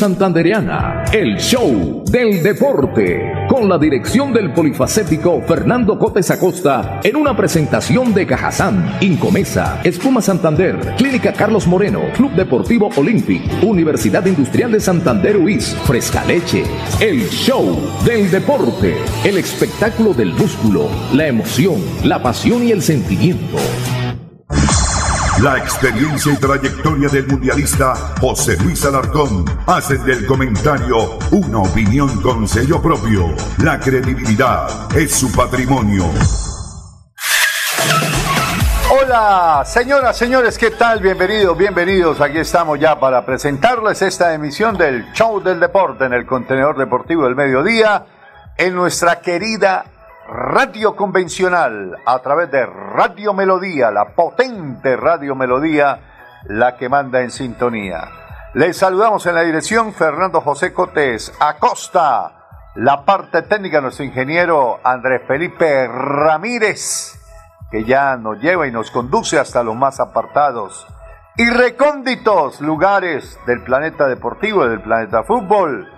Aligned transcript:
santandereana. 0.00 1.04
El 1.12 1.36
show 1.36 2.02
del 2.10 2.42
deporte. 2.42 3.34
Con 3.50 3.68
la 3.68 3.76
dirección 3.76 4.32
del 4.32 4.50
polifacético 4.50 5.42
Fernando 5.42 5.98
Cotes 5.98 6.30
Acosta 6.30 7.00
en 7.04 7.16
una 7.16 7.36
presentación 7.36 8.14
de 8.14 8.26
Cajazán, 8.26 8.96
Incomesa, 9.02 9.82
Espuma 9.84 10.22
Santander, 10.22 10.94
Clínica 10.96 11.34
Carlos 11.34 11.66
Moreno, 11.66 12.00
Club 12.16 12.32
Deportivo 12.32 12.88
Olympic, 12.96 13.42
Universidad 13.62 14.24
Industrial 14.24 14.72
de 14.72 14.80
Santander 14.80 15.36
UIS, 15.36 15.76
Fresca 15.84 16.24
Leche. 16.24 16.64
El 16.98 17.28
show 17.28 17.78
del 18.06 18.30
deporte. 18.30 18.96
El 19.22 19.36
espectáculo 19.36 20.14
del 20.14 20.32
músculo, 20.32 20.88
la 21.12 21.26
emoción, 21.26 21.84
la 22.04 22.22
pasión 22.22 22.66
y 22.66 22.72
el 22.72 22.80
sentimiento. 22.80 23.58
La 25.42 25.56
experiencia 25.56 26.34
y 26.34 26.36
trayectoria 26.36 27.08
del 27.08 27.26
mundialista 27.26 27.94
José 28.20 28.58
Luis 28.62 28.84
Alarcón 28.84 29.46
hacen 29.66 30.04
del 30.04 30.26
comentario 30.26 31.18
una 31.30 31.60
opinión 31.60 32.20
con 32.20 32.46
sello 32.46 32.82
propio. 32.82 33.34
La 33.62 33.80
credibilidad 33.80 34.94
es 34.94 35.14
su 35.14 35.32
patrimonio. 35.32 36.04
Hola, 38.90 39.62
señoras, 39.64 40.18
señores, 40.18 40.58
¿qué 40.58 40.72
tal? 40.72 41.00
Bienvenidos, 41.00 41.56
bienvenidos. 41.56 42.20
Aquí 42.20 42.36
estamos 42.36 42.78
ya 42.78 43.00
para 43.00 43.24
presentarles 43.24 44.02
esta 44.02 44.34
emisión 44.34 44.76
del 44.76 45.10
Show 45.14 45.40
del 45.42 45.58
Deporte 45.58 46.04
en 46.04 46.12
el 46.12 46.26
contenedor 46.26 46.76
deportivo 46.76 47.24
del 47.24 47.34
mediodía 47.34 48.04
en 48.58 48.74
nuestra 48.74 49.22
querida 49.22 49.86
radio 50.30 50.94
convencional 50.94 51.96
a 52.06 52.20
través 52.20 52.50
de 52.52 52.64
Radio 52.64 53.34
Melodía, 53.34 53.90
la 53.90 54.14
potente 54.14 54.96
Radio 54.96 55.34
Melodía, 55.34 55.98
la 56.44 56.76
que 56.76 56.88
manda 56.88 57.20
en 57.20 57.32
sintonía. 57.32 58.08
Les 58.54 58.76
saludamos 58.76 59.26
en 59.26 59.34
la 59.34 59.42
dirección 59.42 59.92
Fernando 59.92 60.40
José 60.40 60.72
Cotes 60.72 61.32
Acosta, 61.40 62.70
la 62.76 63.04
parte 63.04 63.42
técnica 63.42 63.80
nuestro 63.80 64.04
ingeniero 64.04 64.78
Andrés 64.84 65.22
Felipe 65.26 65.88
Ramírez, 65.88 67.18
que 67.70 67.84
ya 67.84 68.16
nos 68.16 68.40
lleva 68.40 68.68
y 68.68 68.72
nos 68.72 68.92
conduce 68.92 69.38
hasta 69.38 69.64
los 69.64 69.74
más 69.74 69.98
apartados 69.98 70.86
y 71.36 71.48
recónditos 71.50 72.60
lugares 72.60 73.38
del 73.46 73.62
planeta 73.64 74.06
deportivo, 74.06 74.66
del 74.66 74.80
planeta 74.80 75.22
fútbol 75.24 75.88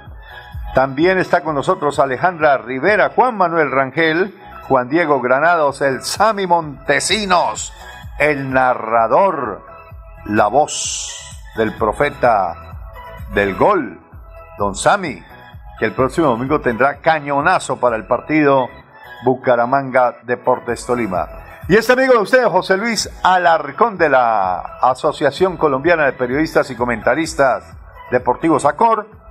también 0.75 1.19
está 1.19 1.43
con 1.43 1.55
nosotros 1.55 1.99
Alejandra 1.99 2.57
Rivera, 2.59 3.11
Juan 3.15 3.37
Manuel 3.37 3.71
Rangel, 3.71 4.35
Juan 4.69 4.89
Diego 4.89 5.21
Granados, 5.21 5.83
el 5.83 6.03
Sami 6.03 6.47
Montesinos, 6.47 7.75
el 8.19 8.51
narrador, 8.51 9.67
la 10.27 10.47
voz 10.47 11.13
del 11.57 11.77
profeta 11.77 12.55
del 13.35 13.55
gol, 13.55 14.01
don 14.57 14.75
Sami, 14.75 15.23
que 15.79 15.85
el 15.85 15.93
próximo 15.93 16.29
domingo 16.29 16.61
tendrá 16.61 17.01
cañonazo 17.01 17.79
para 17.79 17.97
el 17.97 18.07
partido 18.07 18.69
Bucaramanga 19.25 20.17
Deportes 20.23 20.87
Tolima. 20.87 21.29
Y 21.69 21.77
este 21.77 21.93
amigo 21.93 22.15
de 22.15 22.21
ustedes, 22.21 22.47
José 22.47 22.77
Luis 22.77 23.11
Alarcón 23.23 23.99
de 23.99 24.09
la 24.09 24.79
Asociación 24.81 25.57
Colombiana 25.57 26.07
de 26.07 26.13
Periodistas 26.13 26.71
y 26.71 26.77
Comentaristas 26.77 27.65
Deportivos 28.11 28.65
ACOR, 28.65 29.22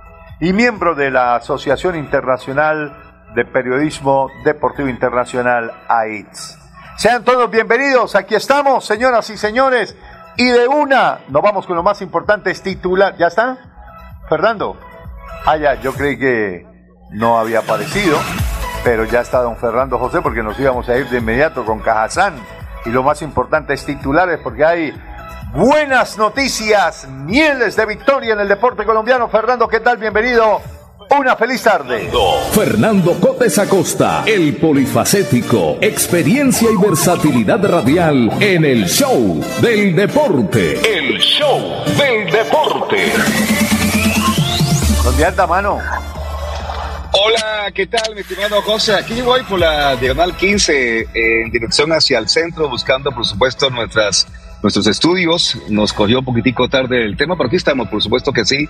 y 0.42 0.52
miembro 0.52 0.96
de 0.96 1.12
la 1.12 1.36
Asociación 1.36 1.94
Internacional 1.94 2.96
de 3.32 3.44
Periodismo 3.44 4.28
Deportivo 4.44 4.88
Internacional, 4.88 5.72
AITS. 5.86 6.58
Sean 6.96 7.22
todos 7.22 7.48
bienvenidos, 7.48 8.16
aquí 8.16 8.34
estamos, 8.34 8.84
señoras 8.84 9.30
y 9.30 9.36
señores, 9.36 9.96
y 10.36 10.48
de 10.48 10.66
una 10.66 11.20
nos 11.28 11.42
vamos 11.42 11.64
con 11.64 11.76
lo 11.76 11.84
más 11.84 12.02
importante, 12.02 12.50
es 12.50 12.60
titular. 12.60 13.16
¿Ya 13.18 13.28
está? 13.28 13.56
Fernando. 14.28 14.76
Ah, 15.46 15.56
ya, 15.56 15.74
yo 15.74 15.92
creí 15.92 16.18
que 16.18 16.66
no 17.10 17.38
había 17.38 17.60
aparecido, 17.60 18.18
pero 18.82 19.04
ya 19.04 19.20
está 19.20 19.42
don 19.42 19.56
Fernando 19.56 19.96
José 19.96 20.22
porque 20.22 20.42
nos 20.42 20.58
íbamos 20.58 20.88
a 20.88 20.96
ir 20.96 21.08
de 21.08 21.18
inmediato 21.18 21.64
con 21.64 21.78
Cajazán. 21.78 22.34
Y 22.84 22.90
lo 22.90 23.04
más 23.04 23.22
importante 23.22 23.74
es 23.74 23.86
titulares 23.86 24.40
porque 24.42 24.64
hay 24.64 24.92
buenas 25.52 26.16
noticias, 26.16 27.06
mieles 27.08 27.76
de 27.76 27.86
victoria 27.86 28.34
en 28.34 28.40
el 28.40 28.48
deporte 28.48 28.84
colombiano. 28.84 29.28
Fernando, 29.28 29.68
¿qué 29.68 29.80
tal? 29.80 29.98
Bienvenido. 29.98 30.60
Una 31.18 31.36
feliz 31.36 31.62
tarde. 31.62 32.10
Fernando 32.52 33.12
Cotes 33.20 33.58
Acosta, 33.58 34.24
el 34.26 34.56
polifacético, 34.56 35.76
experiencia 35.82 36.68
y 36.70 36.76
versatilidad 36.76 37.62
radial 37.62 38.30
en 38.40 38.64
el 38.64 38.86
show 38.86 39.44
del 39.60 39.94
deporte. 39.94 40.80
El 40.80 41.18
show 41.18 41.84
del 41.98 42.32
deporte. 42.32 43.12
¿Dónde 45.04 45.24
anda, 45.26 45.46
mano? 45.46 45.78
Hola, 47.12 47.70
¿qué 47.74 47.86
tal, 47.86 48.14
mi 48.14 48.22
estimado 48.22 48.62
José? 48.62 48.94
Aquí 48.94 49.20
voy 49.20 49.42
por 49.42 49.58
la 49.58 49.96
diagonal 49.96 50.34
15 50.34 51.08
en 51.12 51.50
dirección 51.50 51.92
hacia 51.92 52.18
el 52.18 52.26
centro, 52.26 52.70
buscando, 52.70 53.12
por 53.12 53.26
supuesto, 53.26 53.68
nuestras 53.68 54.26
nuestros 54.62 54.86
estudios. 54.86 55.58
Nos 55.68 55.92
cogió 55.92 56.20
un 56.20 56.24
poquitico 56.24 56.68
tarde 56.68 57.04
el 57.04 57.16
tema, 57.16 57.36
pero 57.36 57.48
aquí 57.48 57.56
estamos, 57.56 57.88
por 57.88 58.02
supuesto 58.02 58.32
que 58.32 58.44
sí. 58.44 58.68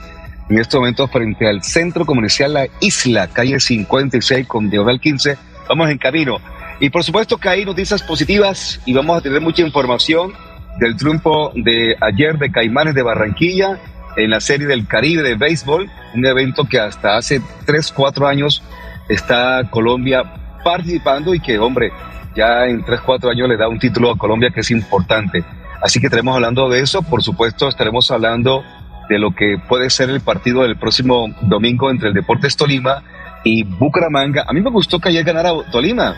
En 0.48 0.58
este 0.58 0.76
momento, 0.76 1.06
frente 1.08 1.48
al 1.48 1.62
Centro 1.62 2.04
Comercial 2.04 2.54
La 2.54 2.66
Isla, 2.80 3.28
calle 3.28 3.60
56 3.60 4.46
con 4.46 4.70
Diagonal 4.70 5.00
15, 5.00 5.36
vamos 5.68 5.90
en 5.90 5.98
camino. 5.98 6.38
Y 6.80 6.90
por 6.90 7.04
supuesto 7.04 7.38
que 7.38 7.48
hay 7.48 7.64
noticias 7.64 8.02
positivas 8.02 8.80
y 8.84 8.92
vamos 8.92 9.18
a 9.18 9.20
tener 9.20 9.40
mucha 9.40 9.62
información 9.62 10.32
del 10.78 10.96
triunfo 10.96 11.52
de 11.54 11.96
ayer 12.00 12.38
de 12.38 12.50
Caimanes 12.50 12.94
de 12.94 13.02
Barranquilla 13.02 13.78
en 14.16 14.30
la 14.30 14.40
Serie 14.40 14.66
del 14.66 14.86
Caribe 14.86 15.22
de 15.22 15.36
Béisbol, 15.36 15.90
un 16.14 16.26
evento 16.26 16.64
que 16.64 16.80
hasta 16.80 17.16
hace 17.16 17.40
3, 17.66 17.92
4 17.92 18.26
años 18.26 18.62
está 19.08 19.62
Colombia 19.70 20.24
participando 20.64 21.34
y 21.34 21.40
que, 21.40 21.58
hombre, 21.58 21.92
ya 22.34 22.66
en 22.66 22.84
3, 22.84 23.00
4 23.00 23.30
años 23.30 23.48
le 23.48 23.56
da 23.56 23.68
un 23.68 23.78
título 23.78 24.10
a 24.10 24.18
Colombia 24.18 24.50
que 24.50 24.60
es 24.60 24.70
importante. 24.70 25.44
Así 25.82 26.00
que 26.00 26.06
estaremos 26.06 26.34
hablando 26.34 26.68
de 26.68 26.80
eso. 26.80 27.02
Por 27.02 27.22
supuesto, 27.22 27.68
estaremos 27.68 28.10
hablando 28.10 28.62
de 29.08 29.18
lo 29.18 29.32
que 29.32 29.56
puede 29.68 29.90
ser 29.90 30.10
el 30.10 30.20
partido 30.20 30.62
del 30.62 30.78
próximo 30.78 31.28
domingo 31.42 31.90
entre 31.90 32.08
el 32.08 32.14
Deportes 32.14 32.56
Tolima 32.56 33.02
y 33.44 33.64
Bucaramanga. 33.64 34.44
A 34.46 34.52
mí 34.52 34.60
me 34.60 34.70
gustó 34.70 35.00
que 35.00 35.08
ayer 35.08 35.24
ganara 35.24 35.50
Tolima, 35.70 36.14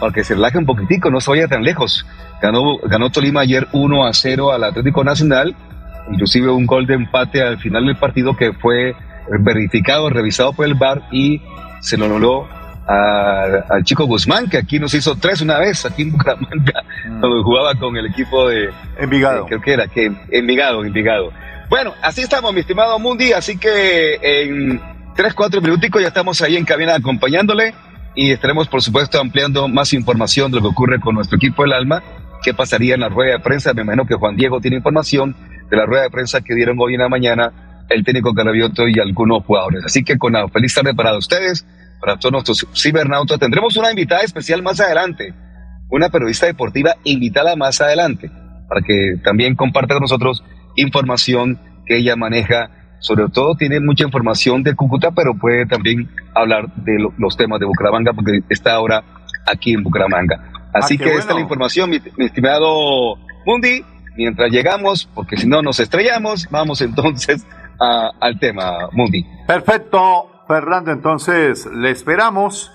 para 0.00 0.12
que 0.12 0.24
se 0.24 0.34
relaje 0.34 0.58
un 0.58 0.66
poquitico, 0.66 1.10
no 1.10 1.20
se 1.20 1.30
vaya 1.30 1.46
tan 1.46 1.62
lejos. 1.62 2.04
Ganó, 2.42 2.78
ganó 2.78 3.10
Tolima 3.10 3.42
ayer 3.42 3.68
1 3.72 4.04
a 4.04 4.12
0 4.12 4.52
al 4.52 4.64
Atlético 4.64 5.04
Nacional, 5.04 5.54
inclusive 6.10 6.50
un 6.50 6.66
gol 6.66 6.86
de 6.86 6.94
empate 6.94 7.40
al 7.40 7.58
final 7.58 7.86
del 7.86 7.96
partido 7.96 8.36
que 8.36 8.52
fue 8.52 8.96
verificado, 9.40 10.10
revisado 10.10 10.52
por 10.52 10.66
el 10.66 10.74
VAR 10.74 11.02
y 11.12 11.40
se 11.80 11.96
lo 11.96 12.06
anuló 12.06 12.48
al 12.86 13.82
chico 13.84 14.04
Guzmán, 14.06 14.48
que 14.48 14.58
aquí 14.58 14.78
nos 14.78 14.92
hizo 14.94 15.16
tres 15.16 15.40
una 15.40 15.58
vez, 15.58 15.84
aquí 15.86 16.02
en 16.02 16.12
Bucaramanga, 16.12 16.84
mm. 17.08 17.20
cuando 17.20 17.42
jugaba 17.42 17.74
con 17.76 17.96
el 17.96 18.06
equipo 18.06 18.48
de 18.48 18.70
Envigado. 18.98 19.46
creo 19.46 19.60
que 19.60 19.72
era, 19.72 19.86
que 19.86 20.12
Envigado, 20.30 20.84
Envigado. 20.84 21.32
Bueno, 21.70 21.94
así 22.02 22.22
estamos, 22.22 22.52
mi 22.52 22.60
estimado 22.60 22.98
Mundi, 22.98 23.32
así 23.32 23.56
que 23.56 24.18
en 24.22 24.80
tres, 25.16 25.32
cuatro 25.34 25.60
minuticos 25.60 26.02
ya 26.02 26.08
estamos 26.08 26.42
ahí 26.42 26.56
en 26.56 26.64
cabina 26.64 26.94
acompañándole 26.94 27.74
y 28.14 28.30
estaremos, 28.30 28.68
por 28.68 28.82
supuesto, 28.82 29.18
ampliando 29.18 29.66
más 29.68 29.92
información 29.92 30.50
de 30.50 30.58
lo 30.58 30.62
que 30.62 30.68
ocurre 30.68 31.00
con 31.00 31.14
nuestro 31.14 31.36
equipo 31.36 31.62
del 31.62 31.72
Alma, 31.72 32.02
qué 32.42 32.54
pasaría 32.54 32.94
en 32.94 33.00
la 33.00 33.08
rueda 33.08 33.32
de 33.32 33.40
prensa. 33.40 33.72
Me 33.72 33.82
imagino 33.82 34.06
que 34.06 34.14
Juan 34.14 34.36
Diego 34.36 34.60
tiene 34.60 34.76
información 34.76 35.34
de 35.70 35.76
la 35.76 35.86
rueda 35.86 36.02
de 36.02 36.10
prensa 36.10 36.42
que 36.42 36.54
dieron 36.54 36.76
hoy 36.78 36.94
en 36.94 37.00
la 37.00 37.08
mañana 37.08 37.52
el 37.88 38.04
técnico 38.04 38.34
Carabioto 38.34 38.86
y 38.88 39.00
algunos 39.00 39.44
jugadores. 39.44 39.84
Así 39.84 40.04
que 40.04 40.16
con 40.18 40.34
la 40.34 40.48
feliz 40.48 40.74
tarde 40.74 40.94
para 40.94 41.16
ustedes 41.16 41.66
para 42.04 42.18
todos 42.18 42.32
nuestros 42.32 42.66
cibernautas. 42.74 43.38
Tendremos 43.38 43.76
una 43.78 43.90
invitada 43.90 44.20
especial 44.20 44.62
más 44.62 44.78
adelante, 44.78 45.32
una 45.88 46.10
periodista 46.10 46.44
deportiva 46.44 46.96
invitada 47.04 47.56
más 47.56 47.80
adelante, 47.80 48.30
para 48.68 48.82
que 48.82 49.16
también 49.24 49.54
comparta 49.54 49.94
con 49.94 50.02
nosotros 50.02 50.44
información 50.76 51.58
que 51.86 51.96
ella 51.96 52.14
maneja. 52.14 52.70
Sobre 52.98 53.28
todo 53.30 53.54
tiene 53.54 53.80
mucha 53.80 54.04
información 54.04 54.62
de 54.62 54.74
Cúcuta, 54.74 55.12
pero 55.12 55.34
puede 55.34 55.64
también 55.66 56.10
hablar 56.34 56.74
de 56.76 56.92
los 57.16 57.36
temas 57.38 57.58
de 57.60 57.66
Bucaramanga, 57.66 58.12
porque 58.12 58.40
está 58.50 58.74
ahora 58.74 59.02
aquí 59.46 59.72
en 59.72 59.82
Bucaramanga. 59.82 60.68
Así 60.74 60.98
ah, 61.00 61.04
que 61.04 61.14
esta 61.14 61.30
es 61.30 61.36
la 61.36 61.40
información, 61.40 61.88
mi, 61.88 62.00
mi 62.18 62.26
estimado 62.26 63.16
Mundi. 63.46 63.82
Mientras 64.16 64.50
llegamos, 64.50 65.08
porque 65.14 65.36
si 65.36 65.46
no 65.46 65.62
nos 65.62 65.80
estrellamos, 65.80 66.48
vamos 66.50 66.82
entonces 66.82 67.46
al 67.78 68.38
tema, 68.38 68.88
Mundi. 68.92 69.24
Perfecto, 69.46 70.33
Fernando, 70.46 70.90
entonces 70.90 71.66
le 71.66 71.90
esperamos 71.90 72.72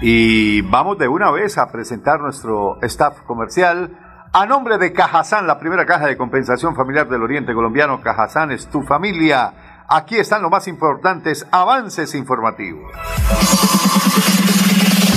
y 0.00 0.62
vamos 0.62 0.98
de 0.98 1.08
una 1.08 1.30
vez 1.30 1.58
a 1.58 1.70
presentar 1.70 2.20
nuestro 2.20 2.78
staff 2.82 3.20
comercial. 3.26 3.90
A 4.32 4.46
nombre 4.46 4.78
de 4.78 4.92
Cajazán, 4.92 5.46
la 5.46 5.58
primera 5.58 5.84
caja 5.84 6.06
de 6.06 6.16
compensación 6.16 6.74
familiar 6.74 7.08
del 7.08 7.22
Oriente 7.22 7.52
Colombiano, 7.52 8.00
Cajazán 8.00 8.50
es 8.50 8.66
tu 8.68 8.82
familia. 8.82 9.84
Aquí 9.88 10.16
están 10.16 10.42
los 10.42 10.50
más 10.50 10.66
importantes 10.68 11.46
avances 11.50 12.14
informativos. 12.14 12.90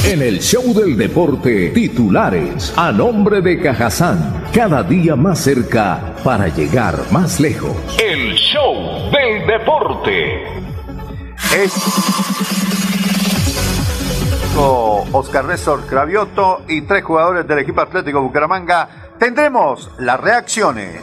En 0.05 0.21
el 0.21 0.39
show 0.39 0.73
del 0.73 0.97
deporte, 0.97 1.69
titulares 1.69 2.73
a 2.77 2.91
nombre 2.91 3.41
de 3.41 3.59
Cajazán, 3.59 4.43
cada 4.53 4.83
día 4.83 5.15
más 5.15 5.39
cerca 5.39 6.13
para 6.23 6.47
llegar 6.49 6.95
más 7.11 7.39
lejos. 7.39 7.97
El 8.03 8.33
show 8.35 9.09
del 9.11 9.47
deporte. 9.47 10.64
Es 11.53 11.73
Oscar 14.57 15.45
Néstor 15.45 15.85
Cravioto 15.85 16.63
y 16.67 16.81
tres 16.81 17.03
jugadores 17.03 17.47
del 17.47 17.59
equipo 17.59 17.81
Atlético 17.81 18.21
Bucaramanga. 18.21 18.87
Tendremos 19.17 19.91
las 19.99 20.19
reacciones. 20.19 21.01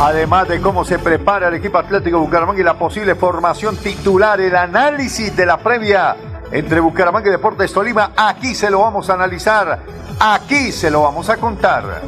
Además 0.00 0.48
de 0.48 0.60
cómo 0.60 0.84
se 0.84 0.98
prepara 0.98 1.48
el 1.48 1.54
equipo 1.54 1.78
Atlético 1.78 2.18
Bucaramanga 2.18 2.60
y 2.60 2.64
la 2.64 2.74
posible 2.74 3.14
formación 3.14 3.76
titular, 3.76 4.40
el 4.40 4.54
análisis 4.54 5.34
de 5.36 5.46
la 5.46 5.58
previa 5.58 6.16
entre 6.52 6.80
Bucaramanga 6.80 7.28
y 7.28 7.32
Deportes 7.32 7.72
Tolima, 7.72 8.12
aquí 8.16 8.54
se 8.54 8.70
lo 8.70 8.80
vamos 8.80 9.08
a 9.10 9.14
analizar, 9.14 9.80
aquí 10.20 10.72
se 10.72 10.90
lo 10.90 11.02
vamos 11.02 11.30
a 11.30 11.36
contar. 11.36 12.02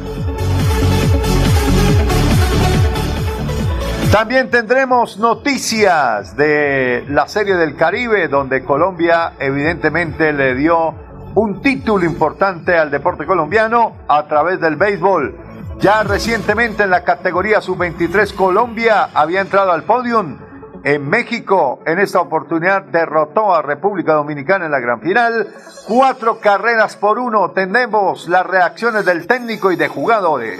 También 4.11 4.49
tendremos 4.49 5.17
noticias 5.17 6.35
de 6.37 7.05
la 7.09 7.27
Serie 7.27 7.55
del 7.55 7.75
Caribe, 7.75 8.27
donde 8.29 8.63
Colombia 8.63 9.33
evidentemente 9.37 10.31
le 10.31 10.55
dio 10.55 10.95
un 11.35 11.61
título 11.61 12.05
importante 12.05 12.77
al 12.77 12.89
deporte 12.89 13.25
colombiano 13.25 13.97
a 14.07 14.25
través 14.27 14.59
del 14.61 14.77
béisbol. 14.77 15.35
Ya 15.79 16.03
recientemente 16.03 16.83
en 16.83 16.89
la 16.89 17.03
categoría 17.03 17.61
sub-23 17.61 18.33
Colombia 18.33 19.09
había 19.13 19.41
entrado 19.41 19.71
al 19.71 19.83
podium. 19.83 20.39
En 20.83 21.07
México, 21.07 21.81
en 21.85 21.99
esta 21.99 22.21
oportunidad, 22.21 22.83
derrotó 22.83 23.53
a 23.53 23.61
República 23.61 24.13
Dominicana 24.13 24.65
en 24.65 24.71
la 24.71 24.79
gran 24.79 25.01
final. 25.01 25.53
Cuatro 25.87 26.39
carreras 26.39 26.95
por 26.95 27.19
uno. 27.19 27.51
Tenemos 27.51 28.27
las 28.29 28.45
reacciones 28.45 29.05
del 29.05 29.27
técnico 29.27 29.71
y 29.71 29.75
de 29.75 29.89
jugadores. 29.89 30.59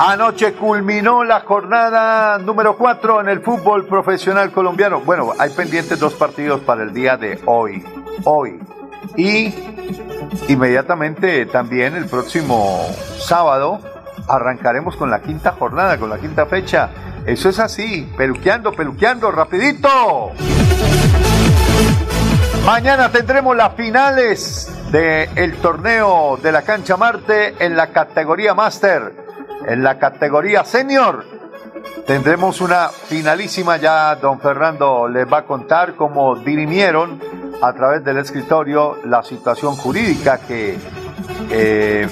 Anoche 0.00 0.52
culminó 0.52 1.24
la 1.24 1.40
jornada 1.40 2.38
número 2.38 2.76
4 2.76 3.20
en 3.20 3.28
el 3.30 3.40
fútbol 3.40 3.84
profesional 3.86 4.52
colombiano. 4.52 5.00
Bueno, 5.00 5.32
hay 5.36 5.50
pendientes 5.50 5.98
dos 5.98 6.14
partidos 6.14 6.60
para 6.60 6.84
el 6.84 6.92
día 6.92 7.16
de 7.16 7.40
hoy. 7.46 7.84
Hoy. 8.22 8.60
Y 9.16 9.52
inmediatamente 10.46 11.46
también 11.46 11.96
el 11.96 12.06
próximo 12.06 12.86
sábado 13.18 13.80
arrancaremos 14.28 14.94
con 14.94 15.10
la 15.10 15.20
quinta 15.20 15.52
jornada, 15.58 15.98
con 15.98 16.10
la 16.10 16.18
quinta 16.18 16.46
fecha. 16.46 16.90
Eso 17.26 17.48
es 17.48 17.58
así, 17.58 18.08
peluqueando, 18.16 18.70
peluqueando, 18.70 19.32
rapidito. 19.32 20.30
Mañana 22.64 23.10
tendremos 23.10 23.56
las 23.56 23.74
finales 23.74 24.72
del 24.92 25.56
torneo 25.56 26.38
de 26.40 26.52
la 26.52 26.62
cancha 26.62 26.96
Marte 26.96 27.56
en 27.58 27.76
la 27.76 27.88
categoría 27.88 28.54
Master. 28.54 29.17
En 29.68 29.82
la 29.82 29.98
categoría 29.98 30.64
Senior 30.64 31.26
tendremos 32.06 32.62
una 32.62 32.88
finalísima, 32.88 33.76
ya 33.76 34.16
don 34.16 34.40
Fernando 34.40 35.06
les 35.08 35.30
va 35.30 35.40
a 35.40 35.44
contar 35.44 35.94
cómo 35.94 36.36
dirimieron 36.36 37.20
a 37.60 37.74
través 37.74 38.02
del 38.02 38.16
escritorio 38.16 38.96
la 39.04 39.22
situación 39.22 39.76
jurídica 39.76 40.38
que 40.38 40.78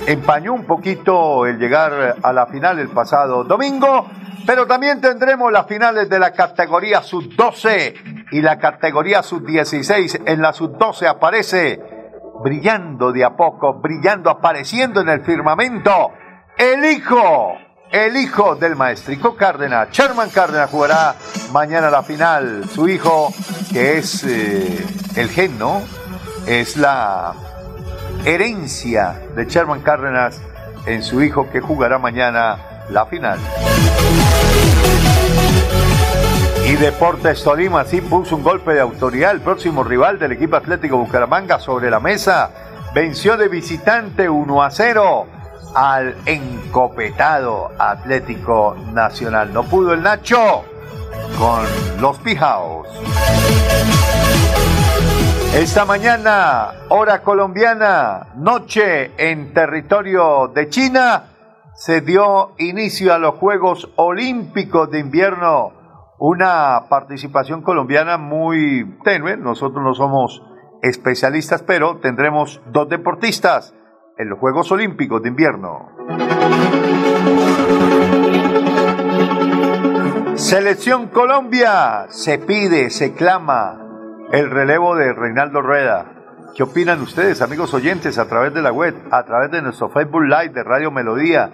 empañó 0.06 0.52
un 0.52 0.66
poquito 0.66 1.46
el 1.46 1.58
llegar 1.58 2.16
a 2.22 2.32
la 2.34 2.46
final 2.46 2.78
el 2.78 2.90
pasado 2.90 3.42
domingo, 3.44 4.06
pero 4.46 4.66
también 4.66 5.00
tendremos 5.00 5.50
las 5.50 5.66
finales 5.66 6.10
de 6.10 6.18
la 6.18 6.32
categoría 6.32 7.00
sub-12 7.00 8.32
y 8.32 8.42
la 8.42 8.58
categoría 8.58 9.22
sub-16. 9.22 10.24
En 10.26 10.42
la 10.42 10.52
sub-12 10.52 11.08
aparece 11.08 11.80
brillando 12.44 13.12
de 13.12 13.24
a 13.24 13.34
poco, 13.34 13.80
brillando, 13.80 14.28
apareciendo 14.28 15.00
en 15.00 15.08
el 15.08 15.22
firmamento, 15.22 16.12
el 16.58 16.84
hijo, 16.84 17.58
el 17.90 18.16
hijo 18.16 18.56
del 18.56 18.76
maestrico 18.76 19.36
Cárdenas. 19.36 19.90
Sherman 19.90 20.30
Cárdenas 20.30 20.70
jugará 20.70 21.14
mañana 21.52 21.90
la 21.90 22.02
final. 22.02 22.64
Su 22.72 22.88
hijo, 22.88 23.32
que 23.72 23.98
es 23.98 24.24
eh, 24.24 24.86
el 25.16 25.28
gen, 25.28 25.58
¿no? 25.58 25.82
Es 26.46 26.76
la 26.76 27.34
herencia 28.24 29.20
de 29.34 29.44
Sherman 29.44 29.82
Cárdenas 29.82 30.40
en 30.86 31.02
su 31.02 31.22
hijo 31.22 31.50
que 31.50 31.60
jugará 31.60 31.98
mañana 31.98 32.58
la 32.88 33.06
final. 33.06 33.38
Y 36.66 36.72
Deportes 36.76 37.44
Tolima 37.44 37.84
sí 37.84 38.00
puso 38.00 38.36
un 38.36 38.42
golpe 38.42 38.72
de 38.72 38.80
autoridad. 38.80 39.32
El 39.32 39.40
próximo 39.40 39.84
rival 39.84 40.18
del 40.18 40.32
equipo 40.32 40.56
Atlético 40.56 40.96
Bucaramanga 40.96 41.60
sobre 41.60 41.90
la 41.90 42.00
mesa 42.00 42.50
venció 42.94 43.36
de 43.36 43.48
visitante 43.48 44.28
1 44.28 44.62
a 44.62 44.70
0 44.70 45.26
al 45.76 46.16
encopetado 46.24 47.70
Atlético 47.78 48.74
Nacional. 48.94 49.52
No 49.52 49.62
pudo 49.64 49.92
el 49.92 50.02
Nacho 50.02 50.64
con 51.38 52.00
los 52.00 52.18
Pijaos. 52.20 52.88
Esta 55.54 55.84
mañana, 55.84 56.70
hora 56.88 57.22
colombiana, 57.22 58.28
noche 58.36 59.12
en 59.18 59.52
territorio 59.52 60.48
de 60.48 60.70
China, 60.70 61.24
se 61.74 62.00
dio 62.00 62.54
inicio 62.56 63.12
a 63.12 63.18
los 63.18 63.34
Juegos 63.34 63.90
Olímpicos 63.96 64.90
de 64.90 65.00
Invierno. 65.00 65.72
Una 66.18 66.86
participación 66.88 67.60
colombiana 67.60 68.16
muy 68.16 68.98
tenue. 69.04 69.36
Nosotros 69.36 69.84
no 69.84 69.92
somos 69.92 70.42
especialistas, 70.82 71.62
pero 71.62 71.98
tendremos 71.98 72.62
dos 72.72 72.88
deportistas 72.88 73.75
en 74.18 74.28
los 74.28 74.38
Juegos 74.38 74.70
Olímpicos 74.72 75.22
de 75.22 75.28
Invierno. 75.28 75.90
Selección 80.36 81.08
Colombia, 81.08 82.06
se 82.10 82.38
pide, 82.38 82.90
se 82.90 83.14
clama 83.14 83.82
el 84.32 84.50
relevo 84.50 84.96
de 84.96 85.12
Reinaldo 85.12 85.62
Rueda. 85.62 86.12
¿Qué 86.54 86.62
opinan 86.62 87.02
ustedes, 87.02 87.42
amigos 87.42 87.74
oyentes, 87.74 88.18
a 88.18 88.26
través 88.26 88.54
de 88.54 88.62
la 88.62 88.72
web, 88.72 88.94
a 89.10 89.24
través 89.24 89.50
de 89.50 89.60
nuestro 89.60 89.90
Facebook 89.90 90.22
Live 90.22 90.50
de 90.50 90.62
Radio 90.62 90.90
Melodía? 90.90 91.50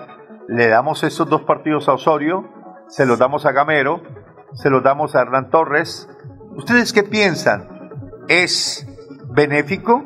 Le 0.48 0.68
damos 0.68 1.02
estos 1.02 1.28
dos 1.28 1.42
partidos 1.42 1.88
a 1.88 1.94
Osorio, 1.94 2.48
se 2.88 3.06
los 3.06 3.18
damos 3.18 3.46
a 3.46 3.52
Gamero, 3.52 4.02
se 4.52 4.70
los 4.70 4.82
damos 4.82 5.16
a 5.16 5.22
Hernán 5.22 5.50
Torres. 5.50 6.08
¿Ustedes 6.56 6.92
qué 6.92 7.02
piensan? 7.02 7.90
¿Es 8.28 8.86
benéfico? 9.34 10.04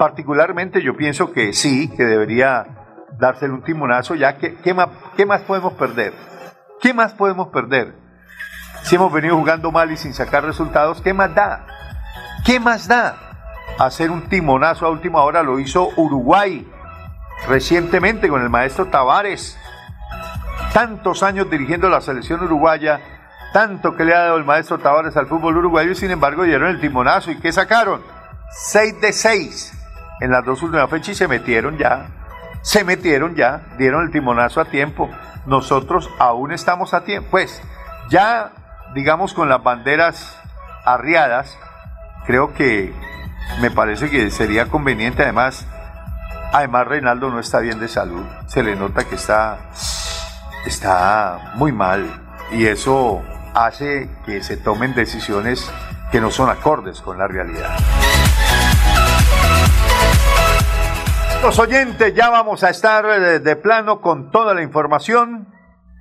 Particularmente 0.00 0.80
yo 0.80 0.96
pienso 0.96 1.30
que 1.30 1.52
sí, 1.52 1.86
que 1.94 2.06
debería 2.06 2.64
dársele 3.18 3.52
un 3.52 3.62
timonazo, 3.62 4.14
ya 4.14 4.38
que 4.38 4.54
¿qué 4.54 4.72
más, 4.72 4.88
qué 5.14 5.26
más 5.26 5.42
podemos 5.42 5.74
perder? 5.74 6.14
¿Qué 6.80 6.94
más 6.94 7.12
podemos 7.12 7.48
perder? 7.48 7.94
Si 8.80 8.96
hemos 8.96 9.12
venido 9.12 9.36
jugando 9.36 9.70
mal 9.70 9.92
y 9.92 9.98
sin 9.98 10.14
sacar 10.14 10.42
resultados, 10.42 11.02
¿qué 11.02 11.12
más 11.12 11.34
da? 11.34 11.66
¿Qué 12.46 12.58
más 12.58 12.88
da? 12.88 13.14
Hacer 13.78 14.10
un 14.10 14.22
timonazo 14.22 14.86
a 14.86 14.88
última 14.88 15.22
hora 15.22 15.42
lo 15.42 15.58
hizo 15.58 15.90
Uruguay 15.96 16.66
recientemente 17.46 18.30
con 18.30 18.40
el 18.40 18.48
maestro 18.48 18.86
Tavares. 18.86 19.58
Tantos 20.72 21.22
años 21.22 21.50
dirigiendo 21.50 21.90
la 21.90 22.00
selección 22.00 22.42
uruguaya, 22.42 23.00
tanto 23.52 23.94
que 23.94 24.06
le 24.06 24.14
ha 24.14 24.20
dado 24.20 24.38
el 24.38 24.46
maestro 24.46 24.78
Tavares 24.78 25.18
al 25.18 25.26
fútbol 25.26 25.58
uruguayo 25.58 25.90
y 25.90 25.94
sin 25.94 26.10
embargo 26.10 26.44
dieron 26.44 26.70
el 26.70 26.80
timonazo. 26.80 27.30
¿Y 27.30 27.38
qué 27.38 27.52
sacaron? 27.52 28.00
6 28.50 29.00
de 29.02 29.12
6 29.12 29.76
en 30.20 30.30
las 30.30 30.44
dos 30.44 30.62
últimas 30.62 30.88
fechas 30.90 31.10
y 31.10 31.14
se 31.14 31.28
metieron 31.28 31.78
ya. 31.78 32.06
Se 32.62 32.84
metieron 32.84 33.34
ya, 33.34 33.62
dieron 33.78 34.04
el 34.04 34.10
timonazo 34.10 34.60
a 34.60 34.66
tiempo. 34.66 35.10
Nosotros 35.46 36.10
aún 36.18 36.52
estamos 36.52 36.92
a 36.94 37.04
tiempo. 37.04 37.30
Pues 37.30 37.62
ya, 38.10 38.52
digamos, 38.94 39.32
con 39.32 39.48
las 39.48 39.62
banderas 39.62 40.38
arriadas, 40.84 41.58
creo 42.26 42.52
que 42.54 42.92
me 43.60 43.70
parece 43.70 44.10
que 44.10 44.30
sería 44.30 44.66
conveniente 44.66 45.22
además 45.22 45.66
además 46.52 46.86
Reinaldo 46.86 47.30
no 47.30 47.40
está 47.40 47.60
bien 47.60 47.80
de 47.80 47.88
salud 47.88 48.24
se 48.46 48.62
le 48.62 48.76
nota 48.76 49.04
que 49.04 49.16
está 49.16 49.58
está 50.66 51.52
muy 51.54 51.72
mal 51.72 52.06
y 52.52 52.66
eso 52.66 53.22
hace 53.54 54.08
que 54.26 54.42
se 54.42 54.56
tomen 54.56 54.94
decisiones 54.94 55.70
que 56.12 56.20
no 56.20 56.30
son 56.30 56.50
acordes 56.50 57.00
con 57.00 57.18
la 57.18 57.26
realidad 57.26 57.76
Amigos 61.40 61.58
oyentes, 61.58 62.14
ya 62.14 62.28
vamos 62.28 62.62
a 62.64 62.68
estar 62.68 63.02
eh, 63.06 63.38
de 63.38 63.56
plano 63.56 64.02
con 64.02 64.30
toda 64.30 64.52
la 64.52 64.60
información. 64.60 65.48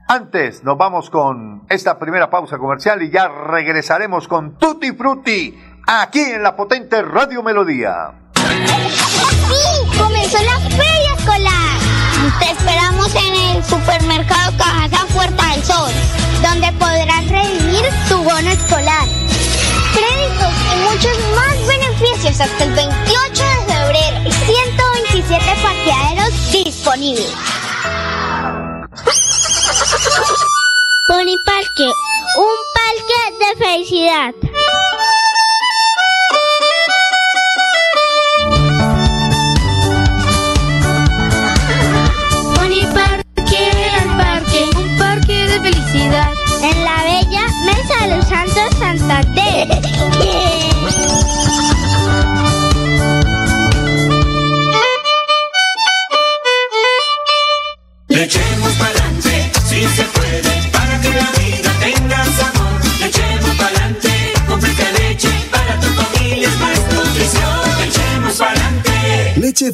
Antes 0.05 0.65
nos 0.65 0.77
vamos 0.77 1.10
con 1.10 1.65
esta 1.69 1.98
primera 1.98 2.29
pausa 2.29 2.58
comercial 2.58 3.01
y 3.03 3.10
ya 3.10 3.29
regresaremos 3.29 4.27
con 4.27 4.58
Tutti 4.58 4.91
Frutti 4.91 5.58
aquí 5.88 6.19
en 6.19 6.43
la 6.43 6.58
potente 6.58 7.01
Radio 7.03 7.41
Melodía. 7.41 8.12
¡Sí! 8.36 9.98
¡Comenzó 9.98 10.43
la 10.43 10.60
feria 10.72 11.13
escolar! 11.17 11.79
Te 12.39 12.51
esperamos 12.51 13.15
en 13.15 13.55
el 13.55 13.63
supermercado 13.63 14.58
Cajazán 14.58 15.08
Puerta 15.08 15.51
del 15.51 15.63
Sol, 15.63 15.91
donde 16.43 16.69
podrás 16.74 17.29
redimir 17.29 17.86
tu 18.10 18.17
bono 18.17 18.50
escolar. 18.50 19.08
Créditos 19.93 20.53
y 20.74 20.91
muchos 20.91 21.17
más 21.34 21.65
beneficios 21.65 22.41
hasta 22.41 22.63
el 22.65 22.74
28 22.74 23.43
de 23.43 23.74
febrero 23.74 24.10
y 25.19 25.21
127 25.21 25.61
parqueaderos 25.61 26.51
disponibles. 26.51 27.33
Pony 31.07 31.35
Parque, 31.45 31.91
un 32.38 32.57
parque 32.73 33.19
de 33.39 33.49
felicidad. 33.65 34.33
Pony 42.55 42.83
Parque, 42.93 43.71
el 43.97 44.09
parque, 44.17 44.69
un 44.77 44.97
parque 44.97 45.47
de 45.47 45.59
felicidad. 45.59 46.31
En 46.61 46.83
la 46.85 47.03
bella 47.03 47.45
Mesa 47.65 48.07
de 48.07 48.15
los 48.15 48.25
Santos 48.25 48.69
Santander. 48.79 50.48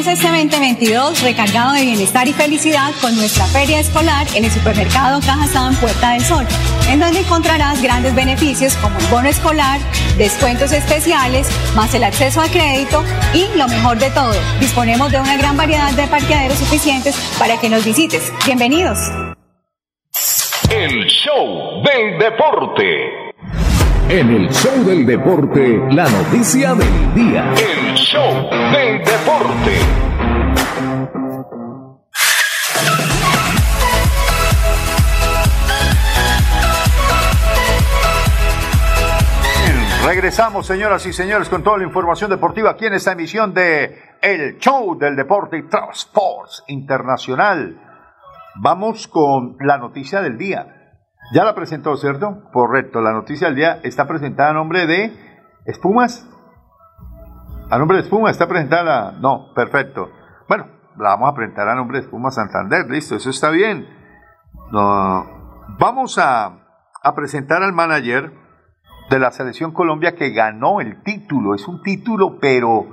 Este 0.00 0.14
2022 0.14 1.20
recargado 1.20 1.74
de 1.74 1.82
bienestar 1.82 2.26
y 2.26 2.32
felicidad 2.32 2.90
con 3.02 3.14
nuestra 3.16 3.44
feria 3.44 3.80
escolar 3.80 4.26
en 4.34 4.46
el 4.46 4.50
supermercado 4.50 5.20
Cajazán 5.20 5.76
Puerta 5.76 6.12
del 6.12 6.22
Sol, 6.22 6.46
en 6.88 7.00
donde 7.00 7.20
encontrarás 7.20 7.82
grandes 7.82 8.14
beneficios 8.14 8.74
como 8.76 8.98
el 8.98 9.06
bono 9.08 9.28
escolar, 9.28 9.78
descuentos 10.16 10.72
especiales, 10.72 11.46
más 11.76 11.92
el 11.92 12.04
acceso 12.04 12.40
a 12.40 12.48
crédito 12.48 13.04
y 13.34 13.46
lo 13.58 13.68
mejor 13.68 13.98
de 13.98 14.08
todo, 14.12 14.32
disponemos 14.58 15.12
de 15.12 15.20
una 15.20 15.36
gran 15.36 15.58
variedad 15.58 15.92
de 15.92 16.06
parqueaderos 16.06 16.56
suficientes 16.56 17.14
para 17.38 17.60
que 17.60 17.68
nos 17.68 17.84
visites. 17.84 18.32
Bienvenidos. 18.46 18.98
El 20.70 21.04
show 21.08 21.82
del 21.84 22.18
deporte. 22.18 23.19
En 24.12 24.28
el 24.28 24.48
show 24.48 24.84
del 24.84 25.06
deporte, 25.06 25.78
la 25.92 26.02
noticia 26.02 26.74
del 26.74 27.14
día. 27.14 27.52
El 27.52 27.94
show 27.94 28.50
del 28.72 28.98
deporte. 29.04 29.78
Regresamos, 40.04 40.66
señoras 40.66 41.06
y 41.06 41.12
señores, 41.12 41.48
con 41.48 41.62
toda 41.62 41.78
la 41.78 41.84
información 41.84 42.30
deportiva 42.30 42.70
aquí 42.70 42.86
en 42.86 42.94
esta 42.94 43.12
emisión 43.12 43.54
de 43.54 43.96
El 44.20 44.58
Show 44.58 44.98
del 44.98 45.14
Deporte 45.14 45.56
y 45.56 45.68
Transports 45.68 46.64
Internacional. 46.66 47.80
Vamos 48.56 49.06
con 49.06 49.56
la 49.60 49.78
noticia 49.78 50.20
del 50.20 50.36
día. 50.36 50.79
Ya 51.32 51.44
la 51.44 51.54
presentó, 51.54 51.96
¿cierto? 51.96 52.42
Correcto, 52.52 53.00
la 53.00 53.12
noticia 53.12 53.46
del 53.46 53.56
día 53.56 53.80
está 53.84 54.06
presentada 54.08 54.50
a 54.50 54.54
nombre 54.54 54.86
de 54.86 55.12
Espumas. 55.64 56.28
A 57.70 57.78
nombre 57.78 57.98
de 57.98 58.02
Espumas 58.02 58.32
está 58.32 58.48
presentada. 58.48 59.12
No, 59.12 59.54
perfecto. 59.54 60.10
Bueno, 60.48 60.66
la 60.98 61.10
vamos 61.10 61.30
a 61.30 61.34
presentar 61.34 61.68
a 61.68 61.76
nombre 61.76 61.98
de 61.98 62.04
Espumas 62.04 62.34
Santander, 62.34 62.90
listo, 62.90 63.14
eso 63.14 63.30
está 63.30 63.50
bien. 63.50 63.88
No, 64.72 65.66
vamos 65.78 66.18
a, 66.18 66.46
a 67.00 67.14
presentar 67.14 67.62
al 67.62 67.72
manager 67.72 68.32
de 69.08 69.18
la 69.20 69.30
selección 69.30 69.72
Colombia 69.72 70.16
que 70.16 70.30
ganó 70.30 70.80
el 70.80 71.00
título. 71.04 71.54
Es 71.54 71.68
un 71.68 71.80
título, 71.82 72.38
pero 72.40 72.86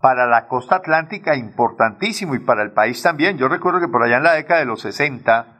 para 0.00 0.26
la 0.26 0.46
costa 0.46 0.76
atlántica 0.76 1.34
importantísimo 1.34 2.36
y 2.36 2.40
para 2.40 2.62
el 2.62 2.72
país 2.72 3.02
también. 3.02 3.38
Yo 3.38 3.48
recuerdo 3.48 3.80
que 3.80 3.88
por 3.88 4.04
allá 4.04 4.18
en 4.18 4.24
la 4.24 4.34
década 4.34 4.60
de 4.60 4.66
los 4.66 4.82
60, 4.82 5.51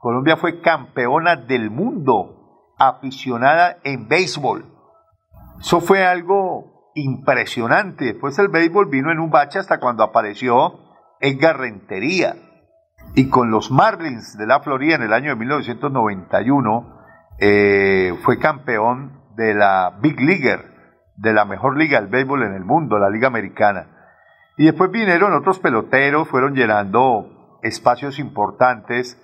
Colombia 0.00 0.38
fue 0.38 0.62
campeona 0.62 1.36
del 1.36 1.70
mundo, 1.70 2.72
aficionada 2.78 3.76
en 3.84 4.08
béisbol. 4.08 4.64
Eso 5.60 5.82
fue 5.82 6.06
algo 6.06 6.92
impresionante. 6.94 8.06
Después 8.06 8.38
el 8.38 8.48
béisbol 8.48 8.88
vino 8.88 9.12
en 9.12 9.18
un 9.18 9.30
bache 9.30 9.58
hasta 9.58 9.78
cuando 9.78 10.02
apareció 10.02 10.80
Edgar 11.20 11.58
Rentería. 11.58 12.34
Y 13.14 13.28
con 13.28 13.50
los 13.50 13.70
Marlins 13.70 14.38
de 14.38 14.46
la 14.46 14.60
Florida 14.60 14.94
en 14.94 15.02
el 15.02 15.12
año 15.12 15.30
de 15.30 15.36
1991 15.36 16.98
eh, 17.38 18.14
fue 18.22 18.38
campeón 18.38 19.20
de 19.36 19.52
la 19.52 19.98
Big 20.00 20.18
Leaguer, 20.18 20.64
de 21.16 21.34
la 21.34 21.44
mejor 21.44 21.76
liga 21.76 22.00
del 22.00 22.08
béisbol 22.08 22.44
en 22.44 22.54
el 22.54 22.64
mundo, 22.64 22.98
la 22.98 23.10
Liga 23.10 23.28
Americana. 23.28 24.14
Y 24.56 24.64
después 24.64 24.90
vinieron 24.90 25.34
otros 25.34 25.58
peloteros, 25.58 26.26
fueron 26.26 26.54
llenando 26.54 27.58
espacios 27.62 28.18
importantes 28.18 29.18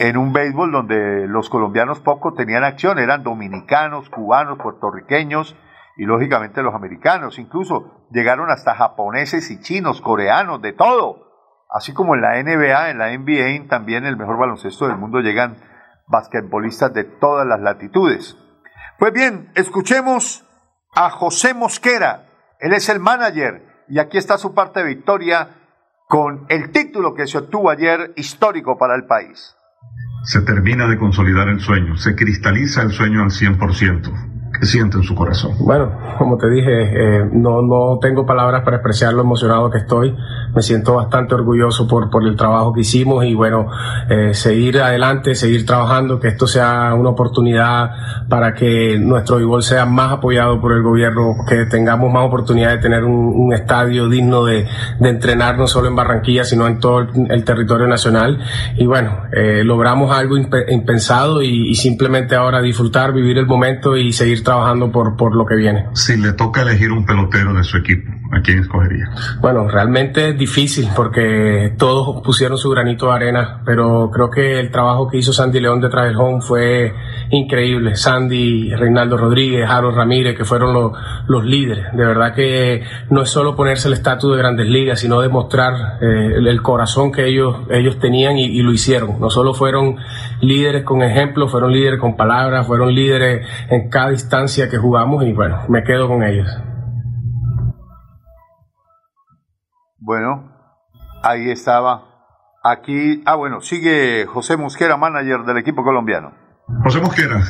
en 0.00 0.16
un 0.16 0.32
béisbol 0.32 0.72
donde 0.72 1.26
los 1.28 1.50
colombianos 1.50 2.00
poco 2.00 2.32
tenían 2.32 2.64
acción, 2.64 2.98
eran 2.98 3.22
dominicanos, 3.22 4.08
cubanos, 4.08 4.56
puertorriqueños 4.56 5.54
y 5.98 6.06
lógicamente 6.06 6.62
los 6.62 6.74
americanos. 6.74 7.38
Incluso 7.38 8.06
llegaron 8.10 8.50
hasta 8.50 8.74
japoneses 8.74 9.50
y 9.50 9.60
chinos, 9.60 10.00
coreanos, 10.00 10.62
de 10.62 10.72
todo. 10.72 11.28
Así 11.68 11.92
como 11.92 12.14
en 12.14 12.22
la 12.22 12.42
NBA, 12.42 12.88
en 12.88 12.96
la 12.96 13.10
NBA, 13.10 13.68
también 13.68 14.06
el 14.06 14.16
mejor 14.16 14.38
baloncesto 14.38 14.88
del 14.88 14.96
mundo 14.96 15.20
llegan 15.20 15.58
basquetbolistas 16.06 16.94
de 16.94 17.04
todas 17.04 17.46
las 17.46 17.60
latitudes. 17.60 18.38
Pues 18.98 19.12
bien, 19.12 19.52
escuchemos 19.54 20.48
a 20.94 21.10
José 21.10 21.52
Mosquera. 21.52 22.24
Él 22.58 22.72
es 22.72 22.88
el 22.88 23.00
manager 23.00 23.84
y 23.86 23.98
aquí 23.98 24.16
está 24.16 24.38
su 24.38 24.54
parte 24.54 24.80
de 24.80 24.86
victoria 24.86 25.56
con 26.08 26.46
el 26.48 26.72
título 26.72 27.14
que 27.14 27.26
se 27.26 27.36
obtuvo 27.36 27.68
ayer 27.68 28.14
histórico 28.16 28.78
para 28.78 28.94
el 28.94 29.04
país. 29.04 29.58
Se 30.24 30.42
termina 30.42 30.86
de 30.86 30.98
consolidar 30.98 31.48
el 31.48 31.60
sueño, 31.60 31.96
se 31.96 32.14
cristaliza 32.14 32.82
el 32.82 32.92
sueño 32.92 33.22
al 33.22 33.30
100%. 33.30 34.39
¿Qué 34.60 34.66
siente 34.66 34.98
en 34.98 35.04
su 35.04 35.14
corazón? 35.14 35.52
Bueno, 35.60 35.90
como 36.18 36.36
te 36.36 36.50
dije, 36.50 36.70
eh, 36.70 37.24
no, 37.32 37.62
no 37.62 37.98
tengo 37.98 38.26
palabras 38.26 38.62
para 38.62 38.76
expresar 38.76 39.14
lo 39.14 39.22
emocionado 39.22 39.70
que 39.70 39.78
estoy. 39.78 40.14
Me 40.54 40.60
siento 40.60 40.96
bastante 40.96 41.34
orgulloso 41.34 41.88
por, 41.88 42.10
por 42.10 42.26
el 42.26 42.36
trabajo 42.36 42.74
que 42.74 42.82
hicimos 42.82 43.24
y 43.24 43.32
bueno, 43.32 43.68
eh, 44.10 44.34
seguir 44.34 44.82
adelante, 44.82 45.34
seguir 45.34 45.64
trabajando, 45.64 46.20
que 46.20 46.28
esto 46.28 46.46
sea 46.46 46.92
una 46.92 47.08
oportunidad 47.08 47.90
para 48.28 48.52
que 48.52 48.98
nuestro 48.98 49.36
béisbol 49.36 49.62
sea 49.62 49.86
más 49.86 50.12
apoyado 50.12 50.60
por 50.60 50.72
el 50.72 50.82
gobierno, 50.82 51.36
que 51.48 51.64
tengamos 51.64 52.12
más 52.12 52.26
oportunidad 52.26 52.72
de 52.72 52.78
tener 52.78 53.04
un, 53.04 53.32
un 53.34 53.54
estadio 53.54 54.10
digno 54.10 54.44
de, 54.44 54.66
de, 54.98 55.08
entrenar 55.08 55.56
no 55.56 55.68
solo 55.68 55.88
en 55.88 55.96
Barranquilla, 55.96 56.44
sino 56.44 56.66
en 56.66 56.80
todo 56.80 56.98
el, 56.98 57.08
el 57.30 57.44
territorio 57.44 57.86
nacional. 57.86 58.38
Y 58.76 58.84
bueno, 58.84 59.22
eh, 59.32 59.64
logramos 59.64 60.14
algo 60.14 60.36
impensado 60.36 61.40
y, 61.40 61.70
y 61.70 61.74
simplemente 61.76 62.36
ahora 62.36 62.60
disfrutar, 62.60 63.14
vivir 63.14 63.38
el 63.38 63.46
momento 63.46 63.96
y 63.96 64.12
seguir 64.12 64.36
trabajando 64.44 64.49
por, 64.92 65.16
por 65.16 65.34
lo 65.34 65.46
que 65.46 65.54
viene. 65.54 65.86
Si 65.92 66.16
le 66.16 66.32
toca 66.32 66.62
elegir 66.62 66.92
un 66.92 67.04
pelotero 67.04 67.52
de 67.54 67.64
su 67.64 67.76
equipo, 67.78 68.10
¿a 68.32 68.40
quién 68.40 68.60
escogería? 68.60 69.10
Bueno, 69.40 69.68
realmente 69.68 70.30
es 70.30 70.38
difícil 70.38 70.88
porque 70.94 71.74
todos 71.78 72.22
pusieron 72.22 72.58
su 72.58 72.70
granito 72.70 73.06
de 73.06 73.12
arena, 73.12 73.62
pero 73.64 74.10
creo 74.12 74.30
que 74.30 74.60
el 74.60 74.70
trabajo 74.70 75.08
que 75.08 75.18
hizo 75.18 75.32
Sandy 75.32 75.60
León 75.60 75.80
detrás 75.80 76.06
del 76.06 76.16
home 76.16 76.40
fue 76.40 76.92
increíble. 77.30 77.96
Sandy, 77.96 78.74
Reinaldo 78.74 79.16
Rodríguez, 79.16 79.68
Harold 79.68 79.96
Ramírez, 79.96 80.36
que 80.36 80.44
fueron 80.44 80.74
los, 80.74 80.92
los 81.26 81.44
líderes. 81.44 81.86
De 81.92 82.04
verdad 82.04 82.34
que 82.34 82.82
no 83.08 83.22
es 83.22 83.30
solo 83.30 83.56
ponerse 83.56 83.88
el 83.88 83.94
estatus 83.94 84.32
de 84.32 84.38
grandes 84.38 84.66
ligas, 84.66 85.00
sino 85.00 85.20
demostrar 85.20 85.98
eh, 86.02 86.34
el, 86.36 86.62
corazón 86.62 87.12
que 87.12 87.26
ellos, 87.26 87.56
ellos 87.70 87.98
tenían 87.98 88.36
y, 88.36 88.60
lo 88.62 88.72
hicieron. 88.72 89.20
No 89.20 89.30
solo 89.30 89.54
fueron 89.54 89.96
líderes 90.40 90.84
con 90.84 91.02
ejemplos, 91.02 91.50
fueron 91.50 91.72
líderes 91.72 92.00
con 92.00 92.16
palabras, 92.16 92.66
fueron 92.66 92.94
líderes 92.94 93.46
en 93.70 93.88
cada 93.88 94.12
instancia 94.12 94.68
que 94.68 94.78
jugamos 94.78 95.24
y 95.24 95.32
bueno, 95.32 95.60
me 95.68 95.82
quedo 95.84 96.08
con 96.08 96.22
ellos. 96.22 96.48
Bueno, 99.98 100.50
ahí 101.22 101.50
estaba. 101.50 102.06
Aquí, 102.62 103.22
ah 103.24 103.36
bueno, 103.36 103.60
sigue 103.60 104.26
José 104.26 104.56
Mosquera, 104.56 104.96
manager 104.96 105.44
del 105.44 105.58
equipo 105.58 105.82
colombiano. 105.82 106.39
José 106.82 107.00
Mosquera, 107.00 107.42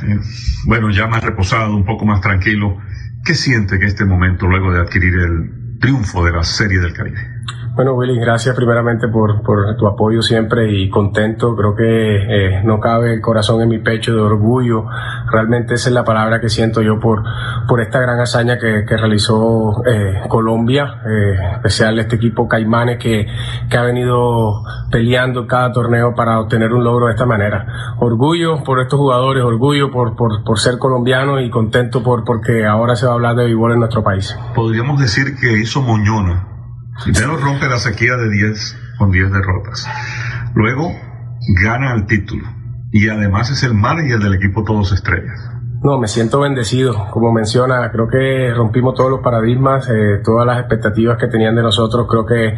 bueno, 0.67 0.91
ya 0.91 1.07
más 1.07 1.23
reposado, 1.23 1.75
un 1.77 1.85
poco 1.85 2.05
más 2.05 2.21
tranquilo, 2.21 2.79
¿qué 3.25 3.35
siente 3.35 3.77
en 3.77 3.83
este 3.85 4.05
momento 4.05 4.47
luego 4.47 4.73
de 4.73 4.81
adquirir 4.81 5.15
el 5.15 5.79
triunfo 5.79 6.25
de 6.25 6.33
la 6.33 6.43
Serie 6.43 6.81
del 6.81 6.93
Caribe? 6.93 7.40
Bueno, 7.81 7.95
Willy, 7.95 8.19
gracias 8.19 8.55
primeramente 8.55 9.09
por, 9.09 9.41
por, 9.41 9.75
tu 9.75 9.87
apoyo 9.87 10.21
siempre 10.21 10.71
y 10.71 10.91
contento. 10.91 11.57
Creo 11.57 11.75
que 11.75 12.17
eh, 12.17 12.63
no 12.63 12.79
cabe 12.79 13.15
el 13.15 13.23
corazón 13.23 13.63
en 13.63 13.71
mi 13.71 13.79
pecho 13.79 14.15
de 14.15 14.21
orgullo. 14.21 14.85
Realmente 15.33 15.73
esa 15.73 15.89
es 15.89 15.95
la 15.95 16.05
palabra 16.05 16.43
que 16.43 16.51
siento 16.51 16.83
yo 16.83 17.01
por, 17.01 17.25
por 17.67 17.81
esta 17.81 17.99
gran 17.99 18.21
hazaña 18.21 18.59
que, 18.59 18.85
que 18.87 18.97
realizó 18.99 19.83
eh, 19.87 20.25
Colombia, 20.29 21.01
eh, 21.07 21.55
especial 21.55 21.99
este 21.99 22.17
equipo 22.17 22.47
Caimanes 22.47 22.99
que, 22.99 23.27
que 23.71 23.77
ha 23.79 23.83
venido 23.83 24.63
peleando 24.91 25.47
cada 25.47 25.73
torneo 25.73 26.15
para 26.15 26.39
obtener 26.39 26.75
un 26.75 26.85
logro 26.85 27.07
de 27.07 27.13
esta 27.13 27.25
manera. 27.25 27.97
Orgullo 27.99 28.63
por 28.63 28.81
estos 28.81 28.99
jugadores, 28.99 29.43
orgullo 29.43 29.91
por, 29.91 30.17
por, 30.17 30.45
por 30.45 30.59
ser 30.59 30.77
colombiano 30.77 31.41
y 31.41 31.49
contento 31.49 32.03
por 32.03 32.25
porque 32.25 32.67
ahora 32.67 32.95
se 32.95 33.07
va 33.07 33.13
a 33.13 33.15
hablar 33.15 33.37
de 33.37 33.45
béisbol 33.45 33.73
en 33.73 33.79
nuestro 33.79 34.05
país. 34.05 34.37
Podríamos 34.55 35.01
decir 35.01 35.35
que 35.41 35.59
hizo 35.59 35.81
Moñona 35.81 36.50
Primero 37.05 37.37
rompe 37.37 37.69
la 37.69 37.79
sequía 37.79 38.17
de 38.17 38.31
10 38.31 38.77
con 38.99 39.11
10 39.11 39.33
derrotas. 39.33 39.89
Luego 40.55 40.93
gana 41.63 41.95
el 41.95 42.07
título. 42.07 42.47
Y 42.93 43.09
además 43.09 43.51
es 43.51 43.63
el 43.63 43.75
manager 43.75 44.19
del 44.19 44.35
equipo 44.35 44.65
Todos 44.65 44.93
Estrellas. 44.93 45.50
No, 45.83 45.99
me 45.99 46.09
siento 46.09 46.41
bendecido. 46.41 47.07
Como 47.11 47.33
menciona, 47.33 47.91
creo 47.91 48.07
que 48.07 48.53
rompimos 48.55 48.95
todos 48.95 49.11
los 49.11 49.21
paradigmas, 49.21 49.89
eh, 49.89 50.21
todas 50.23 50.47
las 50.47 50.59
expectativas 50.59 51.17
que 51.17 51.27
tenían 51.27 51.55
de 51.55 51.63
nosotros, 51.63 52.07
creo 52.07 52.27
que, 52.27 52.55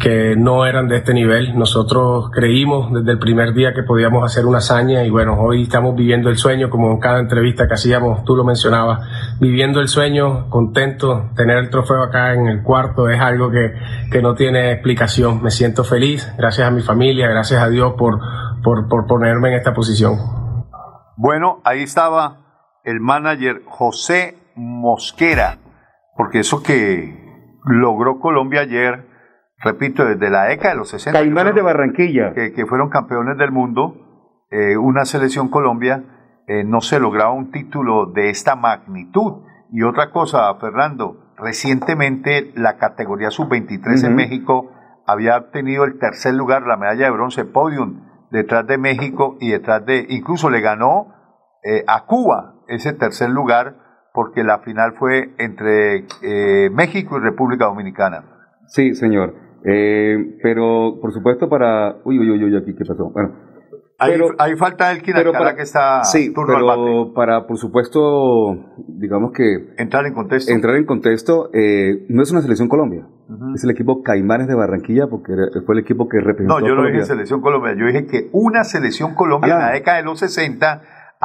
que 0.00 0.34
no 0.36 0.66
eran 0.66 0.88
de 0.88 0.96
este 0.96 1.14
nivel. 1.14 1.56
Nosotros 1.56 2.30
creímos 2.32 2.92
desde 2.92 3.12
el 3.12 3.20
primer 3.20 3.54
día 3.54 3.72
que 3.74 3.84
podíamos 3.84 4.24
hacer 4.24 4.44
una 4.44 4.58
hazaña 4.58 5.04
y 5.04 5.10
bueno, 5.10 5.38
hoy 5.38 5.62
estamos 5.62 5.94
viviendo 5.94 6.30
el 6.30 6.36
sueño, 6.36 6.68
como 6.68 6.90
en 6.90 6.98
cada 6.98 7.20
entrevista 7.20 7.68
que 7.68 7.74
hacíamos, 7.74 8.24
tú 8.24 8.34
lo 8.34 8.42
mencionabas, 8.42 9.08
viviendo 9.38 9.80
el 9.80 9.86
sueño, 9.86 10.50
contento, 10.50 11.30
tener 11.36 11.58
el 11.58 11.70
trofeo 11.70 12.02
acá 12.02 12.34
en 12.34 12.48
el 12.48 12.64
cuarto 12.64 13.08
es 13.08 13.20
algo 13.20 13.52
que, 13.52 13.72
que 14.10 14.20
no 14.20 14.34
tiene 14.34 14.72
explicación. 14.72 15.44
Me 15.44 15.52
siento 15.52 15.84
feliz, 15.84 16.28
gracias 16.36 16.66
a 16.66 16.72
mi 16.72 16.82
familia, 16.82 17.28
gracias 17.28 17.62
a 17.62 17.68
Dios 17.68 17.94
por, 17.96 18.18
por, 18.64 18.88
por 18.88 19.06
ponerme 19.06 19.50
en 19.50 19.54
esta 19.54 19.72
posición. 19.72 20.18
Bueno, 21.16 21.60
ahí 21.62 21.84
estaba 21.84 22.43
el 22.84 23.00
manager 23.00 23.62
José 23.66 24.36
Mosquera, 24.54 25.58
porque 26.16 26.40
eso 26.40 26.62
que 26.62 27.24
logró 27.64 28.20
Colombia 28.20 28.60
ayer, 28.60 29.08
repito, 29.58 30.04
desde 30.04 30.30
la 30.30 30.44
década 30.44 30.70
de 30.70 30.76
los 30.76 30.90
60. 30.90 31.18
Caimanes 31.18 31.54
de 31.54 31.62
Barranquilla. 31.62 32.34
Que, 32.34 32.52
que, 32.52 32.66
fueron 32.66 32.90
campeones 32.90 33.38
del 33.38 33.50
mundo, 33.50 33.96
eh, 34.50 34.76
una 34.76 35.04
selección 35.06 35.48
Colombia, 35.48 36.04
eh, 36.46 36.62
no 36.64 36.82
se 36.82 37.00
lograba 37.00 37.32
un 37.32 37.50
título 37.50 38.06
de 38.06 38.30
esta 38.30 38.54
magnitud. 38.54 39.42
Y 39.72 39.82
otra 39.82 40.10
cosa, 40.10 40.54
Fernando, 40.56 41.32
recientemente 41.36 42.52
la 42.54 42.76
categoría 42.76 43.30
sub-23 43.30 43.78
uh 43.78 43.90
-huh. 43.90 44.06
en 44.06 44.14
México 44.14 44.70
había 45.06 45.36
obtenido 45.36 45.84
el 45.84 45.98
tercer 45.98 46.34
lugar, 46.34 46.62
la 46.62 46.76
medalla 46.76 47.06
de 47.06 47.10
bronce 47.10 47.44
podium, 47.44 48.02
detrás 48.30 48.66
de 48.66 48.78
México 48.78 49.36
y 49.40 49.50
detrás 49.50 49.84
de, 49.84 50.06
incluso 50.08 50.50
le 50.50 50.60
ganó 50.60 51.08
eh, 51.62 51.84
a 51.86 52.04
Cuba 52.06 52.53
ese 52.68 52.92
tercer 52.92 53.30
lugar 53.30 53.76
porque 54.12 54.44
la 54.44 54.60
final 54.60 54.94
fue 54.98 55.34
entre 55.38 56.06
eh, 56.22 56.70
México 56.70 57.16
y 57.18 57.20
República 57.20 57.64
Dominicana. 57.66 58.24
Sí, 58.66 58.94
señor. 58.94 59.34
Eh, 59.64 60.38
pero, 60.42 60.98
por 61.00 61.12
supuesto, 61.12 61.48
para... 61.48 61.96
Uy, 62.04 62.18
uy, 62.18 62.30
uy, 62.30 62.44
uy, 62.44 62.56
aquí, 62.56 62.74
¿qué 62.76 62.84
pasó? 62.84 63.10
Bueno, 63.10 63.32
Ahí, 63.96 64.10
Pero- 64.12 64.34
ahí 64.38 64.56
falta 64.56 64.90
Elkin 64.90 65.14
pero 65.14 65.28
Alcalá 65.30 65.44
para- 65.46 65.56
que 65.56 65.62
está 65.62 66.02
sí, 66.02 66.34
turno 66.34 66.56
al 66.56 66.64
bate. 66.64 66.80
pero 66.82 67.14
para, 67.14 67.46
por 67.46 67.56
supuesto, 67.58 68.56
digamos 68.88 69.30
que... 69.32 69.68
Entrar 69.78 70.04
en 70.06 70.12
contexto. 70.14 70.52
Entrar 70.52 70.74
en 70.74 70.84
contexto, 70.84 71.48
eh, 71.54 72.04
no 72.08 72.22
es 72.22 72.30
una 72.32 72.42
selección 72.42 72.68
Colombia, 72.68 73.06
Ujú. 73.28 73.54
es 73.54 73.62
el 73.62 73.70
equipo 73.70 74.02
Caimanes 74.02 74.48
de 74.48 74.54
Barranquilla, 74.56 75.06
porque 75.06 75.32
fue 75.64 75.76
el 75.76 75.80
equipo 75.82 76.08
que 76.08 76.18
representó 76.18 76.54
No, 76.54 76.60
yo 76.60 76.74
no 76.74 76.80
Colombia. 76.80 76.92
dije 76.92 77.04
selección 77.06 77.40
Colombia, 77.40 77.74
yo 77.78 77.86
dije 77.86 78.06
que 78.06 78.28
una 78.32 78.64
selección 78.64 79.14
Colombia 79.14 79.54
en 79.54 79.60
Ah. 79.62 79.66
la 79.66 79.72
década 79.74 79.98
de 79.98 80.02
los 80.02 80.18
60 80.18 80.82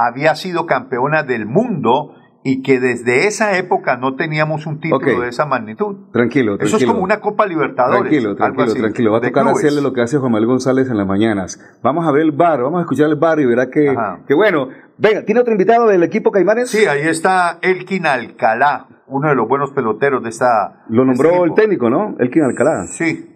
había 0.08 0.36
sido 0.36 0.66
campeona 0.66 1.24
del 1.24 1.46
mundo 1.46 2.16
y 2.44 2.62
que 2.62 2.80
desde 2.80 3.28
esa 3.28 3.58
época 3.58 3.98
no 3.98 4.16
teníamos 4.16 4.66
un 4.66 4.80
título 4.80 5.22
de 5.22 5.30
esa 5.30 5.46
magnitud. 5.46 6.10
Tranquilo, 6.12 6.58
tranquilo. 6.58 6.58
Eso 6.60 6.78
es 6.78 6.86
como 6.86 7.04
una 7.04 7.20
Copa 7.20 7.46
Libertadores. 7.46 8.02
Tranquilo, 8.02 8.30
algo 8.30 8.38
tranquilo, 8.38 8.64
así, 8.64 8.80
tranquilo. 8.80 9.12
Va 9.12 9.18
a 9.18 9.22
tocar 9.22 9.44
clubes. 9.44 9.58
hacerle 9.60 9.82
lo 9.82 9.94
que 9.94 10.02
hace 10.02 10.18
Juan 10.18 10.32
Manuel 10.32 10.48
González 10.48 10.90
en 10.90 10.98
las 10.98 11.08
mañanas. 11.08 11.60
Vamos 11.84 12.08
a 12.08 12.12
ver 12.12 12.24
el 12.24 12.32
bar, 12.32 12.62
vamos 12.62 12.80
a 12.80 12.82
escuchar 12.82 13.10
el 13.10 13.16
bar 13.16 13.40
y 13.40 13.46
verá 13.46 13.70
que, 13.70 13.94
que 14.28 14.34
bueno. 14.34 14.70
Venga, 14.98 15.24
¿tiene 15.24 15.42
otro 15.42 15.54
invitado 15.54 15.88
del 15.88 16.04
equipo 16.04 16.32
Caimanes? 16.32 16.70
Sí, 16.70 16.86
ahí 16.86 17.08
está 17.08 17.60
Elkin 17.62 18.06
Alcalá, 18.06 18.88
uno 19.08 19.30
de 19.30 19.36
los 19.36 19.48
buenos 19.48 19.72
peloteros 19.72 20.24
de 20.24 20.30
esta. 20.30 20.86
Lo 20.90 21.02
de 21.02 21.08
nombró 21.08 21.30
este 21.30 21.44
el 21.44 21.54
técnico, 21.54 21.90
¿no? 21.90 22.16
Elkin 22.20 22.44
Alcalá. 22.44 22.86
Sí, 22.88 23.30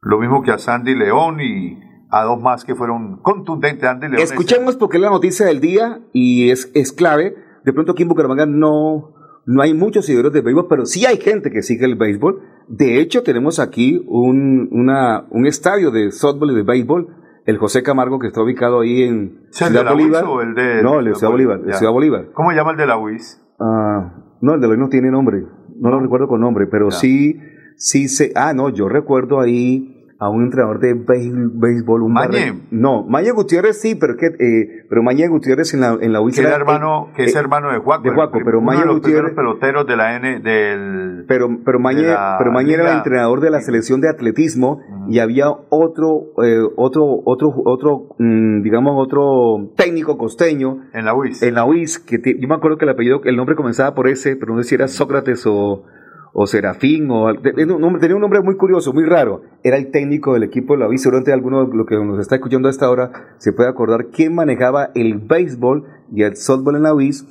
lo 0.00 0.18
mismo 0.18 0.42
que 0.42 0.52
a 0.52 0.58
Sandy 0.58 0.94
León 0.94 1.40
y 1.40 1.87
a 2.10 2.24
dos 2.24 2.40
más 2.40 2.64
que 2.64 2.74
fueron 2.74 3.18
contundentes. 3.22 3.88
Andy 3.88 4.08
León 4.08 4.20
es- 4.22 4.30
Escuchemos 4.30 4.76
porque 4.76 4.96
es 4.96 5.02
la 5.02 5.10
noticia 5.10 5.46
del 5.46 5.60
día 5.60 6.00
y 6.12 6.50
es, 6.50 6.70
es 6.74 6.92
clave. 6.92 7.34
De 7.64 7.72
pronto 7.72 7.92
aquí 7.92 8.02
en 8.02 8.08
Bucaramanga 8.08 8.46
no, 8.46 9.14
no 9.46 9.62
hay 9.62 9.74
muchos 9.74 10.06
seguidores 10.06 10.32
de 10.32 10.40
béisbol, 10.40 10.66
pero 10.68 10.86
sí 10.86 11.04
hay 11.06 11.18
gente 11.18 11.50
que 11.50 11.62
sigue 11.62 11.84
el 11.84 11.96
béisbol. 11.96 12.40
De 12.68 13.00
hecho, 13.00 13.22
tenemos 13.22 13.60
aquí 13.60 14.02
un, 14.08 14.68
una, 14.72 15.24
un 15.30 15.46
estadio 15.46 15.90
de 15.90 16.10
softball 16.10 16.50
y 16.52 16.54
de 16.54 16.62
béisbol, 16.62 17.08
el 17.46 17.56
José 17.58 17.82
Camargo, 17.82 18.18
que 18.18 18.26
está 18.26 18.42
ubicado 18.42 18.80
ahí 18.80 19.02
en 19.04 19.40
¿Es 19.50 19.62
el 19.62 19.68
de 19.72 19.78
Ciudad 19.80 19.84
la 19.84 19.92
Bolívar. 19.92 20.24
UIS 20.24 20.32
o 20.32 20.40
el 20.42 20.54
de 20.54 20.82
no, 20.82 20.98
el 21.00 21.04
de 21.06 21.14
Ciudad 21.14 21.30
Bolívar. 21.32 21.60
el. 21.66 21.74
Ciudad 21.74 21.92
Bolívar. 21.92 22.26
¿Cómo 22.34 22.52
llama 22.52 22.70
el 22.72 22.76
de 22.76 22.86
la 22.86 22.98
UIS? 22.98 23.42
Ah, 23.58 24.12
no, 24.40 24.54
el 24.54 24.60
de 24.60 24.66
hoy 24.66 24.76
no 24.78 24.88
tiene 24.88 25.10
nombre. 25.10 25.44
No 25.80 25.90
lo 25.90 26.00
recuerdo 26.00 26.28
con 26.28 26.40
nombre, 26.40 26.66
pero 26.66 26.90
Ya. 26.90 26.96
sí, 26.96 27.38
sí 27.76 28.08
sé. 28.08 28.32
Ah, 28.34 28.52
no, 28.54 28.68
yo 28.68 28.88
recuerdo 28.88 29.40
ahí 29.40 29.97
a 30.20 30.28
un 30.28 30.42
entrenador 30.44 30.80
de 30.80 30.94
béis- 30.96 31.32
béisbol, 31.54 32.02
un 32.02 32.12
barre- 32.14 32.52
No, 32.72 33.04
Mañé 33.04 33.30
Gutiérrez 33.30 33.80
sí, 33.80 33.94
pero 33.94 34.16
que, 34.16 34.26
eh, 34.26 34.84
pero 34.88 35.02
Mañé 35.02 35.28
Gutiérrez 35.28 35.74
en 35.74 35.80
la, 35.80 35.96
en 36.00 36.12
la 36.12 36.20
UIS 36.20 36.34
Que, 36.36 36.42
era 36.42 36.56
hermano, 36.56 37.10
que 37.14 37.22
eh, 37.22 37.26
es 37.26 37.36
hermano 37.36 37.70
de 37.70 37.78
Juaco. 37.78 38.02
de 38.02 38.10
Juaco, 38.10 38.38
pero 38.44 38.60
los 38.60 39.00
Gutiérrez- 39.00 39.34
peloteros 39.34 39.86
de 39.86 39.96
la 39.96 40.16
N, 40.16 40.40
del... 40.40 41.24
Pero, 41.28 41.48
pero 41.64 41.78
la 41.78 42.34
pero 42.38 42.50
Mañé 42.52 42.74
era 42.74 42.90
el 42.90 42.96
entrenador 42.98 43.40
de 43.40 43.50
la 43.50 43.60
selección 43.60 44.00
de 44.00 44.08
atletismo 44.08 44.80
y 45.08 45.20
había 45.20 45.50
otro, 45.68 46.32
eh, 46.44 46.62
otro, 46.76 47.04
otro, 47.24 47.52
otro, 47.64 48.08
mm, 48.18 48.62
digamos, 48.62 48.94
otro 48.96 49.70
técnico 49.76 50.18
costeño. 50.18 50.80
En 50.94 51.04
la 51.04 51.14
UIS. 51.14 51.42
En 51.42 51.54
la 51.54 51.64
UIS, 51.64 51.98
que 52.00 52.18
ti- 52.18 52.36
yo 52.40 52.48
me 52.48 52.56
acuerdo 52.56 52.76
que 52.76 52.84
el 52.86 52.90
apellido, 52.90 53.20
el 53.24 53.36
nombre 53.36 53.54
comenzaba 53.54 53.94
por 53.94 54.08
ese, 54.08 54.34
pero 54.36 54.54
no 54.54 54.62
sé 54.62 54.70
si 54.70 54.74
era 54.74 54.88
Sócrates 54.88 55.46
o, 55.46 55.84
o 56.32 56.46
Serafín, 56.46 57.08
o 57.10 57.32
tenía 57.40 57.74
un 57.74 57.80
nombre- 58.20 58.40
muy 58.42 58.56
curioso, 58.56 58.92
muy 58.92 59.04
raro. 59.04 59.42
Era 59.62 59.76
el 59.76 59.90
técnico 59.90 60.34
del 60.34 60.42
equipo 60.44 60.74
de 60.74 60.80
la 60.80 60.88
UIS. 60.88 61.02
Seguramente 61.02 61.32
alguno 61.32 61.66
de 61.66 61.76
los 61.76 61.86
que 61.86 61.96
nos 61.96 62.18
está 62.20 62.36
escuchando 62.36 62.68
a 62.68 62.70
esta 62.70 62.90
hora 62.90 63.10
se 63.38 63.52
puede 63.52 63.68
acordar 63.68 64.06
quién 64.12 64.34
manejaba 64.34 64.90
el 64.94 65.18
béisbol 65.18 65.84
y 66.12 66.22
el 66.22 66.36
softball 66.36 66.76
en 66.76 66.82
la 66.84 66.94
UIS, 66.94 67.26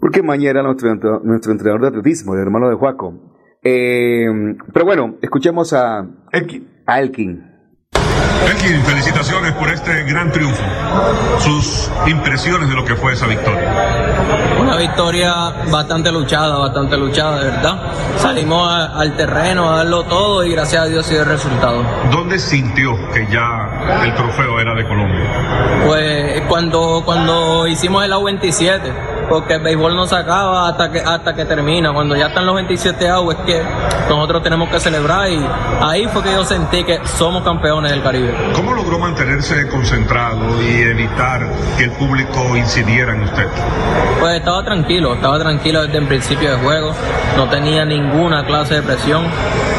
porque 0.00 0.22
Mañé 0.22 0.48
era 0.48 0.62
nuestro, 0.62 0.94
nuestro 1.24 1.52
entrenador 1.52 1.82
de 1.82 1.88
atletismo, 1.88 2.34
el 2.34 2.40
hermano 2.40 2.68
de 2.68 2.76
Juaco. 2.76 3.14
Eh, 3.62 4.26
pero 4.72 4.86
bueno, 4.86 5.16
escuchemos 5.20 5.72
a 5.74 6.08
Elkin. 6.32 6.66
A 6.86 7.00
Elkin. 7.00 7.49
Elkin, 8.48 8.82
felicitaciones 8.84 9.52
por 9.52 9.70
este 9.70 10.02
gran 10.04 10.32
triunfo. 10.32 10.62
Sus 11.38 11.90
impresiones 12.06 12.68
de 12.68 12.74
lo 12.74 12.84
que 12.84 12.96
fue 12.96 13.12
esa 13.12 13.26
victoria. 13.26 13.70
Una 14.60 14.76
victoria 14.76 15.32
bastante 15.70 16.10
luchada, 16.10 16.56
bastante 16.58 16.96
luchada, 16.96 17.38
de 17.40 17.50
verdad. 17.50 17.76
Salimos 18.16 18.66
a- 18.72 18.98
al 18.98 19.16
terreno 19.16 19.70
a 19.70 19.76
darlo 19.78 20.04
todo 20.04 20.44
y 20.44 20.52
gracias 20.52 20.82
a 20.82 20.86
Dios 20.86 21.08
dio 21.08 21.20
el 21.20 21.26
resultado. 21.26 21.82
¿Dónde 22.10 22.38
sintió 22.38 22.92
que 23.12 23.26
ya 23.30 24.02
el 24.04 24.14
trofeo 24.14 24.58
era 24.60 24.74
de 24.74 24.86
Colombia? 24.86 25.24
Pues 25.86 26.42
cuando, 26.48 27.02
cuando 27.04 27.66
hicimos 27.66 28.04
el 28.04 28.12
A27, 28.12 28.92
porque 29.30 29.54
el 29.54 29.60
béisbol 29.60 29.94
no 29.94 30.06
se 30.06 30.16
acaba 30.16 30.68
hasta 30.68 30.90
que, 30.90 30.98
hasta 30.98 31.34
que 31.34 31.44
termina. 31.44 31.92
Cuando 31.92 32.16
ya 32.16 32.26
están 32.26 32.44
los 32.44 32.56
27 32.56 33.08
outs 33.08 33.38
es 33.38 33.44
que 33.46 33.62
nosotros 34.08 34.42
tenemos 34.42 34.68
que 34.68 34.80
celebrar 34.80 35.30
y 35.30 35.40
ahí 35.80 36.08
fue 36.08 36.24
que 36.24 36.32
yo 36.32 36.44
sentí 36.44 36.82
que 36.82 36.98
somos 37.06 37.44
campeones 37.44 37.92
del 37.92 38.02
Caribe. 38.02 38.34
¿Cómo 38.54 38.74
logró 38.74 38.98
mantenerse 38.98 39.68
concentrado 39.68 40.40
y 40.60 40.82
evitar 40.82 41.48
que 41.78 41.84
el 41.84 41.92
público 41.92 42.56
incidiera 42.56 43.14
en 43.14 43.22
usted? 43.22 43.46
Pues 44.18 44.34
estaba 44.34 44.64
tranquilo, 44.64 45.14
estaba 45.14 45.38
tranquilo 45.38 45.82
desde 45.82 45.98
el 45.98 46.08
principio 46.08 46.50
del 46.50 46.60
juego, 46.60 46.92
no 47.36 47.48
tenía 47.48 47.84
ninguna 47.84 48.44
clase 48.44 48.74
de 48.74 48.82
presión. 48.82 49.22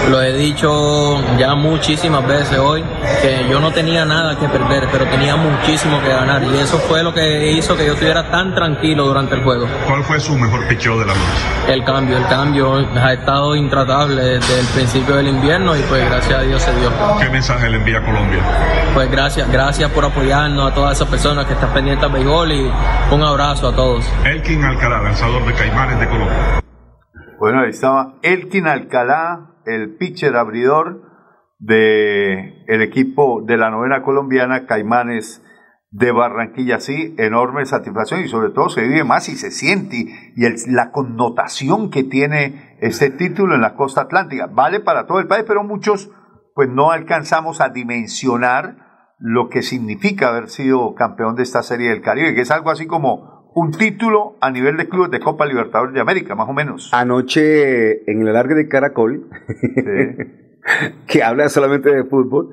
Lo 0.09 0.21
he 0.21 0.33
dicho 0.33 1.19
ya 1.37 1.55
muchísimas 1.55 2.25
veces 2.25 2.57
hoy, 2.57 2.83
que 3.21 3.45
yo 3.49 3.59
no 3.59 3.71
tenía 3.71 4.05
nada 4.05 4.39
que 4.39 4.47
perder, 4.47 4.87
pero 4.91 5.05
tenía 5.05 5.35
muchísimo 5.35 6.01
que 6.01 6.07
ganar. 6.07 6.41
Y 6.43 6.57
eso 6.57 6.77
fue 6.79 7.03
lo 7.03 7.13
que 7.13 7.51
hizo 7.51 7.75
que 7.75 7.85
yo 7.85 7.93
estuviera 7.93 8.31
tan 8.31 8.55
tranquilo 8.55 9.05
durante 9.05 9.35
el 9.35 9.40
juego. 9.43 9.67
¿Cuál 9.87 10.03
fue 10.03 10.19
su 10.19 10.37
mejor 10.37 10.67
picheo 10.67 10.99
de 10.99 11.05
la 11.05 11.13
noche? 11.13 11.73
El 11.73 11.83
cambio, 11.83 12.17
el 12.17 12.27
cambio 12.27 12.75
ha 12.75 13.13
estado 13.13 13.55
intratable 13.55 14.21
desde 14.21 14.59
el 14.59 14.65
principio 14.67 15.15
del 15.15 15.27
invierno 15.27 15.75
y 15.75 15.81
pues 15.83 16.03
gracias 16.05 16.39
a 16.39 16.41
Dios 16.43 16.61
se 16.61 16.73
dio. 16.79 16.89
¿Qué 17.19 17.29
mensaje 17.29 17.69
le 17.69 17.77
envía 17.77 17.99
a 17.99 18.05
Colombia? 18.05 18.39
Pues 18.93 19.09
gracias, 19.11 19.51
gracias 19.51 19.89
por 19.91 20.05
apoyarnos 20.05 20.71
a 20.71 20.75
todas 20.75 20.97
esas 20.97 21.07
personas 21.07 21.45
que 21.45 21.53
están 21.53 21.73
pendientes 21.73 22.05
al 22.05 22.11
béisbol 22.11 22.51
y 22.51 22.71
un 23.11 23.23
abrazo 23.23 23.69
a 23.69 23.75
todos. 23.75 24.05
Elkin 24.25 24.63
Alcalá, 24.63 25.01
lanzador 25.01 25.45
de 25.45 25.53
Caimanes 25.53 25.99
de 25.99 26.07
Colombia. 26.07 26.61
Bueno, 27.39 27.61
ahí 27.61 27.69
estaba 27.69 28.15
Elkin 28.21 28.67
Alcalá, 28.67 29.55
el 29.65 29.97
pitcher 29.97 30.35
abridor 30.35 31.01
de 31.59 32.63
el 32.67 32.81
equipo 32.81 33.41
de 33.45 33.57
la 33.57 33.69
novena 33.69 34.01
colombiana 34.01 34.65
Caimanes 34.65 35.43
de 35.91 36.11
Barranquilla. 36.11 36.79
Sí, 36.79 37.13
enorme 37.17 37.65
satisfacción 37.65 38.21
y 38.21 38.27
sobre 38.27 38.49
todo 38.51 38.69
se 38.69 38.81
vive 38.81 39.03
más 39.03 39.29
y 39.29 39.35
se 39.35 39.51
siente 39.51 40.05
y 40.35 40.45
el- 40.45 40.55
la 40.67 40.91
connotación 40.91 41.89
que 41.91 42.03
tiene 42.03 42.77
este 42.79 43.09
título 43.11 43.55
en 43.55 43.61
la 43.61 43.75
costa 43.75 44.01
atlántica. 44.01 44.47
Vale 44.47 44.79
para 44.79 45.05
todo 45.05 45.19
el 45.19 45.27
país, 45.27 45.43
pero 45.47 45.63
muchos 45.63 46.09
pues 46.55 46.69
no 46.69 46.91
alcanzamos 46.91 47.61
a 47.61 47.69
dimensionar 47.69 48.77
lo 49.19 49.49
que 49.49 49.61
significa 49.61 50.29
haber 50.29 50.49
sido 50.49 50.95
campeón 50.95 51.35
de 51.35 51.43
esta 51.43 51.61
serie 51.63 51.89
del 51.89 52.01
Caribe, 52.01 52.33
que 52.33 52.41
es 52.41 52.51
algo 52.51 52.71
así 52.71 52.87
como 52.87 53.51
un 53.53 53.71
título 53.71 54.37
a 54.41 54.49
nivel 54.49 54.77
de 54.77 54.87
clubes 54.89 55.11
de 55.11 55.19
Copa 55.19 55.45
Libertadores 55.45 55.93
de 55.93 56.01
América, 56.01 56.35
más 56.35 56.49
o 56.49 56.53
menos. 56.53 56.89
Anoche 56.93 58.09
en 58.09 58.21
el 58.21 58.29
alargue 58.29 58.55
de 58.55 58.67
Caracol, 58.67 59.29
que 61.07 61.23
habla 61.23 61.49
solamente 61.49 61.93
de 61.93 62.03
fútbol, 62.05 62.49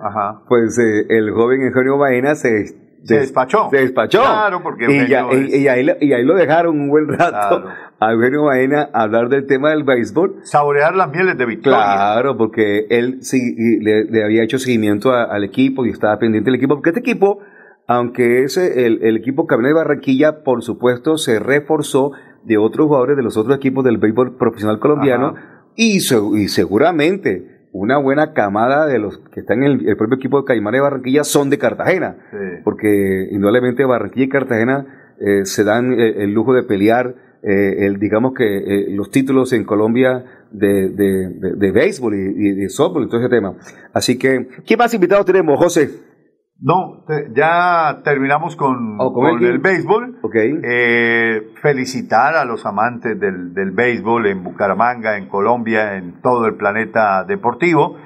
pues 0.49 0.79
eh, 0.79 1.07
el 1.09 1.31
joven 1.33 1.63
Eugenio 1.63 1.99
Baena 1.99 2.35
se, 2.35 2.67
Se 3.05 3.21
despachó. 3.21 3.69
Se 3.71 3.79
despachó. 3.79 4.21
Claro, 4.21 4.63
porque 4.63 4.85
y, 4.85 5.07
ya- 5.09 5.21
Eugenio 5.21 5.47
y- 5.49 5.55
es- 5.55 5.61
y 5.61 5.69
ahí, 5.69 5.85
lo- 5.85 5.97
y 6.01 6.13
ahí 6.13 6.25
lo 6.25 6.35
dejaron 6.35 6.81
un 6.81 6.89
buen 6.89 7.09
rato 7.09 7.63
Claro. 7.63 7.69
a 8.01 8.13
Eugenio 8.13 8.45
Baena 8.45 8.89
hablar 8.93 9.29
del 9.29 9.47
tema 9.47 9.71
del 9.71 9.85
béisbol. 9.85 10.41
Saborear 10.43 10.95
las 10.97 11.11
mieles 11.11 11.39
de 11.39 11.47
victoria. 11.47 11.79
Claro, 11.79 12.37
porque 12.37 12.87
él 12.91 13.19
sí 13.23 13.55
le, 13.81 14.05
le 14.05 14.25
había 14.25 14.43
hecho 14.43 14.59
seguimiento 14.59 15.13
a- 15.13 15.25
al 15.25 15.45
equipo 15.45 15.87
y 15.87 15.91
estaba 15.91 16.19
pendiente 16.19 16.51
del 16.51 16.57
equipo. 16.57 16.75
Porque 16.75 16.91
este 16.91 17.01
equipo, 17.01 17.41
aunque 17.87 18.43
es 18.45 18.57
el, 18.57 19.03
el 19.03 19.17
equipo 19.17 19.47
Caminero 19.47 19.77
de 19.79 19.85
Barranquilla, 19.85 20.43
por 20.43 20.63
supuesto, 20.63 21.17
se 21.19 21.39
reforzó 21.39 22.13
de 22.45 22.59
otros 22.59 22.87
jugadores 22.87 23.17
de 23.17 23.23
los 23.23 23.37
otros 23.37 23.57
equipos 23.57 23.85
del 23.85 23.99
béisbol 23.99 24.37
profesional 24.37 24.79
colombiano 24.79 25.35
y 25.77 26.01
seguramente 26.01 27.58
una 27.79 27.99
buena 27.99 28.33
camada 28.33 28.87
de 28.87 28.99
los 28.99 29.19
que 29.33 29.41
están 29.41 29.63
en 29.63 29.71
el, 29.81 29.89
el 29.89 29.97
propio 29.97 30.17
equipo 30.17 30.39
de 30.41 30.45
Caimanes 30.45 30.79
de 30.79 30.83
Barranquilla 30.83 31.25
son 31.25 31.51
de 31.51 31.59
Cartagena, 31.59 32.17
porque 32.65 33.29
indudablemente 33.31 33.85
Barranquilla 33.85 34.25
y 34.27 34.29
Cartagena 34.29 35.15
eh, 35.21 35.45
se 35.45 35.65
dan 35.65 35.93
el, 35.93 36.21
el 36.23 36.33
lujo 36.33 36.55
de 36.55 36.63
pelear, 36.63 37.15
eh, 37.43 37.87
el, 37.87 37.99
digamos 37.99 38.33
que 38.35 38.45
eh, 38.59 38.87
los 38.91 39.11
títulos 39.11 39.53
en 39.53 39.65
Colombia 39.65 40.25
de, 40.51 40.89
de, 40.91 41.29
de- 41.31 41.53
de 41.57 41.71
béisbol 41.73 42.15
y, 42.15 42.49
y 42.49 42.55
de 42.55 42.69
softball 42.69 43.05
y 43.05 43.09
todo 43.09 43.21
ese 43.21 43.29
tema. 43.29 43.55
Así 43.93 44.19
que, 44.19 44.49
¿qué 44.67 44.77
más 44.77 44.93
invitados 44.95 45.25
tenemos, 45.27 45.59
José? 45.59 45.89
No, 46.61 47.05
te- 47.07 47.31
ya 47.35 48.01
terminamos 48.03 48.57
con, 48.57 48.97
Oh, 49.01 49.13
con 49.13 49.25
con 49.25 49.35
Elkin. 49.35 49.47
el 49.49 49.59
béisbol. 49.59 50.19
Ok. 50.23 50.35
Eh, 50.35 51.53
felicitar 51.63 52.35
a 52.35 52.45
los 52.45 52.67
amantes 52.67 53.19
del, 53.21 53.55
del 53.55 53.71
béisbol 53.71 54.27
en 54.27 54.43
Bucaramanga, 54.43 55.17
en 55.17 55.29
Colombia, 55.29 55.95
en 55.97 56.21
todo 56.21 56.47
el 56.47 56.57
planeta 56.57 57.23
deportivo. 57.25 57.97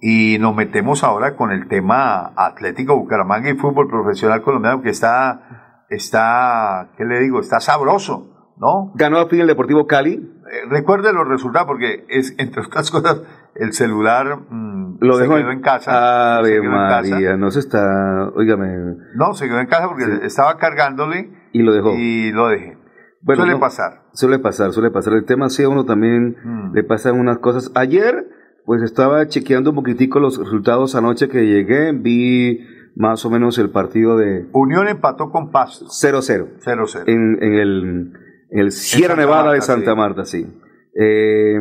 Y 0.00 0.38
nos 0.40 0.56
metemos 0.56 1.04
ahora 1.04 1.36
con 1.36 1.52
el 1.52 1.68
tema 1.68 2.32
Atlético 2.36 2.96
Bucaramanga 2.96 3.50
y 3.50 3.54
fútbol 3.54 3.86
profesional 3.86 4.40
colombiano 4.42 4.80
que 4.82 4.88
está, 4.90 5.84
está, 5.90 6.88
¿qué 6.96 7.04
le 7.04 7.20
digo? 7.20 7.38
Está 7.40 7.60
sabroso, 7.60 8.52
¿no? 8.56 8.92
Ganó 8.94 9.18
al 9.18 9.28
fin 9.28 9.40
el 9.40 9.46
Deportivo 9.46 9.86
Cali. 9.86 10.14
Eh, 10.14 10.68
recuerde 10.70 11.12
los 11.12 11.28
resultados 11.28 11.66
porque 11.68 12.06
es, 12.08 12.34
entre 12.38 12.62
otras 12.62 12.90
cosas, 12.90 13.22
el 13.54 13.72
celular 13.74 14.38
mm, 14.48 14.69
Lo 15.00 15.14
se 15.14 15.22
dejó 15.22 15.36
quedó 15.36 15.50
en 15.50 15.60
casa. 15.60 16.36
Ave 16.38 16.48
se 16.48 16.54
quedó 16.60 16.64
en 16.64 16.70
casa. 16.78 17.10
María, 17.10 17.36
no 17.36 17.50
se 17.50 17.60
está. 17.60 18.28
Óigame. 18.34 18.96
No, 19.14 19.34
se 19.34 19.46
quedó 19.48 19.60
en 19.60 19.66
casa 19.66 19.88
porque 19.88 20.04
estaba 20.26 20.56
cargándole 20.58 21.30
Y 21.52 21.62
lo 21.62 21.72
dejó. 21.72 21.94
y 21.96 22.32
lo 22.32 22.48
dejé. 22.48 22.76
Bueno, 23.22 23.42
Suele 23.42 23.52
no, 23.54 23.60
pasar. 23.60 24.02
Suele 24.12 24.38
pasar, 24.38 24.72
suele 24.72 24.90
pasar. 24.90 25.12
El 25.12 25.24
tema 25.24 25.48
sí 25.50 25.62
a 25.62 25.68
uno 25.68 25.84
también 25.84 26.36
Mm. 26.42 26.74
le 26.74 26.84
pasan 26.84 27.18
unas 27.20 27.38
cosas. 27.38 27.70
Ayer, 27.74 28.26
pues 28.64 28.82
estaba 28.82 29.26
chequeando 29.26 29.70
un 29.70 29.76
poquitico 29.76 30.20
los 30.20 30.38
resultados 30.38 30.94
anoche 30.96 31.28
que 31.28 31.44
llegué. 31.46 31.92
Vi 31.92 32.60
más 32.96 33.24
o 33.26 33.30
menos 33.30 33.58
el 33.58 33.70
partido 33.70 34.16
de 34.16 34.46
Unión 34.52 34.88
empató 34.88 35.30
con 35.30 35.50
Pasto. 35.50 35.86
0-0 35.86 36.48
0-0. 36.64 37.02
en, 37.06 37.38
en 37.42 37.52
el, 37.54 38.12
en 38.50 38.58
el 38.58 38.70
Sierra 38.72 39.16
Nevada 39.16 39.52
de 39.52 39.60
Santa 39.60 39.92
sí. 39.92 39.96
Marta, 39.96 40.24
sí. 40.24 40.46
Eh, 40.94 41.56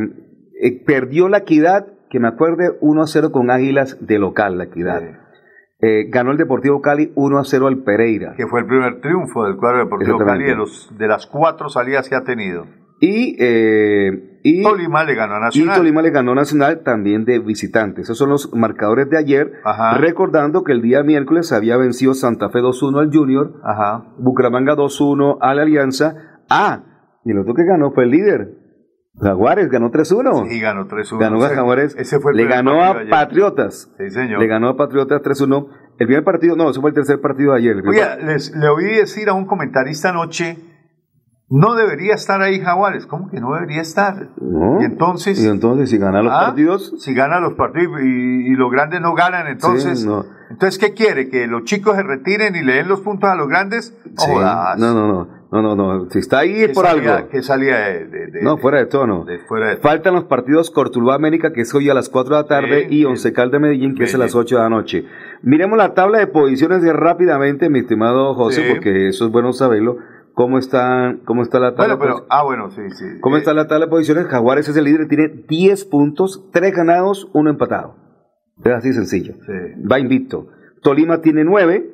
eh, 0.62 0.84
perdió 0.86 1.30
la 1.30 1.40
equidad, 1.40 1.88
que 2.10 2.20
me 2.20 2.28
acuerde, 2.28 2.80
1-0 2.82 3.32
con 3.32 3.52
Águilas 3.52 3.98
de 4.02 4.20
local, 4.20 4.58
la 4.58 4.66
equidad. 4.66 5.02
Eh, 5.82 6.10
ganó 6.10 6.32
el 6.32 6.38
Deportivo 6.38 6.82
Cali 6.82 7.14
1-0 7.16 7.68
al 7.68 7.84
Pereira. 7.84 8.34
Que 8.36 8.48
fue 8.48 8.62
el 8.62 8.66
primer 8.66 9.00
triunfo 9.00 9.46
del 9.46 9.56
cuadro 9.56 9.80
deportivo. 9.80 10.18
Cali 10.18 10.44
de, 10.44 10.56
los, 10.56 10.92
de 10.98 11.08
las 11.08 11.26
cuatro 11.26 11.70
salidas 11.70 12.10
que 12.10 12.16
ha 12.16 12.24
tenido. 12.24 12.66
Y, 13.00 13.38
eh, 13.40 14.40
y 14.44 14.62
Tolima 14.62 15.06
le 15.06 15.16
ganó 15.16 15.36
a 15.36 15.38
Y 15.38 15.42
Nacional. 15.42 15.78
Tolima 15.78 16.02
le 16.02 16.12
ganó 16.12 16.36
Nacional 16.36 16.82
también 16.84 17.24
de 17.24 17.40
visitante. 17.40 18.02
Esos 18.02 18.18
son 18.18 18.30
los 18.30 18.54
marcadores 18.54 19.10
de 19.10 19.18
ayer. 19.18 19.54
Ajá. 19.64 19.98
Recordando 19.98 20.64
que 20.66 20.74
el 20.74 20.82
día 20.82 21.02
miércoles 21.04 21.54
había 21.54 21.78
vencido 21.78 22.14
Santa 22.14 22.50
Fe 22.50 22.60
2-1 22.60 23.00
al 23.00 23.10
Junior, 23.10 23.54
Ajá. 23.64 24.04
Bucaramanga 24.18 24.76
2-1 24.76 25.38
a 25.40 25.56
la 25.56 25.62
Alianza. 25.62 26.42
Ah, 26.50 26.84
y 27.24 27.32
el 27.32 27.40
otro 27.40 27.54
que 27.54 27.64
ganó 27.64 27.92
fue 27.92 28.04
el 28.04 28.12
líder. 28.12 28.59
Jaguares 29.22 29.70
ganó 29.70 29.92
3-1. 29.92 30.52
Y 30.52 30.60
ganó 30.60 30.88
3-1. 30.88 31.20
Ganó 31.20 31.44
a 31.44 31.50
Jaguares. 31.50 31.96
ese 31.98 32.20
fue 32.20 32.32
el 32.32 32.38
le 32.38 32.46
ganó 32.46 32.82
a 32.82 32.92
ayer. 32.92 33.10
Patriotas. 33.10 33.92
Sí, 33.98 34.10
señor. 34.10 34.40
Le 34.40 34.48
ganó 34.48 34.70
a 34.70 34.78
Patriotas 34.78 35.22
3-1. 35.22 35.68
El 36.00 36.08
primer 36.08 36.24
partido, 36.24 36.56
no, 36.56 36.70
ese 36.70 36.80
fue 36.80 36.92
el 36.92 36.96
tercer 36.96 37.20
partido 37.20 37.52
de 37.54 37.60
ayer. 37.60 37.76
Oiga, 37.86 38.16
les, 38.18 38.56
le 38.56 38.70
oí 38.70 38.96
decir 38.96 39.28
a 39.30 39.34
un 39.34 39.46
comentarista 39.46 40.10
anoche, 40.10 40.58
no 41.50 41.76
debería 41.76 42.14
estar 42.14 42.42
ahí 42.42 42.60
Jaguares. 42.62 43.06
¿Cómo 43.06 43.30
que 43.30 43.42
no 43.42 43.54
debería 43.54 43.82
estar? 43.82 44.30
No. 44.40 44.82
Y 44.82 44.86
entonces... 44.86 45.44
Y 45.44 45.48
entonces, 45.48 45.90
si 45.90 45.98
gana 45.98 46.22
los 46.22 46.32
Ah, 46.32 46.46
partidos, 46.48 46.94
Si 47.00 47.14
ganan 47.14 47.42
los 47.44 47.54
partidos 47.54 48.00
y, 48.02 48.06
y 48.06 48.56
los 48.56 48.72
grandes 48.72 49.02
no 49.02 49.14
ganan, 49.14 49.48
entonces... 49.48 50.02
Sí, 50.02 50.08
no. 50.08 50.24
Entonces, 50.52 50.80
¿qué 50.80 50.94
quiere? 50.94 51.30
¿Que 51.30 51.48
los 51.48 51.64
chicos 51.64 51.96
se 51.96 52.04
retiren 52.04 52.56
y 52.56 52.64
le 52.64 52.74
den 52.76 52.88
los 52.88 53.02
puntos 53.02 53.30
a 53.30 53.36
los 53.36 53.48
grandes? 53.48 53.96
Sí. 54.18 54.32
no, 54.32 54.94
no, 54.94 55.08
no, 55.08 55.39
no, 55.52 55.62
no, 55.62 55.76
no. 55.76 56.10
Si 56.10 56.20
está 56.20 56.40
ahí 56.40 56.62
es 56.62 56.68
¿Qué 56.68 56.74
por 56.74 56.86
algo. 56.86 57.28
¿Qué 57.30 57.42
salía 57.42 57.78
de, 57.80 58.06
de- 58.06 58.28
de- 58.28 58.42
No, 58.44 58.58
fuera 58.58 58.78
de 58.80 58.86
tono. 58.86 59.26
de 59.26 59.40
fuera 59.40 59.70
de 59.70 59.78
Faltan 59.78 60.14
los 60.14 60.26
partidos 60.26 60.70
Cortuluá 60.70 61.16
América, 61.16 61.52
que 61.54 61.62
es 61.62 61.74
hoy 61.74 61.90
a 61.90 61.94
las 61.94 62.08
4 62.10 62.36
de 62.36 62.42
la 62.44 62.48
tarde, 62.48 62.88
Sí, 62.90 62.98
y 63.00 63.06
Once 63.06 63.34
Cal 63.34 63.50
de 63.50 63.60
Medellín, 63.60 63.96
que 63.96 64.04
es 64.04 64.14
a 64.14 64.20
las 64.20 64.36
8 64.36 64.58
de 64.58 64.62
la 64.62 64.70
noche. 64.70 65.06
Miremos 65.42 65.78
la 65.78 65.94
tabla 65.96 66.20
de 66.20 66.28
posiciones 66.28 66.84
rápidamente, 66.94 67.70
mi 67.70 67.80
estimado 67.80 68.34
José, 68.36 68.62
Sí. 68.64 68.68
porque 68.74 69.08
eso 69.08 69.26
es 69.26 69.32
bueno 69.32 69.52
saberlo. 69.54 69.98
¿Cómo 70.36 70.58
está, 70.58 71.16
cómo 71.26 71.42
está 71.42 71.60
la 71.60 71.76
tabla? 71.76 71.96
Bueno, 71.96 72.14
pero... 72.20 72.28
Ah, 72.30 72.44
bueno, 72.46 72.70
sí, 72.70 72.82
sí. 72.92 73.06
¿Cómo 73.20 73.36
Eh, 73.36 73.40
está 73.40 73.54
la 73.54 73.68
tabla 73.68 73.86
de 73.88 73.90
posiciones? 73.90 74.28
Jaguares 74.28 74.70
es 74.70 74.78
el 74.78 74.86
líder, 74.86 75.08
tiene 75.10 75.28
10 75.50 75.84
puntos, 75.86 76.48
3 76.54 76.74
ganados, 76.74 77.28
1 77.34 77.50
empatado. 77.50 77.96
Es 78.64 78.72
así 78.72 78.94
sencillo. 78.94 79.34
Sí. 79.46 79.82
Va 79.92 80.00
invicto. 80.00 80.48
Tolima 80.82 81.20
tiene 81.22 81.44
9. 81.44 81.92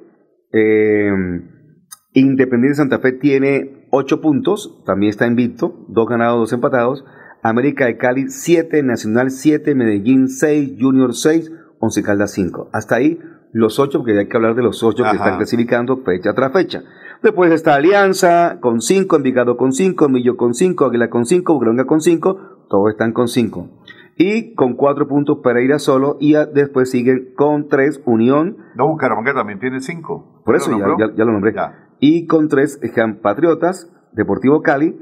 Independiente 2.16 2.78
Santa 2.78 3.00
Fe 3.00 3.12
tiene 3.12 3.86
8 3.92 4.22
puntos, 4.22 4.82
también 4.86 5.10
está 5.10 5.28
invicto, 5.28 5.76
2 5.90 6.08
ganados, 6.08 6.40
2 6.40 6.54
empatados. 6.54 7.06
América 7.44 7.86
de 7.86 7.98
Cali 7.98 8.30
7, 8.30 8.82
Nacional 8.84 9.30
7, 9.30 9.76
Medellín 9.76 10.30
6, 10.30 10.78
Junior 10.80 11.14
6, 11.14 11.52
Once 11.80 12.02
Caldas 12.02 12.32
5. 12.32 12.70
Hasta 12.72 12.96
ahí 12.96 13.20
los 13.52 13.80
8, 13.80 14.00
porque 14.00 14.18
hay 14.18 14.28
que 14.30 14.38
hablar 14.38 14.56
de 14.56 14.64
los 14.64 14.82
8 14.82 15.04
que 15.04 15.18
están 15.18 15.36
clasificando 15.38 15.98
fecha 16.04 16.34
tras 16.34 16.54
fecha. 16.54 16.84
Después 17.22 17.52
está 17.52 17.76
Alianza 17.76 18.60
con 18.62 18.80
5, 18.82 19.18
Envigado 19.18 19.58
con 19.58 19.74
5, 19.74 20.08
Millo 20.10 20.38
con 20.38 20.54
5, 20.54 20.86
Águila 20.86 21.10
con 21.10 21.26
5, 21.26 21.54
Bucaramanga 21.54 21.86
con 21.86 22.00
5, 22.02 22.66
todos 22.70 22.92
están 22.92 23.12
con 23.12 23.28
5. 23.28 23.70
Y 24.18 24.56
con 24.56 24.76
4 24.76 25.08
puntos 25.10 25.40
Pereira 25.44 25.80
solo 25.80 26.16
y 26.22 26.34
después 26.54 26.90
siguen 26.90 27.34
con 27.36 27.68
3 27.68 28.02
Unión, 28.06 28.56
No, 28.76 28.88
Bucaramanga 28.88 29.34
también 29.34 29.60
tiene 29.60 29.82
cinco. 29.82 30.42
por 30.46 30.56
eso 30.56 30.72
¿Lo 30.72 30.80
ya, 30.98 31.08
ya- 31.10 31.14
ya 31.16 31.26
lo 31.26 31.34
nombré. 31.34 31.54
Ya. 31.54 31.85
Y 32.08 32.28
con 32.28 32.50
3 32.50 32.82
Patriotas, 33.20 33.92
Deportivo 34.12 34.62
Cali, 34.62 34.96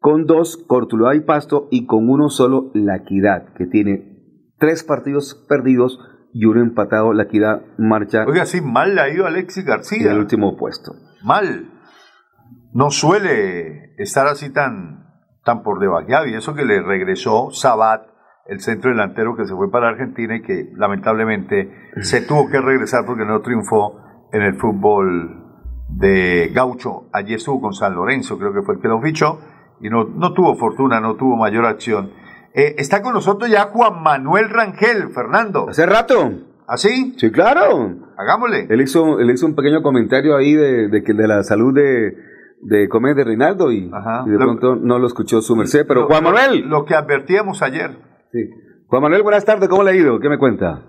con 0.00 0.26
2 0.26 0.66
Cortuluá 0.66 1.14
y 1.14 1.20
Pasto 1.20 1.66
y 1.70 1.86
con 1.86 2.10
uno 2.10 2.28
solo 2.28 2.70
La 2.74 2.96
Equidad, 2.96 3.54
que 3.54 3.64
tiene 3.64 4.18
3 4.58 4.84
partidos 4.84 5.46
perdidos 5.48 5.98
y 6.34 6.44
uno 6.44 6.60
empatado. 6.60 7.14
La 7.14 7.22
Equidad 7.22 7.62
marcha 7.78 8.26
Oiga, 8.26 8.44
sí, 8.44 8.60
mal 8.60 8.94
le 8.94 9.00
ha 9.00 9.08
ido 9.08 9.26
Alexis 9.26 9.62
en 9.62 9.66
García. 9.66 10.12
el 10.12 10.18
último 10.18 10.58
puesto. 10.58 10.92
Mal. 11.24 11.72
No 12.74 12.90
suele 12.90 13.94
estar 13.96 14.26
así 14.26 14.52
tan, 14.52 15.06
tan 15.46 15.62
por 15.62 15.80
debajeado. 15.80 16.26
Y 16.26 16.34
eso 16.34 16.52
que 16.52 16.66
le 16.66 16.82
regresó 16.82 17.50
Sabat, 17.50 18.02
el 18.44 18.60
centro 18.60 18.90
delantero 18.90 19.36
que 19.36 19.46
se 19.46 19.54
fue 19.54 19.70
para 19.70 19.88
Argentina 19.88 20.36
y 20.36 20.42
que 20.42 20.70
lamentablemente 20.76 21.72
se 22.02 22.20
tuvo 22.20 22.50
que 22.50 22.60
regresar 22.60 23.06
porque 23.06 23.24
no 23.24 23.40
triunfó 23.40 23.96
en 24.34 24.42
el 24.42 24.56
fútbol 24.56 25.41
de 25.96 26.50
Gaucho. 26.54 27.04
Allí 27.12 27.34
estuvo 27.34 27.60
con 27.60 27.72
San 27.72 27.94
Lorenzo, 27.94 28.38
creo 28.38 28.52
que 28.52 28.62
fue 28.62 28.74
el 28.76 28.80
que 28.80 28.88
lo 28.88 29.00
fichó, 29.00 29.38
y 29.80 29.88
no, 29.88 30.04
no 30.04 30.32
tuvo 30.32 30.54
fortuna, 30.56 31.00
no 31.00 31.14
tuvo 31.16 31.36
mayor 31.36 31.64
acción. 31.66 32.10
Eh, 32.54 32.74
está 32.78 33.02
con 33.02 33.14
nosotros 33.14 33.50
ya 33.50 33.64
Juan 33.72 34.02
Manuel 34.02 34.50
Rangel, 34.50 35.10
Fernando. 35.14 35.68
Hace 35.68 35.86
rato. 35.86 36.32
¿Así? 36.66 37.14
Sí, 37.18 37.30
claro. 37.30 37.96
Hagámosle. 38.16 38.66
Él 38.70 38.80
hizo, 38.80 39.18
él 39.20 39.30
hizo 39.30 39.46
un 39.46 39.54
pequeño 39.54 39.82
comentario 39.82 40.36
ahí 40.36 40.54
de, 40.54 40.88
de, 40.88 41.02
que 41.02 41.12
de 41.12 41.26
la 41.26 41.42
salud 41.42 41.74
de, 41.74 42.14
de 42.62 42.88
Comer 42.88 43.14
de 43.16 43.24
Reinaldo 43.24 43.72
y, 43.72 43.90
de 43.90 44.36
pronto 44.38 44.76
no 44.76 44.98
lo 44.98 45.06
escuchó 45.06 45.40
su 45.42 45.56
merced. 45.56 45.84
Pero 45.86 46.02
Lo- 46.02 46.06
Juan 46.08 46.24
Manuel. 46.24 46.60
Lo 46.68 46.84
que 46.84 46.94
advertíamos 46.94 47.62
ayer. 47.62 47.90
Sí. 48.32 48.48
Juan 48.86 49.02
Manuel, 49.02 49.22
buenas 49.22 49.44
tardes. 49.44 49.68
¿Cómo 49.68 49.82
le 49.82 49.90
ha 49.90 49.94
ido? 49.94 50.20
¿Qué 50.20 50.28
me 50.28 50.38
cuenta? 50.38 50.82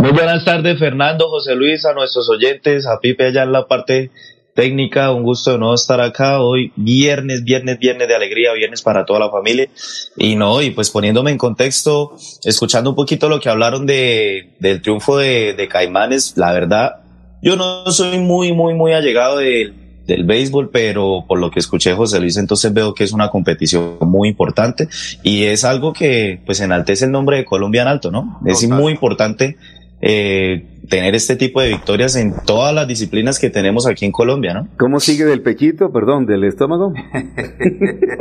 Muy 0.00 0.12
buenas 0.12 0.46
tardes, 0.46 0.78
Fernando, 0.78 1.28
José 1.28 1.54
Luis, 1.54 1.84
a 1.84 1.92
nuestros 1.92 2.30
oyentes, 2.30 2.86
a 2.86 3.00
Pipe 3.00 3.26
allá 3.26 3.42
en 3.42 3.52
la 3.52 3.66
parte 3.66 4.10
técnica. 4.54 5.12
Un 5.12 5.24
gusto 5.24 5.52
de 5.52 5.58
nuevo 5.58 5.74
estar 5.74 6.00
acá 6.00 6.40
hoy, 6.40 6.72
viernes, 6.74 7.44
viernes, 7.44 7.78
viernes 7.78 8.08
de 8.08 8.14
alegría, 8.14 8.54
viernes 8.54 8.80
para 8.80 9.04
toda 9.04 9.20
la 9.20 9.30
familia. 9.30 9.68
Y 10.16 10.36
no, 10.36 10.62
y 10.62 10.70
pues 10.70 10.88
poniéndome 10.88 11.32
en 11.32 11.36
contexto, 11.36 12.12
escuchando 12.44 12.88
un 12.88 12.96
poquito 12.96 13.28
lo 13.28 13.40
que 13.40 13.50
hablaron 13.50 13.84
de, 13.84 14.54
del 14.58 14.80
triunfo 14.80 15.18
de, 15.18 15.52
de 15.52 15.68
Caimanes, 15.68 16.32
la 16.38 16.54
verdad, 16.54 17.02
yo 17.42 17.56
no 17.56 17.84
soy 17.92 18.18
muy, 18.20 18.54
muy, 18.54 18.72
muy 18.72 18.94
allegado 18.94 19.36
del 19.36 19.74
del 20.06 20.24
béisbol, 20.24 20.70
pero 20.70 21.24
por 21.28 21.38
lo 21.38 21.50
que 21.50 21.60
escuché 21.60 21.94
José 21.94 22.18
Luis, 22.18 22.36
entonces 22.36 22.72
veo 22.72 22.94
que 22.94 23.04
es 23.04 23.12
una 23.12 23.28
competición 23.28 23.96
muy 24.00 24.28
importante 24.28 24.88
y 25.22 25.44
es 25.44 25.64
algo 25.64 25.92
que 25.92 26.40
pues 26.44 26.58
enaltece 26.60 27.04
el 27.04 27.12
nombre 27.12 27.36
de 27.36 27.44
Colombia 27.44 27.82
en 27.82 27.88
alto, 27.88 28.10
¿no? 28.10 28.40
Es 28.44 28.60
Total. 28.60 28.78
muy 28.78 28.92
importante 28.92 29.56
eh, 30.00 30.66
tener 30.88 31.14
este 31.14 31.36
tipo 31.36 31.60
de 31.60 31.68
victorias 31.68 32.16
en 32.16 32.34
todas 32.46 32.74
las 32.74 32.88
disciplinas 32.88 33.38
que 33.38 33.50
tenemos 33.50 33.86
aquí 33.86 34.04
en 34.06 34.12
Colombia, 34.12 34.54
¿no? 34.54 34.68
¿Cómo 34.78 34.98
sigue 35.00 35.24
del 35.24 35.42
pechito, 35.42 35.92
perdón, 35.92 36.26
del 36.26 36.44
estómago? 36.44 36.92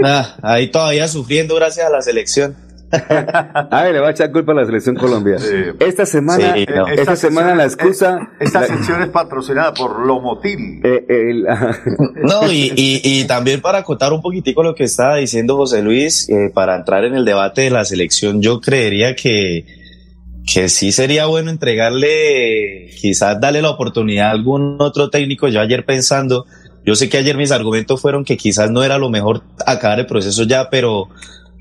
Ah, 0.04 0.38
ahí 0.44 0.72
todavía 0.72 1.08
sufriendo 1.08 1.56
gracias 1.56 1.86
a 1.86 1.90
la 1.90 2.02
selección. 2.02 2.56
Ay, 3.72 3.94
le 3.94 4.00
va 4.00 4.08
a 4.08 4.12
echar 4.12 4.32
culpa 4.32 4.52
a 4.54 4.56
la 4.56 4.66
selección 4.66 4.96
Colombia. 4.96 5.36
Esta 5.80 6.06
semana, 6.08 6.54
Sí, 6.56 6.66
no. 6.74 6.88
esta, 6.88 7.16
semana 7.16 7.54
la 7.54 7.66
excusa... 7.66 8.32
Esta 8.40 8.62
la- 8.62 8.68
sección 8.68 9.02
es 9.04 9.10
patrocinada 9.10 9.74
por 9.74 10.06
Lomotil. 10.08 10.82
eh, 10.84 11.06
el- 11.08 11.44
No, 12.24 12.52
y, 12.52 12.72
y, 12.76 13.02
y 13.04 13.26
también 13.28 13.62
para 13.62 13.80
acotar 13.80 14.12
un 14.14 14.22
poquitico 14.22 14.64
lo 14.64 14.74
que 14.74 14.86
estaba 14.86 15.18
diciendo 15.18 15.56
José 15.58 15.84
Luis, 15.84 16.28
eh, 16.30 16.50
para 16.54 16.76
entrar 16.78 17.04
en 17.06 17.14
el 17.14 17.26
debate 17.26 17.62
de 17.64 17.70
la 17.70 17.86
selección, 17.86 18.42
yo 18.42 18.60
creería 18.60 19.16
que, 19.16 19.66
que 20.52 20.68
sí 20.70 20.92
sería 20.92 21.28
bueno 21.28 21.52
entregarle, 21.52 22.90
quizás 23.00 23.40
darle 23.40 23.62
la 23.62 23.70
oportunidad 23.70 24.30
a 24.30 24.32
algún 24.32 24.78
otro 24.80 25.10
técnico. 25.10 25.48
Yo 25.48 25.62
ayer 25.62 25.86
pensando, 25.86 26.46
yo 26.84 26.96
sé 26.96 27.08
que 27.08 27.18
ayer 27.18 27.38
mis 27.38 27.52
argumentos 27.52 28.02
fueron 28.02 28.26
que 28.26 28.38
quizás 28.38 28.72
no 28.72 28.84
era 28.84 28.98
lo 28.98 29.10
mejor 29.10 29.44
acabar 29.66 30.00
el 30.00 30.08
proceso 30.08 30.44
ya, 30.44 30.70
pero, 30.70 31.10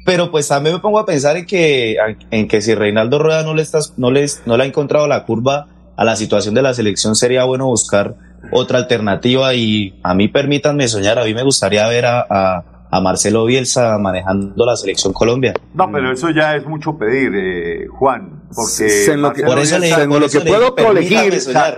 pero 0.06 0.30
pues 0.30 0.48
también 0.48 0.76
me 0.76 0.80
pongo 0.80 0.98
a 0.98 1.06
pensar 1.06 1.36
en 1.36 1.44
que, 1.44 1.96
en 2.30 2.48
que 2.48 2.62
si 2.62 2.74
Reinaldo 2.74 3.18
Rueda 3.18 3.42
no 3.42 3.54
le, 3.54 3.62
estás, 3.62 3.94
no, 3.98 4.10
les, 4.10 4.42
no 4.46 4.56
le 4.56 4.64
ha 4.64 4.66
encontrado 4.66 5.06
la 5.06 5.24
curva 5.24 5.66
a 5.96 6.04
la 6.04 6.16
situación 6.16 6.54
de 6.54 6.62
la 6.62 6.72
selección, 6.72 7.14
sería 7.14 7.44
bueno 7.44 7.66
buscar 7.66 8.14
otra 8.52 8.78
alternativa 8.78 9.52
y 9.54 9.98
a 10.02 10.14
mí 10.14 10.28
permítanme 10.28 10.88
soñar, 10.88 11.18
a 11.18 11.24
mí 11.24 11.34
me 11.34 11.42
gustaría 11.42 11.86
ver 11.88 12.06
a, 12.06 12.24
a, 12.30 12.64
a 12.90 13.00
Marcelo 13.00 13.44
Bielsa 13.44 13.98
manejando 13.98 14.64
la 14.64 14.76
selección 14.76 15.12
Colombia. 15.12 15.52
No, 15.74 15.90
pero 15.92 16.12
eso 16.12 16.30
ya 16.30 16.56
es 16.56 16.64
mucho 16.66 16.96
pedir, 16.96 17.32
eh, 17.34 17.86
Juan. 17.88 18.37
Porque 18.54 18.88
Se- 18.88 19.12
en 19.12 19.22
lo 19.22 19.32
que- 19.32 19.42
por 19.42 19.58
eso 19.58 19.78
le- 19.78 19.88
en 19.90 20.08
lo 20.08 20.28
que 20.28 20.40
puedo 20.40 20.74
colegir, 20.74 21.32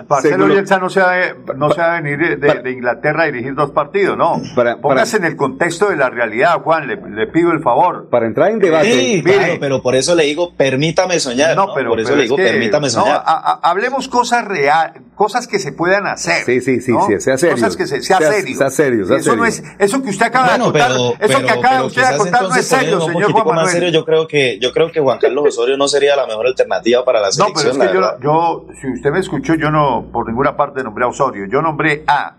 Marcelo 0.09 0.47
Bielsa 0.47 0.79
no 0.79 0.89
se 0.89 1.01
va, 1.01 1.15
a- 1.15 1.35
no 1.57 1.71
se 1.73 1.81
va 1.81 1.97
a 1.97 2.01
venir 2.01 2.39
de, 2.39 2.55
de 2.63 2.71
Inglaterra 2.71 3.25
a 3.25 3.27
dirigir 3.27 3.55
dos 3.55 3.71
partidos, 3.71 4.17
no. 4.17 4.41
Póngase 4.81 5.19
en 5.19 5.25
el 5.25 5.37
contexto 5.37 5.89
de 5.91 5.97
la 5.97 6.11
realidad, 6.11 6.61
Juan, 6.63 6.87
le, 6.87 6.97
le 6.97 7.27
pido 7.27 7.53
el 7.53 7.61
favor. 7.61 8.09
Para 8.11 8.27
entrar 8.27 8.51
en 8.51 8.59
debate. 8.59 8.93
Sí, 8.93 9.23
claro, 9.23 9.55
pero 9.61 9.83
por 9.83 9.95
eso 9.97 10.15
le 10.15 10.25
digo, 10.25 10.55
permítame 10.57 11.19
soñar. 11.21 11.57
No, 11.57 11.75
pero, 11.75 11.91
por 11.91 12.01
eso 12.01 12.09
pero 12.09 12.17
le 12.19 12.23
es 12.25 12.29
digo, 12.29 12.37
que, 12.37 12.45
permítame 12.45 12.87
no, 12.87 12.91
soñar. 12.91 13.23
a- 13.25 13.53
a- 13.63 13.71
hablemos 13.71 14.09
cosas 14.09 14.45
reales, 14.45 15.03
cosas 15.15 15.47
que 15.47 15.59
se 15.59 15.73
puedan 15.73 16.07
hacer. 16.07 16.45
Sí, 16.45 16.61
sí, 16.61 16.81
sí, 16.81 16.93
¿no? 16.93 17.07
sí, 17.07 17.21
sea 17.21 17.37
serio. 17.37 17.57
Cosas 17.57 17.77
que 17.77 17.87
se, 17.87 18.01
sea, 18.03 18.19
Sea- 18.19 18.33
serio. 18.33 18.57
sea 18.57 18.71
serio, 18.71 19.07
sea 19.07 19.17
eso 19.19 19.37
no 19.37 19.45
es, 19.45 19.57
serio. 19.57 19.71
eso 19.79 20.03
que 20.03 20.11
usted 20.11 20.27
acaba 20.27 20.49
Bueno, 20.57 20.65
de 20.67 20.71
contar, 20.81 20.91
pero, 20.93 21.15
eso 21.29 21.41
que 21.47 21.51
acaba 21.51 21.85
usted 21.85 22.03
de 22.03 22.17
contar 22.17 22.43
no 22.45 22.55
es 22.57 22.67
serio, 22.67 23.01
señor 23.01 23.33
Juan 23.33 23.47
Manuel. 23.47 23.69
serio, 23.69 23.89
yo 23.91 24.05
creo 24.05 24.27
que 24.27 24.59
yo 24.61 24.73
creo 24.73 24.91
que 24.91 25.01
Juan 25.01 25.19
Carlos 25.19 25.45
Osorio 25.49 25.77
no 25.77 25.89
sería 25.89 26.17
la 26.17 26.27
mejor 26.27 26.47
alternativa 26.61 27.05
para 27.05 27.21
la 27.21 27.29
No, 27.39 27.47
pero 27.55 27.73
selección. 27.73 28.05
es 28.05 28.11
que 28.19 28.25
yo, 28.25 28.67
si 28.81 28.93
usted 28.93 29.11
me 29.11 29.19
escuchó, 29.21 29.55
yo 29.55 29.71
no 29.71 30.11
por 30.13 30.27
ninguna 30.29 30.57
parte 30.57 30.83
nombré 30.83 31.05
a 31.05 31.09
Osorio. 31.09 31.47
Yo 31.51 31.63
nombré 31.63 32.05
a 32.07 32.37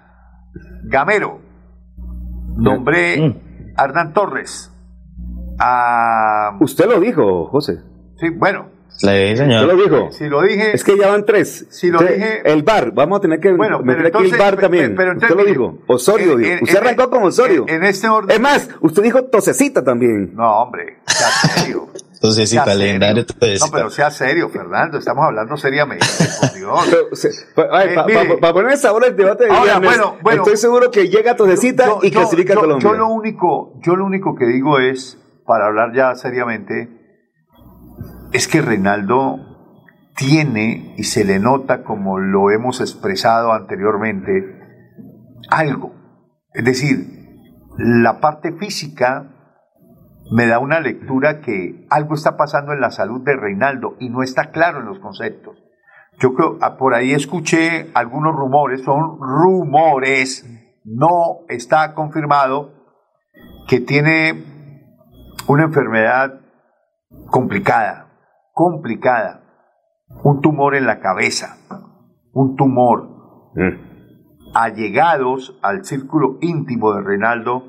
Gamero, 0.83 1.39
nombré 2.57 3.17
Mm. 3.19 3.35
a 3.77 3.83
Hernán 3.85 4.13
Torres, 4.13 4.71
a... 5.59 6.57
Usted 6.59 6.85
lo 6.85 6.99
dijo, 6.99 7.45
José. 7.47 7.79
Sí, 8.17 8.29
bueno, 8.29 8.69
Sí, 8.93 9.07
señor. 9.37 9.63
Usted 9.65 9.75
lo 9.77 9.83
dijo. 9.83 10.11
si 10.11 10.27
lo 10.27 10.41
dije... 10.41 10.75
Es 10.75 10.83
que 10.83 10.97
ya 10.97 11.07
van 11.07 11.25
tres. 11.25 11.65
Si 11.71 11.89
lo 11.89 11.99
Usted- 11.99 12.15
dije- 12.15 12.41
El 12.51 12.61
bar, 12.61 12.91
vamos 12.91 13.17
a 13.19 13.21
tener 13.21 13.39
que 13.39 13.51
Bueno, 13.53 13.79
meter 13.79 14.03
pero 14.11 14.19
aquí 14.19 14.29
el 14.31 14.37
bar 14.37 14.57
también. 14.57 14.91
pe- 14.91 14.95
pero 14.97 15.11
usted 15.13 15.27
entonces, 15.29 15.55
lo 15.57 15.63
dijo. 15.65 15.79
Osorio 15.87 16.33
en- 16.33 16.37
dijo. 16.39 16.51
en- 16.51 16.63
usted 16.63 16.77
en- 16.77 16.83
arrancó 16.83 17.09
con 17.09 17.23
Osorio. 17.23 17.65
En, 17.67 17.75
en 17.75 17.83
este 17.85 18.09
orden... 18.09 18.31
Es 18.35 18.39
más, 18.39 18.69
usted 18.81 19.01
dijo 19.01 19.23
tosecita 19.23 19.83
también. 19.83 20.35
No, 20.35 20.61
hombre, 20.61 20.99
sea 21.07 21.27
serio. 21.29 21.87
Entonces, 22.23 22.49
sí, 22.51 22.55
Sea 22.55 22.65
calendario. 22.65 23.25
serio. 23.39 23.57
No, 23.65 23.71
pero 23.71 23.89
sea 23.89 24.11
serio, 24.11 24.47
Fernando. 24.49 24.99
Estamos 24.99 25.25
hablando 25.25 25.57
seriamente, 25.57 26.05
por 26.39 26.53
Dios. 26.55 26.95
Se- 27.13 27.31
pa- 27.55 27.83
Eh, 27.83 27.95
pa- 27.95 28.05
pa- 28.05 28.39
Para 28.39 28.53
poner 28.53 28.77
sabor 28.77 29.03
al 29.05 29.15
debate 29.17 29.45
de 29.45 29.49
Ahora, 29.49 29.79
viernes, 29.79 29.97
bueno, 29.97 30.17
bueno. 30.21 30.43
estoy 30.43 30.57
seguro 30.57 30.91
que 30.91 31.09
llega 31.09 31.35
tosecita 31.35 31.87
Yo- 31.87 31.99
y 32.03 32.11
yo- 32.11 32.19
clasifica 32.19 32.53
a 32.53 32.55
yo- 32.57 32.61
Colombia. 32.61 32.87
Yo 32.89 32.95
lo 32.95 33.07
único, 33.07 33.73
yo 33.81 33.95
lo 33.95 34.05
único 34.05 34.35
que 34.35 34.45
digo 34.45 34.77
es, 34.77 35.17
para 35.47 35.65
hablar 35.65 35.93
ya 35.95 36.13
seriamente, 36.13 36.89
es 38.33 38.47
que 38.47 38.61
Reinaldo 38.61 39.39
tiene 40.15 40.93
y 40.99 41.05
se 41.05 41.25
le 41.25 41.39
nota 41.39 41.83
como 41.83 42.19
lo 42.19 42.51
hemos 42.51 42.81
expresado 42.81 43.51
anteriormente 43.51 44.59
algo. 45.49 45.95
Es 46.53 46.63
decir, 46.65 46.99
la 47.79 48.19
parte 48.19 48.51
física 48.53 49.40
me 50.31 50.47
da 50.47 50.59
una 50.59 50.79
lectura 50.79 51.41
que 51.41 51.85
algo 51.89 52.15
está 52.15 52.37
pasando 52.37 52.71
en 52.71 52.79
la 52.79 52.89
salud 52.89 53.21
de 53.21 53.35
Reinaldo 53.35 53.97
y 53.99 54.09
no 54.09 54.23
está 54.23 54.49
claro 54.51 54.79
en 54.79 54.85
los 54.85 54.99
conceptos. 54.99 55.61
Yo 56.19 56.33
creo, 56.33 56.57
ah, 56.61 56.77
por 56.77 56.93
ahí 56.93 57.11
escuché 57.11 57.91
algunos 57.93 58.33
rumores, 58.33 58.81
son 58.83 59.19
rumores, 59.19 60.47
no 60.85 61.39
está 61.49 61.93
confirmado 61.93 62.71
que 63.67 63.81
tiene 63.81 64.45
una 65.47 65.63
enfermedad 65.63 66.39
complicada, 67.27 68.07
complicada, 68.53 69.43
un 70.23 70.39
tumor 70.39 70.75
en 70.75 70.85
la 70.85 71.01
cabeza, 71.01 71.57
un 72.31 72.55
tumor. 72.55 73.51
Allegados 74.53 75.59
al 75.61 75.83
círculo 75.83 76.37
íntimo 76.39 76.93
de 76.93 77.01
Reinaldo 77.01 77.65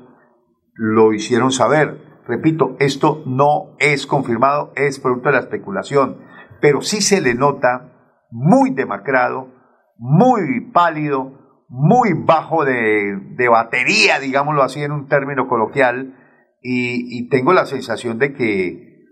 lo 0.75 1.11
hicieron 1.11 1.51
saber. 1.51 2.12
Repito, 2.27 2.75
esto 2.79 3.21
no 3.25 3.75
es 3.79 4.07
confirmado, 4.07 4.71
es 4.75 4.99
producto 4.99 5.29
de 5.29 5.35
la 5.35 5.41
especulación, 5.41 6.19
pero 6.61 6.81
sí 6.81 7.01
se 7.01 7.21
le 7.21 7.35
nota 7.35 8.17
muy 8.31 8.71
demacrado, 8.71 9.49
muy 9.97 10.71
pálido, 10.71 11.65
muy 11.67 12.13
bajo 12.13 12.65
de, 12.65 13.17
de 13.35 13.49
batería, 13.49 14.19
digámoslo 14.19 14.63
así 14.63 14.81
en 14.81 14.91
un 14.91 15.07
término 15.07 15.47
coloquial, 15.47 16.15
y, 16.63 17.27
tengo 17.29 17.53
la 17.53 17.65
sensación 17.65 18.19
de 18.19 18.33
que 18.33 19.05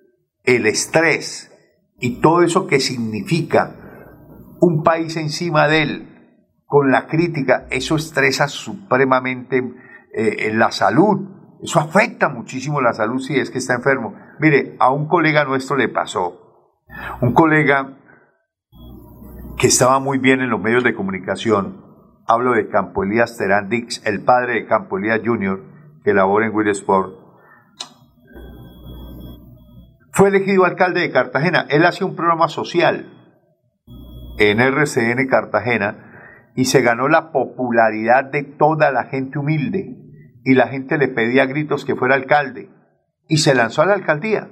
el 0.44 0.66
estrés 0.66 1.52
y 2.00 2.22
todo 2.22 2.42
eso 2.42 2.66
que 2.66 2.80
significa 2.80 3.76
un 4.62 4.84
país 4.84 5.18
encima 5.18 5.68
de 5.68 5.82
él, 5.82 6.08
con 6.66 6.92
la 6.92 7.08
crítica, 7.08 7.68
eso 7.70 7.98
estresa 7.98 8.48
supremamente 8.48 9.58
eh, 10.14 10.48
en 10.48 10.60
la 10.60 10.72
salud. 10.72 11.41
Eso 11.62 11.80
afecta 11.80 12.30
muchísimo 12.30 12.82
la 12.82 12.94
salud 12.94 13.20
si 13.20 13.38
es 13.38 13.52
que 13.52 13.60
está 13.60 13.76
enfermo. 13.76 14.16
Mire, 14.40 14.76
a 14.80 14.92
un 14.92 15.08
colega 15.08 15.46
nuestro 15.46 15.78
le 15.78 15.90
pasó. 15.90 16.66
Un 17.22 17.34
colega 17.34 17.98
que 19.58 19.68
estaba 19.68 20.00
muy 20.00 20.18
bien 20.18 20.42
en 20.42 20.50
los 20.50 20.60
medios 20.60 20.84
de 20.84 20.96
comunicación. 20.96 21.86
Hablo 22.28 22.54
de 22.54 22.68
Campo 22.68 23.04
Elías 23.04 23.38
Terán 23.38 23.70
Dix, 23.70 24.02
el 24.06 24.24
padre 24.24 24.54
de 24.54 24.66
Campo 24.66 24.98
Elías 24.98 25.22
Jr., 25.24 25.62
que 26.04 26.14
labora 26.14 26.48
en 26.48 26.56
Will 26.56 26.70
Sport. 26.70 27.14
Fue 30.14 30.30
elegido 30.30 30.66
alcalde 30.66 31.02
de 31.02 31.12
Cartagena. 31.12 31.68
Él 31.70 31.86
hacía 31.86 32.08
un 32.08 32.16
programa 32.16 32.48
social 32.48 33.06
en 34.40 34.60
RCN 34.60 35.28
Cartagena 35.30 36.52
y 36.56 36.66
se 36.66 36.82
ganó 36.82 37.08
la 37.08 37.32
popularidad 37.32 38.26
de 38.32 38.44
toda 38.44 38.92
la 38.92 39.04
gente 39.06 39.38
humilde 39.38 40.11
y 40.44 40.54
la 40.54 40.68
gente 40.68 40.98
le 40.98 41.08
pedía 41.08 41.44
a 41.44 41.48
gritos 41.48 41.86
que 41.86 41.96
fuera 41.96 42.16
alcalde 42.16 42.70
y 43.28 43.38
se 43.38 43.56
lanzó 43.56 43.82
a 43.82 43.86
la 43.86 43.94
alcaldía. 43.94 44.50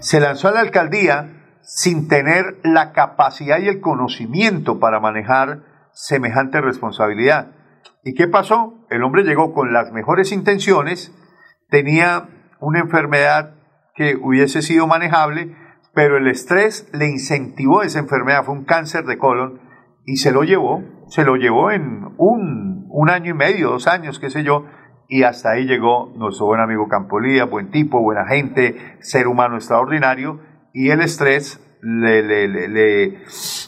Se 0.00 0.20
lanzó 0.20 0.48
a 0.48 0.52
la 0.52 0.60
alcaldía 0.60 1.60
sin 1.62 2.08
tener 2.08 2.58
la 2.64 2.92
capacidad 2.92 3.60
y 3.60 3.68
el 3.68 3.80
conocimiento 3.80 4.80
para 4.80 5.00
manejar 5.00 5.62
semejante 5.92 6.60
responsabilidad. 6.60 7.52
¿Y 8.04 8.14
qué 8.14 8.26
pasó? 8.26 8.86
El 8.90 9.04
hombre 9.04 9.22
llegó 9.22 9.52
con 9.54 9.72
las 9.72 9.92
mejores 9.92 10.32
intenciones, 10.32 11.12
tenía 11.68 12.28
una 12.60 12.80
enfermedad 12.80 13.54
que 13.94 14.16
hubiese 14.16 14.62
sido 14.62 14.86
manejable, 14.86 15.56
pero 15.94 16.16
el 16.16 16.26
estrés 16.26 16.88
le 16.92 17.06
incentivó 17.06 17.82
esa 17.82 17.98
enfermedad, 17.98 18.44
fue 18.44 18.54
un 18.54 18.64
cáncer 18.64 19.04
de 19.04 19.18
colon, 19.18 19.60
y 20.04 20.16
se 20.16 20.32
lo 20.32 20.42
llevó, 20.42 20.82
se 21.08 21.24
lo 21.24 21.36
llevó 21.36 21.70
en 21.70 22.06
un, 22.16 22.86
un 22.88 23.10
año 23.10 23.30
y 23.30 23.34
medio, 23.34 23.70
dos 23.70 23.86
años, 23.86 24.18
qué 24.18 24.30
sé 24.30 24.42
yo, 24.42 24.66
y 25.12 25.24
hasta 25.24 25.50
ahí 25.50 25.66
llegó 25.66 26.10
nuestro 26.16 26.46
buen 26.46 26.62
amigo 26.62 26.88
Campolía, 26.88 27.44
buen 27.44 27.70
tipo, 27.70 28.00
buena 28.00 28.24
gente, 28.24 28.96
ser 29.00 29.28
humano 29.28 29.56
extraordinario, 29.56 30.40
y 30.72 30.88
el 30.88 31.02
estrés 31.02 31.60
le, 31.82 33.20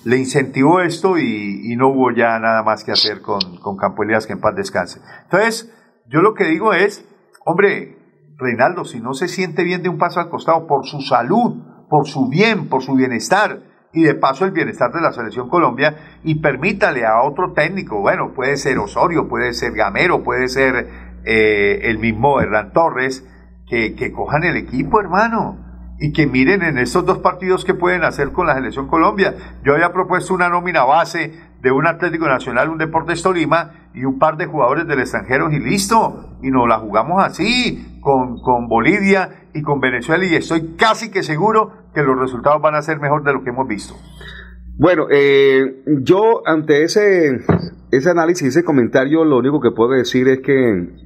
incentivó 0.07 0.81
esto 0.81 1.19
y, 1.19 1.71
y, 1.71 1.77
no 1.77 1.89
hubo 1.89 2.13
ya 2.13 2.39
nada 2.39 2.63
más 2.63 2.83
que 2.83 2.93
hacer 2.93 3.21
con, 3.21 3.59
con 3.59 3.77
Campolías 3.77 4.27
que 4.27 4.33
en 4.33 4.41
paz 4.41 4.57
descanse. 4.57 5.03
Entonces, 5.25 5.71
yo 6.09 6.23
lo 6.23 6.33
que 6.33 6.45
digo 6.45 6.73
es, 6.73 7.07
hombre, 7.45 7.99
Reinaldo, 8.39 8.87
si 8.87 9.01
no 9.01 9.13
se 9.13 9.29
siente 9.29 9.65
bien 9.65 9.83
de 9.83 9.91
un 9.91 9.99
paso 9.99 10.21
al 10.21 10.31
costado 10.31 10.67
por 10.67 10.87
su 10.87 11.03
salud, 11.03 11.63
por 11.91 12.07
su 12.07 12.31
bien, 12.31 12.71
por 12.71 12.83
su 12.83 12.95
bienestar, 12.95 13.61
y 13.95 14.03
de 14.03 14.15
paso 14.15 14.45
el 14.45 14.51
bienestar 14.51 14.93
de 14.93 15.01
la 15.01 15.13
selección 15.13 15.49
Colombia 15.49 16.19
y 16.25 16.37
permítale 16.37 17.07
a 17.07 17.23
otro 17.23 17.53
técnico, 17.53 18.01
bueno, 18.01 18.33
puede 18.35 18.57
ser 18.57 18.79
Osorio, 18.79 19.29
puede 19.29 19.55
ser 19.55 19.73
Gamero, 19.73 20.23
puede 20.23 20.49
ser 20.49 21.04
eh, 21.25 21.81
el 21.85 21.99
mismo 21.99 22.41
Hernán 22.41 22.73
Torres, 22.73 23.27
que, 23.69 24.13
cojan 24.13 24.45
el 24.45 24.57
equipo, 24.57 25.01
hermano, 25.01 25.59
y 25.99 26.13
que 26.13 26.27
miren 26.27 26.63
en 26.63 26.79
estos 26.79 27.05
dos 27.07 27.19
partidos 27.19 27.65
que 27.65 27.75
pueden 27.75 28.05
hacer 28.05 28.33
con 28.33 28.47
la 28.47 28.55
selección 28.55 28.89
Colombia. 28.89 29.35
Yo 29.65 29.75
había 29.75 29.93
propuesto 29.93 30.35
una 30.35 30.49
nómina 30.49 30.85
base 30.85 31.33
de 31.61 31.73
un 31.73 31.87
Atlético 31.87 32.27
Nacional, 32.27 32.69
un 32.69 32.79
Deportes 32.79 33.23
Tolima 33.23 33.73
y 33.95 34.05
un 34.05 34.19
par 34.19 34.37
de 34.37 34.47
jugadores 34.47 34.87
del 34.87 35.01
extranjero 35.01 35.51
y 35.51 35.59
listo, 35.59 36.37
y 36.43 36.51
nos 36.51 36.69
la 36.69 36.79
jugamos 36.79 37.25
así, 37.25 37.99
con, 38.01 38.41
con 38.41 38.69
Bolivia 38.69 39.49
y 39.55 39.63
con 39.63 39.81
Venezuela, 39.81 40.25
y 40.25 40.35
estoy 40.35 40.75
casi 40.77 41.11
que 41.11 41.23
seguro 41.23 41.73
que 41.95 42.03
los 42.03 42.19
resultados 42.19 42.61
van 42.61 42.75
a 42.75 42.83
ser 42.83 43.01
mejor 43.01 43.25
de 43.25 43.33
lo 43.33 43.43
que 43.43 43.51
hemos 43.51 43.67
visto. 43.67 43.95
Bueno, 44.77 45.07
eh, 45.09 45.85
yo 45.87 46.43
ante 46.47 46.83
ese, 46.83 47.39
ese 47.93 48.11
análisis, 48.11 48.49
ese 48.49 48.65
comentario, 48.65 49.25
lo 49.25 49.39
único 49.39 49.61
que 49.61 49.71
puedo 49.71 49.93
decir 49.93 50.27
es 50.27 50.41
que 50.41 51.04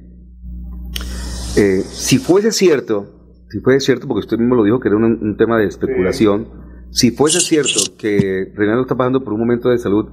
si 1.99 2.17
fuese 2.17 2.53
cierto, 2.53 3.07
si 3.49 3.59
fuese 3.59 3.85
cierto, 3.85 4.07
porque 4.07 4.21
usted 4.21 4.37
mismo 4.37 4.55
lo 4.55 4.63
dijo 4.63 4.79
que 4.79 4.87
era 4.87 4.97
un, 4.97 5.35
tema 5.37 5.57
de 5.57 5.65
especulación, 5.65 6.47
si 6.91 7.11
fuese 7.11 7.41
cierto 7.41 7.79
que 7.97 8.53
Reinaldo 8.55 8.83
está 8.83 8.95
pasando 8.95 9.21
por 9.21 9.33
un 9.33 9.41
momento 9.41 9.69
de 9.69 9.77
salud 9.77 10.05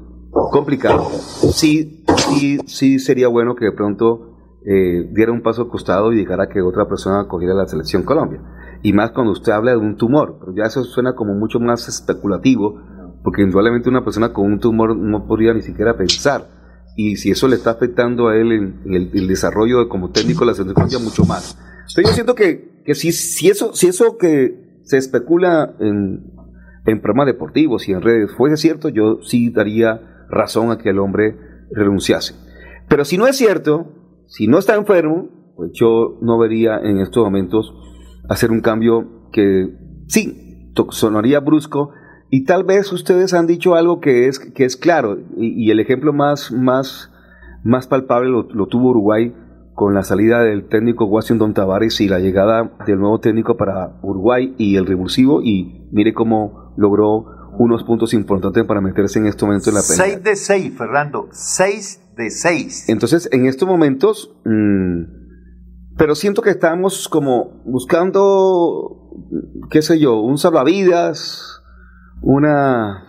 complicado, 0.51 1.09
sí, 1.53 2.05
sí, 2.17 2.59
sí 2.67 2.99
sería 2.99 3.29
bueno 3.29 3.55
que 3.55 3.67
de 3.67 3.73
pronto 3.73 4.61
eh, 4.67 5.09
diera 5.13 5.31
un 5.31 5.43
paso 5.43 5.63
al 5.63 5.69
costado 5.69 6.13
y 6.13 6.17
dejara 6.17 6.49
que 6.49 6.61
otra 6.61 6.89
persona 6.89 7.29
cogiera 7.29 7.55
la 7.55 7.69
selección 7.69 8.03
Colombia. 8.03 8.43
Y 8.83 8.93
más 8.93 9.13
cuando 9.13 9.33
usted 9.33 9.53
habla 9.53 9.71
de 9.71 9.77
un 9.79 9.97
tumor, 9.97 10.39
pero 10.41 10.53
ya 10.57 10.65
eso 10.65 10.83
suena 10.83 11.15
como 11.15 11.35
mucho 11.35 11.61
más 11.61 11.89
especulativo, 11.89 12.83
porque 13.23 13.43
indudablemente 13.43 13.89
una 13.89 14.05
persona 14.05 14.33
con 14.33 14.45
un 14.47 14.59
tumor 14.59 14.97
no 14.97 15.25
podría 15.27 15.55
ni 15.55 15.63
siquiera 15.63 15.97
pensar. 15.97 16.49
Y 16.97 17.17
si 17.17 17.31
eso 17.31 17.47
le 17.47 17.55
está 17.55 17.71
afectando 17.71 18.29
a 18.29 18.37
él 18.37 18.51
en, 18.51 18.81
en 18.87 18.95
el, 18.95 19.11
el, 19.15 19.29
desarrollo 19.29 19.79
de, 19.79 19.89
como 19.89 20.11
técnico 20.11 20.41
de 20.41 20.47
la 20.47 20.55
selección 20.55 20.75
Colombia, 20.75 20.99
mucho 20.99 21.25
más. 21.25 21.57
Entonces 21.89 22.11
yo 22.11 22.15
siento 22.15 22.35
que, 22.35 22.83
que 22.85 22.95
si, 22.95 23.49
eso, 23.49 23.75
si 23.75 23.89
eso 23.89 24.17
que 24.19 24.81
se 24.83 24.97
especula 24.97 25.75
en, 25.81 26.33
en 26.87 27.01
programas 27.01 27.27
deportivos 27.27 27.89
y 27.89 27.93
en 27.93 28.03
redes 28.03 28.31
fuese 28.37 28.57
cierto, 28.57 28.89
yo 28.89 29.19
sí 29.23 29.51
daría 29.51 30.27
razón 30.29 30.71
a 30.71 30.79
que 30.79 30.91
el 30.91 30.99
hombre 30.99 31.37
renunciase. 31.71 32.35
Pero 32.89 33.05
si 33.05 33.19
no 33.19 33.27
es 33.27 33.37
cierto, 33.37 33.93
si 34.27 34.47
no 34.47 34.59
está 34.59 34.75
enfermo, 34.75 35.29
pues 35.57 35.71
yo 35.75 36.19
no 36.21 36.39
vería 36.39 36.79
en 36.79 36.99
estos 36.99 37.25
momentos 37.25 37.73
hacer 38.29 38.51
un 38.51 38.61
cambio 38.61 39.29
que 39.33 39.69
sí, 40.07 40.73
sonaría 40.91 41.41
brusco 41.41 41.91
y 42.31 42.45
tal 42.45 42.65
vez 42.65 42.93
ustedes 42.93 43.33
han 43.35 43.47
dicho 43.47 43.75
algo 43.75 44.01
que 44.01 44.27
es, 44.27 44.39
que 44.39 44.65
es 44.65 44.77
claro 44.77 45.19
y, 45.37 45.71
el 45.71 45.81
ejemplo 45.81 46.13
más, 46.13 46.53
más, 46.53 47.11
más 47.65 47.87
palpable 47.87 48.31
lo 48.31 48.67
tuvo 48.67 48.91
Uruguay 48.91 49.33
con 49.77 49.93
la 49.95 50.03
salida 50.03 50.41
del 50.43 50.69
técnico 50.69 51.05
Washington 51.05 51.53
Tavares 51.53 52.01
y 52.01 52.09
la 52.09 52.19
llegada 52.19 52.73
del 52.87 52.99
nuevo 52.99 53.21
técnico 53.21 53.59
para 53.59 53.99
Uruguay 54.03 54.55
y 54.57 54.77
el 54.77 54.87
revulsivo 54.87 55.43
y 55.43 55.87
mire 55.93 56.15
cómo 56.15 56.73
logró 56.79 57.27
unos 57.59 57.85
puntos 57.85 58.15
importantes 58.15 58.65
para 58.65 58.81
meterse 58.81 59.19
en 59.19 59.27
este 59.27 59.45
momento 59.45 59.69
en 59.69 59.77
la 59.77 59.83
pelea. 59.83 60.05
6 60.17 60.23
de 60.25 60.35
6, 60.37 60.79
Fernando. 60.79 61.29
6 61.31 62.15
de 62.17 62.31
6. 62.31 62.89
Entonces, 62.89 63.29
en 63.33 63.45
estos 63.45 63.69
momentos, 63.69 64.35
mm, 64.47 65.03
pero 65.99 66.15
siento 66.15 66.41
que 66.41 66.51
estamos 66.51 67.09
como 67.11 67.63
buscando, 67.67 69.11
qué 69.71 69.83
sé 69.83 69.99
yo, 69.99 70.21
un 70.21 70.39
salvavidas, 70.39 71.63
una... 72.23 73.05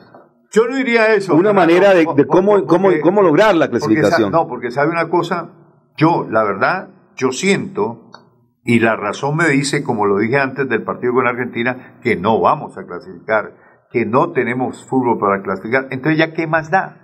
Yo 0.52 0.68
no 0.68 0.76
diría 0.78 1.14
eso. 1.14 1.34
Una 1.34 1.50
Fernando, 1.54 1.62
manera 1.62 1.94
de, 1.94 2.06
cómo, 2.26 2.52
porque- 2.52 2.68
cómo, 2.68 2.90
cómo 3.02 3.22
lograr 3.22 3.56
la 3.56 3.70
porque 3.70 3.86
clasificación. 3.86 4.32
no, 4.32 4.48
porque 4.48 4.72
sabe 4.72 4.92
una 4.92 5.10
cosa, 5.10 5.52
yo, 5.98 6.26
la 6.30 6.44
verdad, 6.44 6.90
yo 7.16 7.32
siento, 7.32 8.10
y 8.64 8.80
la 8.80 8.96
razón 8.96 9.36
me 9.36 9.48
dice, 9.50 9.84
como 9.84 10.06
lo 10.06 10.18
dije 10.20 10.40
antes 10.40 10.70
del 10.70 10.84
partido 10.84 11.14
con 11.14 11.28
Argentina, 11.28 11.98
que 12.02 12.16
no 12.16 12.40
vamos 12.40 12.78
a 12.78 12.86
clasificar, 12.86 13.54
que 13.92 14.06
no 14.06 14.32
tenemos 14.32 14.86
fútbol 14.86 15.18
para 15.20 15.42
clasificar. 15.42 15.88
Entonces, 15.92 16.20
¿ya 16.20 16.34
qué 16.34 16.48
más 16.48 16.70
da? 16.70 17.04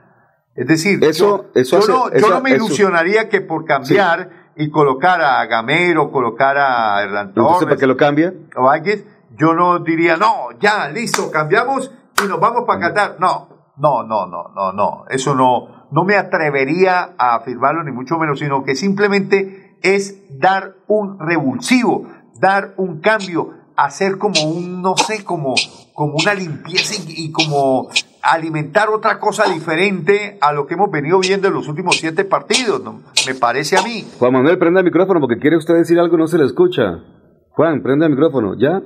Es 0.55 0.67
decir, 0.67 1.03
Eso- 1.03 1.45
yo, 1.53 1.59
eso 1.61 1.79
yo 1.79 1.87
no, 1.87 2.09
yo 2.09 2.15
eso- 2.15 2.29
no 2.29 2.41
me 2.41 2.51
eso- 2.51 2.65
ilusionaría 2.65 3.27
que 3.29 3.41
por 3.41 3.65
cambiar 3.65 4.51
y 4.55 4.69
colocar 4.69 5.19
a 5.21 5.43
Gamero, 5.47 6.11
colocar 6.11 6.57
a 6.57 7.01
Hernán 7.01 7.33
Torres, 7.33 7.63
¿para 7.63 7.75
qué 7.77 7.87
lo 7.87 7.97
cambia? 7.97 8.33
o 8.55 8.69
alguien, 8.69 9.03
yo 9.35 9.55
no 9.55 9.79
diría, 9.79 10.15
no, 10.17 10.49
ya, 10.59 10.89
listo, 10.89 11.31
cambiamos 11.31 11.91
y 12.23 12.27
nos 12.27 12.39
vamos 12.39 12.65
para 12.67 12.79
Qatar. 12.81 13.15
No, 13.19 13.71
no, 13.77 14.03
no, 14.03 14.27
no, 14.27 14.49
no, 14.53 14.71
no. 14.73 15.05
Eso 15.09 15.33
no, 15.33 15.82
no 15.93 16.03
me 16.03 16.15
atrevería 16.15 17.13
a 17.17 17.35
afirmarlo, 17.35 17.83
ni 17.83 17.91
mucho 17.91 18.17
menos, 18.17 18.39
sino 18.39 18.63
que 18.63 18.75
simplemente 18.75 19.77
es 19.83 20.39
dar 20.39 20.75
un 20.87 21.19
revulsivo, 21.19 22.07
dar 22.39 22.73
un 22.77 22.99
cambio, 22.99 23.51
hacer 23.75 24.17
como 24.17 24.41
un, 24.41 24.81
no 24.81 24.97
sé, 24.97 25.23
como, 25.23 25.53
como 25.93 26.15
una 26.15 26.33
limpieza 26.33 26.95
y, 26.95 27.25
y 27.25 27.31
como 27.31 27.89
alimentar 28.23 28.89
otra 28.89 29.19
cosa 29.19 29.51
diferente 29.51 30.37
a 30.41 30.51
lo 30.51 30.65
que 30.65 30.73
hemos 30.73 30.89
venido 30.89 31.19
viendo 31.19 31.49
en 31.49 31.53
los 31.53 31.67
últimos 31.67 31.97
siete 31.97 32.25
partidos, 32.25 32.83
¿no? 32.83 33.01
me 33.27 33.35
parece 33.35 33.77
a 33.77 33.83
mí. 33.83 34.05
Juan 34.17 34.33
Manuel, 34.33 34.57
prenda 34.57 34.79
el 34.79 34.85
micrófono 34.85 35.19
porque 35.19 35.37
quiere 35.39 35.57
usted 35.57 35.75
decir 35.75 35.99
algo 35.99 36.15
y 36.15 36.19
no 36.19 36.27
se 36.27 36.37
le 36.39 36.45
escucha. 36.45 37.03
Juan, 37.51 37.83
prenda 37.83 38.07
el 38.07 38.13
micrófono, 38.13 38.55
¿ya? 38.57 38.81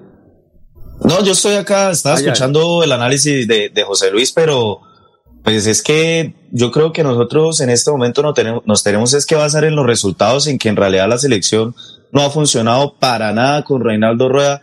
No, 1.06 1.24
yo 1.24 1.32
estoy 1.32 1.56
acá, 1.56 1.92
estaba 1.92 2.16
escuchando 2.16 2.84
el 2.84 2.92
análisis 2.92 3.48
de, 3.48 3.70
de 3.70 3.84
José 3.84 4.12
Luis, 4.12 4.34
pero 4.34 4.82
pues 5.44 5.68
es 5.68 5.84
que 5.84 6.36
yo 6.52 6.72
creo 6.72 6.94
que 6.94 7.04
nosotros 7.04 7.60
en 7.62 7.70
este 7.70 7.92
momento 7.92 8.22
no 8.22 8.34
tenemos, 8.34 8.64
nos 8.66 8.84
tenemos 8.84 9.14
es 9.14 9.26
que 9.26 9.36
basar 9.36 9.64
en 9.64 9.76
los 9.76 9.86
resultados, 9.86 10.48
en 10.48 10.58
que 10.58 10.70
en 10.70 10.76
realidad 10.76 11.10
la 11.10 11.18
selección 11.18 11.76
no 12.12 12.22
ha 12.22 12.30
funcionado 12.30 12.96
para 13.00 13.34
nada 13.34 13.64
con 13.64 13.84
Reinaldo 13.84 14.30
Rueda. 14.30 14.62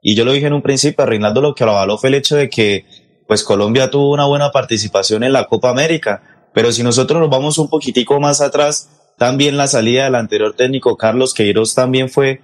Y 0.00 0.14
yo 0.14 0.24
lo 0.24 0.32
dije 0.32 0.46
en 0.46 0.52
un 0.52 0.62
principio, 0.62 1.02
a 1.02 1.06
Reinaldo 1.06 1.40
lo 1.40 1.54
que 1.54 1.64
lo 1.64 1.72
avaló 1.72 1.98
fue 1.98 2.08
el 2.08 2.14
hecho 2.14 2.36
de 2.36 2.48
que 2.48 2.86
pues 3.26 3.42
Colombia 3.42 3.90
tuvo 3.90 4.12
una 4.12 4.26
buena 4.26 4.50
participación 4.50 5.24
en 5.24 5.32
la 5.32 5.46
Copa 5.46 5.70
América. 5.70 6.22
Pero 6.52 6.72
si 6.72 6.82
nosotros 6.82 7.20
nos 7.20 7.30
vamos 7.30 7.58
un 7.58 7.68
poquitico 7.68 8.20
más 8.20 8.40
atrás, 8.40 8.90
también 9.18 9.56
la 9.56 9.66
salida 9.66 10.04
del 10.04 10.14
anterior 10.14 10.54
técnico 10.54 10.96
Carlos 10.96 11.34
Queiroz 11.34 11.74
también 11.74 12.08
fue 12.08 12.40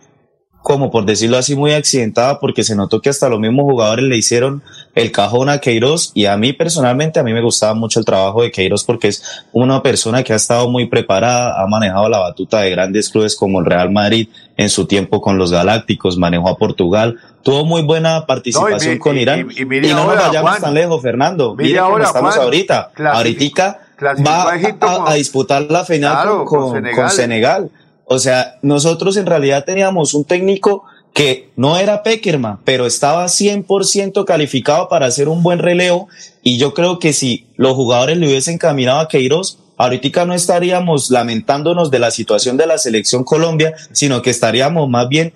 como 0.62 0.90
por 0.90 1.06
decirlo 1.06 1.38
así, 1.38 1.56
muy 1.56 1.72
accidentada 1.72 2.38
porque 2.38 2.64
se 2.64 2.76
notó 2.76 3.00
que 3.00 3.08
hasta 3.08 3.28
los 3.28 3.40
mismos 3.40 3.64
jugadores 3.64 4.04
le 4.04 4.16
hicieron 4.16 4.62
el 4.94 5.12
cajón 5.12 5.48
a 5.48 5.58
Queiroz 5.60 6.10
y 6.14 6.26
a 6.26 6.36
mí 6.36 6.52
personalmente, 6.52 7.20
a 7.20 7.22
mí 7.22 7.32
me 7.32 7.40
gustaba 7.42 7.74
mucho 7.74 8.00
el 8.00 8.04
trabajo 8.04 8.42
de 8.42 8.50
Queiroz 8.50 8.82
porque 8.84 9.08
es 9.08 9.22
una 9.52 9.82
persona 9.82 10.22
que 10.24 10.32
ha 10.32 10.36
estado 10.36 10.68
muy 10.68 10.86
preparada, 10.86 11.62
ha 11.62 11.66
manejado 11.68 12.08
la 12.08 12.18
batuta 12.18 12.60
de 12.60 12.70
grandes 12.70 13.08
clubes 13.08 13.36
como 13.36 13.60
el 13.60 13.66
Real 13.66 13.90
Madrid 13.92 14.28
en 14.56 14.68
su 14.68 14.86
tiempo 14.86 15.20
con 15.20 15.38
los 15.38 15.52
Galácticos, 15.52 16.18
manejó 16.18 16.48
a 16.48 16.56
Portugal, 16.56 17.18
tuvo 17.42 17.64
muy 17.64 17.82
buena 17.82 18.26
participación 18.26 18.98
con 18.98 19.16
y- 19.16 19.20
Irán 19.22 19.48
y- 19.56 19.64
no 19.64 20.04
nos 20.06 20.16
vayamos 20.16 20.50
Juan. 20.50 20.60
tan 20.62 20.74
lejos, 20.74 21.00
Fernando. 21.00 21.54
Mire 21.54 21.78
cómo 21.78 21.90
ahora, 21.92 22.04
estamos 22.06 22.34
Juan. 22.34 22.44
ahorita. 22.46 22.90
Ahorita 23.12 23.80
va 24.26 25.10
a 25.10 25.14
disputar 25.14 25.62
la 25.70 25.84
final 25.84 26.12
Claro, 26.12 26.44
con, 26.44 26.46
con 26.46 26.60
con- 26.62 26.74
Senegal. 26.74 26.96
con 26.96 27.10
Senegal. 27.10 27.70
O 28.04 28.18
sea, 28.18 28.56
nosotros 28.62 29.16
en 29.16 29.26
realidad 29.26 29.64
teníamos 29.64 30.14
un 30.14 30.24
técnico 30.24 30.84
que 31.12 31.50
no 31.56 31.76
era 31.76 32.02
Peckerman, 32.02 32.60
pero 32.64 32.86
estaba 32.86 33.24
100% 33.26 34.24
calificado 34.24 34.88
para 34.88 35.06
hacer 35.06 35.28
un 35.28 35.42
buen 35.42 35.58
relevo 35.58 36.08
y 36.42 36.56
yo 36.58 36.72
creo 36.72 36.98
que 36.98 37.12
si 37.12 37.46
los 37.56 37.74
jugadores 37.74 38.16
le 38.16 38.26
hubiesen 38.28 38.58
caminado 38.58 39.00
a 39.00 39.08
Queiroz, 39.08 39.58
ahorita 39.76 40.24
no 40.26 40.34
estaríamos 40.34 41.10
lamentándonos 41.10 41.90
de 41.90 41.98
la 41.98 42.10
situación 42.10 42.56
de 42.56 42.66
la 42.66 42.78
selección 42.78 43.24
Colombia, 43.24 43.74
sino 43.92 44.22
que 44.22 44.30
estaríamos 44.30 44.88
más 44.88 45.08
bien 45.08 45.32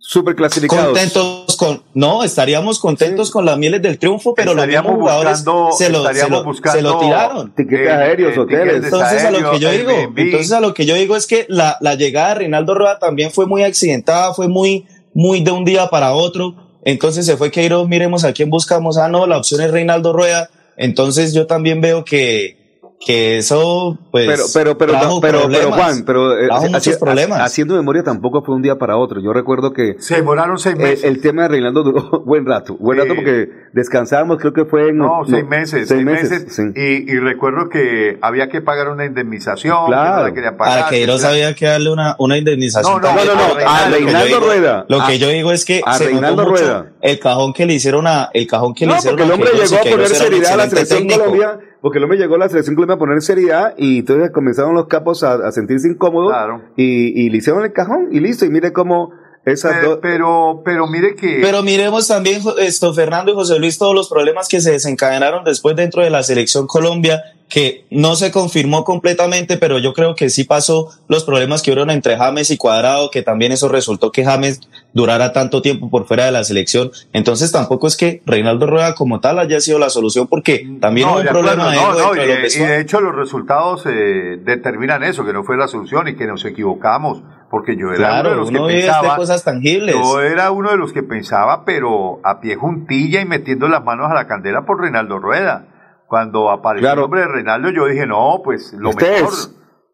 Super 0.00 0.36
clasificados. 0.36 0.86
contentos 0.86 1.56
con 1.56 1.82
no 1.92 2.22
estaríamos 2.24 2.78
contentos 2.78 3.30
con 3.30 3.44
las 3.44 3.58
mieles 3.58 3.82
del 3.82 3.98
triunfo 3.98 4.32
pero 4.34 4.54
los 4.54 4.66
mismos 4.66 4.76
Estaríamos 4.84 5.00
jugadores 5.00 5.44
buscando- 5.44 5.72
se 5.72 5.90
lo, 5.90 5.98
se 6.02 6.06
estaríamos 6.12 6.38
lo- 6.38 6.44
buscando 6.44 6.76
se 6.78 6.82
lo 6.82 6.98
tiraron 6.98 7.54
Tiquetes 7.54 7.90
aéreos, 7.90 8.36
eh, 8.36 8.40
hoteles. 8.40 8.62
tiquetes 8.74 8.84
entonces 8.92 9.24
a 9.24 9.30
lo 9.32 9.50
que 9.50 9.58
yo 9.58 9.70
digo 9.70 9.90
entonces 10.16 10.52
a 10.52 10.60
lo 10.60 10.72
que 10.74 10.86
yo 10.86 10.94
digo 10.94 11.16
es 11.16 11.26
que 11.26 11.44
la, 11.48 11.76
la 11.80 11.94
llegada 11.96 12.28
de 12.30 12.34
Reinaldo 12.36 12.74
Rueda 12.74 12.98
también 12.98 13.30
fue 13.32 13.46
muy 13.46 13.64
accidentada 13.64 14.32
fue 14.32 14.48
muy 14.48 14.86
muy 15.18 15.40
de 15.40 15.50
un 15.50 15.64
día 15.64 15.88
para 15.88 16.12
otro. 16.12 16.54
Entonces 16.84 17.26
se 17.26 17.36
fue 17.36 17.50
Queiroz 17.50 17.88
miremos 17.88 18.24
a 18.24 18.32
quién 18.32 18.50
buscamos. 18.50 18.96
Ah 18.98 19.08
no 19.08 19.26
la 19.26 19.38
opción 19.38 19.60
es 19.60 19.72
Reinaldo 19.72 20.12
Rueda. 20.12 20.48
Entonces 20.76 21.34
yo 21.34 21.48
también 21.48 21.80
veo 21.80 22.04
que 22.04 22.57
que 23.00 23.38
eso 23.38 23.96
pues 24.10 24.26
pero, 24.26 24.42
pero, 24.52 24.78
pero, 24.78 24.92
trajo 24.92 25.14
no, 25.14 25.20
pero, 25.20 25.40
Juan, 25.72 26.02
pero 26.04 26.36
eh, 26.38 26.46
trajo 26.46 26.64
haci- 26.64 26.70
muchos 26.70 26.86
haci- 26.96 26.98
problemas 26.98 27.40
haciendo 27.40 27.74
memoria 27.76 28.02
tampoco 28.02 28.42
fue 28.42 28.56
un 28.56 28.62
día 28.62 28.76
para 28.76 28.96
otro. 28.96 29.20
Yo 29.22 29.32
recuerdo 29.32 29.72
que 29.72 29.94
Se 30.00 30.16
demoraron 30.16 30.58
seis 30.58 30.76
meses. 30.76 31.04
el 31.04 31.20
tema 31.20 31.42
de 31.42 31.48
Reinaldo 31.48 31.84
duró 31.84 32.22
buen 32.26 32.44
rato, 32.44 32.76
buen 32.78 32.98
Sí. 32.98 33.02
rato 33.04 33.14
porque 33.14 33.48
descansábamos, 33.72 34.38
creo 34.38 34.52
que 34.52 34.64
fue 34.64 34.88
en 34.88 34.98
No, 34.98 35.20
seis 35.26 35.44
no, 35.44 35.48
meses, 35.48 35.70
seis 35.70 35.88
seis 35.88 36.04
meses, 36.04 36.30
meses. 36.44 36.54
sí. 36.56 36.62
Y, 36.74 37.12
y 37.12 37.18
recuerdo 37.20 37.68
que 37.68 38.18
había 38.20 38.48
que 38.48 38.60
pagar 38.62 38.88
una 38.88 39.04
indemnización. 39.04 39.76
que 39.86 39.92
Claro. 39.92 40.16
no 40.16 40.22
la 40.28 40.34
querían 40.34 40.56
pagar, 40.56 40.78
Para 40.80 40.90
que 40.90 41.00
que 41.00 41.06
no 41.06 41.54
que 41.54 41.66
darle 41.66 41.90
una, 41.90 42.16
una 42.18 42.36
indemnización. 42.36 42.94
No, 42.94 42.98
no, 43.00 43.06
también. 43.06 43.28
no, 43.28 43.48
no, 43.48 43.56
que 43.56 43.64
a 43.64 43.88
Reinaldo 43.90 44.26
digo- 44.26 44.40
Rueda. 44.40 44.86
Lo 44.88 45.00
A- 45.02 45.06
que 45.06 45.18
yo 45.18 45.28
digo 45.28 45.52
es 45.52 45.64
que 45.64 45.80
a 45.84 45.98
Reinaldo 45.98 46.42
mucho 46.44 46.56
Rueda. 46.62 46.86
el 47.00 47.18
cajón 47.20 47.52
que 47.52 47.64
le 47.64 47.74
hicieron 47.74 48.06
a, 48.08 48.28
el 48.34 48.46
cajón 48.48 48.74
que 48.74 48.86
le 48.86 48.92
No, 48.92 48.98
hicieron 48.98 49.18
porque 49.18 49.24
el 49.24 49.30
a 49.30 49.34
hombre 49.34 49.50
llegó 49.62 49.76
a 49.76 49.90
poner 49.90 50.08
seriedad 50.08 50.52
a 50.52 50.56
la 50.56 50.68
selección. 50.68 51.06
Colombia, 51.08 51.58
porque 51.80 51.98
el 51.98 52.04
hombre 52.04 52.18
llegó 52.18 52.36
la 52.38 52.48
selección 52.48 52.74
Colombia 52.74 52.96
a 52.96 52.98
poner 52.98 53.20
seriedad 53.22 53.74
y 53.76 54.00
entonces 54.00 54.30
comenzaron 54.32 54.74
los 54.74 54.86
capos 54.86 55.22
a, 55.24 55.34
a 55.34 55.52
sentirse 55.52 55.88
incómodos 55.88 56.30
Claro. 56.32 56.62
y, 56.76 57.24
y 57.24 57.30
le 57.30 57.36
hicieron 57.38 57.64
el 57.64 57.72
cajón 57.72 58.08
y 58.10 58.20
listo. 58.20 58.44
Y 58.44 58.50
mire 58.50 58.72
cómo 58.72 59.12
esas 59.48 59.76
Pero, 59.78 60.00
pero, 60.00 60.62
pero 60.64 60.86
mire 60.86 61.14
que. 61.14 61.38
Pero 61.40 61.62
miremos 61.62 62.08
también 62.08 62.42
esto, 62.58 62.94
Fernando 62.94 63.32
y 63.32 63.34
José 63.34 63.58
Luis, 63.58 63.78
todos 63.78 63.94
los 63.94 64.08
problemas 64.08 64.48
que 64.48 64.60
se 64.60 64.72
desencadenaron 64.72 65.44
después 65.44 65.76
dentro 65.76 66.02
de 66.02 66.10
la 66.10 66.22
selección 66.22 66.66
Colombia, 66.66 67.22
que 67.48 67.86
no 67.90 68.14
se 68.14 68.30
confirmó 68.30 68.84
completamente, 68.84 69.56
pero 69.56 69.78
yo 69.78 69.94
creo 69.94 70.14
que 70.14 70.28
sí 70.28 70.44
pasó 70.44 70.90
los 71.08 71.24
problemas 71.24 71.62
que 71.62 71.72
hubo 71.72 71.90
entre 71.90 72.16
James 72.16 72.50
y 72.50 72.56
Cuadrado, 72.56 73.10
que 73.10 73.22
también 73.22 73.52
eso 73.52 73.68
resultó 73.68 74.12
que 74.12 74.24
James 74.24 74.60
durara 74.92 75.32
tanto 75.32 75.62
tiempo 75.62 75.88
por 75.88 76.06
fuera 76.06 76.26
de 76.26 76.32
la 76.32 76.44
selección. 76.44 76.90
Entonces 77.12 77.50
tampoco 77.50 77.86
es 77.86 77.96
que 77.96 78.22
Reinaldo 78.26 78.66
Rueda 78.66 78.94
como 78.94 79.20
tal 79.20 79.38
haya 79.38 79.60
sido 79.60 79.78
la 79.78 79.90
solución, 79.90 80.26
porque 80.26 80.68
también 80.80 81.06
No, 81.06 81.14
hubo 81.14 81.20
un 81.20 81.24
de 81.24 81.30
problema 81.30 81.70
acuerdo, 81.72 81.92
de 81.92 82.02
no, 82.02 82.08
no, 82.08 82.12
dentro 82.12 82.24
y, 82.24 82.26
de 82.26 82.34
López 82.34 82.56
y 82.56 82.60
de 82.60 82.80
hecho 82.80 83.00
los 83.00 83.14
resultados 83.14 83.84
eh, 83.86 84.38
determinan 84.44 85.02
eso, 85.04 85.24
que 85.24 85.32
no 85.32 85.44
fue 85.44 85.56
la 85.56 85.68
solución 85.68 86.08
y 86.08 86.16
que 86.16 86.26
nos 86.26 86.44
equivocamos, 86.44 87.22
porque 87.50 87.76
yo 87.76 87.92
era 87.92 88.20
uno 88.20 88.30
de 88.30 88.36
los 88.36 88.48
uno 88.50 88.66
que 88.66 88.74
pensaba, 88.74 89.16
cosas 89.16 89.44
tangibles. 89.44 89.94
yo 89.94 90.20
era 90.20 90.50
uno 90.50 90.70
de 90.70 90.76
los 90.76 90.92
que 90.92 91.02
pensaba, 91.02 91.64
pero 91.64 92.20
a 92.24 92.40
pie 92.40 92.56
juntilla 92.56 93.20
y 93.20 93.24
metiendo 93.24 93.68
las 93.68 93.82
manos 93.84 94.10
a 94.10 94.14
la 94.14 94.26
candela 94.26 94.66
por 94.66 94.80
Reinaldo 94.80 95.18
Rueda. 95.18 95.66
Cuando 96.06 96.50
apareció 96.50 96.86
Claro. 96.86 97.00
el 97.00 97.02
nombre 97.02 97.20
de 97.22 97.28
Reinaldo, 97.28 97.70
yo 97.70 97.86
dije, 97.86 98.06
no, 98.06 98.40
pues 98.44 98.72
lo 98.72 98.92
mejor. 98.92 99.30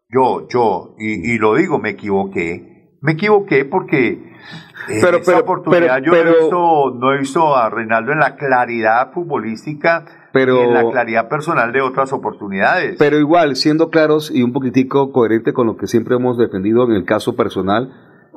Yo, 0.09 0.47
yo, 0.49 0.95
y, 0.97 1.33
y 1.33 1.37
lo 1.37 1.55
digo, 1.55 1.79
me 1.79 1.89
equivoqué. 1.89 2.97
Me 3.01 3.13
equivoqué 3.13 3.65
porque 3.65 4.09
en 4.87 5.01
Pero- 5.01 5.17
esa 5.17 5.31
pero- 5.31 5.39
oportunidad 5.43 5.97
pero- 6.01 6.15
yo 6.15 6.23
no, 6.23 6.31
visto, 6.39 6.91
no 6.99 7.13
he 7.13 7.17
visto 7.19 7.55
a 7.55 7.69
Reinaldo 7.69 8.11
en 8.13 8.19
la 8.19 8.35
claridad 8.35 9.11
futbolística 9.11 10.05
Pero- 10.35 10.59
y 10.59 10.63
en 10.65 10.73
la 10.73 10.91
claridad 10.91 11.29
personal 11.29 11.71
de 11.71 11.81
otras 11.81 12.11
oportunidades. 12.11 12.97
Pero 12.99 13.17
igual, 13.17 13.55
siendo 13.55 13.89
claros 13.89 14.29
y 14.29 14.43
un 14.43 14.51
poquitico 14.51 15.13
coherente 15.13 15.53
con 15.53 15.65
lo 15.65 15.77
que 15.77 15.87
siempre 15.87 16.15
hemos 16.15 16.37
defendido 16.37 16.83
en 16.83 16.91
el 16.91 17.05
caso 17.05 17.37
personal, 17.37 17.93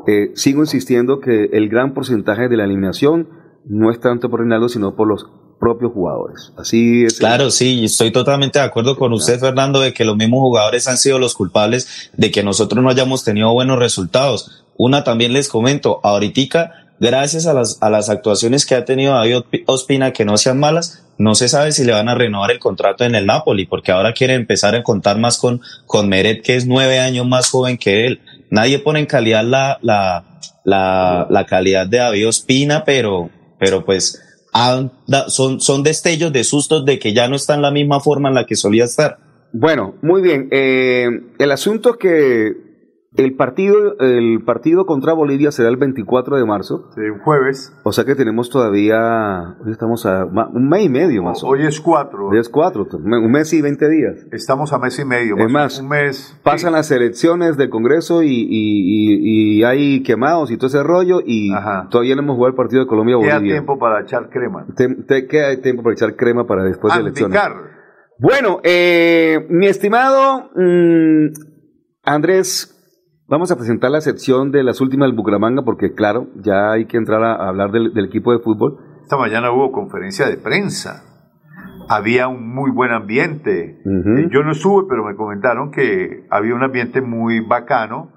eh, 0.07 0.31
sigo 0.35 0.61
insistiendo 0.61 1.19
que 1.19 1.47
el 1.53 1.69
gran 1.69 1.95
porcentaje 1.95 2.49
de 2.49 2.57
la 2.57 2.65
eliminación 2.65 3.29
no 3.67 3.91
es 3.91 3.99
tanto 3.99 4.31
por 4.31 4.41
Reinaldo, 4.41 4.69
sino 4.69 4.95
por 4.95 5.09
los 5.09 5.27
propios 5.59 5.93
jugadores. 5.93 6.53
Así 6.57 7.05
es. 7.05 7.19
Claro, 7.19 7.51
sí, 7.51 7.85
estoy 7.85 8.13
totalmente 8.13 8.61
de 8.61 8.65
acuerdo 8.65 8.97
con 8.97 9.13
usted, 9.13 9.41
Fernando, 9.41 9.81
de 9.81 9.93
que 9.93 10.05
los 10.05 10.17
mismos 10.17 10.39
jugadores 10.39 10.87
han 10.87 10.99
sido 10.99 11.19
los 11.19 11.35
culpables 11.35 12.13
de 12.17 12.31
que 12.31 12.45
nosotros 12.45 12.81
no 12.83 12.91
hayamos 12.91 13.25
tenido 13.25 13.53
buenos 13.53 13.77
resultados. 13.79 14.65
Una 14.77 15.03
también 15.03 15.33
les 15.33 15.49
comento, 15.49 15.99
ahorita, 16.05 16.88
gracias 17.01 17.47
a 17.47 17.55
las, 17.55 17.79
a 17.81 17.91
las 17.91 18.09
actuaciones 18.09 18.67
que 18.67 18.75
ha 18.75 18.85
tenido 18.85 19.15
David 19.15 19.43
Ospina, 19.67 20.13
que 20.13 20.25
no 20.25 20.37
sean 20.37 20.59
malas, 20.59 21.05
no 21.19 21.35
se 21.35 21.49
sabe 21.49 21.73
si 21.73 21.85
le 21.85 21.93
van 21.93 22.09
a 22.09 22.15
renovar 22.15 22.51
el 22.51 22.59
contrato 22.59 23.05
en 23.05 23.15
el 23.15 23.27
Napoli, 23.27 23.67
porque 23.67 23.93
ahora 23.93 24.13
quiere 24.13 24.35
empezar 24.35 24.75
a 24.75 24.83
contar 24.83 25.19
más 25.19 25.39
con, 25.39 25.61
con 25.87 26.09
Meret, 26.09 26.43
que 26.43 26.57
es 26.57 26.67
nueve 26.67 27.01
años 27.01 27.27
más 27.27 27.51
joven 27.51 27.77
que 27.77 28.07
él. 28.07 28.21
Nadie 28.51 28.79
pone 28.79 29.01
en 29.01 29.07
calidad 29.07 29.45
la, 29.45 29.79
la, 29.83 30.25
la, 30.65 31.27
la 31.29 31.47
calidad 31.47 31.87
de 31.87 31.99
David 31.99 32.29
Ospina, 32.29 32.85
pero, 32.85 33.31
pero 33.59 33.85
pues 33.85 34.23
son, 35.29 35.61
son 35.61 35.83
destellos 35.83 36.33
de 36.33 36.45
sustos 36.45 36.85
de 36.85 36.99
que 36.99 37.13
ya 37.13 37.29
no 37.29 37.37
está 37.37 37.55
en 37.55 37.63
la 37.63 37.71
misma 37.71 38.01
forma 38.01 38.29
en 38.29 38.35
la 38.35 38.47
que 38.47 38.57
solía 38.57 38.85
estar. 38.85 39.19
Bueno, 39.53 39.95
muy 40.03 40.23
bien. 40.23 40.49
Eh, 40.51 41.09
el 41.39 41.51
asunto 41.53 41.97
que 41.99 42.68
el 43.19 43.35
partido, 43.35 43.99
el 43.99 44.45
partido 44.45 44.87
contra 44.87 45.13
Bolivia 45.13 45.51
será 45.51 45.69
el 45.71 45.77
24 45.77 46.37
de 46.37 46.45
marzo. 46.47 46.89
un 46.97 47.19
jueves. 47.19 47.77
O 47.83 47.91
sea 47.93 48.05
que 48.05 48.15
tenemos 48.15 48.49
todavía, 48.49 49.57
hoy 49.65 49.73
estamos 49.73 50.07
a 50.07 50.25
un 50.25 50.69
mes 50.69 50.85
y 50.85 50.89
medio 50.89 51.25
más 51.25 51.43
o 51.43 51.49
Hoy 51.49 51.67
es 51.67 51.81
cuatro. 51.81 52.29
Hoy 52.29 52.39
es 52.39 52.49
cuatro, 52.49 52.87
un 52.93 53.31
mes 53.33 53.53
y 53.53 53.61
20 53.61 53.89
días. 53.89 54.27
Estamos 54.31 54.73
a 54.73 54.79
mes 54.79 54.97
y 55.01 55.05
medio. 55.05 55.37
Es 55.37 55.51
más, 55.51 55.81
un 55.81 55.89
mes. 55.89 56.39
pasan 56.45 56.73
las 56.75 56.91
elecciones 56.93 57.57
del 57.57 57.71
Congreso 57.71 58.23
y, 58.23 58.29
y- 58.29 58.39
y- 58.49 59.59
y 59.59 59.65
hay 59.65 60.03
quemados 60.05 60.53
y 60.53 60.57
todo 60.57 60.69
ese 60.69 60.85
rollo 60.85 61.21
y 61.25 61.51
todavía 61.91 62.15
no 62.15 62.23
hemos 62.23 62.37
jugado 62.37 62.51
el 62.51 62.57
partido 62.57 62.83
de 62.83 62.87
Queda 62.87 62.91
Colombia-Bolivia. 62.91 63.41
tiempo 63.55 63.79
para 63.81 64.01
echar 64.03 64.31
crema. 64.31 64.65
Te, 64.77 64.95
te 64.95 65.27
queda 65.27 65.61
tiempo 65.61 65.83
para 65.83 65.95
echar 65.95 66.15
crema 66.15 66.47
para 66.47 66.63
después 66.63 66.95
de 66.95 67.01
elecciones. 67.01 67.37
Anticar. 67.37 67.63
Bueno, 68.21 68.61
eh, 68.63 69.45
mi 69.51 69.67
estimado 69.67 70.51
mm, 70.55 71.33
Andrés, 72.05 72.75
vamos 73.29 73.51
a 73.53 73.57
presentar 73.57 73.91
la 73.91 74.01
sección 74.01 74.51
de 74.51 74.63
las 74.65 74.81
últimas 74.81 75.09
del 75.09 75.17
Bucaramanga 75.17 75.63
porque, 75.63 75.93
claro, 75.95 76.29
ya 76.37 76.73
hay 76.73 76.87
que 76.87 76.97
entrar 76.97 77.23
a, 77.23 77.35
a 77.35 77.49
hablar 77.49 77.71
del, 77.71 77.93
del 77.95 78.07
equipo 78.07 78.33
de 78.33 78.41
fútbol. 78.41 78.79
Esta 79.03 79.17
mañana 79.17 79.53
hubo 79.53 79.71
conferencia 79.73 80.27
de 80.29 80.37
prensa. 80.37 81.05
Había 81.89 82.29
un 82.29 82.55
muy 82.55 82.71
buen 82.71 82.93
ambiente. 82.93 83.81
Eh, 83.85 84.29
Yo 84.31 84.43
no 84.43 84.53
estuve, 84.53 84.85
pero 84.89 85.05
me 85.05 85.15
comentaron 85.17 85.71
que 85.71 86.27
había 86.31 86.55
un 86.55 86.63
ambiente 86.63 87.01
muy 87.01 87.41
bacano, 87.41 88.13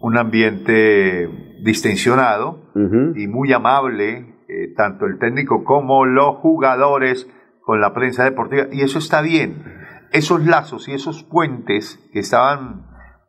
un 0.00 0.18
ambiente 0.18 1.30
distensionado 1.62 2.70
y 3.16 3.26
muy 3.28 3.52
amable, 3.54 4.34
eh, 4.48 4.74
tanto 4.76 5.06
el 5.06 5.18
técnico 5.18 5.64
como 5.64 6.04
los 6.04 6.36
jugadores 6.36 7.26
con 7.62 7.80
la 7.80 7.94
prensa 7.94 8.24
deportiva. 8.24 8.64
Y 8.72 8.82
eso 8.82 8.98
está 8.98 9.22
bien. 9.22 9.64
Esos 10.12 10.44
lazos 10.44 10.86
y 10.88 10.92
esos 10.92 11.22
puentes 11.24 11.98
que 12.12 12.18
estaban 12.18 12.84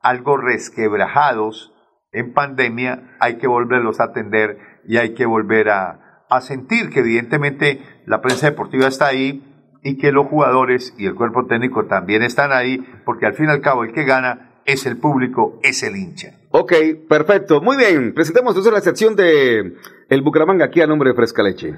algo 0.05 0.37
resquebrajados 0.37 1.73
en 2.11 2.33
pandemia, 2.33 3.17
hay 3.19 3.37
que 3.39 3.47
volverlos 3.47 3.99
a 3.99 4.05
atender 4.05 4.59
y 4.87 4.97
hay 4.97 5.15
que 5.15 5.25
volver 5.25 5.69
a, 5.69 6.25
a 6.29 6.41
sentir 6.41 6.91
que 6.91 6.99
evidentemente 6.99 7.81
la 8.05 8.21
prensa 8.21 8.49
deportiva 8.49 8.87
está 8.87 9.07
ahí 9.07 9.43
y 9.83 9.97
que 9.97 10.11
los 10.11 10.27
jugadores 10.27 10.93
y 10.99 11.07
el 11.07 11.15
cuerpo 11.15 11.47
técnico 11.47 11.87
también 11.87 12.21
están 12.21 12.51
ahí, 12.51 12.85
porque 13.03 13.25
al 13.25 13.33
fin 13.33 13.47
y 13.47 13.51
al 13.51 13.61
cabo 13.61 13.83
el 13.83 13.93
que 13.93 14.03
gana 14.03 14.61
es 14.65 14.85
el 14.85 14.97
público, 14.97 15.59
es 15.63 15.81
el 15.81 15.95
hincha. 15.95 16.39
Ok, 16.51 16.73
perfecto. 17.09 17.59
Muy 17.59 17.75
bien, 17.75 18.13
presentemos 18.13 18.51
entonces 18.51 18.73
la 18.73 18.81
sección 18.81 19.15
de 19.15 19.73
el 20.09 20.21
Bucaramanga 20.21 20.65
aquí 20.65 20.81
a 20.81 20.87
nombre 20.87 21.09
de 21.09 21.15
Fresca 21.15 21.41
Leche. 21.41 21.75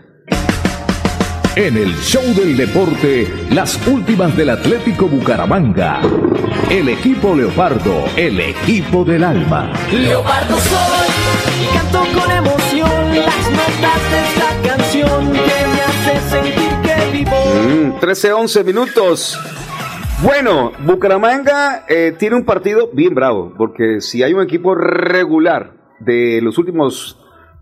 En 1.57 1.75
el 1.75 1.95
show 1.95 2.21
del 2.35 2.55
deporte, 2.55 3.27
las 3.49 3.87
últimas 3.87 4.37
del 4.37 4.51
Atlético 4.51 5.07
Bucaramanga. 5.07 6.01
El 6.69 6.87
equipo 6.87 7.33
Leopardo, 7.35 8.05
el 8.15 8.39
equipo 8.39 9.03
del 9.03 9.23
alma. 9.23 9.73
Leopardo 9.91 10.55
soy 10.55 11.07
y 11.59 11.75
canto 11.75 12.03
con 12.13 12.31
emoción 12.31 13.15
las 13.15 13.49
notas 13.49 14.11
de 14.11 14.23
esta 14.27 14.75
canción 14.75 15.33
que 15.33 15.39
me 15.39 15.81
hace 15.81 16.29
sentir 16.29 16.69
que 16.83 17.17
vivo. 17.17 17.95
Mm, 17.95 17.99
13, 18.01 18.33
11 18.33 18.63
minutos. 18.63 19.39
Bueno, 20.21 20.73
Bucaramanga 20.85 21.85
eh, 21.89 22.13
tiene 22.19 22.35
un 22.35 22.45
partido 22.45 22.91
bien 22.93 23.15
bravo, 23.15 23.55
porque 23.57 23.99
si 24.01 24.21
hay 24.21 24.31
un 24.31 24.43
equipo 24.43 24.75
regular 24.75 25.73
de 26.01 26.39
los 26.43 26.59
últimos 26.59 27.17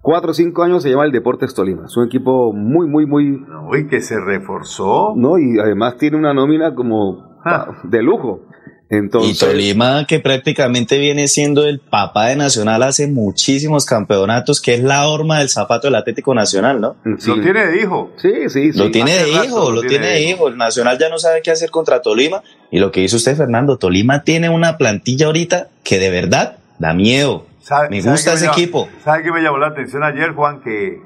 4 0.05 0.29
o 0.29 0.33
5 0.35 0.63
años, 0.63 0.83
se 0.83 0.91
llama 0.91 1.05
el 1.05 1.11
Deportes 1.11 1.55
Tolima. 1.55 1.87
Es 1.87 1.97
un 1.97 2.05
equipo 2.05 2.53
muy, 2.53 2.85
muy, 2.85 3.07
muy... 3.07 3.43
Uy, 3.71 3.87
que 3.87 4.01
se 4.01 4.19
reforzó. 4.19 5.13
No, 5.15 5.39
y 5.39 5.57
además 5.59 5.97
tiene 5.97 6.15
una 6.15 6.31
nómina 6.31 6.75
como 6.75 7.39
ah, 7.43 7.81
de 7.81 8.03
lujo. 8.03 8.41
Entonces, 8.87 9.35
y 9.35 9.39
Tolima, 9.39 10.05
que 10.05 10.19
prácticamente 10.19 10.99
viene 10.99 11.27
siendo 11.27 11.65
el 11.65 11.79
papá 11.79 12.27
de 12.27 12.35
Nacional 12.35 12.83
hace 12.83 13.07
muchísimos 13.07 13.87
campeonatos, 13.87 14.61
que 14.61 14.75
es 14.75 14.83
la 14.83 15.07
horma 15.07 15.39
del 15.39 15.49
zapato 15.49 15.87
del 15.87 15.95
Atlético 15.95 16.35
Nacional, 16.35 16.79
¿no? 16.79 16.97
Lo 17.03 17.41
tiene 17.41 17.65
de 17.65 17.81
hijo. 17.81 18.11
Sí, 18.17 18.47
sí, 18.49 18.73
Lo 18.73 18.91
tiene 18.91 19.13
Hace 19.13 19.25
de 19.25 19.31
rato 19.31 19.45
hijo, 19.45 19.71
lo 19.71 19.81
tiene 19.81 20.05
de 20.05 20.21
hijo. 20.21 20.49
El 20.49 20.57
Nacional 20.57 20.99
ya 20.99 21.09
no 21.09 21.17
sabe 21.17 21.41
qué 21.41 21.49
hacer 21.49 21.71
contra 21.71 22.03
Tolima. 22.03 22.43
Y 22.69 22.77
lo 22.77 22.91
que 22.91 23.01
dice 23.01 23.15
usted, 23.15 23.35
Fernando, 23.35 23.77
Tolima 23.77 24.23
tiene 24.23 24.49
una 24.49 24.77
plantilla 24.77 25.25
ahorita 25.25 25.69
que 25.83 25.97
de 25.97 26.11
verdad 26.11 26.57
da 26.77 26.93
miedo. 26.93 27.47
¿Sabe- 27.65 27.89
Me 27.89 27.99
gusta 28.01 28.33
ese 28.33 28.45
equipo. 28.45 28.87
¿Sabe 29.03 29.23
qué 29.23 29.31
me 29.31 29.41
llamó 29.41 29.57
la 29.57 29.67
atención 29.67 30.03
ayer, 30.03 30.33
Juan? 30.33 30.61
Que 30.61 31.01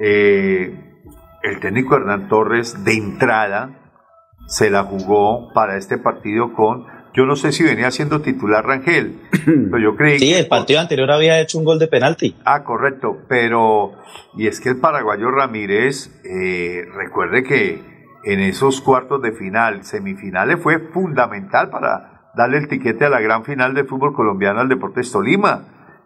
eh, 0.00 0.74
el 1.42 1.60
técnico 1.60 1.96
Hernán 1.96 2.28
Torres, 2.28 2.84
de 2.84 2.94
entrada, 2.94 3.70
se 4.48 4.68
la 4.70 4.82
jugó 4.82 5.52
para 5.52 5.76
este 5.76 5.98
partido 5.98 6.52
con. 6.54 6.86
Yo 7.14 7.26
no 7.26 7.36
sé 7.36 7.52
si 7.52 7.62
venía 7.62 7.90
siendo 7.90 8.20
titular 8.22 8.64
Rangel, 8.66 9.20
pero 9.70 9.78
yo 9.78 9.96
creí 9.96 10.18
Sí, 10.18 10.30
que. 10.32 10.38
el 10.40 10.48
partido 10.48 10.80
anterior 10.80 11.10
había 11.12 11.38
hecho 11.40 11.58
un 11.58 11.64
gol 11.64 11.78
de 11.78 11.86
penalti. 11.86 12.34
Ah, 12.44 12.64
correcto, 12.64 13.18
pero. 13.28 13.92
Y 14.36 14.46
es 14.48 14.60
que 14.60 14.70
el 14.70 14.78
paraguayo 14.80 15.30
Ramírez, 15.30 16.10
eh, 16.24 16.84
recuerde 16.94 17.44
que 17.44 17.82
en 18.24 18.40
esos 18.40 18.80
cuartos 18.80 19.20
de 19.22 19.32
final, 19.32 19.84
semifinales, 19.84 20.58
fue 20.60 20.78
fundamental 20.78 21.70
para 21.70 22.30
darle 22.34 22.58
el 22.58 22.66
tiquete 22.68 23.04
a 23.04 23.10
la 23.10 23.20
gran 23.20 23.44
final 23.44 23.74
del 23.74 23.86
fútbol 23.86 24.14
colombiano 24.14 24.60
al 24.60 24.68
Deportes 24.68 25.12
Tolima. 25.12 25.64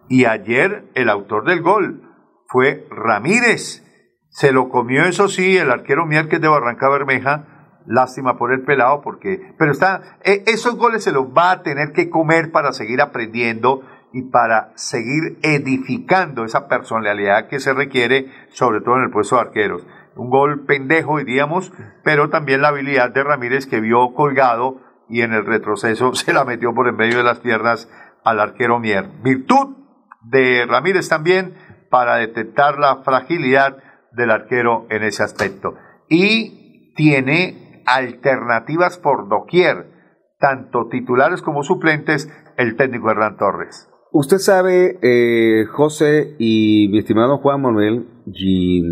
Y 0.08 0.24
ayer 0.24 0.90
el 0.94 1.08
autor 1.08 1.44
del 1.44 1.62
gol 1.62 2.02
fue 2.48 2.86
Ramírez. 2.90 3.82
Se 4.28 4.52
lo 4.52 4.68
comió, 4.68 5.04
eso 5.04 5.28
sí, 5.28 5.56
el 5.56 5.70
arquero 5.70 6.06
Mier, 6.06 6.28
que 6.28 6.36
es 6.36 6.42
de 6.42 6.48
Barranca 6.48 6.88
Bermeja. 6.88 7.82
Lástima 7.86 8.36
por 8.36 8.52
el 8.52 8.62
pelado, 8.64 9.00
porque. 9.00 9.54
Pero 9.58 9.72
está. 9.72 10.18
e- 10.24 10.42
esos 10.46 10.76
goles 10.76 11.04
se 11.04 11.12
los 11.12 11.26
va 11.26 11.52
a 11.52 11.62
tener 11.62 11.92
que 11.92 12.10
comer 12.10 12.50
para 12.50 12.72
seguir 12.72 13.00
aprendiendo 13.00 13.82
y 14.12 14.22
para 14.30 14.72
seguir 14.76 15.38
edificando 15.42 16.44
esa 16.44 16.68
personalidad 16.68 17.48
que 17.48 17.60
se 17.60 17.74
requiere, 17.74 18.30
sobre 18.50 18.80
todo 18.80 18.96
en 18.96 19.04
el 19.04 19.10
puesto 19.10 19.36
de 19.36 19.42
arqueros. 19.42 19.86
Un 20.16 20.30
gol 20.30 20.64
pendejo, 20.64 21.18
diríamos, 21.18 21.72
pero 22.02 22.30
también 22.30 22.62
la 22.62 22.68
habilidad 22.68 23.10
de 23.10 23.22
Ramírez 23.22 23.66
que 23.66 23.80
vio 23.80 24.14
colgado 24.14 24.80
y 25.08 25.22
en 25.22 25.32
el 25.32 25.44
retroceso 25.44 26.14
se 26.14 26.32
la 26.32 26.44
metió 26.44 26.74
por 26.74 26.88
en 26.88 26.96
medio 26.96 27.18
de 27.18 27.24
las 27.24 27.40
piernas 27.40 27.88
al 28.24 28.40
arquero 28.40 28.78
Mier. 28.80 29.08
Virtud 29.22 29.85
de 30.30 30.66
Ramírez 30.66 31.08
también 31.08 31.54
para 31.90 32.16
detectar 32.16 32.78
la 32.78 33.02
fragilidad 33.02 33.76
del 34.12 34.30
arquero 34.30 34.86
en 34.90 35.02
ese 35.02 35.22
aspecto. 35.22 35.74
Y 36.08 36.92
tiene 36.94 37.82
alternativas 37.86 38.98
por 38.98 39.28
doquier, 39.28 39.90
tanto 40.38 40.88
titulares 40.88 41.42
como 41.42 41.62
suplentes, 41.62 42.30
el 42.56 42.76
técnico 42.76 43.10
Hernán 43.10 43.36
Torres. 43.36 43.88
usted 44.12 44.38
sabe, 44.38 44.98
eh, 45.02 45.66
José 45.66 46.36
y 46.38 46.88
mi 46.90 46.98
estimado 46.98 47.38
Juan 47.38 47.60
Manuel 47.60 48.06
y, 48.26 48.82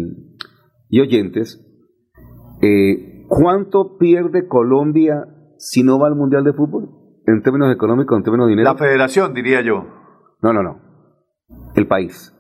y 0.89 1.01
oyentes, 1.01 1.61
eh, 2.61 3.24
¿cuánto 3.28 3.97
pierde 3.99 4.47
Colombia 4.47 5.26
si 5.57 5.82
no 5.82 5.99
va 5.99 6.09
al 6.09 6.14
Mundial 6.14 6.45
de 6.45 6.53
Fútbol? 6.53 6.91
En 7.26 7.43
términos 7.43 7.74
económicos, 7.74 8.16
en 8.18 8.22
términos 8.22 8.47
de 8.47 8.51
dinero. 8.51 8.70
La 8.70 8.78
federación, 8.78 9.32
diría 9.32 9.62
yo. 9.62 9.87
No, 10.43 10.53
no, 10.53 10.62
no. 10.62 10.84
El 11.74 11.86
país. 11.86 12.34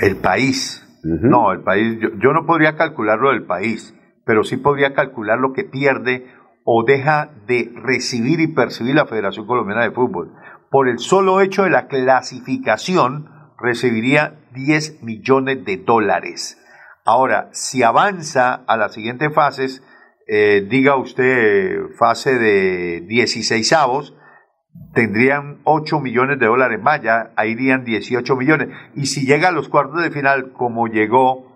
El 0.00 0.16
país. 0.16 0.80
No, 1.02 1.52
el 1.52 1.62
país, 1.62 1.98
yo, 2.00 2.08
yo 2.18 2.32
no 2.32 2.46
podría 2.46 2.76
calcularlo 2.76 3.30
del 3.30 3.44
país, 3.44 3.94
pero 4.24 4.42
sí 4.42 4.56
podría 4.56 4.94
calcular 4.94 5.38
lo 5.38 5.52
que 5.52 5.64
pierde 5.64 6.26
o 6.64 6.82
deja 6.82 7.30
de 7.46 7.70
recibir 7.76 8.40
y 8.40 8.48
percibir 8.48 8.94
la 8.94 9.06
Federación 9.06 9.46
Colombiana 9.46 9.82
de 9.82 9.90
Fútbol. 9.90 10.32
Por 10.70 10.88
el 10.88 10.98
solo 10.98 11.40
hecho 11.40 11.64
de 11.64 11.70
la 11.70 11.88
clasificación, 11.88 13.28
recibiría 13.58 14.40
10 14.54 15.02
millones 15.02 15.64
de 15.64 15.76
dólares. 15.76 16.58
Ahora, 17.04 17.50
si 17.52 17.82
avanza 17.82 18.54
a 18.54 18.76
las 18.76 18.94
siguientes 18.94 19.32
fases, 19.34 19.82
eh, 20.26 20.66
diga 20.68 20.96
usted 20.96 21.90
fase 21.98 22.38
de 22.38 23.02
16 23.02 23.72
avos, 23.74 24.16
tendrían 24.92 25.58
8 25.64 26.00
millones 26.00 26.38
de 26.38 26.46
dólares 26.46 26.80
más, 26.80 27.02
ya 27.02 27.32
ahí 27.36 27.52
irían 27.52 27.84
18 27.84 28.36
millones. 28.36 28.68
Y 28.94 29.06
si 29.06 29.26
llega 29.26 29.48
a 29.48 29.52
los 29.52 29.68
cuartos 29.68 30.02
de 30.02 30.10
final, 30.10 30.52
como 30.52 30.86
llegó 30.86 31.54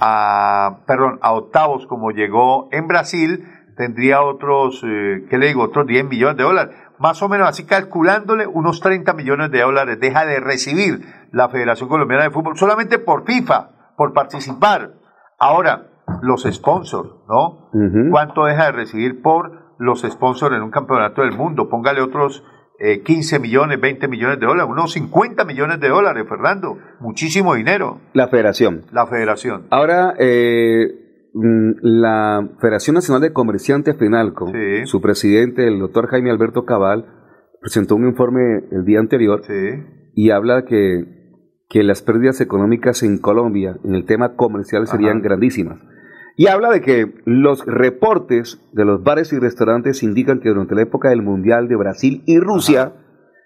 a, 0.00 0.80
perdón, 0.86 1.18
a 1.22 1.32
octavos 1.32 1.86
como 1.86 2.10
llegó 2.10 2.68
en 2.72 2.86
Brasil, 2.86 3.48
tendría 3.76 4.22
otros, 4.22 4.82
eh, 4.84 5.24
¿qué 5.28 5.38
le 5.38 5.48
digo? 5.48 5.62
Otros 5.62 5.86
10 5.86 6.06
millones 6.06 6.36
de 6.36 6.44
dólares. 6.44 6.76
Más 6.98 7.22
o 7.22 7.28
menos 7.28 7.48
así 7.48 7.66
calculándole 7.66 8.46
unos 8.46 8.80
30 8.80 9.12
millones 9.14 9.50
de 9.50 9.62
dólares 9.62 9.98
deja 10.00 10.24
de 10.24 10.40
recibir 10.40 11.00
la 11.32 11.48
Federación 11.48 11.88
Colombiana 11.88 12.24
de 12.24 12.30
Fútbol 12.30 12.56
solamente 12.56 12.98
por 12.98 13.24
FIFA, 13.24 13.94
por 13.96 14.12
participar. 14.12 14.92
Ahora, 15.38 15.88
los 16.22 16.42
sponsors, 16.44 17.10
¿no? 17.28 17.70
¿Cuánto 18.10 18.44
deja 18.44 18.66
de 18.66 18.72
recibir 18.72 19.22
por 19.22 19.74
los 19.78 20.02
sponsors 20.02 20.54
en 20.54 20.62
un 20.62 20.70
campeonato 20.70 21.22
del 21.22 21.36
mundo? 21.36 21.68
Póngale 21.68 22.00
otros 22.00 22.44
eh, 22.78 23.02
15 23.02 23.38
millones, 23.38 23.80
20 23.80 24.08
millones 24.08 24.40
de 24.40 24.46
dólares, 24.46 24.70
unos 24.70 24.92
50 24.92 25.44
millones 25.44 25.80
de 25.80 25.88
dólares, 25.88 26.24
Fernando. 26.28 26.78
Muchísimo 27.00 27.54
dinero. 27.54 28.00
La 28.12 28.28
federación. 28.28 28.82
La 28.92 29.06
federación. 29.06 29.66
Ahora, 29.70 30.14
eh, 30.18 31.30
mm, 31.34 31.72
la 31.82 32.48
Federación 32.60 32.94
Nacional 32.94 33.22
de 33.22 33.32
Comerciantes 33.32 33.96
Finalco, 33.96 34.50
su 34.84 35.00
presidente, 35.00 35.66
el 35.68 35.78
doctor 35.78 36.08
Jaime 36.08 36.30
Alberto 36.30 36.64
Cabal, 36.64 37.06
presentó 37.60 37.94
un 37.96 38.08
informe 38.08 38.64
el 38.72 38.84
día 38.84 38.98
anterior 38.98 39.42
y 40.14 40.30
habla 40.30 40.64
que, 40.64 41.04
que 41.68 41.82
las 41.82 42.02
pérdidas 42.02 42.40
económicas 42.40 43.02
en 43.02 43.18
Colombia 43.18 43.76
en 43.84 43.94
el 43.94 44.04
tema 44.04 44.34
comercial 44.34 44.86
serían 44.86 45.22
grandísimas. 45.22 45.78
Y 46.36 46.48
habla 46.48 46.70
de 46.70 46.80
que 46.80 47.14
los 47.26 47.64
reportes 47.64 48.60
de 48.72 48.84
los 48.84 49.02
bares 49.02 49.32
y 49.32 49.38
restaurantes 49.38 50.02
indican 50.02 50.40
que 50.40 50.48
durante 50.48 50.74
la 50.74 50.82
época 50.82 51.10
del 51.10 51.22
Mundial 51.22 51.68
de 51.68 51.76
Brasil 51.76 52.22
y 52.26 52.38
Rusia, 52.40 52.92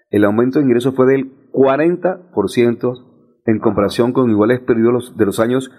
el 0.09 0.23
aumento 0.25 0.57
de 0.59 0.65
ingresos 0.65 0.95
fue 0.95 1.05
del 1.05 1.31
40% 1.51 3.05
en 3.45 3.59
comparación 3.59 4.11
con 4.11 4.29
iguales 4.29 4.59
periodos 4.61 5.15
de 5.17 5.25
los 5.25 5.39
años 5.39 5.71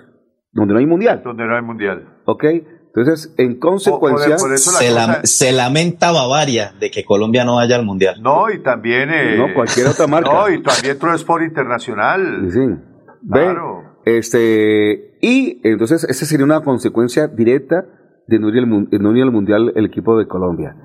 donde 0.53 0.75
no 0.75 0.81
hay 0.81 0.87
Mundial. 0.87 1.23
Donde 1.25 1.47
no 1.47 1.57
hay 1.57 1.63
mundial. 1.63 2.09
¿Ok? 2.27 2.45
Entonces, 2.93 3.33
en 3.39 3.61
consecuencia... 3.61 4.37
se, 4.39 4.91
la- 4.91 5.21
se 5.25 5.53
lamenta 5.53 6.11
Bavaria 6.11 6.73
de 6.81 6.91
que 6.91 7.05
Colombia 7.05 7.45
no 7.45 7.57
vaya 7.57 7.77
al 7.77 7.85
mundial. 7.85 8.21
No, 8.21 8.51
y 8.51 8.61
también... 8.63 9.11
eh, 9.11 9.37
No, 9.39 9.55
cualquier 9.55 9.87
otra 9.87 10.07
marca. 10.09 10.33
No, 10.33 10.49
y 10.49 10.61
también 10.61 10.97
Internacional. 11.45 12.49
Sí. 12.51 12.61
Ve, 13.23 13.55
Este, 14.05 15.10
y 15.21 15.61
entonces 15.65 16.05
esa 16.05 16.25
sería 16.27 16.45
una 16.45 16.61
consecuencia 16.63 17.27
directa 17.29 17.85
de 18.27 18.39
no 18.39 18.49
ir 18.49 18.59
al, 18.59 18.67
mun- 18.67 18.89
de 18.91 18.99
no 18.99 19.15
ir 19.17 19.23
al 19.23 19.33
mundial 19.33 19.73
el 19.75 19.85
equipo 19.87 20.19
de 20.19 20.27
Colombia. 20.27 20.77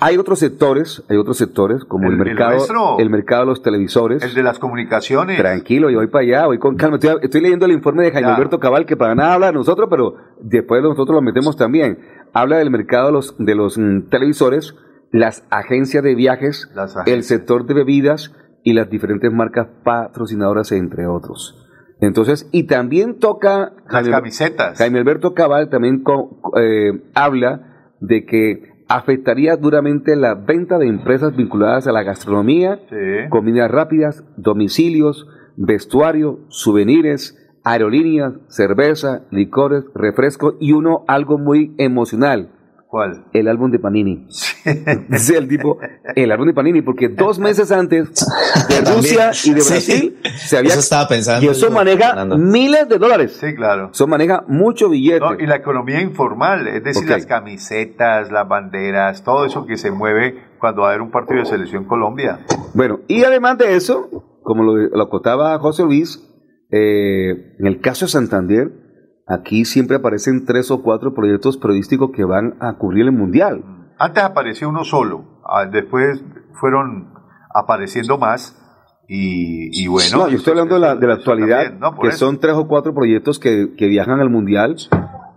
Hay 0.00 0.16
otros 0.18 0.40
sectores, 0.40 1.04
hay 1.08 1.16
otros 1.16 1.36
sectores 1.38 1.84
como 1.84 2.08
el, 2.08 2.14
El- 2.14 2.20
el 2.20 2.24
mercado, 2.26 2.56
nuestro. 2.56 2.98
el 2.98 3.10
mercado 3.10 3.42
de 3.42 3.46
los 3.46 3.62
televisores. 3.62 4.22
El 4.22 4.34
de 4.34 4.42
las 4.42 4.58
comunicaciones. 4.58 5.38
Tranquilo, 5.38 5.88
yo 5.88 5.98
voy 5.98 6.08
para 6.08 6.24
allá, 6.24 6.46
voy 6.46 6.58
con 6.58 6.76
calma. 6.76 6.96
Estoy, 6.96 7.16
estoy 7.22 7.40
leyendo 7.40 7.66
el 7.66 7.72
informe 7.72 8.02
de 8.04 8.10
Jaime 8.10 8.28
Ya. 8.28 8.34
Alberto 8.34 8.58
Cabal, 8.58 8.86
que 8.86 8.96
para 8.96 9.14
nada 9.14 9.34
habla 9.34 9.46
de 9.46 9.52
nosotros, 9.52 9.86
pero 9.88 10.14
después 10.40 10.82
nosotros 10.82 11.14
lo 11.14 11.22
metemos 11.22 11.56
también. 11.56 11.98
Habla 12.32 12.58
del 12.58 12.70
mercado 12.70 13.06
de 13.06 13.12
los, 13.12 13.36
de 13.38 13.54
los 13.54 13.78
mm, 13.78 14.08
televisores, 14.10 14.74
las 15.12 15.46
agencias 15.50 16.02
de 16.02 16.14
viajes, 16.16 16.68
el 17.06 17.22
sector 17.22 17.64
de 17.66 17.74
bebidas 17.74 18.34
y 18.64 18.72
las 18.72 18.90
diferentes 18.90 19.32
marcas 19.32 19.68
patrocinadoras, 19.84 20.72
entre 20.72 21.06
otros. 21.06 21.63
Entonces, 22.00 22.48
y 22.52 22.64
también 22.64 23.18
toca... 23.18 23.72
Las 23.88 24.08
camisetas. 24.08 24.78
Jaime 24.78 24.98
Alberto 24.98 25.32
Cabal 25.34 25.68
también 25.70 26.02
co- 26.02 26.38
eh, 26.60 27.02
habla 27.14 27.92
de 28.00 28.24
que 28.26 28.74
afectaría 28.88 29.56
duramente 29.56 30.14
la 30.16 30.34
venta 30.34 30.78
de 30.78 30.86
empresas 30.88 31.34
vinculadas 31.34 31.86
a 31.86 31.92
la 31.92 32.02
gastronomía, 32.02 32.80
comidas 33.30 33.70
rápidas, 33.70 34.24
domicilios, 34.36 35.26
vestuario, 35.56 36.40
souvenirs, 36.48 37.38
aerolíneas, 37.62 38.34
cerveza, 38.48 39.22
licores, 39.30 39.84
refrescos 39.94 40.56
y 40.60 40.72
uno 40.72 41.04
algo 41.08 41.38
muy 41.38 41.74
emocional. 41.78 42.50
¿Cuál? 42.94 43.24
El 43.32 43.48
álbum 43.48 43.72
de 43.72 43.80
Panini. 43.80 44.28
Dice 45.08 45.36
el 45.36 45.48
tipo, 45.48 45.78
el 46.14 46.30
álbum 46.30 46.46
de 46.46 46.54
Panini, 46.54 46.80
porque 46.80 47.08
dos 47.08 47.40
meses 47.40 47.72
antes 47.72 48.24
de 48.68 48.80
Rusia 48.82 49.32
y 49.44 49.52
de 49.52 49.60
Sí. 49.62 49.72
Brasil 49.72 50.18
se 50.36 50.58
había... 50.58 50.70
Eso 50.70 50.78
estaba 50.78 51.08
pensando 51.08 51.44
Y 51.44 51.48
eso 51.48 51.72
maneja 51.72 52.10
Fernando. 52.10 52.38
miles 52.38 52.88
de 52.88 52.98
dólares. 52.98 53.36
Sí, 53.40 53.52
claro. 53.56 53.90
Eso 53.92 54.06
maneja 54.06 54.44
mucho 54.46 54.90
billete. 54.90 55.18
No, 55.18 55.34
y 55.40 55.44
la 55.44 55.56
economía 55.56 56.00
informal, 56.00 56.68
es 56.68 56.84
decir, 56.84 57.10
las 57.10 57.26
camisetas, 57.26 58.30
las 58.30 58.46
banderas, 58.46 59.24
todo 59.24 59.44
eso 59.44 59.66
que 59.66 59.76
se 59.76 59.90
mueve 59.90 60.36
cuando 60.60 60.82
va 60.82 60.86
a 60.86 60.90
haber 60.90 61.02
un 61.02 61.10
partido 61.10 61.40
de 61.40 61.46
selección 61.46 61.86
Colombia. 61.86 62.46
Bueno, 62.74 63.00
y 63.08 63.24
además 63.24 63.58
de 63.58 63.74
eso, 63.74 64.38
como 64.44 64.62
lo, 64.62 64.76
lo 64.76 65.02
acotaba 65.02 65.58
José 65.58 65.82
Luis, 65.82 66.22
eh, 66.70 67.56
en 67.58 67.66
el 67.66 67.80
caso 67.80 68.04
de 68.04 68.12
Santander, 68.12 68.70
aquí 69.26 69.64
siempre 69.64 69.96
aparecen 69.96 70.44
tres 70.44 70.70
o 70.70 70.82
cuatro 70.82 71.14
proyectos 71.14 71.56
periodísticos 71.56 72.10
que 72.14 72.24
van 72.24 72.56
a 72.60 72.74
cubrir 72.74 73.06
el 73.06 73.12
Mundial. 73.12 73.64
Antes 73.98 74.24
apareció 74.24 74.68
uno 74.68 74.84
solo, 74.84 75.40
ah, 75.44 75.66
después 75.66 76.22
fueron 76.54 77.14
apareciendo 77.54 78.18
más 78.18 78.60
y, 79.08 79.82
y 79.82 79.86
bueno. 79.86 80.18
no, 80.18 80.28
yo 80.28 80.36
estoy 80.36 80.52
hablando 80.52 80.74
de 80.74 80.80
la, 80.80 80.96
de 80.96 81.06
la 81.06 81.14
actualidad, 81.14 81.62
también, 81.62 81.80
no, 81.80 81.94
por 81.94 82.02
que 82.02 82.08
eso. 82.08 82.26
son 82.26 82.40
tres 82.40 82.54
o 82.54 82.66
cuatro 82.66 82.94
proyectos 82.94 83.38
que, 83.38 83.74
que 83.76 83.86
viajan 83.86 84.20
al 84.20 84.30
Mundial 84.30 84.76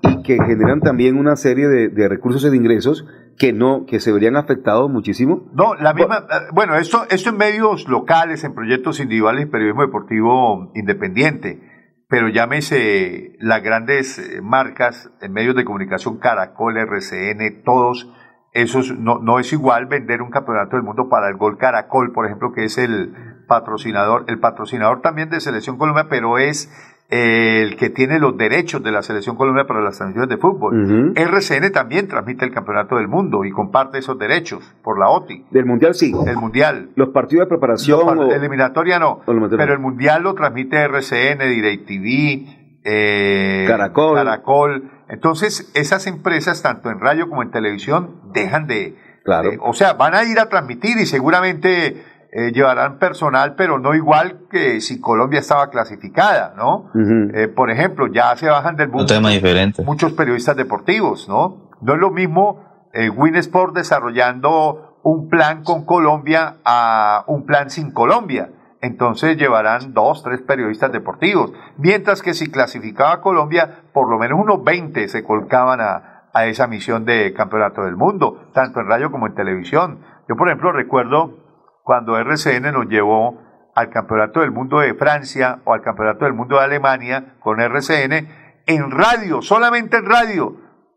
y 0.01 0.23
que 0.23 0.37
generan 0.37 0.79
también 0.79 1.17
una 1.17 1.35
serie 1.35 1.67
de, 1.67 1.89
de 1.89 2.07
recursos 2.07 2.43
y 2.45 2.49
de 2.49 2.55
ingresos 2.57 3.05
que 3.37 3.53
no, 3.53 3.85
que 3.85 3.99
se 3.99 4.11
verían 4.11 4.35
afectados 4.35 4.89
muchísimo. 4.89 5.49
No, 5.53 5.75
la 5.75 5.93
misma, 5.93 6.25
eh, 6.29 6.47
bueno, 6.53 6.75
esto, 6.75 7.03
esto 7.09 7.29
en 7.29 7.37
medios 7.37 7.87
locales, 7.87 8.43
en 8.43 8.55
proyectos 8.55 8.99
individuales 8.99 9.43
y 9.43 9.49
periodismo 9.49 9.83
deportivo 9.83 10.71
independiente, 10.73 11.61
pero 12.09 12.29
llámese 12.29 13.35
las 13.39 13.61
grandes 13.61 14.17
eh, 14.17 14.41
marcas 14.41 15.09
en 15.21 15.33
medios 15.33 15.55
de 15.55 15.65
comunicación, 15.65 16.19
Caracol, 16.19 16.77
RCN, 16.77 17.63
todos 17.63 18.13
esos, 18.53 18.97
no, 18.97 19.19
no 19.19 19.39
es 19.39 19.51
igual 19.53 19.85
vender 19.87 20.21
un 20.21 20.31
campeonato 20.31 20.77
del 20.77 20.85
mundo 20.85 21.09
para 21.09 21.27
el 21.29 21.37
Gol 21.37 21.57
Caracol, 21.57 22.11
por 22.13 22.25
ejemplo, 22.25 22.53
que 22.53 22.63
es 22.63 22.77
el 22.77 23.43
patrocinador, 23.47 24.25
el 24.27 24.39
patrocinador 24.39 25.01
también 25.01 25.29
de 25.29 25.41
Selección 25.41 25.77
Colombia, 25.77 26.07
pero 26.09 26.37
es 26.37 26.71
el 27.09 27.77
que 27.77 27.89
tiene 27.89 28.19
los 28.19 28.37
derechos 28.37 28.83
de 28.83 28.91
la 28.91 29.01
Selección 29.01 29.37
Colombia 29.37 29.65
para 29.65 29.79
las 29.81 29.95
transmisiones 29.97 30.29
de 30.29 30.37
fútbol. 30.37 31.13
RCN 31.15 31.71
también 31.71 32.07
transmite 32.09 32.43
el 32.43 32.51
campeonato 32.51 32.97
del 32.97 33.07
mundo 33.07 33.45
y 33.45 33.51
comparte 33.51 33.97
esos 33.99 34.19
derechos 34.19 34.75
por 34.83 34.99
la 34.99 35.07
OTI. 35.09 35.45
Del 35.51 35.65
Mundial 35.65 35.95
sí. 35.95 36.13
El 36.27 36.35
Mundial. 36.35 36.89
Los 36.95 37.09
partidos 37.09 37.45
de 37.45 37.49
preparación. 37.49 38.05
Par- 38.05 38.17
o- 38.17 38.31
eliminatoria 38.33 38.99
no, 38.99 39.21
pero 39.57 39.73
el 39.73 39.79
Mundial 39.79 40.23
lo 40.23 40.33
transmite 40.33 40.75
RCN, 40.77 41.39
DirecTV, 41.47 42.79
eh, 42.83 43.65
Caracol. 43.67 44.15
Caracol. 44.15 44.91
Entonces, 45.09 45.71
esas 45.75 46.07
empresas, 46.07 46.61
tanto 46.61 46.89
en 46.89 46.99
radio 46.99 47.29
como 47.29 47.41
en 47.41 47.51
televisión, 47.51 48.21
dejan 48.33 48.67
de... 48.67 48.95
Claro. 49.23 49.51
de- 49.51 49.59
o 49.61 49.73
sea, 49.73 49.93
van 49.93 50.13
a 50.15 50.23
ir 50.25 50.39
a 50.39 50.47
transmitir 50.49 50.97
y 50.97 51.05
seguramente 51.05 52.03
eh, 52.31 52.51
llevarán 52.51 52.99
personal, 52.99 53.55
pero 53.55 53.79
no 53.79 53.95
igual 53.95 54.41
que 54.49 54.81
si 54.81 54.99
Colombia 54.99 55.39
estaba 55.39 55.69
clasificada, 55.69 56.53
¿no? 56.57 56.91
Eh, 57.33 57.47
por 57.47 57.71
ejemplo, 57.71 58.07
ya 58.07 58.35
se 58.35 58.47
bajan 58.47 58.75
del 58.75 58.87
Un 58.89 58.95
mundo 58.95 59.13
tema 59.13 59.29
diferente. 59.29 59.83
muchos 59.83 60.13
periodistas 60.13 60.55
deportivos, 60.57 61.29
¿no? 61.29 61.69
No 61.81 61.93
es 61.93 61.99
lo 61.99 62.11
mismo 62.11 62.87
eh, 62.93 63.09
Win 63.09 63.35
Sport 63.35 63.75
desarrollando 63.75 64.99
un 65.03 65.29
plan 65.29 65.63
con 65.63 65.85
Colombia 65.85 66.57
a 66.65 67.23
un 67.27 67.45
plan 67.45 67.69
sin 67.69 67.91
Colombia. 67.91 68.49
Entonces 68.81 69.37
llevarán 69.37 69.93
dos, 69.93 70.21
tres 70.23 70.41
periodistas 70.41 70.91
deportivos. 70.91 71.51
Mientras 71.77 72.21
que 72.21 72.33
si 72.33 72.51
clasificaba 72.51 73.21
Colombia, 73.21 73.83
por 73.93 74.09
lo 74.09 74.19
menos 74.19 74.39
unos 74.39 74.63
20 74.63 75.07
se 75.07 75.23
colcaban 75.23 75.79
a, 75.81 76.27
a 76.33 76.45
esa 76.45 76.67
misión 76.67 77.05
de 77.05 77.33
campeonato 77.33 77.83
del 77.83 77.95
mundo, 77.95 78.49
tanto 78.53 78.79
en 78.81 78.87
radio 78.87 79.11
como 79.11 79.27
en 79.27 79.33
televisión. 79.33 79.99
Yo, 80.27 80.35
por 80.35 80.47
ejemplo, 80.49 80.71
recuerdo 80.71 81.46
cuando 81.87 82.17
RCN 82.17 82.73
nos 82.73 82.87
llevó 82.89 83.39
al 83.73 83.89
Campeonato 83.89 84.41
del 84.41 84.51
Mundo 84.51 84.79
de 84.79 84.93
Francia 84.93 85.61
o 85.63 85.73
al 85.73 85.81
Campeonato 85.81 86.25
del 86.25 86.33
Mundo 86.33 86.57
de 86.57 86.63
Alemania 86.65 87.37
con 87.39 87.61
RCN, 87.61 88.27
en 88.65 88.91
radio, 88.91 89.41
solamente 89.41 89.95
en 89.95 90.05
radio, 90.05 90.53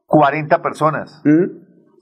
40 0.06 0.60
personas. 0.60 1.22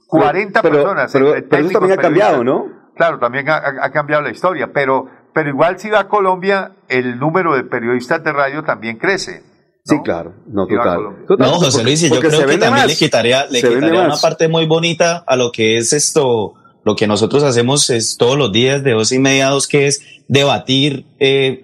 40 0.07 0.59
¿Mm? 0.59 0.63
Pero- 0.63 0.75
personas. 0.75 1.13
pero- 1.13 1.35
eso 1.35 1.47
también 1.47 1.99
ha 1.99 2.01
cambiado, 2.01 2.39
periodistas. 2.39 2.65
Claro, 2.95 3.19
también 3.19 3.47
ha, 3.47 3.91
cambiado 3.91 4.23
la 4.23 4.31
historia, 4.31 4.71
pero, 4.73 5.05
pero 5.35 5.49
igual 5.49 5.77
si 5.77 5.91
va 5.91 5.99
a 5.99 6.07
Colombia, 6.07 6.71
el 6.87 7.19
número 7.19 7.55
de 7.55 7.65
periodistas 7.65 8.23
de 8.23 8.33
radio 8.33 8.63
también 8.63 8.97
crece. 8.97 9.43
Sí, 9.83 9.99
claro. 10.03 10.33
No, 10.47 10.65
Sí, 10.65 10.73
va 10.73 10.93
a 10.93 10.97
total. 11.27 11.51
No, 11.51 11.57
José 11.59 11.83
Luis, 11.83 12.01
yo 12.01 12.09
porque 12.09 12.27
creo 12.29 12.39
que 12.39 12.57
también 12.57 12.71
más. 12.71 12.87
le 12.87 12.95
quitaría, 12.95 13.45
le 13.45 13.61
quitaría 13.61 13.99
una 14.01 14.07
más. 14.09 14.21
parte 14.21 14.47
muy 14.47 14.65
bonita 14.65 15.23
a 15.27 15.35
lo 15.35 15.51
que 15.51 15.77
es 15.77 15.93
esto, 15.93 16.55
lo 16.89 16.95
que 16.95 17.05
nosotros 17.05 17.43
hacemos 17.43 17.89
es 17.91 18.17
todos 18.17 18.35
los 18.35 18.51
días 18.51 18.83
de 18.83 18.93
dos 18.93 19.11
y 19.11 19.19
media 19.19 19.47
a 19.47 19.51
dos, 19.51 19.67
que 19.67 19.85
es 19.85 20.01
debatir, 20.27 21.05
eh, 21.19 21.61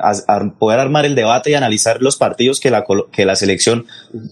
poder 0.60 0.80
armar 0.80 1.06
el 1.06 1.16
debate 1.16 1.50
y 1.50 1.54
analizar 1.56 2.00
los 2.00 2.16
partidos 2.18 2.60
que 2.60 2.70
la, 2.70 2.84
colo- 2.86 3.08
que 3.12 3.26
la 3.26 3.36
selección 3.36 3.86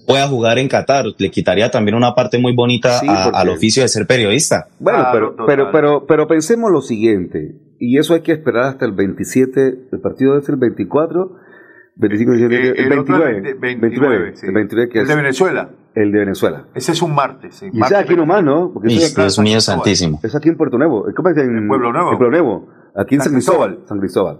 pueda 0.05 0.27
jugar 0.27 0.59
en 0.59 0.67
Qatar. 0.67 1.05
Le 1.17 1.31
quitaría 1.31 1.71
también 1.71 1.95
una 1.95 2.13
parte 2.13 2.37
muy 2.37 2.53
bonita 2.53 2.99
Sí, 2.99 3.07
a- 3.09 3.23
porque- 3.25 3.37
al 3.39 3.49
oficio 3.49 3.81
de 3.81 3.89
ser 3.89 4.05
periodista. 4.05 4.67
Bueno, 4.79 4.99
Claro, 4.99 5.11
pero, 5.13 5.29
total. 5.31 5.45
pero, 5.47 5.71
pero, 5.71 6.05
pero 6.07 6.27
pensemos 6.27 6.71
lo 6.71 6.81
siguiente, 6.81 7.55
y 7.79 7.97
eso 7.97 8.13
hay 8.13 8.21
que 8.21 8.33
esperar 8.33 8.65
hasta 8.65 8.85
el 8.85 8.91
27, 8.91 9.73
el 9.91 9.99
partido 9.99 10.37
es 10.37 10.47
el 10.47 10.57
24, 10.57 11.37
25 11.95 12.31
de 12.33 12.37
diciembre, 12.37 12.67
Eh, 12.69 12.73
el, 12.85 12.91
el 12.93 12.99
otro 12.99 13.17
29, 13.17 13.49
el 13.49 13.55
29, 13.59 13.79
29, 13.81 14.31
sí. 14.37 14.45
el 14.45 14.53
29 14.53 14.89
que 14.91 14.97
El 14.99 15.03
es 15.03 15.09
de 15.09 15.15
Venezuela. 15.15 15.69
El 15.95 16.11
de 16.11 16.19
Venezuela. 16.19 16.67
Ese 16.73 16.91
es 16.93 17.01
un 17.01 17.13
martes. 17.15 17.55
sí, 17.55 17.65
Y 17.65 17.69
ese 17.69 17.77
martes 17.79 17.97
es 17.99 18.03
aquí 18.05 18.15
nomás, 18.15 18.43
¿no? 18.43 18.71
Porque 18.73 18.95
es, 18.95 19.15
Dios 19.15 19.39
mío 19.39 19.59
santísimo. 19.61 20.19
es 20.23 20.35
aquí 20.35 20.49
en 20.49 20.57
Puerto 20.57 20.77
Nuevo. 20.77 21.05
¿Cómo 21.15 21.29
es 21.29 21.37
en, 21.37 21.67
Pueblo 21.67 21.91
Nuevo. 21.93 22.11
En 22.11 22.17
Pueblo 22.17 22.31
Nuevo. 22.31 22.67
Aquí 22.95 23.15
en 23.15 23.21
San 23.21 23.31
San, 23.31 23.33
Cristóbal. 23.33 23.79
San 23.85 23.99
Cristóbal. 23.99 24.39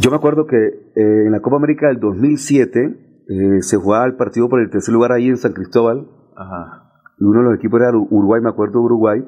Yo 0.00 0.10
me 0.10 0.16
acuerdo 0.16 0.46
que 0.46 0.56
eh, 0.56 1.26
en 1.26 1.32
la 1.32 1.40
Copa 1.40 1.56
América 1.56 1.88
del 1.88 1.98
2007 1.98 3.24
eh, 3.28 3.62
se 3.62 3.76
jugaba 3.76 4.04
el 4.06 4.16
partido 4.16 4.48
por 4.48 4.60
el 4.60 4.70
tercer 4.70 4.92
lugar 4.92 5.12
ahí 5.12 5.28
en 5.28 5.36
San 5.36 5.52
Cristóbal. 5.52 6.06
Ajá. 6.36 6.90
Y 7.18 7.24
uno 7.24 7.40
de 7.40 7.44
los 7.50 7.54
equipos 7.58 7.80
era 7.80 7.90
Ur- 7.92 8.08
Uruguay, 8.10 8.40
me 8.42 8.50
acuerdo 8.50 8.80
Uruguay. 8.80 9.24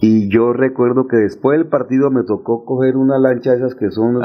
Y 0.00 0.28
yo 0.32 0.52
recuerdo 0.52 1.06
que 1.08 1.16
después 1.16 1.58
del 1.58 1.68
partido 1.68 2.10
me 2.10 2.22
tocó 2.24 2.64
coger 2.64 2.96
una 2.96 3.18
lancha 3.18 3.52
de 3.52 3.58
esas 3.58 3.74
que 3.74 3.90
son 3.90 4.20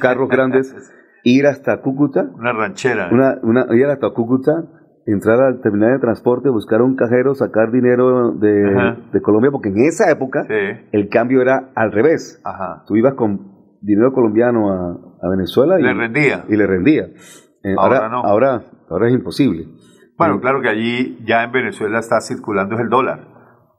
carros 0.00 0.28
grandes, 0.28 0.74
ir 1.24 1.46
hasta 1.46 1.80
Cúcuta, 1.82 2.30
Una 2.34 2.52
ranchera. 2.52 3.08
una, 3.12 3.38
una, 3.42 3.66
ir 3.76 3.86
hasta 3.86 4.10
Cúcuta, 4.10 4.64
entrar 5.06 5.40
al 5.40 5.60
terminal 5.60 5.92
de 5.92 5.98
transporte, 5.98 6.48
buscar 6.48 6.80
un 6.82 6.94
cajero, 6.96 7.34
sacar 7.34 7.70
dinero 7.72 8.32
de, 8.32 8.96
de 9.12 9.20
Colombia, 9.22 9.50
porque 9.50 9.68
en 9.70 9.78
esa 9.84 10.10
época 10.10 10.44
Sí. 10.46 10.86
el 10.92 11.08
cambio 11.08 11.42
era 11.42 11.70
al 11.74 11.92
revés. 11.92 12.40
Ajá. 12.44 12.84
Tú 12.86 12.96
ibas 12.96 13.14
con 13.14 13.52
dinero 13.80 14.12
colombiano 14.12 14.70
a, 14.70 15.26
a 15.26 15.28
Venezuela 15.30 15.78
y 15.80 15.82
Le 15.82 15.92
rendía. 15.94 16.44
Y 16.48 16.56
le 16.56 16.66
rendía. 16.66 17.06
Eh, 17.64 17.74
Ahora 17.76 17.96
ahora, 17.98 18.08
no. 18.08 18.18
ahora, 18.24 18.62
ahora 18.90 19.08
es 19.08 19.14
imposible. 19.14 19.66
Bueno, 20.18 20.36
Mm. 20.36 20.40
claro 20.40 20.60
que 20.62 20.68
allí 20.68 21.18
ya 21.26 21.42
en 21.44 21.52
Venezuela 21.52 21.98
está 21.98 22.20
circulando 22.20 22.76
el 22.78 22.88
dólar. 22.88 23.28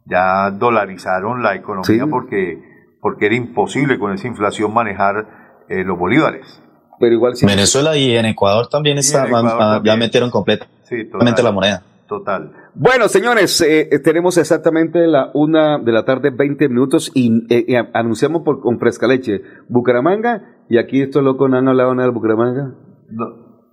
Ya 0.06 0.52
dolarizaron 0.52 1.42
la 1.44 1.56
economía 1.56 2.04
Sí. 2.04 2.10
porque, 2.10 2.62
porque 3.02 3.28
era 3.28 3.36
imposible 3.36 3.98
con 4.00 4.12
esa 4.12 4.28
inflación 4.28 4.74
manejar 4.74 5.28
eh, 5.70 5.84
los 5.86 5.98
bolívares. 5.98 6.62
Pero 7.04 7.16
igual 7.16 7.36
sí. 7.36 7.46
Venezuela 7.46 7.98
y 7.98 8.16
en 8.16 8.26
Ecuador 8.26 8.68
también 8.70 8.98
está, 8.98 9.26
Ecuador 9.26 9.52
ya 9.52 9.58
también. 9.58 10.00
metieron 10.00 10.32
completamente 10.32 10.74
Sí, 10.88 11.44
la 11.44 11.52
moneda. 11.52 11.84
Total. 12.08 12.52
Bueno, 12.76 13.10
señores, 13.10 13.60
eh, 13.62 13.90
eh, 13.92 14.00
tenemos 14.00 14.38
exactamente 14.38 15.06
la 15.08 15.32
una 15.34 15.80
de 15.80 15.92
la 15.92 16.06
tarde, 16.06 16.30
20 16.30 16.70
minutos, 16.70 17.12
y 17.14 17.44
eh, 17.54 17.66
eh, 17.68 17.90
anunciamos 17.94 18.44
por, 18.44 18.62
con 18.62 18.80
fresca 18.80 19.06
leche 19.08 19.42
Bucaramanga, 19.68 20.44
y 20.70 20.78
aquí 20.78 21.02
estos 21.02 21.24
locos 21.24 21.50
no 21.50 21.58
han 21.58 21.68
hablado 21.68 21.94
nada 21.94 22.08
de 22.08 22.14
Bucaramanga. 22.14 22.72
No. 23.10 23.26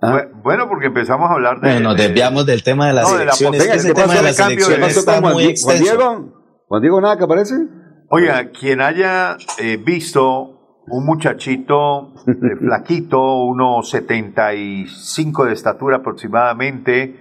Ah. 0.02 0.12
Bu- 0.32 0.42
Bueno, 0.42 0.68
porque 0.68 0.86
empezamos 0.86 1.30
a 1.30 1.34
hablar 1.34 1.60
de... 1.60 1.68
Bueno, 1.70 1.90
nos 1.90 1.96
de- 1.98 2.04
desviamos 2.08 2.46
del 2.46 2.62
tema 2.64 2.86
de 2.88 2.94
las 2.94 3.12
No, 3.12 3.18
de 3.18 3.26
la 3.26 3.32
Ese 3.32 3.44
de 3.44 3.50
tema 3.50 3.68
de 3.68 3.94
cambio 3.94 4.22
las 4.22 4.38
elecciones 4.40 4.66
¿Qué 4.78 4.80
pasó 4.80 5.00
está 5.00 5.12
con 5.14 5.22
Juan, 5.22 5.34
muy 5.34 5.54
Juan. 5.62 5.78
Diego? 5.78 6.64
¿Juan 6.66 6.82
Diego 6.82 7.00
nada 7.00 7.16
que 7.18 7.24
aparece? 7.24 7.54
Oiga, 8.08 8.50
quien 8.50 8.80
haya 8.80 9.36
eh, 9.60 9.76
visto 9.76 10.59
un 10.88 11.06
muchachito 11.06 12.12
eh, 12.26 12.56
flaquito, 12.58 13.44
unos 13.44 13.90
75 13.90 15.44
de 15.44 15.52
estatura 15.52 15.98
aproximadamente, 15.98 17.16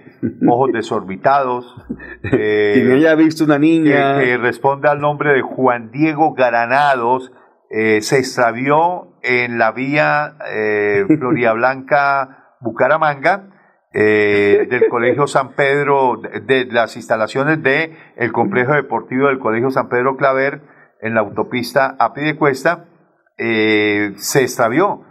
ojos 0.48 0.70
desorbitados, 0.72 1.76
eh, 2.24 2.72
Quien 2.74 2.92
haya 2.92 3.14
visto 3.14 3.44
una 3.44 3.54
que, 3.54 3.60
niña... 3.60 4.18
que 4.20 4.36
responde 4.38 4.88
al 4.88 5.00
nombre 5.00 5.32
de 5.32 5.42
Juan 5.42 5.90
Diego 5.90 6.34
Granados, 6.34 7.32
eh, 7.70 8.00
se 8.02 8.18
extravió 8.18 9.14
en 9.22 9.58
la 9.58 9.70
vía 9.72 10.36
eh, 10.50 11.04
Floria 11.18 11.52
Blanca 11.52 12.56
Bucaramanga. 12.60 13.46
eh, 13.92 14.66
del 14.70 14.88
Colegio 14.88 15.26
San 15.26 15.54
Pedro, 15.54 16.20
de, 16.20 16.40
de 16.40 16.64
las 16.66 16.94
instalaciones 16.96 17.60
del 17.62 17.96
el 18.16 18.30
complejo 18.32 18.72
deportivo 18.74 19.26
del 19.26 19.40
Colegio 19.40 19.70
San 19.70 19.88
Pedro 19.88 20.16
Claver 20.16 20.62
en 21.00 21.14
la 21.14 21.20
autopista 21.20 21.96
a 21.98 22.12
Piedecuesta, 22.12 22.84
eh, 23.42 24.12
se 24.16 24.42
extravió. 24.42 25.02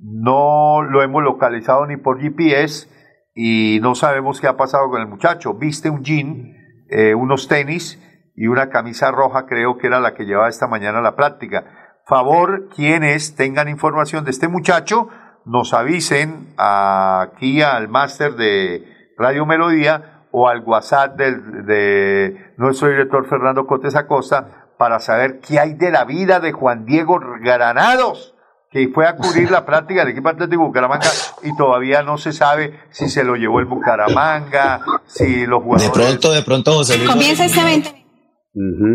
No 0.00 0.82
lo 0.82 1.02
hemos 1.02 1.22
localizado 1.22 1.86
ni 1.86 1.96
por 1.96 2.20
GPS 2.20 2.88
y 3.34 3.78
no 3.80 3.94
sabemos 3.94 4.40
qué 4.40 4.48
ha 4.48 4.56
pasado 4.56 4.90
con 4.90 5.00
el 5.00 5.06
muchacho. 5.06 5.54
Viste 5.54 5.88
un 5.90 6.02
jean, 6.02 6.54
eh, 6.90 7.14
unos 7.14 7.46
tenis 7.48 8.02
y 8.34 8.46
una 8.48 8.68
camisa 8.68 9.10
roja, 9.10 9.46
creo 9.46 9.78
que 9.78 9.86
era 9.86 10.00
la 10.00 10.14
que 10.14 10.24
llevaba 10.24 10.48
esta 10.48 10.66
mañana 10.66 10.98
a 10.98 11.02
la 11.02 11.16
práctica. 11.16 11.64
Favor, 12.06 12.68
quienes 12.74 13.34
tengan 13.36 13.68
información 13.68 14.24
de 14.24 14.30
este 14.30 14.48
muchacho, 14.48 15.08
nos 15.44 15.72
avisen 15.74 16.48
aquí 16.58 17.62
al 17.62 17.88
máster 17.88 18.34
de 18.34 18.84
Radio 19.16 19.46
Melodía 19.46 20.24
o 20.30 20.48
al 20.48 20.62
WhatsApp 20.64 21.16
del- 21.16 21.64
de 21.66 22.52
nuestro 22.58 22.88
director 22.88 23.26
Fernando 23.28 23.66
Cotes 23.66 23.96
Acosta 23.96 24.57
para 24.78 25.00
saber 25.00 25.40
qué 25.40 25.58
hay 25.58 25.74
de 25.74 25.90
la 25.90 26.04
vida 26.04 26.40
de 26.40 26.52
Juan 26.52 26.86
Diego 26.86 27.20
Granados, 27.42 28.34
que 28.70 28.88
fue 28.94 29.06
a 29.06 29.16
cubrir 29.16 29.50
la 29.50 29.64
práctica 29.66 30.00
del 30.00 30.10
equipo 30.12 30.28
Atlético 30.28 30.64
Bucaramanga 30.64 31.08
y 31.42 31.56
todavía 31.56 32.02
no 32.02 32.16
se 32.18 32.32
sabe 32.32 32.78
si 32.90 33.08
se 33.08 33.24
lo 33.24 33.34
llevó 33.36 33.60
el 33.60 33.66
Bucaramanga, 33.66 34.80
si 35.06 35.46
los 35.46 35.60
De 35.60 35.64
jugadores... 35.64 35.90
pronto, 35.90 36.32
de 36.32 36.42
pronto, 36.42 36.72
José 36.74 36.96
Luis. 36.98 37.10
Comienza 37.10 37.44
este 37.44 37.62
20. 37.64 38.06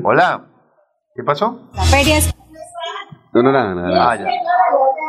Hola, 0.03 0.45
¿qué 1.15 1.23
pasó? 1.23 1.69
La 1.73 1.83
feria 1.83 2.17
es 2.17 2.33
No, 3.33 3.43
no, 3.43 3.51
nada, 3.51 3.75
nada. 3.75 4.11
Ah, 4.11 4.15
ya. 4.15 4.25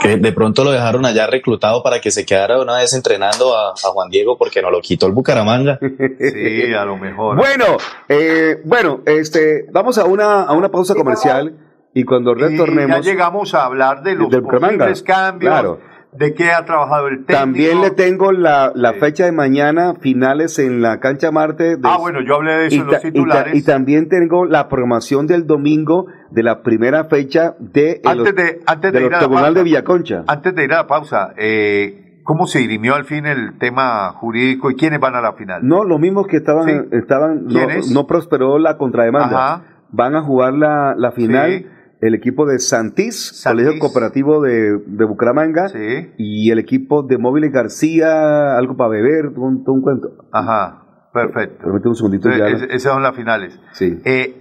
Que 0.01 0.17
de 0.17 0.33
pronto 0.33 0.65
lo 0.65 0.71
dejaron 0.73 1.07
allá 1.07 1.27
reclutado 1.27 1.83
para 1.83 2.01
que 2.01 2.11
se 2.11 2.27
quedara 2.27 2.61
una 2.61 2.77
vez 2.79 2.93
entrenando 2.93 3.57
a, 3.57 3.71
a 3.71 3.89
Juan 3.93 4.11
Diego 4.11 4.37
porque 4.37 4.61
no 4.61 4.71
lo 4.71 4.81
quitó 4.81 5.07
el 5.07 5.13
Bucaramanga. 5.13 5.79
Sí, 5.81 6.75
a 6.75 6.85
lo 6.85 6.97
mejor. 6.97 7.37
Bueno, 7.37 7.65
eh, 8.09 8.61
bueno, 8.65 9.01
este, 9.07 9.67
vamos 9.73 9.99
a 9.99 10.05
una, 10.05 10.43
a 10.43 10.53
una 10.53 10.71
pausa 10.71 10.95
comercial 10.95 11.57
y 11.95 12.05
cuando 12.05 12.33
Y 12.37 12.41
ya 12.41 12.47
retornemos... 12.49 13.05
llegamos 13.07 13.55
a 13.55 13.65
hablar 13.65 14.03
de 14.03 14.15
los 14.17 14.29
posibles 14.29 15.03
cambios, 15.03 15.51
claro. 15.53 15.81
De 16.17 16.33
qué 16.35 16.51
ha 16.53 16.65
trabajado 16.65 17.09
el 17.09 17.19
técnico. 17.25 17.39
También 17.41 17.81
le 17.81 17.91
tengo 17.91 18.31
la, 18.33 18.71
la 18.75 18.93
fecha 18.95 19.25
de 19.25 19.33
mañana, 19.33 19.95
finales 20.01 20.59
en 20.59 20.81
la 20.81 21.01
cancha 21.01 21.31
Marte. 21.33 21.77
de- 21.77 21.81
Ah, 21.83 21.97
bueno, 21.99 22.21
yo 22.23 22.37
hablé 22.37 22.53
de 22.55 22.67
eso 22.69 22.77
en 22.83 22.87
los 22.87 22.93
ta- 22.93 22.99
y 22.99 23.01
ta- 23.01 23.13
titulares. 23.13 23.55
y 23.57 23.65
también 23.65 24.09
tengo 24.09 24.45
la 24.47 24.69
programación 24.69 25.27
del 25.27 25.47
domingo 25.47 26.07
de 26.31 26.43
la 26.43 26.63
primera 26.63 27.05
fecha 27.05 27.55
de 27.59 28.01
el, 28.05 28.09
Antes 28.09 28.35
de- 28.37 28.61
antes 28.67 28.93
de 28.93 28.99
del 28.99 29.09
ir 29.09 29.15
a 29.15 29.21
la 29.23 29.29
pausa. 29.29 29.51
de 29.53 29.63
Villaconcha. 29.65 30.25
Antes 30.27 30.55
de 30.55 30.65
ir 30.65 30.73
a 30.73 30.77
la 30.77 30.87
pausa, 30.87 31.33
eh, 31.37 32.21
¿cómo 32.23 32.47
se 32.47 32.61
dirimió 32.61 32.95
al 32.95 33.05
fin 33.05 33.27
el 33.27 33.59
tema 33.59 34.11
jurídico 34.13 34.71
y 34.71 34.77
quiénes 34.77 35.01
van 35.01 35.17
a 35.17 35.21
la 35.21 35.33
final? 35.33 35.67
No, 35.67 35.85
los 35.85 35.99
mismos 36.01 36.27
que 36.29 36.37
estaban, 36.37 36.67
Sí. 36.69 36.97
estaban 36.97 37.45
no, 37.47 37.61
no 37.93 38.07
prosperó 38.07 38.59
la 38.59 38.77
contrademanda. 38.79 39.55
Ajá. 39.55 39.63
Van 39.91 40.15
a 40.17 40.23
jugar 40.23 40.55
la, 40.55 40.95
la 40.97 41.13
final 41.13 41.51
Sí. 41.59 41.67
El 42.07 42.15
equipo 42.15 42.47
de 42.47 42.59
Santís, 42.59 43.41
Santís. 43.41 43.65
Colegio 43.65 43.81
Cooperativo 43.81 44.43
de, 44.43 44.79
de 44.87 45.05
Bucaramanga, 45.05 45.69
Sí. 45.69 46.11
y 46.19 46.51
el 46.51 46.59
equipo 46.59 47.03
de 47.03 47.19
Móviles 47.19 47.53
García, 47.53 48.57
algo 48.57 48.77
para 48.77 48.91
beber, 48.91 49.33
todo 49.35 49.45
un, 49.45 49.65
un 49.67 49.83
cuento. 49.83 50.09
Ajá, 50.33 51.09
perfecto. 51.13 51.65
Permíteme 51.65 51.89
un 51.91 51.95
segundito 51.97 52.31
ya. 52.31 52.49
Es- 52.49 52.63
esas 52.63 52.93
son 52.93 53.03
las 53.03 53.15
finales. 53.17 53.59
Sí. 53.73 54.01
Eh, 54.05 54.41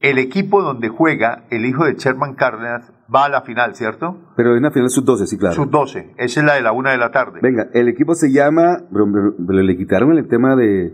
el 0.00 0.18
equipo 0.18 0.62
donde 0.62 0.88
juega 0.88 1.44
el 1.50 1.64
hijo 1.64 1.84
de 1.86 1.94
Sherman 1.94 2.34
Cárdenas 2.34 2.92
va 3.14 3.24
a 3.24 3.28
la 3.30 3.42
final, 3.42 3.74
¿cierto? 3.74 4.18
Pero 4.36 4.52
es 4.54 4.58
una 4.58 4.70
final 4.70 4.90
sub-12, 4.90 5.26
sí, 5.26 5.38
claro. 5.38 5.54
Sub 5.54 5.70
12. 5.70 6.14
Esa 6.18 6.40
es 6.40 6.46
la 6.46 6.54
de 6.54 6.60
la 6.62 6.72
una 6.72 6.90
de 6.92 6.98
la 6.98 7.10
tarde. 7.10 7.40
Venga, 7.42 7.68
el 7.72 7.88
equipo 7.88 8.14
se 8.14 8.30
llama, 8.32 8.78
pero- 8.92 9.06
pero- 9.12 9.34
pero 9.46 9.62
le 9.62 9.76
quitaron 9.76 10.12
el 10.18 10.28
tema 10.28 10.56
de, 10.56 10.92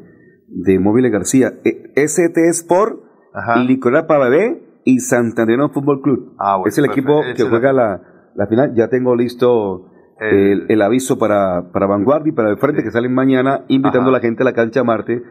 de 0.48 0.78
Móviles 0.78 1.10
García, 1.10 1.54
eh, 1.64 1.92
ST 1.96 2.48
Sport, 2.50 3.00
Ajá. 3.34 3.56
Licora 3.62 4.06
para 4.06 4.28
bebé 4.28 4.62
y 4.84 5.00
Santanderino 5.00 5.68
Fútbol 5.70 6.00
Club. 6.02 6.34
Ah, 6.38 6.56
bueno, 6.56 6.68
es 6.68 6.78
el 6.78 6.86
perfecto. 6.86 7.20
equipo 7.22 7.36
que 7.36 7.42
juega 7.48 7.72
la, 7.72 8.00
la 8.34 8.46
final. 8.46 8.72
Ya 8.74 8.88
tengo 8.88 9.14
listo 9.16 9.86
El- 10.20 10.82
aviso 10.82 11.18
para, 11.18 11.70
para 11.72 11.86
Vanguardia 11.86 12.30
y 12.30 12.34
para 12.34 12.50
el 12.50 12.58
frente 12.58 12.82
que 12.82 12.90
salen 12.90 13.14
mañana, 13.14 13.64
invitando 13.68 14.08
Ajá. 14.08 14.10
a 14.10 14.12
la 14.12 14.20
gente 14.20 14.42
a 14.42 14.44
la 14.44 14.52
cancha 14.52 14.84
Marte 14.84 15.22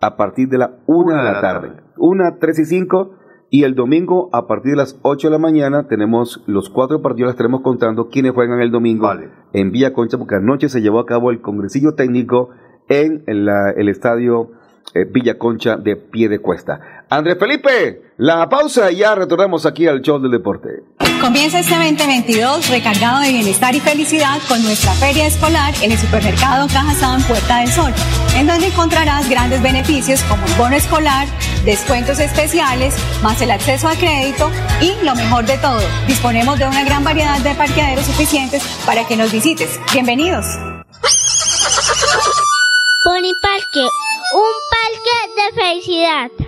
a 0.00 0.16
partir 0.16 0.48
de 0.48 0.58
la 0.58 0.76
una 0.86 1.16
de 1.24 1.32
la, 1.32 1.40
tarde. 1.40 1.72
Una, 1.96 2.36
tres 2.38 2.58
y 2.58 2.64
cinco. 2.64 3.14
Y 3.50 3.64
el 3.64 3.74
domingo, 3.74 4.28
a 4.34 4.46
partir 4.46 4.72
de 4.72 4.76
las 4.76 4.98
8 5.00 5.28
de 5.28 5.32
la 5.32 5.38
mañana, 5.38 5.88
tenemos 5.88 6.44
los 6.46 6.68
cuatro 6.68 7.00
partidos, 7.00 7.28
las 7.28 7.34
estaremos 7.34 7.62
contando 7.62 8.08
quiénes 8.08 8.32
juegan 8.32 8.60
el 8.60 8.70
domingo 8.70 9.06
Vale. 9.06 9.30
en 9.54 9.70
Villa 9.72 9.94
Concha, 9.94 10.18
porque 10.18 10.34
anoche 10.34 10.68
se 10.68 10.82
llevó 10.82 10.98
a 11.00 11.06
cabo 11.06 11.30
el 11.30 11.40
congresillo 11.40 11.94
técnico 11.94 12.50
en 12.90 13.22
la- 13.26 13.70
el 13.70 13.88
estadio 13.88 14.50
eh, 14.94 15.04
Villa 15.08 15.38
Concha 15.38 15.76
de 15.76 15.96
pie 15.96 16.28
de 16.28 16.40
cuesta. 16.40 17.04
Andrés 17.10 17.36
Felipe, 17.38 18.12
la 18.18 18.48
pausa 18.48 18.90
y 18.90 18.96
ya 18.96 19.14
retornamos 19.14 19.64
aquí 19.64 19.86
al 19.86 20.02
show 20.02 20.18
del 20.18 20.30
deporte. 20.30 20.82
Comienza 21.20 21.58
este 21.58 21.74
2022 21.74 22.68
recargado 22.68 23.20
de 23.20 23.32
bienestar 23.32 23.74
y 23.74 23.80
felicidad 23.80 24.38
con 24.46 24.62
nuestra 24.62 24.92
feria 24.92 25.26
escolar 25.26 25.74
en 25.82 25.90
el 25.90 25.98
supermercado 25.98 26.68
Cajazán 26.68 27.22
Puerta 27.22 27.60
del 27.60 27.68
Sol, 27.68 27.92
en 28.36 28.46
donde 28.46 28.68
encontrarás 28.68 29.28
grandes 29.28 29.62
beneficios 29.62 30.22
como 30.24 30.46
el 30.46 30.54
bono 30.54 30.76
escolar, 30.76 31.26
descuentos 31.64 32.20
especiales, 32.20 32.94
más 33.22 33.40
el 33.42 33.50
acceso 33.50 33.88
a 33.88 33.96
crédito 33.96 34.50
y 34.80 34.94
lo 35.04 35.14
mejor 35.16 35.44
de 35.44 35.58
todo, 35.58 35.80
disponemos 36.06 36.58
de 36.58 36.68
una 36.68 36.84
gran 36.84 37.02
variedad 37.02 37.40
de 37.40 37.54
parqueaderos 37.54 38.04
suficientes 38.04 38.62
para 38.86 39.06
que 39.06 39.16
nos 39.16 39.32
visites. 39.32 39.80
Bienvenidos. 39.92 40.46
Pony 43.02 43.32
Parque, 43.40 43.88
un 44.34 44.67
de 45.38 45.60
felicidad. 45.60 46.47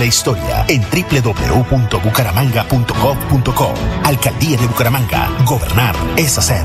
la 0.00 0.06
historia 0.06 0.64
en 0.66 0.82
www.bucaramanga.gov.co. 0.82 3.74
Alcaldía 4.02 4.56
de 4.56 4.66
Bucaramanga. 4.66 5.30
Gobernar 5.44 5.94
es 6.16 6.36
hacer. 6.38 6.64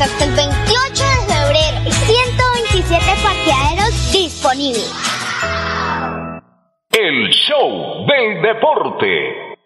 Hasta 0.00 0.24
el 0.24 0.32
28 0.32 1.04
de 1.04 1.34
febrero. 1.34 1.90
127 2.06 3.04
parqueaderos 3.22 4.12
disponibles. 4.12 4.92
El 6.90 7.30
show 7.30 8.06
del 8.06 8.42
deporte. 8.42 9.56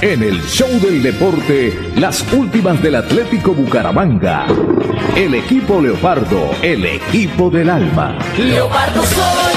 En 0.00 0.22
el 0.22 0.42
show 0.42 0.68
del 0.80 1.02
deporte, 1.02 1.92
las 1.96 2.32
últimas 2.32 2.82
del 2.82 2.96
Atlético 2.96 3.52
Bucaramanga. 3.52 4.46
El 5.16 5.34
equipo 5.34 5.80
Leopardo, 5.80 6.50
el 6.62 6.84
equipo 6.84 7.50
del 7.50 7.70
alma. 7.70 8.18
Leopardo 8.36 9.02
soy 9.02 9.54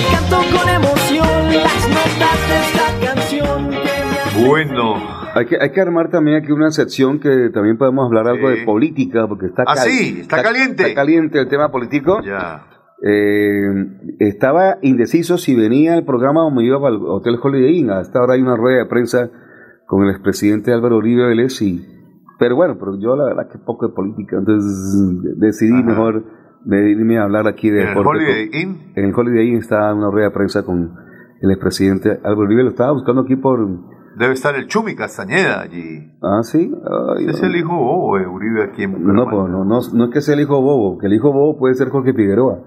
y 0.00 0.12
canto 0.12 0.36
con 0.56 0.68
emoción 0.68 1.52
las 1.52 1.88
notas 1.88 2.48
de 2.48 2.56
esta 2.60 3.14
canción. 3.14 3.70
Bueno. 4.46 5.23
Hay 5.34 5.46
que, 5.46 5.56
hay 5.60 5.70
que 5.70 5.80
armar 5.80 6.10
también 6.10 6.36
aquí 6.42 6.52
una 6.52 6.70
sección 6.70 7.18
que 7.20 7.50
también 7.52 7.76
podemos 7.78 8.06
hablar 8.06 8.28
algo 8.28 8.48
de 8.50 8.64
política, 8.64 9.26
porque 9.28 9.46
está, 9.46 9.62
Ah, 9.66 9.74
cal- 9.74 9.88
sí, 9.88 10.18
está 10.20 10.42
caliente. 10.42 10.82
Está 10.82 10.94
caliente 10.94 11.38
el 11.40 11.48
tema 11.48 11.70
político. 11.70 12.20
Ya. 12.22 12.66
Eh, 13.06 13.68
estaba 14.20 14.78
indeciso 14.82 15.36
si 15.36 15.54
venía 15.54 15.94
al 15.94 16.04
programa 16.04 16.44
o 16.46 16.50
me 16.50 16.64
iba 16.64 16.76
al 16.86 16.96
Hotel 17.02 17.36
Holiday 17.42 17.78
Inn. 17.78 17.90
Hasta 17.90 18.18
ahora 18.20 18.34
hay 18.34 18.42
una 18.42 18.56
rueda 18.56 18.78
de 18.78 18.86
prensa 18.86 19.30
con 19.86 20.04
el 20.04 20.10
expresidente 20.10 20.72
Álvaro 20.72 20.96
Uribe 20.98 21.26
Vélez. 21.26 21.60
Y, 21.60 21.84
pero 22.38 22.56
bueno, 22.56 22.76
pero 22.78 22.98
yo 22.98 23.14
la 23.16 23.24
verdad 23.24 23.48
que 23.52 23.58
poco 23.58 23.88
de 23.88 23.94
política, 23.94 24.36
entonces 24.38 25.36
decidí 25.38 25.82
mejor 25.82 26.24
venirme 26.64 27.18
a 27.18 27.24
hablar 27.24 27.46
aquí 27.46 27.68
de 27.68 27.82
¿En 27.82 27.88
el 27.88 27.94
deporte. 27.94 28.24
Holiday 28.24 28.50
Inn? 28.62 28.92
En 28.94 29.04
el 29.04 29.14
Holiday 29.14 29.48
Inn 29.48 29.56
está 29.58 29.92
una 29.92 30.10
rueda 30.10 30.28
de 30.28 30.34
prensa 30.34 30.64
con 30.64 30.94
el 31.42 31.50
expresidente 31.50 32.10
Álvaro 32.24 32.42
Uribe. 32.46 32.62
Lo 32.62 32.70
estaba 32.70 32.92
buscando 32.92 33.22
aquí 33.22 33.36
por... 33.36 33.68
Debe 34.16 34.34
estar 34.34 34.54
el 34.54 34.66
Chumi 34.68 34.94
Castañeda 34.94 35.60
allí. 35.60 36.12
Ah, 36.22 36.42
sí. 36.42 36.70
Ay, 37.16 37.26
es 37.28 37.42
el 37.42 37.56
hijo 37.56 37.74
bobo 37.76 38.16
de 38.18 38.26
Uribe 38.26 38.62
aquí 38.64 38.84
en 38.84 38.92
No, 39.04 39.24
pues, 39.24 39.48
no, 39.50 39.64
no, 39.64 39.80
no 39.92 40.04
es 40.04 40.10
que 40.12 40.20
sea 40.20 40.34
el 40.34 40.40
hijo 40.40 40.60
bobo, 40.60 40.98
que 40.98 41.06
el 41.06 41.14
hijo 41.14 41.32
bobo 41.32 41.58
puede 41.58 41.74
ser 41.74 41.88
Jorge 41.90 42.12
Figueroa. 42.14 42.60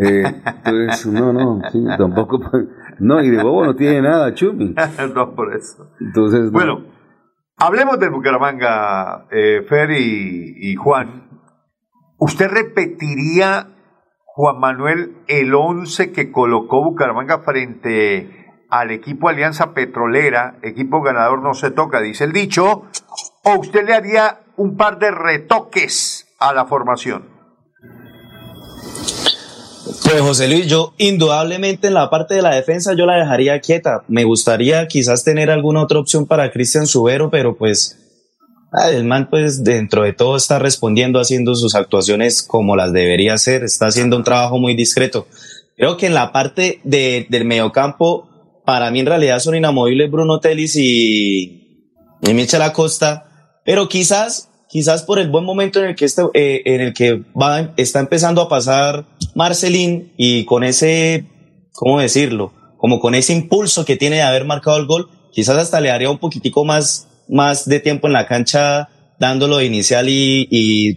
Eh, 0.00 0.24
entonces, 0.64 1.06
no, 1.12 1.32
no, 1.32 1.60
sí, 1.70 1.84
tampoco. 1.98 2.40
puede- 2.40 2.68
No, 3.00 3.22
y 3.22 3.30
de 3.30 3.42
bobo 3.42 3.64
no 3.66 3.74
tiene 3.76 4.02
nada, 4.02 4.32
Chumi. 4.34 4.74
no, 5.14 5.34
por 5.34 5.54
eso. 5.54 5.90
Entonces, 6.00 6.44
no. 6.44 6.50
Bueno, 6.52 6.78
hablemos 7.58 7.98
del 8.00 8.10
Bucaramanga, 8.10 9.26
eh, 9.30 9.62
Fer 9.68 9.90
y, 9.90 10.70
y 10.70 10.74
Juan. 10.76 11.28
¿Usted 12.18 12.48
repetiría 12.50 13.68
Juan 14.24 14.58
Manuel, 14.58 15.18
el 15.28 15.54
11 15.54 16.12
que 16.12 16.32
colocó 16.32 16.82
Bucaramanga 16.82 17.40
frente 17.40 18.43
al 18.74 18.90
equipo 18.90 19.28
Alianza 19.28 19.72
Petrolera, 19.72 20.56
equipo 20.64 21.00
ganador 21.00 21.40
no 21.40 21.54
se 21.54 21.70
toca, 21.70 22.00
dice 22.00 22.24
el 22.24 22.32
dicho, 22.32 22.82
o 23.44 23.58
usted 23.60 23.86
le 23.86 23.94
haría 23.94 24.40
un 24.56 24.76
par 24.76 24.98
de 24.98 25.12
retoques 25.12 26.26
a 26.40 26.52
la 26.52 26.66
formación. 26.66 27.24
Pues 30.02 30.20
José 30.20 30.48
Luis, 30.48 30.66
yo 30.66 30.92
indudablemente 30.98 31.86
en 31.86 31.94
la 31.94 32.10
parte 32.10 32.34
de 32.34 32.42
la 32.42 32.52
defensa 32.52 32.94
yo 32.94 33.06
la 33.06 33.16
dejaría 33.16 33.60
quieta. 33.60 34.02
Me 34.08 34.24
gustaría 34.24 34.88
quizás 34.88 35.22
tener 35.22 35.52
alguna 35.52 35.80
otra 35.80 36.00
opción 36.00 36.26
para 36.26 36.50
Cristian 36.50 36.88
Subero, 36.88 37.30
pero 37.30 37.56
pues 37.56 37.96
ah, 38.72 38.90
el 38.90 39.04
man 39.04 39.28
pues 39.30 39.62
dentro 39.62 40.02
de 40.02 40.14
todo 40.14 40.36
está 40.36 40.58
respondiendo, 40.58 41.20
haciendo 41.20 41.54
sus 41.54 41.76
actuaciones 41.76 42.42
como 42.42 42.74
las 42.74 42.92
debería 42.92 43.34
hacer, 43.34 43.62
está 43.62 43.86
haciendo 43.86 44.16
un 44.16 44.24
trabajo 44.24 44.58
muy 44.58 44.74
discreto. 44.74 45.28
Creo 45.76 45.96
que 45.96 46.06
en 46.06 46.14
la 46.14 46.32
parte 46.32 46.80
de, 46.82 47.26
del 47.30 47.44
mediocampo, 47.44 48.33
para 48.64 48.90
mí 48.90 49.00
en 49.00 49.06
realidad 49.06 49.38
son 49.40 49.54
inamovibles 49.54 50.10
Bruno 50.10 50.40
Telis 50.40 50.76
y, 50.76 51.90
y 52.22 52.34
Michel 52.34 52.62
Acosta, 52.62 53.60
pero 53.64 53.88
quizás 53.88 54.50
quizás 54.74 55.04
por 55.04 55.20
el 55.20 55.28
buen 55.28 55.44
momento 55.44 55.78
en 55.78 55.90
el 55.90 55.94
que, 55.94 56.04
este, 56.04 56.22
eh, 56.34 56.62
en 56.64 56.80
el 56.80 56.94
que 56.94 57.22
va, 57.40 57.72
está 57.76 58.00
empezando 58.00 58.42
a 58.42 58.48
pasar 58.48 59.06
Marcelín 59.36 60.12
y 60.16 60.44
con 60.46 60.64
ese, 60.64 61.26
¿cómo 61.74 62.00
decirlo? 62.00 62.52
Como 62.76 62.98
con 62.98 63.14
ese 63.14 63.32
impulso 63.32 63.84
que 63.84 63.94
tiene 63.94 64.16
de 64.16 64.22
haber 64.22 64.44
marcado 64.44 64.76
el 64.78 64.86
gol, 64.86 65.08
quizás 65.32 65.58
hasta 65.58 65.80
le 65.80 65.92
haría 65.92 66.10
un 66.10 66.18
poquitico 66.18 66.64
más, 66.64 67.06
más 67.28 67.68
de 67.68 67.78
tiempo 67.78 68.08
en 68.08 68.14
la 68.14 68.26
cancha 68.26 68.88
dándolo 69.20 69.58
de 69.58 69.66
inicial 69.66 70.08
y, 70.08 70.48
y 70.50 70.94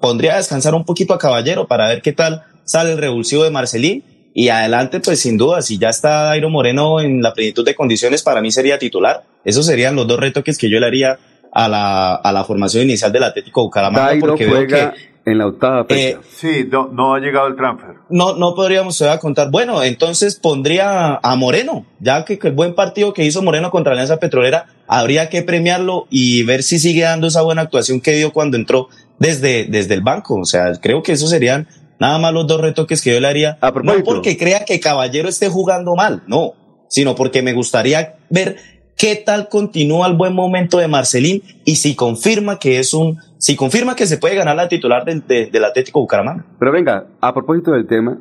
pondría 0.00 0.32
a 0.32 0.38
descansar 0.38 0.74
un 0.74 0.86
poquito 0.86 1.12
a 1.12 1.18
Caballero 1.18 1.68
para 1.68 1.88
ver 1.88 2.00
qué 2.00 2.14
tal 2.14 2.44
sale 2.64 2.92
el 2.92 2.98
revulsivo 2.98 3.44
de 3.44 3.50
Marcelín. 3.50 4.04
Y 4.34 4.50
adelante, 4.50 5.00
pues 5.00 5.20
sin 5.20 5.36
duda, 5.36 5.62
si 5.62 5.78
ya 5.78 5.88
está 5.88 6.24
Dairo 6.24 6.50
Moreno 6.50 7.00
en 7.00 7.22
la 7.22 7.32
plenitud 7.32 7.64
de 7.64 7.74
condiciones, 7.74 8.22
para 8.22 8.40
mí 8.40 8.50
sería 8.52 8.78
titular. 8.78 9.24
Esos 9.44 9.66
serían 9.66 9.96
los 9.96 10.06
dos 10.06 10.20
retoques 10.20 10.58
que 10.58 10.70
yo 10.70 10.78
le 10.78 10.86
haría 10.86 11.18
a 11.52 11.68
la, 11.68 12.14
a 12.14 12.32
la 12.32 12.44
formación 12.44 12.84
inicial 12.84 13.10
del 13.10 13.24
Atlético 13.24 13.62
Bucaramanga. 13.62 14.06
Dairo 14.08 14.26
porque 14.26 14.44
veo 14.46 14.54
juega 14.56 14.92
que 14.92 15.08
en 15.30 15.38
la 15.38 15.46
octava 15.46 15.84
fecha. 15.84 16.18
Eh, 16.18 16.20
Sí, 16.30 16.68
no, 16.70 16.88
no 16.92 17.14
ha 17.14 17.20
llegado 17.20 17.48
el 17.48 17.56
transfer. 17.56 17.96
no, 18.10 18.36
no 18.36 18.54
podríamos 18.54 18.96
se 18.96 19.06
va 19.06 19.14
a 19.14 19.18
contar. 19.18 19.50
Bueno, 19.50 19.82
entonces 19.82 20.36
pondría 20.36 21.16
a 21.16 21.36
Moreno, 21.36 21.84
ya 22.00 22.24
que, 22.24 22.38
que 22.38 22.48
el 22.48 22.54
buen 22.54 22.74
partido 22.74 23.12
que 23.12 23.24
hizo 23.24 23.42
Moreno 23.42 23.70
contra 23.70 23.92
Alianza 23.92 24.18
Petrolera, 24.18 24.66
habría 24.86 25.28
que 25.28 25.42
premiarlo 25.42 26.06
y 26.10 26.44
ver 26.44 26.62
si 26.62 26.78
sigue 26.78 27.02
dando 27.02 27.26
esa 27.26 27.42
buena 27.42 27.62
actuación 27.62 28.00
que 28.00 28.12
dio 28.12 28.32
cuando 28.32 28.56
entró 28.56 28.88
desde, 29.18 29.64
desde 29.64 29.94
el 29.94 30.00
banco. 30.02 30.36
O 30.38 30.44
sea, 30.44 30.72
creo 30.80 31.02
que 31.02 31.12
esos 31.12 31.28
serían 31.30 31.66
nada 32.00 32.18
más 32.18 32.32
los 32.32 32.46
dos 32.46 32.60
retoques 32.60 33.02
que 33.02 33.12
yo 33.14 33.20
le 33.20 33.28
haría. 33.28 33.58
No 33.82 33.92
porque 34.04 34.36
crea 34.36 34.64
que 34.64 34.80
Caballero 34.80 35.28
esté 35.28 35.48
jugando 35.48 35.94
mal, 35.94 36.22
no, 36.26 36.52
sino 36.88 37.14
porque 37.14 37.42
me 37.42 37.52
gustaría 37.52 38.16
ver 38.30 38.56
qué 38.96 39.14
tal 39.16 39.48
continúa 39.48 40.06
el 40.08 40.16
buen 40.16 40.34
momento 40.34 40.78
de 40.78 40.88
Marcelín 40.88 41.42
y 41.64 41.76
si 41.76 41.94
confirma 41.94 42.58
que 42.58 42.78
es 42.80 42.94
un, 42.94 43.18
si 43.38 43.54
confirma 43.56 43.94
que 43.94 44.06
se 44.06 44.18
puede 44.18 44.34
ganar 44.34 44.56
la 44.56 44.68
titular 44.68 45.04
del, 45.04 45.24
de- 45.26 45.46
del 45.52 45.64
Atlético 45.64 46.00
Bucaramanga. 46.00 46.46
Pero 46.58 46.72
venga, 46.72 47.06
a 47.20 47.32
propósito 47.32 47.70
del 47.72 47.86
tema, 47.86 48.18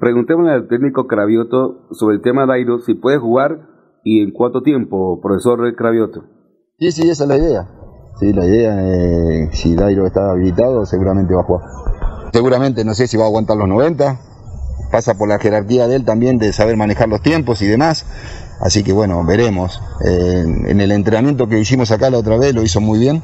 preguntémosle 0.00 0.52
al 0.52 0.68
técnico 0.68 1.06
Cravioto 1.06 1.86
sobre 1.92 2.16
el 2.16 2.22
tema 2.22 2.46
Dairo, 2.46 2.78
si 2.80 2.94
puede 2.94 3.18
jugar 3.18 3.58
y 4.02 4.22
en 4.22 4.30
cuánto 4.32 4.62
tiempo, 4.62 5.20
profesor 5.20 5.74
Cravioto. 5.76 6.24
Sí, 6.78 6.90
sí, 6.92 7.08
esa 7.08 7.24
es 7.24 7.28
la 7.28 7.36
idea. 7.36 7.68
Sí, 8.20 8.32
la 8.32 8.46
idea, 8.46 8.76
eh, 8.80 9.48
si 9.52 9.74
Dairo 9.74 10.06
está 10.06 10.30
habilitado, 10.30 10.86
seguramente 10.86 11.34
va 11.34 11.40
a 11.40 11.44
jugar. 11.44 11.62
Seguramente, 12.38 12.84
no 12.84 12.94
sé 12.94 13.06
si 13.06 13.16
va 13.16 13.22
a 13.22 13.26
aguantar 13.28 13.56
los 13.56 13.68
90. 13.68 14.18
Pasa 14.90 15.14
por 15.14 15.28
la 15.28 15.38
jerarquía 15.38 15.86
de 15.86 15.94
él 15.94 16.04
también 16.04 16.36
de 16.36 16.52
saber 16.52 16.76
manejar 16.76 17.08
los 17.08 17.22
tiempos 17.22 17.62
y 17.62 17.68
demás. 17.68 18.06
Así 18.60 18.82
que 18.82 18.92
bueno, 18.92 19.24
veremos. 19.24 19.80
Eh, 20.04 20.44
en 20.66 20.80
el 20.80 20.90
entrenamiento 20.90 21.46
que 21.48 21.60
hicimos 21.60 21.92
acá 21.92 22.10
la 22.10 22.18
otra 22.18 22.36
vez 22.36 22.52
lo 22.52 22.64
hizo 22.64 22.80
muy 22.80 22.98
bien. 22.98 23.22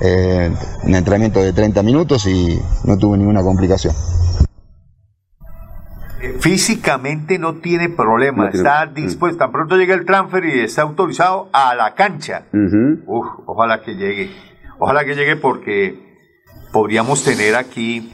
Eh, 0.00 0.52
un 0.84 0.94
entrenamiento 0.94 1.42
de 1.42 1.52
30 1.52 1.82
minutos 1.82 2.26
y 2.28 2.60
no 2.84 2.96
tuvo 2.96 3.16
ninguna 3.16 3.42
complicación. 3.42 3.92
Físicamente 6.38 7.40
no 7.40 7.56
tiene 7.56 7.88
problema, 7.88 8.44
No 8.44 8.50
tiene- 8.52 8.68
está 8.68 8.86
dispuesto. 8.86 9.38
Tan 9.38 9.50
pronto 9.50 9.76
llega 9.76 9.94
el 9.96 10.06
transfer 10.06 10.44
y 10.44 10.60
está 10.60 10.82
autorizado 10.82 11.48
a 11.52 11.74
la 11.74 11.94
cancha. 11.96 12.44
Uf, 13.06 13.26
ojalá 13.46 13.82
que 13.82 13.94
llegue. 13.96 14.30
Ojalá 14.78 15.04
que 15.04 15.16
llegue 15.16 15.34
porque 15.34 15.98
podríamos 16.72 17.24
tener 17.24 17.56
aquí 17.56 18.12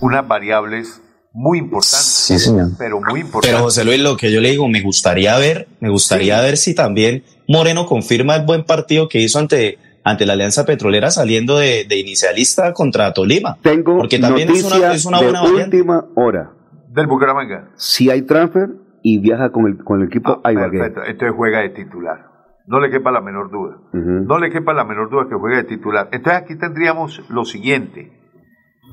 unas 0.00 0.26
variables 0.26 1.02
muy 1.32 1.58
importantes. 1.58 2.24
Sí, 2.26 2.38
señor. 2.38 2.68
Pero 2.78 3.00
muy 3.00 3.20
importantes. 3.20 3.50
Pero 3.50 3.62
José 3.64 3.84
Luis, 3.84 4.00
lo 4.00 4.16
que 4.16 4.32
yo 4.32 4.40
le 4.40 4.50
digo, 4.50 4.68
me 4.68 4.82
gustaría 4.82 5.36
ver, 5.38 5.68
me 5.80 5.88
gustaría 5.90 6.40
ver 6.40 6.56
si 6.56 6.74
también 6.74 7.22
Moreno 7.48 7.86
confirma 7.86 8.36
el 8.36 8.44
buen 8.44 8.64
partido 8.64 9.08
que 9.08 9.20
hizo 9.20 9.38
ante, 9.38 9.78
ante 10.02 10.26
la 10.26 10.32
Alianza 10.32 10.64
Petrolera 10.64 11.10
saliendo 11.10 11.58
de, 11.58 11.84
de 11.88 11.98
inicialista 11.98 12.72
contra 12.72 13.12
Tolima. 13.12 13.58
Tengo 13.62 13.98
Porque 13.98 14.18
también 14.18 14.50
es 14.50 14.64
una, 14.64 14.92
es 14.92 15.04
una 15.04 15.18
de 15.18 15.24
buena 15.24 15.42
variante. 15.42 15.76
última 15.76 16.04
hora. 16.16 16.50
Del 16.88 17.06
Bucaramanga. 17.06 17.70
Si 17.76 18.10
hay 18.10 18.22
transfer 18.22 18.70
y 19.02 19.18
viaja 19.18 19.50
con 19.52 19.66
el, 19.66 19.78
con 19.84 20.00
el 20.00 20.08
equipo. 20.08 20.40
Ah, 20.42 20.50
Perfecto, 20.52 21.02
entonces 21.06 21.32
juega 21.36 21.60
de 21.60 21.68
titular. 21.70 22.26
No 22.66 22.80
le 22.80 22.90
quepa 22.90 23.10
la 23.12 23.20
menor 23.20 23.50
duda. 23.50 23.76
No 23.92 24.38
le 24.38 24.50
quepa 24.50 24.72
la 24.72 24.84
menor 24.84 25.10
duda 25.10 25.26
que 25.28 25.34
juegue 25.36 25.56
de 25.58 25.64
titular. 25.64 26.08
Entonces 26.12 26.42
aquí 26.42 26.56
tendríamos 26.56 27.22
lo 27.28 27.44
siguiente. 27.44 28.19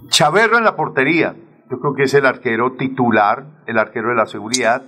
Chaverro 0.09 0.57
en 0.57 0.63
la 0.63 0.75
portería. 0.75 1.35
Yo 1.69 1.79
creo 1.79 1.93
que 1.93 2.03
es 2.03 2.13
el 2.13 2.25
arquero 2.25 2.73
titular, 2.77 3.63
el 3.67 3.77
arquero 3.77 4.09
de 4.09 4.15
la 4.15 4.25
seguridad. 4.25 4.83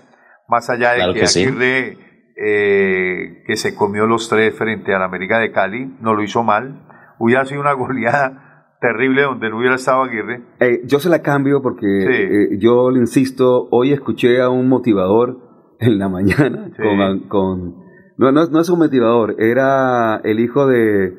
Más 0.47 0.69
allá 0.69 0.91
de 0.91 0.97
Claro 0.97 1.13
que, 1.13 1.19
que 1.21 1.27
sí. 1.27 1.43
Aguirre, 1.43 1.97
eh, 2.41 3.43
que 3.45 3.55
se 3.57 3.75
comió 3.75 4.05
los 4.05 4.29
tres 4.29 4.55
frente 4.55 4.93
a 4.95 4.99
la 4.99 5.05
América 5.05 5.39
de 5.39 5.51
Cali, 5.51 5.93
no 6.01 6.13
lo 6.15 6.23
hizo 6.23 6.43
mal. 6.43 6.85
Hubiera 7.19 7.45
sido 7.45 7.61
una 7.61 7.73
goleada 7.73 8.75
terrible 8.81 9.23
donde 9.23 9.49
no 9.49 9.57
hubiera 9.57 9.75
estado 9.75 10.03
Aguirre. 10.03 10.41
Eh, 10.61 10.81
yo 10.85 10.99
se 10.99 11.09
la 11.09 11.21
cambio 11.21 11.61
porque 11.61 11.85
eh, 11.85 12.57
yo 12.59 12.89
le 12.91 12.99
insisto, 12.99 13.67
hoy 13.71 13.91
escuché 13.91 14.41
a 14.41 14.49
un 14.49 14.69
motivador 14.69 15.37
en 15.79 15.99
la 15.99 16.07
mañana 16.09 16.69
Sí. 16.77 16.81
con, 16.83 17.19
con- 17.27 17.89
no, 18.17 18.31
no, 18.33 18.45
no 18.47 18.59
es 18.59 18.69
un 18.69 18.79
motivador, 18.79 19.35
era 19.39 20.17
el 20.25 20.39
hijo 20.41 20.67
de 20.67 21.13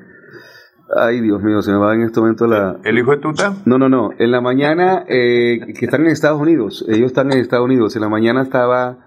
ay 0.96 1.20
Dios 1.20 1.42
mío, 1.42 1.62
se 1.62 1.72
me 1.72 1.78
va 1.78 1.94
en 1.94 2.02
este 2.02 2.20
momento 2.20 2.46
la 2.46 2.78
¿El 2.84 2.98
hijo 2.98 3.10
de 3.12 3.18
Tuta? 3.18 3.54
no, 3.64 3.78
no, 3.78 3.88
no. 3.88 4.10
En 4.18 4.30
la 4.30 4.40
mañana, 4.40 5.04
eh, 5.08 5.60
que 5.78 5.84
están 5.86 6.02
en 6.02 6.08
Estados 6.08 6.40
Unidos. 6.40 6.84
Ellos 6.88 7.06
están 7.06 7.32
en 7.32 7.38
Estados 7.38 7.64
Unidos. 7.64 7.94
En 7.96 8.02
la 8.02 8.08
mañana 8.08 8.42
estaba, 8.42 8.98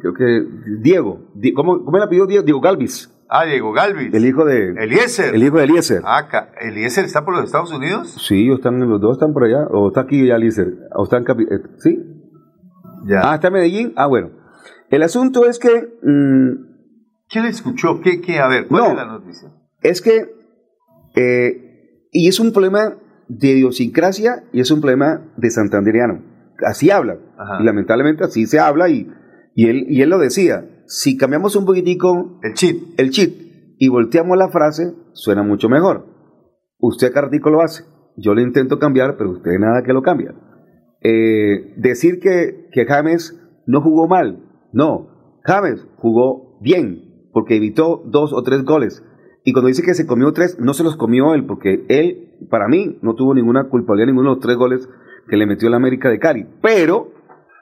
creo 0.00 0.14
que, 0.14 0.44
Diego. 0.80 1.30
Di- 1.34 1.52
¿Cómo, 1.52 1.84
cómo 1.84 1.98
le 1.98 2.06
pidió 2.08 2.26
Diego? 2.26 2.44
Diego 2.44 2.60
Galvis. 2.60 3.12
Ah, 3.28 3.44
Diego 3.44 3.72
Galvis. 3.72 4.14
El 4.14 4.24
hijo 4.24 4.44
de... 4.44 4.68
Eliezer. 4.78 5.34
El 5.34 5.42
hijo 5.42 5.56
de 5.58 5.64
Eliezer. 5.64 6.00
Ah, 6.04 6.28
¿Eliezer 6.60 7.04
está 7.04 7.24
por 7.24 7.34
los 7.34 7.44
Estados 7.44 7.72
Unidos? 7.72 8.14
Sí, 8.26 8.44
ellos 8.44 8.58
están, 8.58 8.78
los 8.88 9.00
dos 9.00 9.16
están 9.16 9.32
por 9.32 9.44
allá. 9.44 9.66
O 9.70 9.88
está 9.88 10.02
aquí 10.02 10.26
ya 10.26 10.36
Eliezer. 10.36 10.74
O 10.94 11.02
está 11.04 11.16
en 11.16 11.24
Capi- 11.24 11.48
eh, 11.50 11.60
¿Sí? 11.78 11.98
Ya. 13.04 13.30
Ah, 13.30 13.34
está 13.34 13.48
en 13.48 13.54
Medellín. 13.54 13.92
Ah, 13.96 14.06
bueno. 14.06 14.30
El 14.90 15.02
asunto 15.02 15.44
es 15.46 15.58
que... 15.58 15.68
mm, 16.02 16.76
¿Quién 17.28 17.44
le 17.44 17.50
escuchó? 17.50 18.00
¿Qué, 18.00 18.20
qué? 18.20 18.38
A 18.38 18.46
ver, 18.46 18.68
¿cuál 18.68 18.82
No. 18.84 18.88
es 18.90 18.96
la 18.96 19.06
noticia? 19.06 19.48
es 19.82 20.00
que... 20.00 20.35
eh, 21.16 22.08
y 22.12 22.28
es 22.28 22.38
un 22.38 22.52
problema 22.52 22.98
de 23.28 23.48
idiosincrasia 23.48 24.44
y 24.52 24.60
es 24.60 24.70
un 24.70 24.80
problema 24.80 25.32
de 25.36 25.50
santanderiano. 25.50 26.22
Así. 26.64 26.90
Ajá. 26.90 27.58
Y 27.60 27.64
lamentablemente 27.64 28.24
así 28.24 28.46
se 28.46 28.58
habla 28.58 28.88
y, 28.88 29.10
y, 29.54 29.66
él, 29.66 29.86
y 29.88 30.02
él 30.02 30.10
lo 30.10 30.18
decía. 30.18 30.84
Si 30.86 31.16
cambiamos 31.16 31.56
un 31.56 31.66
poquitico 31.66 32.38
el 32.42 32.54
chip, 32.54 32.98
el 32.98 33.10
chip 33.10 33.34
y 33.78 33.88
volteamos 33.88 34.36
la 34.38 34.48
frase, 34.48 34.94
suena 35.12 35.42
mucho 35.42 35.68
mejor. 35.68 36.06
Usted 36.78 37.12
cada 37.12 37.28
lo 37.28 37.62
hace. 37.62 37.84
Yo 38.16 38.34
le 38.34 38.42
intento 38.42 38.78
cambiar, 38.78 39.16
pero 39.16 39.32
usted 39.32 39.58
nada 39.58 39.82
que 39.82 39.92
lo 39.92 40.02
cambia. 40.02 40.34
Eh, 41.02 41.74
decir 41.76 42.20
que, 42.20 42.68
que 42.72 42.86
James 42.86 43.38
no 43.66 43.82
jugó 43.82 44.08
mal. 44.08 44.42
No, 44.72 45.40
James 45.44 45.86
jugó 45.96 46.58
bien 46.60 47.30
porque 47.32 47.56
evitó 47.56 48.02
dos 48.06 48.32
o 48.32 48.42
tres 48.42 48.64
goles. 48.64 49.02
Y 49.46 49.52
cuando 49.52 49.68
dice 49.68 49.84
que 49.84 49.94
se 49.94 50.08
comió 50.08 50.32
tres, 50.32 50.58
no 50.58 50.74
se 50.74 50.82
los 50.82 50.96
comió 50.96 51.32
él, 51.32 51.46
porque 51.46 51.84
él, 51.88 52.32
para 52.50 52.66
mí, 52.66 52.98
no 53.00 53.14
tuvo 53.14 53.32
ninguna 53.32 53.68
culpabilidad, 53.68 54.08
ninguno 54.08 54.30
de 54.30 54.34
los 54.34 54.42
tres 54.42 54.56
goles 54.56 54.88
que 55.28 55.36
le 55.36 55.46
metió 55.46 55.70
la 55.70 55.76
América 55.76 56.10
de 56.10 56.18
Cali. 56.18 56.48
Pero, 56.60 57.12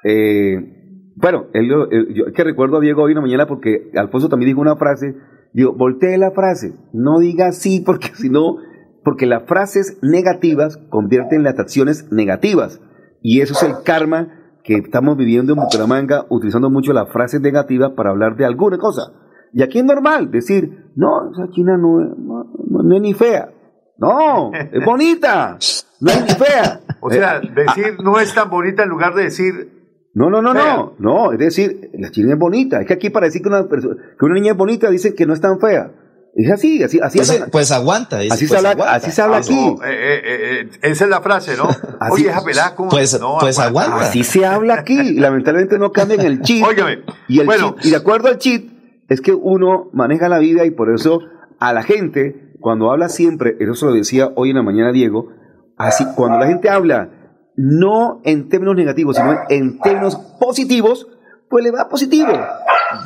eh, 0.03 1.13
bueno, 1.15 1.49
él, 1.53 1.69
yo 1.69 2.25
es 2.27 2.33
que 2.33 2.43
recuerdo 2.43 2.79
a 2.79 2.81
Diego 2.81 3.03
hoy 3.03 3.13
en 3.13 3.17
la 3.17 3.21
mañana 3.21 3.47
porque 3.47 3.91
Alfonso 3.97 4.31
también 4.31 4.49
dijo 4.49 4.63
una 4.63 4.77
frase, 4.77 5.15
digo, 5.53 5.75
voltee 5.75 6.17
la 6.17 6.31
frase, 6.31 6.73
no 6.95 7.19
diga 7.19 7.53
sí, 7.53 7.81
porque 7.85 8.09
si 8.15 8.31
no, 8.31 8.57
porque 9.05 9.27
las 9.27 9.45
frases 9.45 9.99
negativas 10.01 10.79
convierten 10.89 11.43
las 11.43 11.59
acciones 11.59 12.11
negativas. 12.11 12.81
Y 13.21 13.43
eso 13.43 13.53
es 13.53 13.63
el 13.63 13.85
karma 13.85 14.29
que 14.65 14.77
estamos 14.77 15.19
viviendo 15.19 15.53
en 15.53 15.61
Bucaramanga, 15.61 16.25
utilizando 16.31 16.71
mucho 16.71 16.95
las 16.95 17.13
frases 17.13 17.43
negativas 17.43 17.91
para 17.91 18.09
hablar 18.09 18.37
de 18.37 18.47
alguna 18.47 18.79
cosa. 18.79 19.13
Y 19.55 19.63
aquí 19.63 19.79
es 19.79 19.85
normal 19.85 20.31
decir, 20.31 20.91
no, 20.97 21.31
esa 21.33 21.51
china 21.53 21.77
no, 21.79 22.01
es- 22.03 22.19
no, 22.19 22.45
no- 22.69 22.83
no 22.83 22.97
es 22.97 23.01
ni 23.03 23.15
fea. 23.15 23.51
No, 23.99 24.51
es 24.53 24.85
bonita. 24.85 25.57
No 26.01 26.11
es 26.11 26.23
ni 26.25 26.31
fea. 26.31 26.81
O 27.01 27.11
sea, 27.11 27.41
decir 27.41 27.97
no 28.03 28.19
es 28.19 28.35
tan 28.35 28.51
bonita 28.51 28.83
en 28.83 28.89
lugar 28.89 29.15
de 29.15 29.25
decir 29.25 29.71
No, 30.15 30.31
no, 30.31 30.43
no, 30.43 30.53
Fea. 30.53 30.77
no. 30.77 30.95
No, 30.99 31.33
es 31.33 31.39
decir, 31.39 31.91
la 31.99 32.11
china 32.11 32.33
es 32.35 32.39
bonita. 32.39 32.81
Es 32.81 32.87
que 32.87 32.95
aquí 32.95 33.11
para 33.11 33.27
decir 33.27 33.43
que 33.43 33.49
una, 33.49 33.63
perso- 33.69 33.97
que 34.19 34.25
una 34.25 34.35
niña 34.35 34.53
es 34.53 34.57
bonita 34.59 34.91
dicen 34.91 35.15
que 35.17 35.27
no 35.27 35.33
es 35.35 35.41
tan 35.41 35.59
fea. 35.61 35.93
Es 36.37 36.51
así, 36.51 36.83
así, 36.83 36.99
así. 37.01 37.19
Pues, 37.19 37.31
habla- 37.31 37.47
pues 37.53 37.71
aguanta. 37.71 38.19
dice, 38.19 38.35
así, 38.35 38.47
pues 38.49 38.51
se 38.61 38.67
habla, 38.67 38.71
aguanta. 38.73 38.95
así 38.97 39.11
se 39.13 39.23
habla 39.23 39.37
Ah, 39.37 39.41
aquí. 39.41 39.55
no, 39.55 39.85
eh, 39.85 39.89
eh, 39.93 40.21
eh, 40.25 40.61
eh, 40.63 40.79
esa 40.83 41.05
es 41.05 41.11
la 41.11 41.21
frase, 41.21 41.57
¿no? 41.57 41.69
Oye, 42.13 42.29
esa 42.29 42.45
pelada 42.45 42.75
como 42.75 42.91
Pues- 42.91 43.21
no, 43.21 43.37
pues 43.39 43.59
aguanta. 43.61 44.01
Así 44.01 44.25
se 44.25 44.45
habla 44.45 44.75
aquí. 44.75 44.99
y 44.99 45.15
Lamentablemente 45.21 45.79
no 45.79 45.93
cambian 45.93 46.21
el 46.23 46.41
chip. 46.43 46.65
Óigame, 46.67 47.05
y, 47.29 47.39
el 47.39 47.47
bueno. 47.47 47.77
chip- 47.77 47.85
y 47.87 47.91
de 47.91 47.97
acuerdo 47.97 48.27
al 48.29 48.39
chip, 48.39 48.73
es 49.09 49.21
que 49.21 49.33
uno 49.33 49.91
maneja 49.93 50.29
la 50.29 50.39
vida 50.39 50.65
y 50.65 50.71
por 50.71 50.93
eso 50.93 51.21
a 51.59 51.73
la 51.73 51.83
gente, 51.83 52.53
cuando 52.61 52.91
habla 52.91 53.09
siempre, 53.09 53.57
eso 53.61 53.75
se 53.75 53.87
lo 53.87 53.93
decía 53.93 54.31
hoy 54.37 54.51
en 54.51 54.57
la 54.57 54.63
mañana 54.63 54.93
Diego, 54.93 55.29
así, 55.77 56.05
cuando 56.17 56.39
la 56.39 56.47
gente 56.47 56.69
habla 56.69 57.11
no 57.57 58.21
en 58.25 58.49
términos 58.49 58.77
negativos, 58.77 59.17
sino 59.17 59.35
en 59.49 59.79
términos 59.79 60.17
positivos, 60.41 61.09
pues 61.49 61.63
le 61.63 61.71
va 61.71 61.89
positivo. 61.89 62.33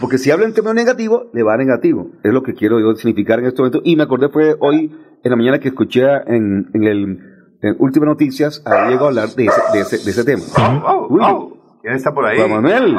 Porque 0.00 0.18
si 0.18 0.30
habla 0.30 0.46
en 0.46 0.54
términos 0.54 0.74
negativos, 0.74 1.26
le 1.32 1.42
va 1.42 1.56
negativo. 1.56 2.12
Es 2.22 2.32
lo 2.32 2.42
que 2.42 2.54
quiero 2.54 2.80
yo 2.80 2.94
significar 2.94 3.40
en 3.40 3.46
este 3.46 3.60
momento. 3.60 3.80
Y 3.84 3.96
me 3.96 4.04
acordé 4.04 4.28
fue 4.30 4.56
hoy 4.60 4.94
en 5.22 5.30
la 5.30 5.36
mañana 5.36 5.58
que 5.58 5.68
escuché 5.68 6.02
en, 6.26 6.70
en 6.72 6.84
el 6.84 7.18
en 7.60 7.76
Últimas 7.78 8.08
Noticias 8.08 8.62
a 8.64 8.86
Diego 8.88 9.06
hablar 9.06 9.30
de 9.30 9.46
ese, 9.46 9.60
de 9.72 9.80
ese, 9.80 9.98
de 9.98 10.10
ese 10.10 10.24
tema. 10.24 10.44
Au. 10.56 11.58
¿Quién 11.82 11.94
está 11.94 12.12
por 12.12 12.24
ahí? 12.24 12.38
Juan 12.38 12.62
Manuel. 12.62 12.96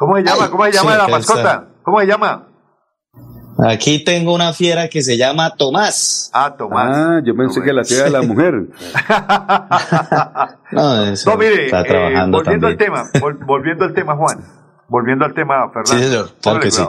¿Cómo 0.00 0.16
se 0.16 0.22
llama? 0.22 0.50
¿Cómo 0.50 0.64
se 0.64 0.72
llama 0.72 0.92
Sí, 0.92 0.98
la 0.98 1.08
mascota? 1.08 1.68
¿Cómo 1.82 2.00
se 2.00 2.06
llama? 2.06 2.46
Aquí 3.68 4.02
tengo 4.02 4.34
una 4.34 4.54
fiera 4.54 4.88
que 4.88 5.02
se 5.02 5.18
llama 5.18 5.54
Tomás. 5.56 6.30
Ah, 6.32 6.54
Tomás. 6.56 6.96
Ah, 6.96 7.20
yo 7.22 7.36
pensé 7.36 7.60
que 7.60 7.74
la 7.74 7.82
hacía 7.82 8.04
de 8.04 8.10
la 8.10 8.22
mujer. 8.22 8.54
No, 10.72 11.04
eso 11.04 11.30
No, 11.30 11.36
mire, 11.36 11.66
está 11.66 11.82
eh, 11.82 11.84
trabajando 11.84 12.38
volviendo 12.38 12.66
al 12.68 12.76
tema, 12.78 13.04
vol- 13.14 13.44
volviendo 13.44 13.84
al 13.84 13.92
tema, 13.92 14.16
Juan, 14.16 14.38
volviendo 14.88 15.24
al 15.26 15.34
tema, 15.34 15.68
Fernando. 15.70 15.92
Sí, 15.92 16.02
señor, 16.04 16.30
claro 16.40 16.60
que 16.60 16.70
sí. 16.70 16.82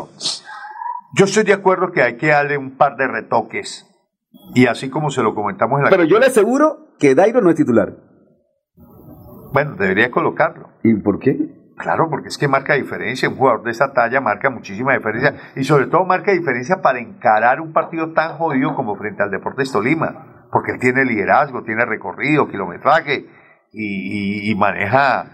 Yo 1.18 1.26
estoy 1.26 1.43
de 1.43 1.53
acuerdo 1.53 1.91
que 1.91 2.01
hay 2.03 2.16
que 2.16 2.28
darle 2.28 2.57
un 2.57 2.78
par 2.78 2.95
de 2.95 3.07
retoques. 3.07 3.88
Y 4.55 4.68
así 4.68 4.89
como 4.89 5.09
se 5.09 5.22
lo 5.24 5.36
comentamos 5.36 5.80
en 5.80 5.86
la... 5.86 5.89
Pero 5.89 6.05
yo 6.05 6.18
le 6.20 6.28
aseguro 6.28 6.95
que 6.99 7.14
Dairo 7.16 7.41
no 7.41 7.49
es 7.49 7.55
titular. 7.57 7.93
Bueno, 9.51 9.76
debería 9.78 10.09
colocarlo. 10.12 10.70
¿Y 10.84 10.93
por 10.95 11.20
qué? 11.20 11.38
Claro, 11.82 12.09
porque 12.09 12.27
es 12.29 12.38
que 12.38 12.47
marca 12.47 12.73
diferencia. 12.73 13.27
Un 13.29 13.36
jugador 13.36 13.63
de 13.63 13.71
esa 13.71 13.93
talla 13.93 14.21
marca 14.21 14.49
muchísima 14.49 14.93
diferencia. 14.93 15.36
Y 15.55 15.63
sobre 15.63 15.88
todo 15.88 16.05
marca 16.05 16.32
diferencia 16.32 16.82
para 16.82 16.99
encarar 16.99 17.59
un 17.61 17.73
partido 17.73 18.13
tan 18.13 18.38
jodido 18.38 18.75
como 18.75 18.95
frente 18.95 19.23
al 19.23 19.32
Deportes 19.32 19.71
Tolima. 19.71 20.47
Porque 20.51 20.71
él 20.73 20.79
tiene 20.79 21.05
liderazgo, 21.05 21.63
tiene 21.63 21.86
recorrido, 21.86 22.47
kilometraje 22.47 23.25
y, 23.71 24.47
y- 24.47 24.51
y 24.51 24.55
maneja, 24.55 25.25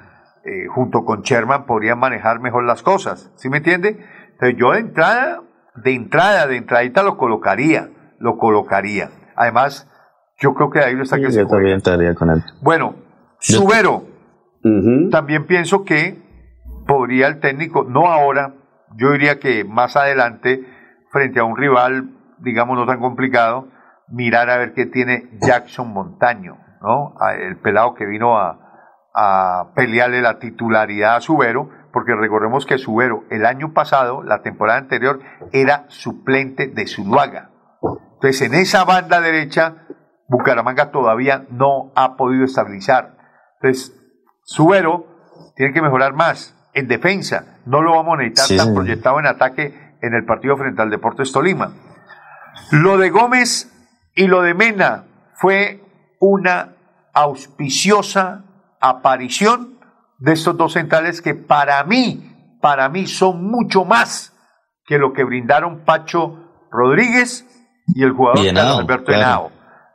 eh, 0.46 0.68
junto 0.68 1.04
con 1.06 1.22
Sherman, 1.24 1.66
podría 1.66 1.96
manejar 1.96 2.40
mejor 2.40 2.64
las 2.66 2.84
cosas. 2.84 3.32
¿Sí 3.36 3.50
me 3.50 3.58
entiende? 3.58 3.98
Entonces 4.34 4.58
yo 4.60 4.72
de 4.74 4.80
entrada, 4.80 5.42
de 5.76 5.94
entrada, 5.96 6.46
de 6.48 6.58
entradita 6.58 7.02
lo 7.04 7.18
colocaría. 7.18 7.90
Lo 8.20 8.38
colocaría. 8.38 9.10
Además, 9.36 9.92
yo 10.40 10.54
creo 10.54 10.70
que 10.70 10.80
ahí 10.80 10.94
lo 10.96 11.02
está 11.04 11.18
que 11.18 11.32
se 11.32 11.40
Yo 11.42 11.48
también 11.48 11.78
estaría 11.78 12.14
con 12.16 12.30
él. 12.30 12.44
bueno, 12.62 12.96
Subero. 13.40 14.04
También 15.12 15.46
pienso 15.48 15.84
que 15.84 16.22
podría 16.88 17.28
el 17.28 17.40
técnico, 17.40 17.84
no 17.84 18.08
ahora, 18.08 18.54
yo 18.96 19.12
diría 19.12 19.40
que 19.40 19.64
más 19.64 19.96
adelante, 19.96 20.66
frente 21.12 21.40
a 21.40 21.44
un 21.44 21.58
rival, 21.58 22.10
digamos, 22.40 22.78
no 22.78 22.86
tan 22.86 23.00
complicado, 23.00 23.68
mirar 24.08 24.50
a 24.50 24.58
ver 24.58 24.74
qué 24.74 24.86
tiene 24.86 25.30
Jackson 25.42 25.92
Montaño, 25.94 26.58
¿no? 26.82 27.16
El 27.38 27.58
pelado 27.58 27.94
que 27.94 28.06
vino 28.06 28.38
a, 28.38 28.60
a 29.14 29.74
pelearle 29.76 30.22
la 30.22 30.40
titularidad 30.40 31.18
a 31.18 31.22
Subero, 31.22 31.70
porque 31.92 32.16
recordemos 32.16 32.66
que 32.66 32.78
Subero 32.78 33.24
el 33.30 33.46
año 33.46 33.74
pasado, 33.74 34.24
la 34.24 34.42
temporada 34.42 34.80
anterior, 34.80 35.20
era 35.52 35.86
suplente 35.90 36.68
de 36.68 36.88
Zuluaga. 36.88 37.52
Entonces, 38.16 38.42
en 38.42 38.54
esa 38.54 38.86
banda 38.86 39.22
derecha, 39.22 39.88
Bucaramanga 40.28 40.92
todavía 40.92 41.46
no 41.50 41.92
ha 41.96 42.16
podido 42.16 42.46
estabilizar. 42.46 43.18
Entonces, 43.56 43.94
Subero 44.44 45.06
tiene 45.56 45.74
que 45.74 45.82
mejorar 45.82 46.14
más 46.14 46.57
en 46.78 46.88
defensa. 46.88 47.58
No 47.66 47.82
lo 47.82 47.96
vamos 47.96 48.20
a 48.20 48.22
necesitar 48.22 48.46
Sí, 48.46 48.58
tan 48.58 48.74
proyectado 48.76 49.20
en 49.20 49.26
ataque 49.26 49.96
en 50.00 50.14
el 50.14 50.26
partido 50.26 50.56
frente 50.58 50.82
al 50.82 50.92
Deportes 50.92 51.32
Tolima. 51.32 51.72
Lo 52.72 52.98
de 52.98 53.10
Gómez 53.10 53.72
y 54.16 54.28
lo 54.28 54.44
de 54.44 54.54
Mena 54.54 55.06
fue 55.34 55.82
una 56.20 56.76
auspiciosa 57.14 58.44
aparición 58.80 59.80
de 60.20 60.34
estos 60.34 60.56
dos 60.56 60.74
centrales 60.74 61.22
que 61.22 61.34
para 61.34 61.84
mí, 61.84 62.58
para 62.62 62.90
mí 62.90 63.08
son 63.08 63.44
mucho 63.50 63.84
más 63.84 64.34
que 64.86 65.00
lo 65.00 65.14
que 65.14 65.24
brindaron 65.24 65.84
Pacho 65.84 66.68
Rodríguez 66.72 67.46
y 67.88 68.04
el 68.04 68.12
jugador 68.12 68.46
Henao, 68.46 68.64
Carlos 68.64 68.80
Alberto 68.80 69.06
claro. 69.06 69.22
Henao. 69.22 69.52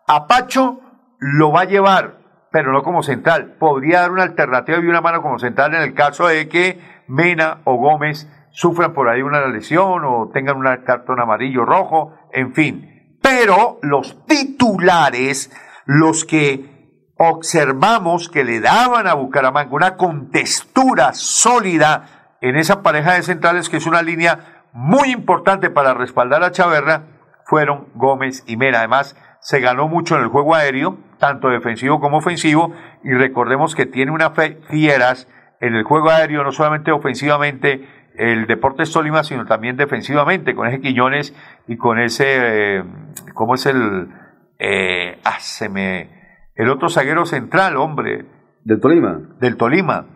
A 0.08 0.26
Pacho 0.26 0.80
lo 1.18 1.52
va 1.52 1.60
a 1.60 1.64
llevar, 1.66 2.18
pero 2.52 2.70
no 2.70 2.82
como 2.82 3.02
central. 3.02 3.56
Podría 3.58 4.02
dar 4.02 4.12
una 4.12 4.22
alternativa 4.22 4.78
y 4.78 4.86
una 4.86 5.00
mano 5.00 5.22
como 5.22 5.38
central 5.38 5.74
en 5.74 5.82
el 5.82 5.94
caso 5.94 6.28
de 6.28 6.48
que 6.48 6.80
Mena 7.08 7.62
o 7.64 7.76
Gómez 7.76 8.28
sufran 8.50 8.92
por 8.92 9.08
ahí 9.08 9.22
una 9.22 9.46
lesión 9.48 10.04
o 10.04 10.30
tengan 10.32 10.58
un 10.58 10.76
cartón 10.84 11.18
amarillo 11.20 11.64
rojo, 11.64 12.14
en 12.32 12.52
fin. 12.52 13.18
Pero 13.22 13.78
los 13.82 14.24
titulares, 14.26 15.50
los 15.86 16.24
que 16.24 16.70
observamos 17.16 18.28
que 18.28 18.44
le 18.44 18.60
daban 18.60 19.06
a 19.06 19.14
Bucaramanga 19.14 19.74
una 19.74 19.96
contextura 19.96 21.14
sólida 21.14 22.36
en 22.40 22.56
esa 22.56 22.82
pareja 22.82 23.14
de 23.14 23.22
centrales, 23.22 23.68
que 23.68 23.76
es 23.78 23.86
una 23.86 24.02
línea 24.02 24.64
muy 24.72 25.10
importante 25.10 25.70
para 25.70 25.94
respaldar 25.94 26.42
a 26.42 26.50
Chaverra, 26.50 27.04
fueron 27.44 27.88
Gómez 27.94 28.42
y 28.46 28.56
Mena. 28.56 28.78
Además, 28.78 29.16
se 29.42 29.60
ganó 29.60 29.88
mucho 29.88 30.16
en 30.16 30.22
el 30.22 30.28
juego 30.28 30.54
aéreo, 30.54 30.96
tanto 31.18 31.48
defensivo 31.48 32.00
como 32.00 32.16
ofensivo, 32.18 32.72
y 33.04 33.12
recordemos 33.12 33.74
que 33.74 33.84
tiene 33.86 34.10
unas 34.12 34.32
fe- 34.34 34.58
fieras 34.70 35.28
en 35.60 35.74
el 35.74 35.82
juego 35.84 36.10
aéreo, 36.10 36.42
no 36.44 36.52
solamente 36.52 36.92
ofensivamente 36.92 37.86
el 38.16 38.46
Deportes 38.46 38.92
Tolima, 38.92 39.24
sino 39.24 39.44
también 39.46 39.76
defensivamente, 39.76 40.54
con 40.54 40.68
ese 40.68 40.80
Quiñones 40.80 41.34
y 41.66 41.76
con 41.76 41.98
ese, 41.98 42.24
eh, 42.78 42.84
¿cómo 43.34 43.54
es 43.56 43.66
el? 43.66 44.08
Eh, 44.58 45.18
ah, 45.24 45.38
se 45.40 45.68
me- 45.68 46.08
el 46.54 46.68
otro 46.70 46.88
zaguero 46.88 47.26
central, 47.26 47.76
hombre. 47.76 48.26
¿Del 48.64 48.80
Tolima? 48.80 49.18
Del 49.40 49.56
Tolima. 49.56 50.06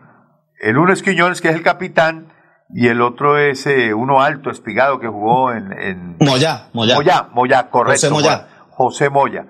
El 0.59 0.77
uno 0.77 0.93
es 0.93 1.03
Quiñones, 1.03 1.41
que 1.41 1.49
es 1.49 1.55
el 1.55 1.63
capitán, 1.63 2.27
y 2.69 2.87
el 2.87 3.01
otro 3.01 3.37
es 3.37 3.65
eh, 3.67 3.93
uno 3.93 4.21
alto, 4.21 4.49
espigado, 4.51 4.99
que 4.99 5.07
jugó 5.07 5.51
en... 5.53 5.71
en 5.73 6.17
Moya, 6.19 6.67
Moya. 6.73 6.95
Moya, 6.95 7.27
Moya, 7.33 7.69
correcto. 7.69 8.07
José 8.07 8.09
Moya. 8.11 8.35
Juan. 8.37 8.56
José 8.77 9.09
Moya. 9.09 9.47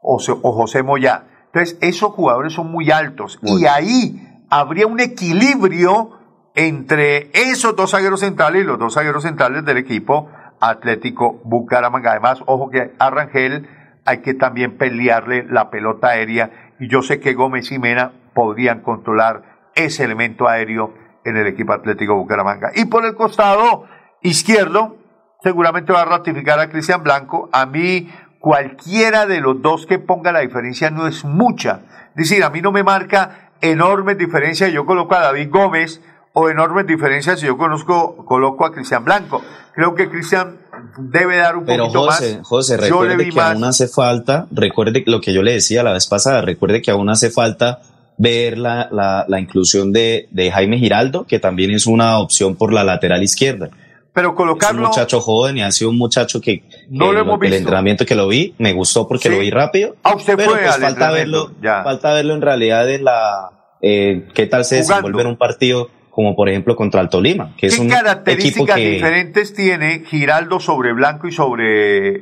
O, 0.00 0.18
José 0.18 0.82
Moya. 0.82 1.24
Entonces, 1.52 1.76
esos 1.82 2.12
jugadores 2.12 2.54
son 2.54 2.72
muy 2.72 2.90
altos. 2.90 3.38
Y 3.42 3.66
ahí 3.66 4.26
habría 4.48 4.86
un 4.86 5.00
equilibrio 5.00 6.18
entre 6.54 7.30
esos 7.34 7.76
dos 7.76 7.90
zagueros 7.90 8.20
centrales 8.20 8.62
y 8.62 8.64
los 8.64 8.78
dos 8.78 8.94
zagueros 8.94 9.22
centrales 9.22 9.66
del 9.66 9.76
equipo 9.76 10.30
Atlético 10.60 11.40
Bucaramanga. 11.44 12.12
Además, 12.12 12.42
ojo 12.46 12.70
que 12.70 12.92
a 12.98 13.10
Rangel 13.10 13.68
hay 14.06 14.22
que 14.22 14.32
también 14.32 14.78
pelearle 14.78 15.44
la 15.44 15.68
pelota 15.68 16.08
aérea. 16.08 16.72
Y 16.80 16.88
yo 16.88 17.02
sé 17.02 17.20
que 17.20 17.34
Gómez 17.34 17.70
y 17.72 17.78
Mena 17.78 18.12
podrían 18.32 18.80
controlar 18.80 19.42
ese 19.74 20.04
elemento 20.04 20.48
aéreo 20.48 20.94
en 21.26 21.36
el 21.36 21.46
equipo 21.46 21.74
Atlético 21.74 22.16
Bucaramanga. 22.16 22.70
Y 22.74 22.86
por 22.86 23.04
el 23.04 23.14
costado 23.14 23.84
izquierdo, 24.22 24.96
seguramente 25.42 25.92
va 25.92 26.02
a 26.02 26.06
ratificar 26.06 26.58
a 26.58 26.68
Cristian 26.68 27.02
Blanco. 27.02 27.48
A 27.52 27.66
mí, 27.66 28.10
cualquiera 28.40 29.26
de 29.26 29.40
los 29.40 29.62
dos 29.62 29.86
que 29.86 29.98
ponga 29.98 30.32
la 30.32 30.40
diferencia 30.40 30.90
no 30.90 31.06
es 31.06 31.24
mucha. 31.24 31.82
Es 32.16 32.28
decir, 32.28 32.42
a 32.42 32.50
mí 32.50 32.60
no 32.60 32.72
me 32.72 32.82
marca 32.82 33.50
enormes 33.60 34.18
diferencias 34.18 34.72
yo 34.72 34.86
coloco 34.86 35.14
a 35.14 35.20
David 35.20 35.50
Gómez 35.50 36.00
o 36.32 36.48
enormes 36.48 36.86
diferencias 36.86 37.40
si 37.40 37.46
yo 37.46 37.58
conozco, 37.58 38.24
coloco 38.24 38.64
a 38.64 38.72
Cristian 38.72 39.04
Blanco. 39.04 39.42
Creo 39.74 39.94
que 39.94 40.08
Cristian 40.08 40.56
debe 40.98 41.36
dar 41.36 41.56
un 41.56 41.64
Pero 41.64 41.84
poquito 41.84 42.06
José, 42.06 42.38
más. 42.38 42.48
José, 42.48 42.76
recuerde 42.76 43.28
que 43.28 43.32
más. 43.32 43.52
aún 43.52 43.64
hace 43.64 43.88
falta, 43.88 44.46
recuerde 44.50 45.04
lo 45.06 45.20
que 45.20 45.32
yo 45.32 45.42
le 45.42 45.52
decía 45.52 45.82
la 45.82 45.92
vez 45.92 46.06
pasada, 46.06 46.42
recuerde 46.42 46.82
que 46.82 46.90
aún 46.90 47.10
hace 47.10 47.30
falta 47.30 47.80
ver 48.16 48.58
la, 48.58 48.88
la, 48.90 49.24
la 49.28 49.40
inclusión 49.40 49.92
de, 49.92 50.28
de 50.30 50.50
Jaime 50.50 50.78
Giraldo, 50.78 51.26
que 51.26 51.38
también 51.38 51.70
es 51.70 51.86
una 51.86 52.18
opción 52.18 52.56
por 52.56 52.72
la 52.72 52.84
lateral 52.84 53.22
izquierda. 53.22 53.70
Pero 54.12 54.28
Es 54.28 54.30
un 54.32 54.36
colocarlo. 54.36 54.88
muchacho 54.88 55.20
joven 55.20 55.58
y 55.58 55.62
ha 55.62 55.70
sido 55.70 55.90
un 55.90 55.98
muchacho 55.98 56.40
que, 56.40 56.64
No 56.88 57.06
que 57.08 57.12
lo 57.14 57.20
hemos 57.20 57.34
el 57.34 57.40
visto. 57.40 57.56
entrenamiento 57.56 58.04
que 58.04 58.14
lo 58.16 58.26
vi 58.28 58.54
me 58.58 58.72
gustó 58.72 59.06
porque 59.06 59.28
Sí. 59.28 59.34
lo 59.34 59.40
vi 59.40 59.50
rápido. 59.50 59.94
Ah, 60.02 60.14
usted 60.16 60.36
pero 60.36 60.50
fue 60.50 60.60
pues 60.60 60.74
al 60.74 60.80
falta 60.80 61.10
verlo, 61.12 61.52
ya. 61.62 61.84
falta 61.84 62.12
verlo 62.14 62.34
en 62.34 62.42
realidad 62.42 62.90
en 62.90 63.04
la 63.04 63.50
eh, 63.82 64.26
qué 64.34 64.46
tal 64.46 64.64
se 64.64 64.76
Jugando. 64.82 64.94
desenvuelve 64.94 65.22
en 65.22 65.28
un 65.28 65.36
partido 65.38 65.88
como 66.10 66.34
por 66.34 66.48
ejemplo 66.48 66.74
contra 66.76 67.00
el 67.00 67.08
Tolima, 67.08 67.54
que 67.56 67.68
es 67.68 67.76
¿Qué 67.76 67.80
un 67.82 67.88
características 67.88 68.76
que 68.76 68.90
diferentes 68.90 69.54
tiene 69.54 70.02
Giraldo 70.04 70.58
sobre 70.58 70.92
Blanco 70.92 71.28
y 71.28 71.32
sobre 71.32 72.16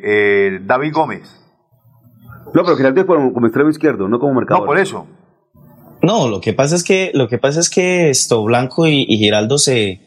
eh, 0.57 0.59
David 0.63 0.93
Gómez? 0.93 1.23
No, 2.55 2.63
pero 2.65 2.77
Giraldo 2.77 3.01
es 3.01 3.07
como, 3.07 3.33
como 3.33 3.47
extremo 3.47 3.71
izquierdo, 3.71 4.09
no 4.09 4.19
como 4.19 4.35
marcador. 4.35 4.61
No, 4.63 4.67
por 4.67 4.79
eso. 4.79 5.07
No, 6.03 6.29
lo 6.29 6.41
que 6.41 6.53
pasa 6.53 6.77
es 6.77 6.85
que, 6.85 7.11
lo 7.15 7.29
que 7.29 7.39
pasa 7.39 7.61
es 7.61 7.69
que 7.71 8.09
esto 8.11 8.43
Blanco 8.45 8.87
y, 8.87 9.05
y 9.09 9.17
Giraldo 9.19 9.59
se, 9.59 10.01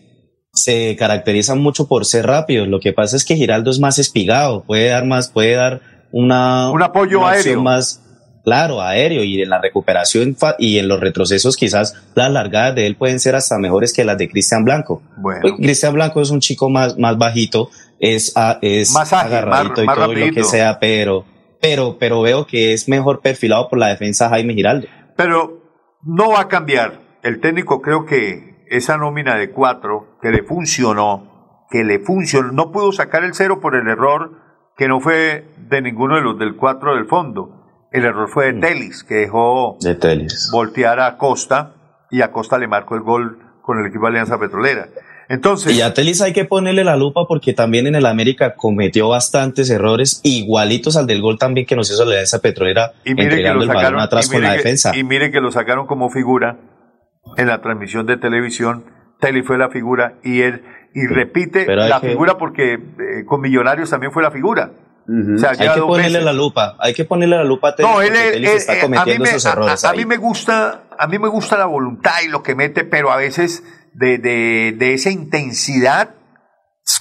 se 0.53 0.95
caracterizan 0.97 1.59
mucho 1.59 1.87
por 1.87 2.05
ser 2.05 2.25
rápidos. 2.27 2.67
Lo 2.67 2.79
que 2.79 2.93
pasa 2.93 3.15
es 3.15 3.25
que 3.25 3.35
Giraldo 3.35 3.71
es 3.71 3.79
más 3.79 3.99
espigado, 3.99 4.63
puede 4.63 4.89
dar 4.89 5.05
más, 5.05 5.29
puede 5.29 5.53
dar 5.55 5.81
una, 6.11 6.71
Un 6.71 6.83
apoyo 6.83 7.19
una 7.19 7.29
aéreo. 7.31 7.61
más, 7.61 8.01
claro, 8.43 8.81
aéreo 8.81 9.23
y 9.23 9.41
en 9.41 9.49
la 9.49 9.61
recuperación 9.61 10.35
y 10.59 10.77
en 10.77 10.87
los 10.87 10.99
retrocesos 10.99 11.55
quizás 11.55 11.95
las 12.15 12.31
largadas 12.31 12.75
de 12.75 12.85
él 12.87 12.95
pueden 12.97 13.19
ser 13.19 13.35
hasta 13.35 13.57
mejores 13.59 13.93
que 13.93 14.03
las 14.03 14.17
de 14.17 14.29
Cristian 14.29 14.65
Blanco. 14.65 15.01
Bueno. 15.17 15.39
Pues, 15.41 15.53
Cristian 15.57 15.93
Blanco 15.93 16.21
es 16.21 16.31
un 16.31 16.41
chico 16.41 16.69
más, 16.69 16.97
más 16.97 17.17
bajito, 17.17 17.69
es, 17.99 18.33
a- 18.35 18.59
es 18.61 18.91
Más 18.91 19.13
ágil, 19.13 19.27
agarradito 19.35 19.69
más- 19.71 19.83
y 19.83 19.85
más 19.85 19.95
todo 19.95 20.13
lo 20.13 20.33
que 20.33 20.43
sea, 20.43 20.79
pero, 20.79 21.25
pero, 21.61 21.97
pero 21.97 22.21
veo 22.21 22.45
que 22.45 22.73
es 22.73 22.89
mejor 22.89 23.21
perfilado 23.21 23.69
por 23.69 23.79
la 23.79 23.87
defensa 23.87 24.27
Jaime 24.29 24.53
Giraldo. 24.53 24.87
Pero 25.15 25.61
no 26.03 26.31
va 26.31 26.41
a 26.41 26.47
cambiar. 26.49 26.99
El 27.23 27.39
técnico 27.39 27.81
creo 27.81 28.05
que 28.05 28.50
esa 28.71 28.97
nómina 28.97 29.35
de 29.35 29.51
cuatro 29.51 30.17
que 30.21 30.31
le 30.31 30.43
funcionó, 30.43 31.65
que 31.69 31.83
le 31.83 31.99
funcionó, 31.99 32.51
no 32.51 32.71
pudo 32.71 32.91
sacar 32.91 33.23
el 33.23 33.33
cero 33.33 33.59
por 33.61 33.75
el 33.75 33.87
error 33.87 34.31
que 34.77 34.87
no 34.87 34.99
fue 34.99 35.45
de 35.69 35.81
ninguno 35.81 36.15
de 36.15 36.21
los 36.21 36.39
del 36.39 36.55
cuatro 36.55 36.95
del 36.95 37.05
fondo. 37.05 37.57
El 37.91 38.05
error 38.05 38.29
fue 38.29 38.53
de 38.53 38.59
Telis, 38.61 39.03
que 39.03 39.15
dejó 39.15 39.77
De 39.81 39.95
Telis. 39.95 40.49
voltear 40.51 40.99
a 41.01 41.17
Costa 41.17 41.73
y 42.09 42.21
a 42.21 42.31
Costa 42.31 42.57
le 42.57 42.67
marcó 42.67 42.95
el 42.95 43.01
gol 43.01 43.37
con 43.61 43.79
el 43.79 43.85
equipo 43.87 44.03
de 44.05 44.09
Alianza 44.11 44.39
Petrolera. 44.39 44.87
Entonces, 45.27 45.73
Y 45.77 45.81
a 45.81 45.93
Telis 45.93 46.21
hay 46.21 46.33
que 46.33 46.43
ponerle 46.45 46.83
la 46.83 46.95
lupa 46.97 47.21
porque 47.27 47.53
también 47.53 47.87
en 47.87 47.95
el 47.95 48.05
América 48.05 48.55
cometió 48.55 49.07
bastantes 49.09 49.69
errores 49.69 50.19
igualitos 50.23 50.97
al 50.97 51.07
del 51.07 51.21
gol 51.21 51.37
también 51.37 51.65
que 51.67 51.75
nos 51.75 51.89
hizo 51.91 52.03
la 52.05 52.11
Alianza 52.11 52.39
Petrolera 52.39 52.93
y 53.05 53.13
mire 53.13 53.41
que 53.43 53.53
lo 53.53 53.65
sacaron, 53.65 53.99
atrás 53.99 54.27
y 54.27 54.31
con 54.31 54.41
la 54.41 54.51
que- 54.51 54.57
defensa. 54.57 54.95
y 54.97 55.03
mire 55.03 55.31
que 55.31 55.39
lo 55.41 55.51
sacaron 55.51 55.85
como 55.87 56.09
figura 56.09 56.57
en 57.37 57.47
la 57.47 57.61
transmisión 57.61 58.05
de 58.05 58.17
televisión. 58.17 58.85
Telis 59.19 59.45
fue 59.45 59.57
la 59.57 59.69
figura 59.69 60.15
y 60.23 60.41
él 60.41 60.63
y 60.93 61.05
repite 61.07 61.65
Pero 61.65 61.85
la 61.87 62.01
que- 62.01 62.09
figura 62.09 62.37
porque 62.37 62.73
eh, 62.73 63.25
con 63.25 63.41
Millonarios 63.41 63.89
también 63.89 64.11
fue 64.11 64.23
la 64.23 64.31
figura. 64.31 64.71
O 65.35 65.37
sea, 65.37 65.51
hay 65.51 65.57
que 65.57 65.81
ponerle 65.81 66.19
veces. 66.19 66.23
la 66.23 66.31
lupa, 66.33 66.75
hay 66.79 66.93
que 66.93 67.03
ponerle 67.05 67.35
la 67.35 67.43
lupa 67.43 67.69
a 67.69 67.75
Telis 67.75 67.91
No, 67.91 68.01
él, 68.01 68.13
está 68.45 68.73
eh, 68.75 68.77
a, 68.77 68.81
cometiendo 68.81 69.23
mí 69.25 69.29
me, 69.31 69.35
esos 69.35 69.45
errores 69.51 69.83
a- 69.83 69.87
a 69.87 69.91
ahí. 69.91 69.97
mí 69.97 70.05
me 70.05 70.17
gusta, 70.17 70.83
a 70.97 71.07
mí 71.07 71.19
me 71.19 71.27
gusta 71.27 71.57
la 71.57 71.65
voluntad 71.65 72.13
y 72.23 72.29
lo 72.29 72.43
que 72.43 72.55
mete, 72.55 72.83
pero 72.85 73.11
a 73.11 73.17
veces 73.17 73.63
de, 73.93 74.19
de, 74.19 74.73
de 74.77 74.93
esa 74.93 75.09
intensidad 75.09 76.11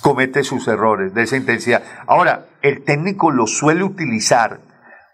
comete 0.03 0.43
sus 0.45 0.67
errores, 0.69 1.15
de 1.15 1.23
esa 1.23 1.37
intensidad. 1.37 1.83
Ahora, 2.07 2.47
el 2.63 2.85
técnico 2.85 3.31
lo 3.31 3.47
suele 3.47 3.85
utilizar 3.85 4.61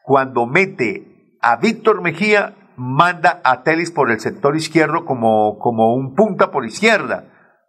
cuando 0.02 0.46
mete 0.46 1.36
a 1.42 1.56
Víctor 1.56 2.02
Mejía, 2.02 2.54
manda 2.76 3.40
a 3.44 3.62
Telis 3.62 3.90
por 3.90 4.10
el 4.10 4.20
sector 4.20 4.56
izquierdo 4.56 5.04
como, 5.04 5.58
como 5.58 5.94
un 5.94 6.14
punta 6.14 6.50
por 6.50 6.66
izquierda 6.66 7.24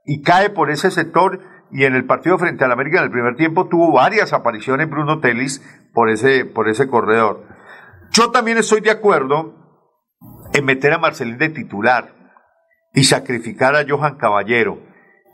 y 0.05 0.21
cae 0.21 0.49
por 0.49 0.69
ese 0.69 0.91
sector 0.91 1.39
y 1.71 1.83
en 1.83 1.95
el 1.95 2.05
partido 2.05 2.37
frente 2.37 2.63
al 2.63 2.71
América 2.71 2.99
en 2.99 3.05
el 3.05 3.11
primer 3.11 3.35
tiempo 3.35 3.67
tuvo 3.67 3.91
varias 3.91 4.33
apariciones 4.33 4.89
Bruno 4.89 5.19
Telis 5.19 5.61
por 5.93 6.09
ese, 6.09 6.45
por 6.45 6.69
ese 6.69 6.87
corredor. 6.87 7.45
Yo 8.11 8.31
también 8.31 8.57
estoy 8.57 8.81
de 8.81 8.91
acuerdo 8.91 9.53
en 10.53 10.65
meter 10.65 10.93
a 10.93 10.97
Marcelín 10.97 11.37
de 11.37 11.49
titular 11.49 12.13
y 12.93 13.03
sacrificar 13.03 13.75
a 13.75 13.85
Johan 13.87 14.15
Caballero. 14.15 14.79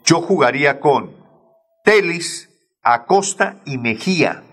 Yo 0.03 0.21
jugaría 0.21 0.79
con 0.79 1.11
Telis, 1.83 2.49
Acosta 2.81 3.61
y 3.65 3.77
Mejía 3.77 4.43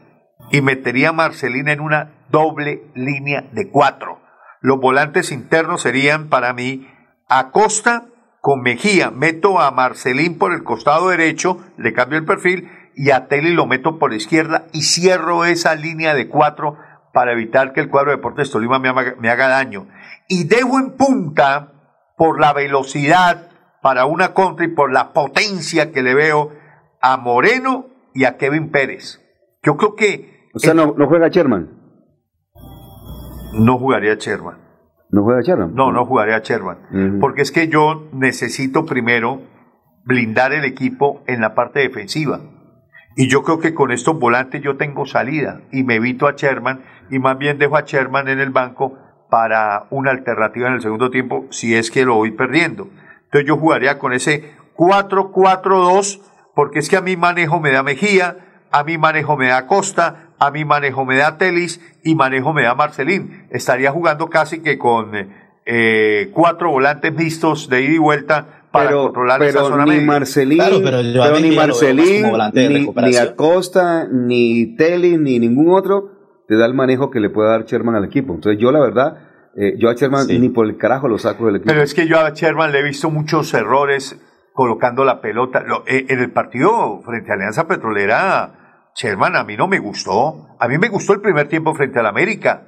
y 0.50 0.60
metería 0.60 1.10
a 1.10 1.12
Marcelín 1.12 1.68
en 1.68 1.80
una 1.80 2.26
doble 2.30 2.90
línea 2.94 3.48
de 3.52 3.70
cuatro. 3.70 4.19
Los 4.60 4.78
volantes 4.78 5.32
internos 5.32 5.82
serían 5.82 6.28
para 6.28 6.52
mí 6.52 6.86
Acosta 7.28 8.06
con 8.40 8.60
Mejía. 8.60 9.10
Meto 9.10 9.60
a 9.60 9.70
Marcelín 9.70 10.38
por 10.38 10.52
el 10.52 10.64
costado 10.64 11.08
derecho, 11.08 11.58
le 11.78 11.92
cambio 11.92 12.18
el 12.18 12.24
perfil 12.24 12.70
y 12.94 13.10
a 13.10 13.28
Telis 13.28 13.54
lo 13.54 13.66
meto 13.66 13.98
por 13.98 14.10
la 14.10 14.16
izquierda 14.16 14.66
y 14.72 14.82
cierro 14.82 15.44
esa 15.44 15.74
línea 15.74 16.14
de 16.14 16.28
cuatro 16.28 16.76
para 17.12 17.32
evitar 17.32 17.72
que 17.72 17.80
el 17.80 17.88
cuadro 17.88 18.10
de 18.10 18.18
Deportes 18.18 18.50
Tolima 18.50 18.78
me 18.78 18.90
haga, 18.90 19.14
me 19.18 19.30
haga 19.30 19.48
daño. 19.48 19.88
Y 20.28 20.44
dejo 20.44 20.78
en 20.78 20.96
punta 20.96 21.72
por 22.16 22.38
la 22.38 22.52
velocidad 22.52 23.48
para 23.80 24.04
una 24.04 24.34
contra 24.34 24.66
y 24.66 24.68
por 24.68 24.92
la 24.92 25.12
potencia 25.12 25.90
que 25.90 26.02
le 26.02 26.14
veo 26.14 26.52
a 27.00 27.16
Moreno 27.16 27.86
y 28.14 28.24
a 28.24 28.36
Kevin 28.36 28.70
Pérez. 28.70 29.20
Yo 29.62 29.76
creo 29.76 29.94
que 29.94 30.48
O 30.54 30.58
sea, 30.58 30.74
no, 30.74 30.94
no 30.96 31.06
juega 31.06 31.28
Sherman. 31.28 31.79
No 33.52 33.78
jugaría 33.78 34.14
Sherman. 34.14 34.58
No 35.10 35.24
juega 35.24 35.42
Sherman. 35.42 35.74
No, 35.74 35.92
no 35.92 36.06
jugaría 36.06 36.38
Sherman. 36.38 37.18
Porque 37.20 37.42
es 37.42 37.50
que 37.50 37.68
yo 37.68 38.08
necesito 38.12 38.84
primero 38.86 39.40
blindar 40.04 40.52
el 40.52 40.64
equipo 40.64 41.22
en 41.26 41.40
la 41.40 41.54
parte 41.54 41.80
defensiva. 41.80 42.40
Y 43.16 43.28
yo 43.28 43.42
creo 43.42 43.58
que 43.58 43.74
con 43.74 43.90
estos 43.90 44.18
volantes 44.18 44.62
yo 44.62 44.76
tengo 44.76 45.04
salida 45.04 45.62
y 45.72 45.82
me 45.82 45.96
evito 45.96 46.28
a 46.28 46.32
Sherman 46.32 46.82
y 47.10 47.18
más 47.18 47.36
bien 47.38 47.58
dejo 47.58 47.76
a 47.76 47.82
Sherman 47.82 48.28
en 48.28 48.40
el 48.40 48.50
banco 48.50 48.96
para 49.28 49.86
una 49.90 50.10
alternativa 50.10 50.68
en 50.68 50.74
el 50.74 50.80
segundo 50.80 51.10
tiempo 51.10 51.46
si 51.50 51.74
es 51.74 51.90
que 51.90 52.04
lo 52.04 52.14
voy 52.14 52.30
perdiendo. 52.30 52.88
Entonces 53.24 53.46
yo 53.46 53.56
jugaría 53.56 53.98
con 53.98 54.12
ese 54.12 54.54
4-4-2 54.76 56.20
porque 56.54 56.78
es 56.78 56.88
que 56.88 56.96
a 56.96 57.00
mi 57.00 57.16
manejo 57.16 57.60
me 57.60 57.70
da 57.72 57.82
Mejía, 57.82 58.38
a 58.70 58.84
mi 58.84 58.96
manejo 58.96 59.36
me 59.36 59.48
da 59.48 59.66
Costa, 59.66 60.29
a 60.40 60.50
mi 60.50 60.64
manejo 60.64 61.04
me 61.04 61.16
da 61.16 61.38
Telis 61.38 61.80
y 62.02 62.14
manejo 62.14 62.52
me 62.52 62.62
da 62.62 62.74
Marcelín. 62.74 63.46
Estaría 63.50 63.92
jugando 63.92 64.28
casi 64.30 64.60
que 64.62 64.78
con 64.78 65.10
eh, 65.66 66.30
cuatro 66.32 66.70
volantes 66.70 67.12
mixtos 67.14 67.68
de 67.68 67.82
ida 67.82 67.92
y 67.94 67.98
vuelta 67.98 68.64
para 68.72 68.86
pero, 68.88 69.02
controlar 69.04 69.42
esa 69.42 69.58
pero 69.58 69.68
zona 69.68 69.84
ni 69.84 69.90
media. 69.92 70.06
Marcelín, 70.06 70.58
Claro, 70.58 70.80
pero 70.82 71.00
yo 71.02 71.22
a 71.22 71.26
pero 71.26 71.40
ni 71.40 71.54
Marcelín, 71.54 72.26
ni. 72.54 73.16
Acosta, 73.16 74.06
ni 74.10 74.76
Telly, 74.76 75.18
ni 75.18 75.38
ningún 75.38 75.74
otro 75.74 76.18
te 76.48 76.56
da 76.56 76.66
el 76.66 76.74
manejo 76.74 77.10
que 77.10 77.20
le 77.20 77.30
puede 77.30 77.50
dar 77.50 77.64
Sherman 77.64 77.94
al 77.94 78.04
equipo. 78.06 78.34
Entonces 78.34 78.60
yo 78.60 78.72
la 78.72 78.80
verdad, 78.80 79.18
eh, 79.56 79.74
yo 79.78 79.88
a 79.90 79.94
Sherman 79.94 80.26
ni 80.28 80.48
por 80.48 80.66
el 80.66 80.76
carajo 80.76 81.06
lo 81.08 81.18
saco 81.18 81.46
del 81.46 81.56
equipo. 81.56 81.70
Pero 81.70 81.82
es 81.82 81.94
que 81.94 82.06
yo 82.08 82.18
a 82.18 82.30
Sherman 82.30 82.72
le 82.72 82.80
he 82.80 82.82
visto 82.82 83.10
muchos 83.10 83.52
errores 83.54 84.18
colocando 84.52 85.04
la 85.04 85.20
pelota. 85.20 85.62
Lo- 85.66 85.84
eh, 85.86 86.06
en 86.08 86.18
el 86.20 86.30
partido 86.32 87.00
frente 87.02 87.30
a 87.30 87.34
Alianza 87.34 87.68
Petrolera, 87.68 88.59
Sherman 88.94 89.36
a 89.36 89.44
mí 89.44 89.56
no 89.56 89.68
me 89.68 89.78
gustó. 89.78 90.56
A 90.58 90.68
mí 90.68 90.78
me 90.78 90.88
gustó 90.88 91.12
el 91.12 91.20
primer 91.20 91.48
tiempo 91.48 91.74
frente 91.74 91.98
al 91.98 92.06
América. 92.06 92.66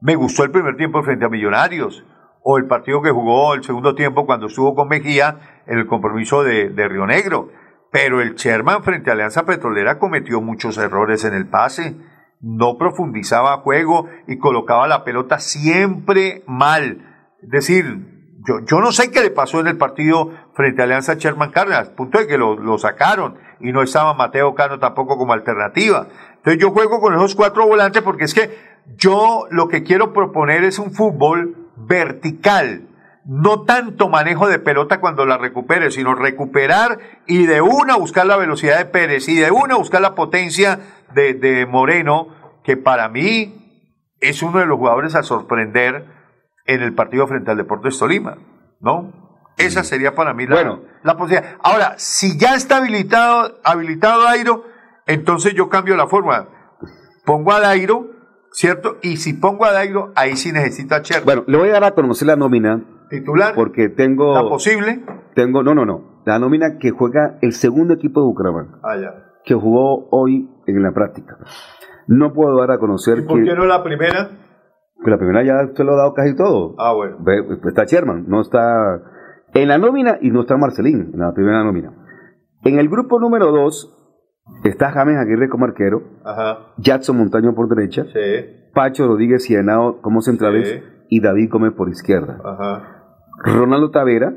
Me 0.00 0.14
gustó 0.14 0.44
el 0.44 0.50
primer 0.50 0.76
tiempo 0.76 1.02
frente 1.02 1.24
a 1.24 1.28
Millonarios. 1.28 2.04
O 2.42 2.58
el 2.58 2.66
partido 2.66 3.02
que 3.02 3.10
jugó 3.10 3.54
el 3.54 3.64
segundo 3.64 3.94
tiempo 3.94 4.26
cuando 4.26 4.46
estuvo 4.46 4.74
con 4.74 4.88
Mejía 4.88 5.64
en 5.66 5.78
el 5.78 5.86
compromiso 5.86 6.42
de, 6.42 6.70
de 6.70 6.88
Río 6.88 7.06
Negro. 7.06 7.50
Pero 7.90 8.20
el 8.20 8.34
Sherman 8.34 8.82
frente 8.84 9.10
a 9.10 9.14
Alianza 9.14 9.44
Petrolera 9.44 9.98
cometió 9.98 10.40
muchos 10.40 10.78
errores 10.78 11.24
en 11.24 11.34
el 11.34 11.48
pase. 11.48 11.96
No 12.40 12.76
profundizaba 12.78 13.58
juego 13.58 14.08
y 14.26 14.38
colocaba 14.38 14.86
la 14.86 15.04
pelota 15.04 15.38
siempre 15.38 16.44
mal. 16.46 17.34
Es 17.42 17.50
decir, 17.50 18.15
yo, 18.46 18.60
yo 18.60 18.80
no 18.80 18.92
sé 18.92 19.10
qué 19.10 19.22
le 19.22 19.30
pasó 19.30 19.60
en 19.60 19.66
el 19.66 19.76
partido 19.76 20.30
frente 20.54 20.80
a 20.80 20.84
Alianza 20.84 21.14
Sherman 21.14 21.50
Cárdenas, 21.50 21.88
punto 21.90 22.18
de 22.18 22.26
que 22.26 22.38
lo, 22.38 22.56
lo 22.56 22.78
sacaron 22.78 23.38
y 23.60 23.72
no 23.72 23.82
estaba 23.82 24.14
Mateo 24.14 24.54
Cano 24.54 24.78
tampoco 24.78 25.18
como 25.18 25.32
alternativa. 25.32 26.06
Entonces 26.36 26.60
yo 26.60 26.70
juego 26.70 27.00
con 27.00 27.14
esos 27.14 27.34
cuatro 27.34 27.66
volantes 27.66 28.02
porque 28.02 28.24
es 28.24 28.34
que 28.34 28.76
yo 28.96 29.46
lo 29.50 29.68
que 29.68 29.82
quiero 29.82 30.12
proponer 30.12 30.64
es 30.64 30.78
un 30.78 30.92
fútbol 30.92 31.56
vertical, 31.76 32.88
no 33.24 33.62
tanto 33.62 34.08
manejo 34.08 34.46
de 34.46 34.60
pelota 34.60 35.00
cuando 35.00 35.26
la 35.26 35.38
recupere, 35.38 35.90
sino 35.90 36.14
recuperar 36.14 37.00
y 37.26 37.46
de 37.46 37.60
una 37.60 37.96
buscar 37.96 38.26
la 38.26 38.36
velocidad 38.36 38.78
de 38.78 38.84
Pérez 38.84 39.28
y 39.28 39.34
de 39.34 39.50
una 39.50 39.76
buscar 39.76 40.00
la 40.00 40.14
potencia 40.14 40.78
de, 41.12 41.34
de 41.34 41.66
Moreno, 41.66 42.28
que 42.62 42.76
para 42.76 43.08
mí 43.08 43.82
es 44.20 44.42
uno 44.42 44.60
de 44.60 44.66
los 44.66 44.78
jugadores 44.78 45.16
a 45.16 45.24
sorprender 45.24 46.15
en 46.66 46.82
el 46.82 46.94
partido 46.94 47.26
frente 47.26 47.50
al 47.50 47.56
Deportes 47.56 47.98
Tolima, 47.98 48.38
¿no? 48.80 49.12
Esa 49.58 49.84
sería 49.84 50.14
para 50.14 50.34
mí 50.34 50.46
la, 50.46 50.80
la 51.02 51.16
posibilidad. 51.16 51.56
Ahora, 51.62 51.94
si 51.96 52.36
ya 52.38 52.54
está 52.54 52.76
habilitado, 52.76 53.58
habilitado 53.64 54.22
Dairo, 54.24 54.64
entonces 55.06 55.54
yo 55.54 55.68
cambio 55.70 55.96
la 55.96 56.06
forma. 56.08 56.48
Pongo 57.24 57.52
a 57.52 57.60
Dairo, 57.60 58.10
¿cierto? 58.52 58.98
Y 59.02 59.16
si 59.16 59.32
pongo 59.32 59.64
a 59.64 59.72
Dairo, 59.72 60.12
ahí 60.14 60.36
sí 60.36 60.52
necesito 60.52 60.94
a 60.94 61.00
Cher. 61.02 61.22
Bueno, 61.24 61.44
le 61.46 61.56
voy 61.56 61.70
a 61.70 61.72
dar 61.72 61.84
a 61.84 61.90
conocer 61.92 62.28
la 62.28 62.36
nómina. 62.36 62.84
Titular. 63.08 63.54
Porque 63.54 63.88
tengo. 63.88 64.34
¿La 64.34 64.42
posible? 64.42 65.04
Tengo, 65.34 65.62
no, 65.62 65.74
no, 65.74 65.86
no. 65.86 66.22
La 66.26 66.38
nómina 66.38 66.76
que 66.78 66.90
juega 66.90 67.38
el 67.40 67.52
segundo 67.52 67.94
equipo 67.94 68.20
de 68.20 68.26
Bucaramanga, 68.26 68.78
Ah, 68.82 68.96
ya. 69.00 69.14
que 69.44 69.54
jugó 69.54 70.08
hoy 70.10 70.50
en 70.66 70.82
la 70.82 70.92
práctica. 70.92 71.38
No 72.08 72.32
puedo 72.32 72.56
dar 72.58 72.72
a 72.72 72.78
conocer 72.78 73.24
¿Por 73.26 73.38
que, 73.38 73.44
qué 73.50 73.54
no 73.56 73.64
la 73.64 73.82
primera? 73.82 74.30
Que 75.04 75.10
la 75.10 75.18
primera 75.18 75.42
ya 75.44 75.64
usted 75.64 75.84
lo 75.84 75.92
ha 75.92 75.96
dado 75.96 76.14
casi 76.14 76.34
todo. 76.34 76.74
Ah, 76.78 76.92
bueno. 76.92 77.18
Está 77.68 77.84
Sherman, 77.84 78.24
no 78.28 78.40
está 78.40 79.02
en 79.54 79.68
la 79.68 79.78
nómina 79.78 80.18
y 80.20 80.30
no 80.30 80.40
está 80.40 80.56
Marcelín 80.56 81.10
en 81.12 81.20
la 81.20 81.32
primera 81.32 81.62
nómina. 81.64 81.92
En 82.64 82.78
el 82.78 82.88
grupo 82.88 83.20
número 83.20 83.52
2 83.52 83.92
está 84.64 84.90
James 84.90 85.16
Aguirre 85.18 85.48
como 85.48 85.64
arquero, 85.66 86.02
Ajá. 86.24 86.72
Jackson 86.78 87.16
Montaño 87.16 87.54
por 87.54 87.68
derecha, 87.68 88.04
Sí. 88.04 88.70
Pacho 88.74 89.06
Rodríguez 89.06 89.48
y 89.50 89.54
Henao 89.54 90.00
como 90.02 90.20
centrales 90.20 90.82
y 91.08 91.20
David 91.20 91.50
Gómez 91.50 91.72
por 91.72 91.88
izquierda. 91.88 92.38
Ajá. 92.44 92.92
Ronaldo 93.44 93.90
Tavera, 93.90 94.34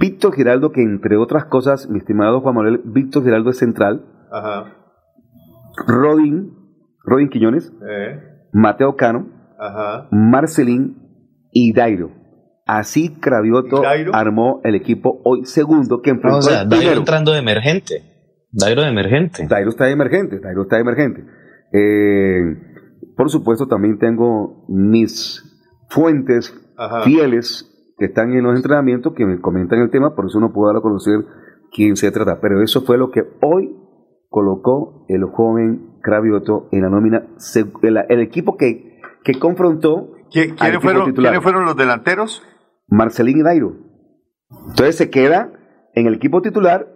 Víctor 0.00 0.32
Giraldo, 0.34 0.72
que 0.72 0.82
entre 0.82 1.16
otras 1.16 1.44
cosas, 1.44 1.88
mi 1.90 1.98
estimado 1.98 2.40
Juan 2.40 2.54
Manuel, 2.54 2.80
Víctor 2.84 3.22
Giraldo 3.24 3.50
es 3.50 3.58
central, 3.58 4.04
Ajá. 4.32 4.72
Robin, 5.86 6.52
Robin 7.04 7.28
Quiñones. 7.28 7.72
Mateo 8.52 8.96
Cano, 8.96 9.26
Ajá. 9.60 10.08
Marcelín 10.10 10.96
y 11.52 11.72
Dairo. 11.72 12.10
Así 12.66 13.16
Cravioto 13.20 13.82
armó 14.12 14.60
el 14.64 14.74
equipo 14.74 15.20
hoy 15.24 15.44
segundo 15.44 16.00
que 16.02 16.10
enfrentó 16.10 16.38
o 16.38 16.42
sea, 16.42 16.60
al 16.60 16.68
Dairo 16.68 16.80
primero. 16.80 17.00
entrando 17.00 17.32
de 17.32 17.38
emergente. 17.40 18.04
Dairo 18.52 18.82
de 18.82 18.88
emergente. 18.88 19.46
Dairo 19.48 19.70
está 19.70 19.84
de 19.84 19.92
emergente, 19.92 20.38
Dairo 20.40 20.62
está 20.62 20.76
de 20.76 20.82
emergente. 20.82 21.24
Eh, 21.72 22.40
por 23.16 23.28
supuesto, 23.30 23.66
también 23.66 23.98
tengo 23.98 24.64
mis 24.68 25.42
fuentes 25.88 26.54
Ajá. 26.76 27.02
fieles 27.02 27.66
que 27.98 28.06
están 28.06 28.32
en 28.32 28.44
los 28.44 28.56
entrenamientos 28.56 29.12
que 29.14 29.26
me 29.26 29.40
comentan 29.40 29.80
el 29.80 29.90
tema, 29.90 30.14
por 30.14 30.26
eso 30.26 30.40
no 30.40 30.52
puedo 30.52 30.68
dar 30.68 30.78
a 30.78 30.80
conocer 30.80 31.20
quién 31.72 31.96
se 31.96 32.10
trata. 32.10 32.40
Pero 32.40 32.62
eso 32.62 32.82
fue 32.82 32.96
lo 32.98 33.10
que 33.10 33.24
hoy 33.42 33.76
colocó 34.28 35.04
el 35.08 35.24
joven 35.24 35.98
Cravioto 36.02 36.68
en 36.72 36.82
la 36.82 36.88
nómina, 36.88 37.26
el 38.08 38.20
equipo 38.20 38.56
que, 38.56 38.89
que 39.24 39.38
confrontó 39.38 40.12
¿Qui- 40.32 40.50
al 40.50 40.56
¿Quiénes 40.56 40.60
equipo 40.60 40.80
fueron, 40.82 41.04
titular. 41.06 41.30
¿Quiénes 41.32 41.42
fueron 41.42 41.64
los 41.64 41.76
delanteros? 41.76 42.42
Marcelín 42.88 43.38
y 43.38 43.42
Dairo. 43.42 43.72
Entonces 44.68 44.96
se 44.96 45.10
queda 45.10 45.52
en 45.94 46.06
el 46.06 46.14
equipo 46.14 46.42
titular 46.42 46.86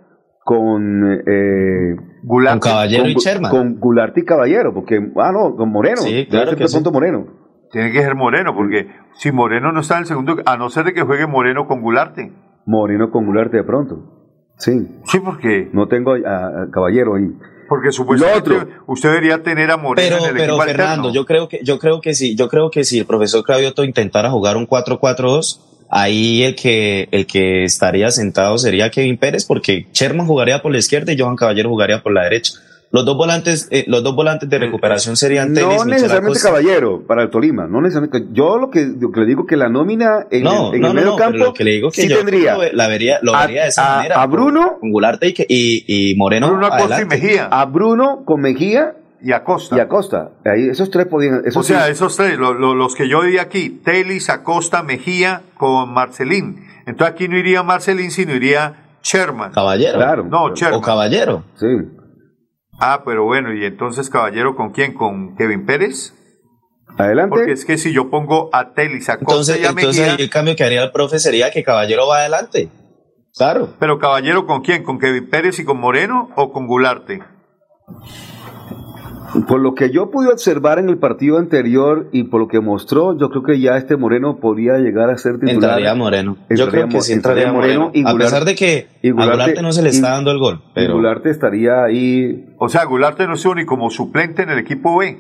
con 0.44 1.12
eh, 1.26 1.96
Gularte. 2.22 2.60
Con 2.60 2.70
Caballero 2.70 3.08
y 3.08 3.14
Sherman. 3.14 3.50
Con 3.50 3.74
Gularte 3.80 4.20
y 4.20 4.24
Caballero, 4.24 4.74
porque, 4.74 4.96
ah, 5.16 5.32
no, 5.32 5.56
con 5.56 5.70
Moreno. 5.70 5.96
Sí, 5.98 6.26
claro 6.28 6.46
Debe 6.46 6.50
ser 6.50 6.58
que 6.58 6.64
de 6.64 6.68
sí. 6.68 6.74
pronto 6.74 6.92
Moreno. 6.92 7.26
Tiene 7.70 7.92
que 7.92 8.02
ser 8.02 8.14
Moreno, 8.14 8.54
porque 8.54 8.88
si 9.14 9.32
Moreno 9.32 9.72
no 9.72 9.80
está 9.80 9.94
en 9.94 10.00
el 10.00 10.06
segundo, 10.06 10.36
a 10.46 10.56
no 10.56 10.68
ser 10.68 10.84
de 10.84 10.92
que 10.92 11.02
juegue 11.02 11.26
Moreno 11.26 11.66
con 11.66 11.80
Gularte. 11.80 12.32
Moreno 12.66 13.10
con 13.10 13.26
Gularte 13.26 13.56
de 13.58 13.64
pronto. 13.64 14.10
Sí. 14.58 15.00
Sí, 15.04 15.18
porque, 15.20 15.70
No 15.72 15.88
tengo 15.88 16.12
a, 16.14 16.62
a 16.62 16.70
Caballero 16.70 17.14
ahí. 17.16 17.32
Porque 17.68 17.92
supuestamente 17.92 18.50
otro. 18.50 18.68
usted 18.86 19.08
debería 19.10 19.42
tener 19.42 19.70
a 19.70 19.76
Moreno 19.76 20.16
Pero, 20.16 20.24
en 20.24 20.30
el 20.30 20.36
pero 20.36 20.54
equipo 20.54 20.64
Fernando, 20.64 21.08
alterno. 21.08 21.12
yo 21.14 21.26
creo 21.26 21.48
que, 21.48 21.60
yo 21.62 21.78
creo 21.78 22.00
que 22.00 22.14
sí, 22.14 22.34
yo 22.34 22.48
creo 22.48 22.70
que 22.70 22.84
si 22.84 22.98
el 22.98 23.06
profesor 23.06 23.42
Cravioto 23.44 23.84
intentara 23.84 24.30
jugar 24.30 24.56
un 24.56 24.66
4-4-2, 24.66 25.60
ahí 25.90 26.42
el 26.42 26.54
que, 26.54 27.08
el 27.12 27.26
que 27.26 27.64
estaría 27.64 28.10
sentado 28.10 28.58
sería 28.58 28.90
Kevin 28.90 29.16
Pérez, 29.16 29.44
porque 29.44 29.86
Sherman 29.92 30.26
jugaría 30.26 30.60
por 30.62 30.72
la 30.72 30.78
izquierda 30.78 31.12
y 31.12 31.18
Johan 31.18 31.36
Caballero 31.36 31.68
jugaría 31.68 32.02
por 32.02 32.12
la 32.12 32.24
derecha. 32.24 32.54
Los 32.94 33.04
dos 33.04 33.16
volantes, 33.16 33.66
eh, 33.72 33.84
los 33.88 34.04
dos 34.04 34.14
volantes 34.14 34.48
de 34.48 34.56
recuperación 34.58 35.16
serían 35.16 35.52
No 35.52 35.68
Michel 35.68 35.86
necesariamente 35.88 36.38
Acosta. 36.38 36.48
Caballero 36.48 37.02
para 37.06 37.22
el 37.24 37.30
Tolima. 37.30 37.66
No 37.66 37.80
necesariamente. 37.80 38.28
Yo 38.32 38.56
lo 38.56 38.70
que, 38.70 38.86
lo 39.00 39.10
que 39.10 39.20
le 39.20 39.26
digo 39.26 39.46
que 39.46 39.56
la 39.56 39.68
nómina 39.68 40.26
en 40.30 40.44
No, 40.44 40.68
el, 40.70 40.76
en 40.76 40.80
no, 40.82 40.86
el 40.88 40.92
no, 40.92 40.94
medio 40.94 41.06
no, 41.10 41.16
campo 41.16 41.38
lo 41.38 41.52
que 41.54 41.64
le 41.64 41.72
digo 41.72 41.90
que 41.90 42.02
sí 42.02 42.08
yo 42.08 42.18
tendría 42.18 42.54
lo, 42.54 42.62
la 42.72 42.86
vería, 42.88 43.18
lo 43.22 43.34
a- 43.34 43.46
vería 43.46 43.62
de 43.64 43.68
esa 43.70 43.94
a- 43.94 43.96
manera. 43.96 44.22
a 44.22 44.26
Bruno- 44.26 44.78
con 44.78 44.90
Gularte 44.92 45.28
y, 45.28 45.34
y, 45.48 46.12
y 46.12 46.16
Moreno. 46.16 46.48
Bruno 46.50 46.66
Acosta 46.66 47.02
y. 47.02 47.04
Mejía. 47.06 47.48
a 47.50 47.64
Bruno 47.64 48.22
con 48.24 48.40
Mejía 48.40 48.94
Y 49.20 49.32
Acosta. 49.32 49.76
y 49.76 49.80
Acosta. 49.80 50.30
Ahí, 50.44 50.68
esos 50.68 50.88
tres 50.90 51.06
podían. 51.06 51.38
o 51.38 51.48
esos 51.48 51.66
sea, 51.66 51.86
sí. 51.86 51.92
esos 51.92 52.14
tres, 52.16 52.38
lo- 52.38 52.54
lo- 52.54 52.74
los 52.76 52.94
que 52.94 53.08
yo 53.08 53.22
di 53.24 53.38
aquí, 53.38 53.70
Telis, 53.84 54.30
Acosta, 54.30 54.82
Mejía 54.84 55.42
con 55.56 55.92
Marcelín. 55.92 56.64
Entonces 56.86 57.12
aquí 57.14 57.26
no 57.26 57.36
iría 57.38 57.62
Marcelín, 57.64 58.10
sino 58.12 58.34
iría 58.34 58.74
Sherman. 59.02 59.50
Caballero. 59.52 59.96
Claro. 59.98 60.24
No, 60.30 60.54
Sherman. 60.54 60.78
O 60.78 60.82
Caballero. 60.82 61.44
Sí. 61.58 61.66
Ah, 62.78 63.02
pero 63.04 63.24
bueno, 63.24 63.52
y 63.54 63.64
entonces 63.64 64.10
Caballero 64.10 64.56
con 64.56 64.70
quién? 64.70 64.94
¿Con 64.94 65.36
Kevin 65.36 65.66
Pérez? 65.66 66.14
Adelante. 66.96 67.30
Porque 67.30 67.52
es 67.52 67.64
que 67.64 67.78
si 67.78 67.92
yo 67.92 68.10
pongo 68.10 68.50
a 68.52 68.72
Telis, 68.72 69.08
Acosta 69.08 69.32
Entonces, 69.32 69.60
y 69.60 69.64
a 69.64 69.70
entonces 69.70 70.06
Mejía, 70.06 70.24
el 70.24 70.30
cambio 70.30 70.56
que 70.56 70.64
haría 70.64 70.82
el 70.82 70.92
profe 70.92 71.18
sería 71.18 71.50
que 71.50 71.64
Caballero 71.64 72.06
va 72.06 72.18
adelante. 72.18 72.68
Claro. 73.36 73.74
pero 73.80 73.98
Caballero 73.98 74.46
con 74.46 74.62
quién? 74.62 74.84
¿Con 74.84 75.00
Kevin 75.00 75.28
Pérez 75.28 75.58
y 75.58 75.64
con 75.64 75.78
Moreno 75.78 76.30
o 76.36 76.52
con 76.52 76.68
Gularte? 76.68 77.20
Por 79.48 79.60
lo 79.60 79.74
que 79.74 79.90
yo 79.90 80.10
pude 80.10 80.28
observar 80.28 80.78
en 80.78 80.88
el 80.88 80.98
partido 80.98 81.38
anterior 81.38 82.08
y 82.12 82.24
por 82.24 82.40
lo 82.40 82.48
que 82.48 82.60
mostró, 82.60 83.16
yo 83.18 83.30
creo 83.30 83.42
que 83.42 83.60
ya 83.60 83.76
este 83.76 83.96
Moreno 83.96 84.38
podría 84.38 84.78
llegar 84.78 85.10
a 85.10 85.18
ser 85.18 85.34
titular. 85.34 85.54
Entraría 85.54 85.94
Moreno. 85.94 86.36
Yo 86.50 86.68
creo 86.68 86.88
que 86.88 87.00
sí 87.00 87.12
entraría 87.14 87.52
Moreno. 87.52 87.90
y 87.92 88.02
a 88.02 88.12
Gularte- 88.12 88.18
pesar 88.18 88.44
de 88.44 88.54
que 88.54 88.86
a 89.02 89.10
Gularte 89.10 89.62
no 89.62 89.72
se 89.72 89.82
le 89.82 89.88
está 89.90 90.10
dando 90.10 90.30
el 90.30 90.38
gol. 90.38 90.62
Pero 90.74 90.94
Gularte 90.94 91.30
estaría 91.30 91.82
ahí 91.84 92.54
O 92.58 92.68
sea, 92.68 92.84
Gularte 92.84 93.26
no 93.26 93.34
estuvo 93.34 93.54
ni 93.56 93.64
como 93.64 93.90
suplente 93.90 94.42
en 94.42 94.50
el 94.50 94.58
equipo 94.58 94.98
B. 94.98 95.18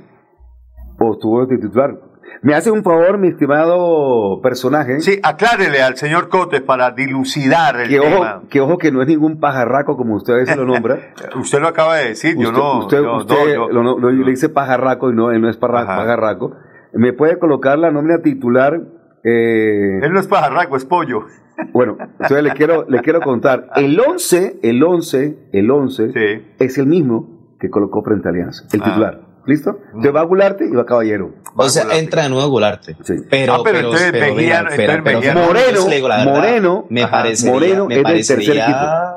o 0.98 1.12
estuvo 1.14 1.46
titular. 1.48 1.98
Me 2.44 2.54
hace 2.54 2.70
un 2.70 2.82
favor, 2.82 3.16
mi 3.18 3.28
estimado 3.28 4.40
personaje. 4.42 5.00
Sí, 5.00 5.18
aclárele 5.22 5.80
al 5.82 5.96
señor 5.96 6.28
Cotes 6.28 6.60
para 6.60 6.90
dilucidar 6.90 7.80
el 7.80 7.88
Que 7.88 7.98
ojo, 8.00 8.08
tema. 8.10 8.42
que 8.50 8.60
ojo 8.60 8.76
que 8.78 8.92
no 8.92 9.00
es 9.00 9.08
ningún 9.08 9.40
pajarraco 9.40 9.96
como 9.96 10.14
usted 10.16 10.34
veces 10.34 10.56
lo 10.56 10.66
nombra. 10.66 10.98
Usted 11.40 11.58
lo 11.60 11.68
acaba 11.68 11.96
de 11.96 12.08
decir, 12.10 12.36
yo 12.38 12.52
no. 12.52 12.80
usted, 12.80 13.02
yo- 13.02 13.16
usted 13.16 13.34
no, 13.56 13.70
yo- 13.70 13.82
lo- 13.98 14.10
le 14.10 14.30
dice 14.30 14.50
pajarraco 14.50 15.10
y 15.10 15.14
no, 15.14 15.30
él 15.32 15.40
no 15.40 15.48
es 15.48 15.56
parra- 15.56 15.86
pajarraco. 15.86 16.52
¿Me 16.92 17.12
puede 17.14 17.38
colocar 17.38 17.78
la 17.78 17.90
nómina 17.90 18.18
titular? 18.22 18.78
Eh, 19.24 20.00
Él 20.02 20.12
no 20.12 20.20
es 20.20 20.28
pajarraco, 20.28 20.76
es 20.76 20.84
pollo. 20.84 21.24
bueno, 21.72 21.96
entonces 21.98 22.42
le 22.42 22.52
quiero, 22.52 22.84
le 22.88 23.00
quiero 23.00 23.20
contar. 23.22 23.68
El 23.74 23.98
11, 23.98 24.60
el 24.62 24.82
11, 24.84 25.48
el 25.52 25.70
11 25.70 26.12
Sí. 26.12 26.46
es 26.58 26.76
el 26.76 26.86
mismo 26.86 27.56
que 27.58 27.70
colocó 27.70 28.02
frente 28.02 28.28
a 28.28 28.32
Alianza, 28.32 28.64
el 28.70 28.80
Ah. 28.82 28.84
titular. 28.84 29.20
¿Listo? 29.46 29.78
Entonces 29.86 30.14
va 30.14 30.22
Gularte 30.22 30.64
y 30.66 30.70
va 30.70 30.86
Caballero. 30.86 31.34
o 31.56 31.68
sea, 31.68 31.82
Gularte. 31.84 32.02
entra 32.02 32.22
de 32.22 32.28
nuevo 32.30 32.48
Gularte. 32.48 32.96
Sí. 33.02 33.14
Pero, 33.30 33.54
Ah, 33.54 33.58
pero 33.62 33.78
entonces 33.78 34.12
Mejía- 34.12 34.34
mira, 34.34 34.58
entonces 34.60 34.76
pero- 34.86 35.04
pero 35.04 35.20
Fernando, 35.20 35.46
Moreno, 35.48 35.84
digo 35.90 36.08
verdad, 36.08 36.24
Moreno, 36.24 36.86
me 36.88 37.02
ajá, 37.02 37.10
parecería, 37.10 37.52
Moreno 37.52 37.86
me 37.86 37.94
es 37.94 38.02
del 38.04 38.12
tercer 38.14 38.36
parecería- 38.36 39.16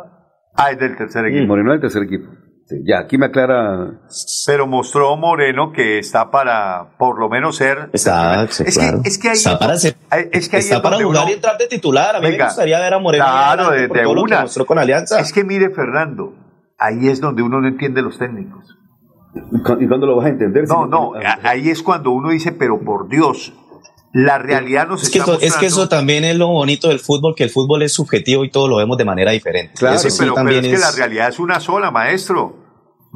Ah, 0.55 0.71
es 0.71 0.79
del 0.79 0.97
tercer 0.97 1.25
equipo. 1.27 1.45
Moreno 1.47 1.73
es 1.73 1.81
del 1.81 1.89
tercer 1.91 2.03
equipo. 2.03 2.31
Sí, 2.65 2.75
ya, 2.85 2.99
aquí 2.99 3.17
me 3.17 3.27
aclara. 3.27 3.91
Pero 4.45 4.67
mostró 4.67 5.15
Moreno 5.15 5.71
que 5.71 5.99
está 5.99 6.29
para, 6.31 6.97
por 6.97 7.17
lo 7.17 7.29
menos, 7.29 7.55
ser. 7.55 7.89
Está, 7.93 8.45
sí, 8.49 8.63
es, 8.67 8.77
claro. 8.77 9.01
que, 9.01 9.07
es 9.07 9.17
que 9.17 9.29
ahí. 9.29 9.37
Está 9.37 9.57
para 9.57 9.77
ser- 9.77 9.95
hay- 10.09 10.27
es 10.33 10.49
que 10.49 10.57
ahí 10.57 10.63
Está 10.63 10.75
es 10.75 10.81
para 10.81 10.97
jugar 10.97 11.21
uno- 11.23 11.29
y 11.29 11.33
entrar 11.35 11.57
de 11.57 11.67
titular. 11.67 12.17
A 12.17 12.19
mí 12.19 12.25
Venga. 12.25 12.43
me 12.45 12.49
gustaría 12.49 12.79
ver 12.81 12.93
a 12.93 12.99
Moreno. 12.99 13.23
Claro, 13.23 13.69
de- 13.71 13.87
de 13.87 14.05
una. 14.07 14.41
mostró 14.41 14.65
con 14.65 14.77
Alianza. 14.79 15.17
Es 15.21 15.31
que 15.31 15.45
mire, 15.45 15.69
Fernando, 15.69 16.33
ahí 16.77 17.07
es 17.07 17.21
donde 17.21 17.41
uno 17.41 17.61
no 17.61 17.69
entiende 17.69 18.01
los 18.01 18.17
técnicos. 18.19 18.75
¿Y 19.51 19.59
cu- 19.63 19.77
¿Y 19.79 19.87
cuándo 19.87 20.05
lo 20.07 20.15
vas 20.15 20.25
a 20.25 20.29
entender? 20.29 20.67
No, 20.67 20.83
Si- 20.85 20.89
no, 20.89 21.13
a- 21.15 21.39
ahí 21.49 21.69
es 21.69 21.81
cuando 21.83 22.11
uno 22.11 22.29
dice, 22.29 22.51
pero 22.51 22.79
por 22.79 23.07
Dios, 23.09 23.53
la 24.13 24.37
realidad 24.37 24.87
nos 24.87 25.03
Es 25.03 25.09
que, 25.09 25.19
está 25.19 25.33
eso, 25.33 25.41
es 25.41 25.55
que 25.57 25.65
eso 25.67 25.89
también 25.89 26.23
es 26.23 26.35
lo 26.37 26.47
bonito 26.47 26.87
del 26.87 26.99
fútbol, 26.99 27.35
que 27.35 27.43
el 27.43 27.49
fútbol 27.49 27.83
es 27.83 27.93
subjetivo 27.93 28.43
y 28.45 28.49
todo 28.49 28.67
lo 28.67 28.77
vemos 28.77 28.97
de 28.97 29.05
manera 29.05 29.31
diferente. 29.31 29.73
Claro, 29.77 29.95
eso 29.95 30.05
Sí, 30.05 30.11
sí 30.11 30.17
pero, 30.19 30.33
pero 30.33 30.45
también 30.45 30.65
es 30.65 30.69
que 30.71 30.75
es... 30.75 30.81
la 30.81 30.91
realidad 30.91 31.29
es 31.29 31.39
una 31.39 31.59
sola, 31.59 31.91
maestro. 31.91 32.55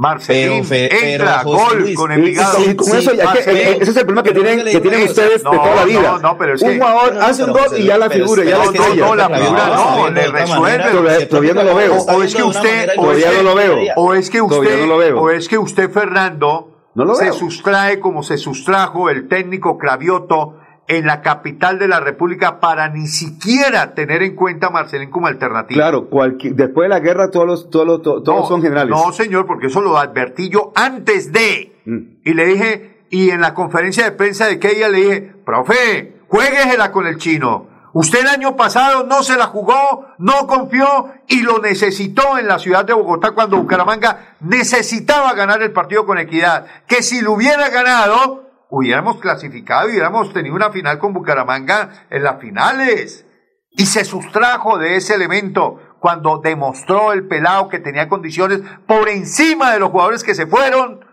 Marcelín 0.02 0.66
Pero, 0.68 0.90
pero, 0.90 1.06
entra, 1.06 1.40
José 1.44 1.64
gol 1.64 1.80
Luis, 1.84 1.96
con 1.96 2.12
Envigado. 2.12 2.56
con 2.76 2.86
Sí, 2.88 2.98
eso, 2.98 3.14
ya 3.14 3.34
que- 3.34 3.40
eh, 3.52 3.78
ese 3.82 3.92
es 3.92 3.98
el 3.98 4.06
problema 4.06 4.24
que 4.24 4.32
Pero 4.32 4.44
tienen, 4.46 4.66
que 4.66 4.80
tienen 4.82 5.04
ustedes 5.08 5.44
No, 5.44 5.52
de 5.52 5.58
toda 5.60 5.76
la 5.76 5.86
vida. 5.86 6.02
no, 6.02 6.18
no, 6.20 6.38
pero 6.40 6.56
es 6.56 6.62
un 6.64 6.80
jugador 6.80 7.18
hace 7.22 7.44
un 7.44 7.54
pero 7.54 7.66
gol 7.70 7.80
y 7.80 7.84
ya 7.86 7.98
la 8.00 8.10
pero 8.10 8.24
figura, 8.26 8.44
ya 8.44 8.58
la 8.58 8.64
estrella. 8.64 9.06
no, 9.06 9.16
la 9.16 9.30
figura 9.30 9.68
no, 9.68 9.76
no, 9.76 9.98
no, 9.98 10.10
le 10.10 10.28
resuelve. 10.28 11.26
Todavía- 11.28 11.54
no 11.54 11.64
lo 11.64 11.76
veo. 11.76 11.96
O 11.98 12.24
es 12.24 12.34
que 12.36 12.42
usted- 12.44 12.64
manera 12.64 12.94
o 12.98 13.12
es 13.12 13.20
Todavía 13.22 13.30
que- 13.30 13.38
no 13.38 13.44
lo 13.44 13.56
veo. 13.56 13.78
O 13.96 14.14
es 14.16 14.30
que 14.32 14.42
usted, 14.42 15.14
o 15.16 15.30
es 15.30 15.48
que 15.48 15.58
usted, 15.60 15.92
Fernando, 15.92 16.72
No 16.96 17.06
lo 17.06 17.14
se 17.14 17.26
veo. 17.26 17.34
sustrae 17.34 18.00
como 18.00 18.24
se 18.24 18.38
sustrajo 18.40 19.08
el 19.12 19.28
técnico 19.28 19.78
Cravioto 19.78 20.56
en 20.88 21.06
la 21.06 21.22
capital 21.22 21.80
de 21.80 21.88
la 21.88 22.00
República 22.00 22.60
para 22.60 22.90
ni 22.90 23.08
siquiera 23.08 23.94
tener 23.94 24.24
en 24.24 24.36
cuenta 24.36 24.68
a 24.68 24.70
Marcelín 24.72 25.10
como 25.10 25.28
alternativa. 25.28 25.76
Claro, 25.82 26.10
cualquier- 26.10 26.56
después 26.56 26.86
de 26.86 26.90
la 26.90 27.00
guerra 27.00 27.30
todos 27.32 27.46
los, 27.48 27.70
todos 27.70 27.86
los- 27.88 28.02
to- 28.02 28.22
todos 28.24 28.42
No, 28.42 28.48
son 28.48 28.62
generales. 28.62 28.90
No, 28.90 29.14
señor, 29.14 29.46
porque 29.46 29.68
eso 29.68 29.82
lo 29.82 29.98
advertí 29.98 30.50
yo 30.50 30.72
antes 30.76 31.32
de. 31.32 31.76
Mm. 31.86 32.00
Y 32.26 32.34
le 32.34 32.46
dije, 32.46 33.00
y 33.10 33.30
en 33.30 33.42
la 33.42 33.54
conferencia 33.54 34.04
de 34.04 34.12
prensa 34.12 34.48
de 34.48 34.60
Keia 34.60 34.90
le 34.90 34.98
dije, 34.98 35.34
profe, 35.46 36.18
jueguesela 36.28 36.92
con 36.92 37.08
el 37.08 37.18
chino. 37.18 37.68
Usted 37.94 38.22
el 38.22 38.28
año 38.28 38.56
pasado 38.56 39.06
no 39.06 39.22
se 39.22 39.36
la 39.38 39.48
jugó, 39.48 40.06
no 40.18 40.48
confió 40.48 41.10
y 41.28 41.42
lo 41.42 41.60
necesitó 41.60 42.38
en 42.38 42.48
la 42.48 42.58
ciudad 42.58 42.86
de 42.86 42.94
Bogotá 42.94 43.32
cuando 43.32 43.58
Bucaramanga 43.58 44.36
necesitaba 44.40 45.34
ganar 45.34 45.62
el 45.62 45.72
partido 45.74 46.06
con 46.06 46.18
equidad. 46.18 46.66
Que 46.88 47.04
si 47.04 47.20
lo 47.22 47.34
hubiera 47.34 47.70
ganado, 47.70 48.51
hubiéramos 48.72 49.18
clasificado 49.18 49.88
y 49.88 49.92
hubiéramos 49.92 50.34
tenido 50.34 50.56
una 50.56 50.72
final 50.72 50.98
con 50.98 51.14
Bucaramanga 51.14 52.08
en 52.10 52.24
las 52.24 52.40
finales. 52.40 53.26
Y 53.70 53.86
se 53.86 54.04
sustrajo 54.04 54.78
de 54.78 54.96
ese 54.96 55.14
elemento 55.14 55.80
cuando 56.00 56.40
demostró 56.40 57.14
el 57.14 57.28
pelado 57.28 57.68
que 57.70 57.80
tenía 57.80 58.10
condiciones 58.10 58.62
por 58.88 59.08
encima 59.10 59.72
de 59.72 59.80
los 59.80 59.92
jugadores 59.92 60.24
que 60.24 60.36
se 60.36 60.48
fueron 60.48 61.06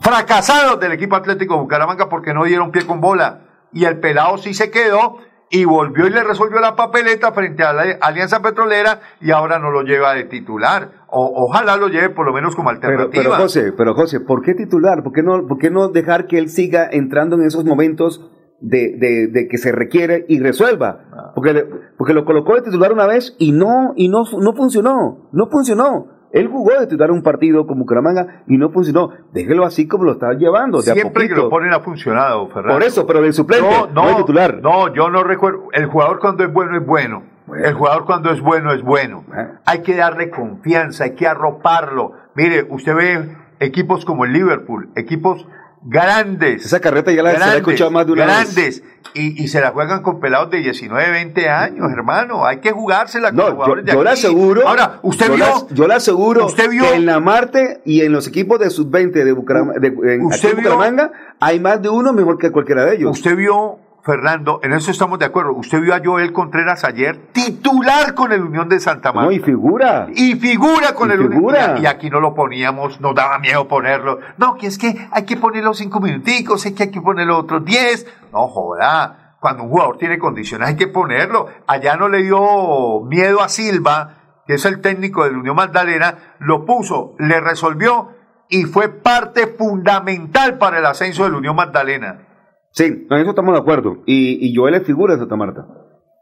fracasados 0.00 0.80
del 0.80 0.92
equipo 0.92 1.16
Atlético 1.16 1.58
Bucaramanga 1.58 2.08
porque 2.08 2.32
no 2.32 2.44
dieron 2.44 2.70
pie 2.70 2.86
con 2.86 3.00
bola. 3.00 3.44
Y 3.72 3.84
el 3.84 3.98
pelado 3.98 4.38
sí 4.38 4.54
se 4.54 4.70
quedó 4.70 5.18
y 5.50 5.64
volvió 5.64 6.06
y 6.06 6.10
le 6.10 6.22
resolvió 6.22 6.60
la 6.60 6.76
papeleta 6.76 7.32
frente 7.32 7.62
a 7.62 7.72
la 7.72 7.82
Alianza 8.00 8.42
Petrolera 8.42 9.00
y 9.20 9.30
ahora 9.30 9.58
no 9.58 9.70
lo 9.70 9.82
lleva 9.82 10.14
de 10.14 10.24
titular. 10.24 10.90
O, 11.08 11.44
ojalá 11.46 11.76
lo 11.76 11.88
lleve 11.88 12.10
por 12.10 12.26
lo 12.26 12.32
menos 12.32 12.54
como 12.54 12.70
alternativa. 12.70 13.10
pero 13.10 13.34
José, 13.34 13.72
pero 13.72 13.94
José, 13.94 14.20
¿por 14.20 14.42
qué 14.42 14.54
titular? 14.54 15.02
¿Por 15.02 15.12
qué 15.12 15.22
no, 15.22 15.46
por 15.46 15.58
qué 15.58 15.70
no 15.70 15.88
dejar 15.88 16.26
que 16.26 16.38
él 16.38 16.50
siga 16.50 16.88
entrando 16.90 17.36
en 17.36 17.42
esos 17.42 17.64
momentos 17.64 18.30
de, 18.60 18.96
de, 18.98 19.28
de 19.28 19.48
que 19.48 19.56
se 19.56 19.72
requiere 19.72 20.26
y 20.28 20.38
resuelva? 20.40 21.06
Ah. 21.12 21.32
Porque, 21.34 21.66
porque 21.96 22.12
lo 22.12 22.24
colocó 22.24 22.54
de 22.54 22.62
titular 22.62 22.92
una 22.92 23.06
vez 23.06 23.34
y 23.38 23.52
no, 23.52 23.94
y 23.96 24.08
no, 24.08 24.24
no 24.38 24.52
funcionó, 24.54 25.30
no 25.32 25.48
funcionó. 25.50 26.17
Él 26.32 26.48
jugó 26.48 26.78
de 26.78 26.86
titular 26.86 27.10
un 27.10 27.22
partido 27.22 27.66
con 27.66 27.78
Bucaramanga 27.78 28.42
y 28.46 28.58
no 28.58 28.70
funcionó. 28.70 29.12
Déjelo 29.32 29.64
así 29.64 29.88
como 29.88 30.04
lo 30.04 30.12
está 30.12 30.32
llevando, 30.34 30.82
de 30.82 30.90
a 30.90 30.94
Siempre 30.94 31.28
que 31.28 31.34
lo 31.34 31.48
ponen 31.48 31.72
ha 31.72 31.80
funcionado, 31.80 32.46
Fernando. 32.48 32.74
Por 32.74 32.82
eso, 32.82 33.06
pero 33.06 33.22
del 33.22 33.32
suplente, 33.32 33.68
no, 33.92 34.08
de 34.08 34.14
titular. 34.16 34.60
No, 34.62 34.92
yo 34.94 35.10
no 35.10 35.24
recuerdo. 35.24 35.68
El 35.72 35.86
jugador 35.86 36.18
cuando 36.18 36.44
es 36.44 36.52
bueno 36.52 36.76
es 36.76 36.84
bueno. 36.84 37.22
El 37.56 37.72
jugador 37.74 38.04
cuando 38.04 38.30
es 38.30 38.40
bueno 38.42 38.72
es 38.72 38.82
bueno. 38.82 39.24
Hay 39.64 39.82
que 39.82 39.96
darle 39.96 40.28
confianza, 40.30 41.04
hay 41.04 41.14
que 41.14 41.26
arroparlo. 41.26 42.12
Mire, 42.34 42.66
usted 42.68 42.94
ve 42.94 43.36
equipos 43.60 44.04
como 44.04 44.24
el 44.24 44.32
Liverpool, 44.32 44.90
equipos 44.96 45.46
grandes. 45.82 46.64
Esa 46.66 46.80
carreta 46.80 47.12
ya 47.12 47.22
la, 47.22 47.32
se 47.32 47.38
la 47.38 47.54
he 47.54 47.56
escuchado 47.58 47.90
más 47.90 48.06
de 48.06 48.12
una 48.12 48.26
vez. 48.26 48.54
Grandes. 48.54 48.82
Y, 49.14 49.42
y 49.42 49.48
se 49.48 49.60
la 49.60 49.70
juegan 49.70 50.02
con 50.02 50.20
pelados 50.20 50.50
de 50.50 50.58
19, 50.58 51.10
20 51.10 51.48
años, 51.48 51.90
hermano. 51.90 52.44
Hay 52.46 52.58
que 52.58 52.72
jugársela 52.72 53.28
con 53.28 53.36
No, 53.36 53.48
yo, 53.48 53.54
jugadores 53.54 53.84
yo 53.86 54.02
le 54.04 54.10
aquí. 54.10 54.18
aseguro. 54.18 54.68
Ahora, 54.68 54.98
usted 55.02 55.28
yo 55.28 55.34
vio. 55.36 55.68
yo 55.70 55.86
le 55.88 55.94
aseguro 55.94 56.46
¿Usted 56.46 56.68
vio? 56.68 56.82
que 56.84 56.94
en 56.94 57.06
la 57.06 57.18
Marte 57.20 57.80
y 57.84 58.02
en 58.02 58.12
los 58.12 58.26
equipos 58.28 58.58
de 58.60 58.70
sub-20 58.70 59.12
de, 59.12 59.34
Bucaram- 59.34 59.78
de 59.80 60.14
en, 60.14 60.26
¿Usted 60.26 60.48
aquí 60.48 60.56
en 60.58 60.62
vio? 60.62 60.70
Bucaramanga 60.74 61.12
hay 61.40 61.58
más 61.60 61.80
de 61.80 61.88
uno 61.88 62.12
mejor 62.12 62.38
que 62.38 62.50
cualquiera 62.50 62.84
de 62.84 62.96
ellos. 62.96 63.10
Usted 63.12 63.34
vio, 63.36 63.78
Fernando, 64.08 64.60
en 64.62 64.72
eso 64.72 64.90
estamos 64.90 65.18
de 65.18 65.26
acuerdo. 65.26 65.52
Usted 65.52 65.82
vio 65.82 65.94
a 65.94 66.00
Joel 66.02 66.32
Contreras 66.32 66.82
ayer 66.82 67.18
titular 67.32 68.14
con 68.14 68.32
el 68.32 68.40
Unión 68.40 68.66
de 68.70 68.80
Santa 68.80 69.12
Marta. 69.12 69.26
No, 69.26 69.32
y 69.32 69.38
figura. 69.38 70.06
Y 70.14 70.34
figura 70.36 70.94
con 70.94 71.10
Y 71.10 71.12
el 71.12 71.20
Unión. 71.20 71.32
figura. 71.32 71.78
Y 71.78 71.84
aquí 71.84 72.08
no 72.08 72.18
lo 72.18 72.34
poníamos, 72.34 73.02
nos 73.02 73.14
daba 73.14 73.38
miedo 73.38 73.68
ponerlo. 73.68 74.18
No, 74.38 74.56
que 74.56 74.66
es 74.66 74.78
que 74.78 75.08
hay 75.12 75.26
que 75.26 75.36
ponerlo 75.36 75.74
cinco 75.74 76.00
minuticos, 76.00 76.64
es 76.64 76.72
que 76.72 76.84
hay 76.84 76.90
que 76.90 77.02
ponerlo 77.02 77.36
otros 77.36 77.66
diez. 77.66 78.06
No, 78.32 78.48
joda. 78.48 79.34
Cuando 79.40 79.64
un 79.64 79.68
jugador 79.68 79.98
tiene 79.98 80.18
condiciones 80.18 80.68
hay 80.68 80.76
que 80.76 80.86
ponerlo. 80.88 81.48
Allá 81.66 81.96
no 81.96 82.08
le 82.08 82.22
dio 82.22 83.02
miedo 83.02 83.42
a 83.42 83.50
Silva, 83.50 84.14
que 84.46 84.54
es 84.54 84.64
el 84.64 84.80
técnico 84.80 85.24
del 85.24 85.36
Unión 85.36 85.56
Magdalena, 85.56 86.14
lo 86.38 86.64
puso, 86.64 87.14
le 87.18 87.40
resolvió 87.40 88.08
y 88.48 88.64
fue 88.64 88.88
parte 88.88 89.48
fundamental 89.48 90.56
para 90.56 90.78
el 90.78 90.86
ascenso 90.86 91.24
del 91.24 91.34
Unión 91.34 91.56
Magdalena. 91.56 92.20
Sí, 92.70 92.84
en 93.10 93.18
eso 93.18 93.30
estamos 93.30 93.54
de 93.54 93.60
acuerdo. 93.60 94.02
Y, 94.06 94.46
y 94.46 94.54
Joel 94.54 94.74
es 94.74 94.82
figura 94.84 95.14
de 95.14 95.20
Santa 95.20 95.36
Marta. 95.36 95.66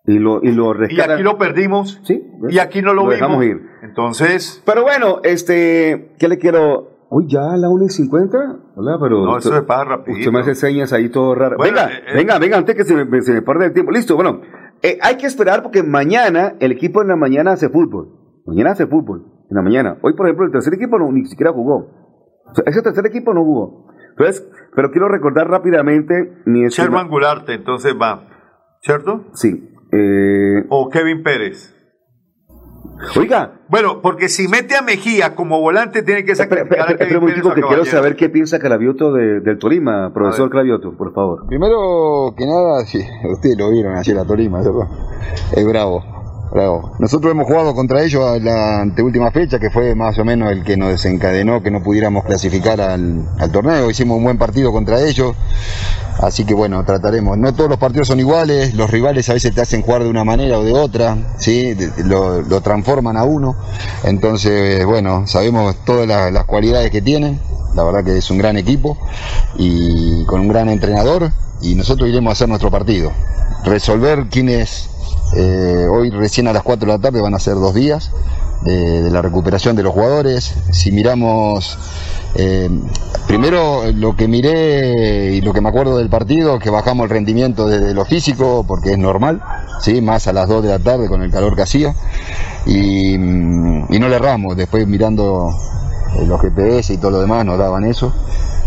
Y 0.06 0.18
lo, 0.20 0.40
y 0.42 0.52
lo 0.52 0.70
Y 0.70 0.78
rescata. 0.78 1.14
aquí 1.14 1.22
lo 1.22 1.36
perdimos. 1.36 2.00
Sí. 2.04 2.22
Y 2.48 2.58
aquí 2.58 2.80
no 2.80 2.94
lo, 2.94 3.02
Lo 3.02 3.10
vimos. 3.10 3.14
dejamos 3.14 3.44
ir. 3.44 3.60
Entonces. 3.82 4.62
Pero 4.64 4.82
bueno, 4.82 5.18
este, 5.24 6.14
¿qué 6.18 6.28
le 6.28 6.38
quiero? 6.38 6.90
Uy, 7.10 7.26
ya 7.28 7.52
a 7.52 7.56
la 7.56 7.68
1 7.68 7.84
y 7.84 7.88
50. 7.88 8.38
Hola, 8.76 8.98
pero. 9.00 9.24
No, 9.24 9.36
usted- 9.36 9.50
eso 9.50 9.60
se 9.60 9.66
pasa 9.66 9.84
rapidito. 9.84 10.20
Usted 10.20 10.32
me 10.32 10.40
hace 10.40 10.54
señas 10.54 10.92
ahí 10.92 11.08
todo 11.08 11.34
raro. 11.34 11.56
Bueno, 11.56 11.76
venga, 11.78 11.92
eh, 11.92 12.02
eh. 12.08 12.14
venga, 12.14 12.38
venga, 12.38 12.56
antes 12.58 12.74
que 12.76 12.84
se 12.84 12.94
me, 13.04 13.20
se 13.22 13.32
me 13.32 13.42
pierda 13.42 13.66
el 13.66 13.72
tiempo. 13.72 13.90
Listo, 13.92 14.14
bueno. 14.16 14.40
eh, 14.82 14.98
hay 15.02 15.16
que 15.16 15.26
esperar 15.26 15.62
porque 15.62 15.82
mañana 15.82 16.54
el 16.60 16.72
equipo 16.72 17.02
en 17.02 17.08
la 17.08 17.16
mañana 17.16 17.52
hace 17.52 17.68
fútbol. 17.68 18.42
Mañana 18.46 18.72
hace 18.72 18.86
fútbol. 18.86 19.24
En 19.50 19.56
la 19.56 19.62
mañana. 19.62 19.98
Hoy, 20.02 20.14
por 20.14 20.26
ejemplo, 20.26 20.46
el 20.46 20.52
tercer 20.52 20.74
equipo 20.74 20.98
no, 20.98 21.10
ni 21.10 21.24
siquiera 21.26 21.52
jugó. 21.52 21.76
O 22.48 22.54
sea, 22.54 22.64
ese 22.66 22.80
tercer 22.82 23.06
equipo 23.06 23.34
no 23.34 23.42
jugó. 23.44 23.85
Entonces, 24.18 24.48
pero 24.74 24.90
quiero 24.90 25.08
recordar 25.08 25.48
rápidamente 25.48 26.14
mi 26.46 26.64
estima- 26.64 26.84
Sherman 26.86 27.08
Gularte, 27.08 27.54
entonces 27.54 27.94
va. 28.00 28.26
¿Cierto? 28.80 29.24
Sí. 29.34 29.70
eh, 29.92 30.64
O 30.68 30.88
Kevin 30.90 31.22
Pérez. 31.22 31.72
Oiga. 33.18 33.60
Bueno, 33.68 34.00
porque 34.00 34.28
si 34.28 34.48
mete 34.48 34.74
a 34.74 34.80
Mejía 34.82 35.34
como 35.34 35.60
volante, 35.60 36.02
tiene 36.02 36.24
que 36.24 36.34
sacrificar 36.34 36.88
a 36.88 36.90
Espera 36.92 37.08
Kevin 37.10 37.22
un 37.44 37.52
que 37.54 37.60
quiero 37.62 37.84
saber 37.84 38.16
qué 38.16 38.28
piensa 38.30 38.58
Cravioto 38.58 39.12
de- 39.12 39.40
del 39.40 39.58
Tolima, 39.58 40.12
profesor 40.14 40.48
Cravioto, 40.50 40.96
por 40.96 41.12
favor. 41.12 41.46
Primero 41.46 42.34
que 42.36 42.46
nada, 42.46 42.84
sí, 42.86 43.00
ustedes 43.30 43.58
lo 43.58 43.70
vieron 43.70 43.96
ayer 43.96 44.16
a 44.18 44.24
Tolima, 44.24 44.58
¿verdad? 44.62 44.88
Es 45.54 45.66
bravo, 45.66 46.02
bravo. 46.56 46.92
Nosotros 46.98 47.30
hemos 47.30 47.46
jugado 47.46 47.74
contra 47.74 48.02
ellos 48.02 48.24
a 48.24 48.38
la 48.38 48.80
anteúltima 48.80 49.30
fecha, 49.30 49.58
que 49.58 49.68
fue 49.68 49.94
más 49.94 50.18
o 50.18 50.24
menos 50.24 50.50
el 50.50 50.64
que 50.64 50.76
nos 50.78 50.88
desencadenó 50.88 51.62
que 51.62 51.70
no 51.70 51.82
pudiéramos 51.82 52.24
clasificar 52.24 52.80
al, 52.80 53.26
torneo. 53.52 53.90
Hicimos 53.90 54.16
un 54.16 54.24
buen 54.24 54.38
partido 54.38 54.72
contra 54.72 55.00
ellos, 55.02 55.36
así 56.18 56.46
que 56.46 56.54
bueno, 56.54 56.82
trataremos. 56.84 57.36
No 57.36 57.52
todos 57.54 57.68
los 57.68 57.78
partidos 57.78 58.08
son 58.08 58.20
iguales, 58.20 58.74
los 58.74 58.90
rivales 58.90 59.28
a 59.28 59.34
veces 59.34 59.54
te 59.54 59.60
hacen 59.60 59.82
jugar 59.82 60.02
de 60.02 60.08
una 60.08 60.24
manera 60.24 60.58
o 60.58 60.64
de 60.64 60.72
otra, 60.72 61.16
¿sí? 61.36 61.76
Lo, 62.04 62.60
transforman 62.62 63.18
a 63.18 63.24
uno. 63.24 63.54
Entonces, 64.04 64.84
bueno, 64.86 65.26
sabemos 65.26 65.76
todas 65.84 66.08
las, 66.08 66.32
las 66.32 66.44
cualidades 66.46 66.90
que 66.90 67.02
tienen. 67.02 67.38
La 67.74 67.84
verdad 67.84 68.02
que 68.02 68.16
es 68.16 68.30
un 68.30 68.38
gran 68.38 68.56
equipo 68.56 68.96
y 69.58 70.24
con 70.24 70.40
un 70.40 70.48
gran 70.48 70.70
entrenador 70.70 71.30
y 71.60 71.74
nosotros 71.74 72.08
iremos 72.08 72.30
a 72.30 72.32
hacer 72.32 72.48
nuestro 72.48 72.70
partido. 72.70 73.12
Resolver 73.64 74.28
quiénes 74.30 74.95
eh, 75.34 75.86
hoy 75.90 76.10
recién 76.10 76.46
a 76.48 76.52
las 76.52 76.62
4 76.62 76.86
de 76.86 76.92
la 76.92 77.02
tarde 77.02 77.20
van 77.20 77.34
a 77.34 77.40
ser 77.40 77.54
dos 77.54 77.74
días 77.74 78.12
eh, 78.64 78.70
de 78.70 79.10
la 79.10 79.22
recuperación 79.22 79.76
de 79.76 79.82
los 79.82 79.92
jugadores. 79.92 80.54
Si 80.70 80.92
miramos 80.92 81.78
eh, 82.36 82.70
primero 83.26 83.90
lo 83.92 84.14
que 84.16 84.28
miré 84.28 85.34
y 85.34 85.40
lo 85.40 85.52
que 85.52 85.60
me 85.60 85.68
acuerdo 85.68 85.98
del 85.98 86.08
partido, 86.08 86.58
que 86.58 86.70
bajamos 86.70 87.04
el 87.04 87.10
rendimiento 87.10 87.66
desde 87.66 87.92
lo 87.92 88.04
físico 88.04 88.64
porque 88.66 88.92
es 88.92 88.98
normal, 88.98 89.42
¿sí? 89.80 90.00
más 90.00 90.26
a 90.28 90.32
las 90.32 90.48
2 90.48 90.62
de 90.62 90.68
la 90.68 90.78
tarde 90.78 91.08
con 91.08 91.22
el 91.22 91.30
calor 91.30 91.56
que 91.56 91.62
hacía 91.62 91.94
y, 92.64 93.18
mm, 93.18 93.86
no 93.98 94.08
le 94.08 94.16
erramos. 94.16 94.56
Después 94.56 94.86
mirando 94.86 95.50
los 96.24 96.40
GPS 96.40 96.94
y 96.94 96.98
todo 96.98 97.10
lo 97.10 97.20
demás 97.20 97.44
nos 97.44 97.58
daban 97.58 97.84
eso. 97.84 98.12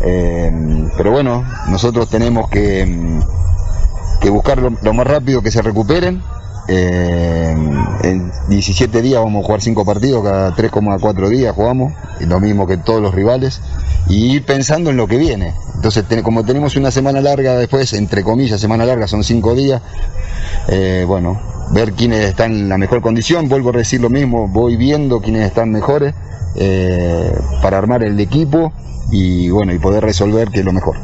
Pero 0.01 1.11
bueno, 1.11 1.43
nosotros 1.69 2.09
tenemos 2.09 2.49
que, 2.49 2.85
mm, 2.85 4.29
buscar 4.29 4.59
lo 4.59 4.93
más 4.93 5.07
rápido 5.07 5.41
que 5.41 5.51
se 5.51 5.61
recuperen. 5.61 6.21
Eh, 6.71 7.55
en 8.03 8.31
17 8.47 9.01
días 9.01 9.21
vamos 9.23 9.43
a 9.43 9.45
jugar 9.45 9.61
5 9.61 9.85
partidos, 9.85 10.23
cada 10.23 10.55
3,4 10.55 11.29
días 11.29 11.55
jugamos, 11.55 11.93
lo 12.19 12.39
mismo 12.39 12.67
que 12.67 12.77
todos 12.77 13.01
los 13.01 13.13
rivales, 13.13 13.61
y 14.07 14.35
ir 14.35 14.45
pensando 14.45 14.91
en 14.91 14.97
lo 14.97 15.07
que 15.07 15.17
viene. 15.17 15.53
Entonces, 15.75 16.05
como 16.23 16.45
tenemos 16.45 16.75
una 16.75 16.91
semana 16.91 17.21
larga 17.21 17.55
después, 17.55 17.93
entre 17.93 18.23
comillas, 18.23 18.61
semana 18.61 18.85
larga 18.85 19.07
son 19.07 19.23
5 19.23 19.55
días, 19.55 19.81
eh, 20.67 21.05
bueno, 21.07 21.41
ver 21.73 21.93
quiénes 21.93 22.25
están 22.25 22.51
en 22.51 22.69
la 22.69 22.77
mejor 22.77 23.01
condición, 23.01 23.49
vuelvo 23.49 23.69
a 23.69 23.73
decir 23.73 24.01
lo 24.01 24.09
mismo, 24.09 24.47
voy 24.47 24.77
viendo 24.77 25.21
quiénes 25.21 25.47
están 25.47 25.71
mejores 25.71 26.13
eh, 26.55 27.33
para 27.61 27.77
armar 27.77 28.03
el 28.03 28.19
equipo 28.19 28.73
y 29.11 29.49
bueno, 29.49 29.73
y 29.73 29.79
poder 29.79 30.03
resolver 30.03 30.49
que 30.49 30.59
es 30.59 30.65
lo 30.65 30.73
mejor. 30.73 30.97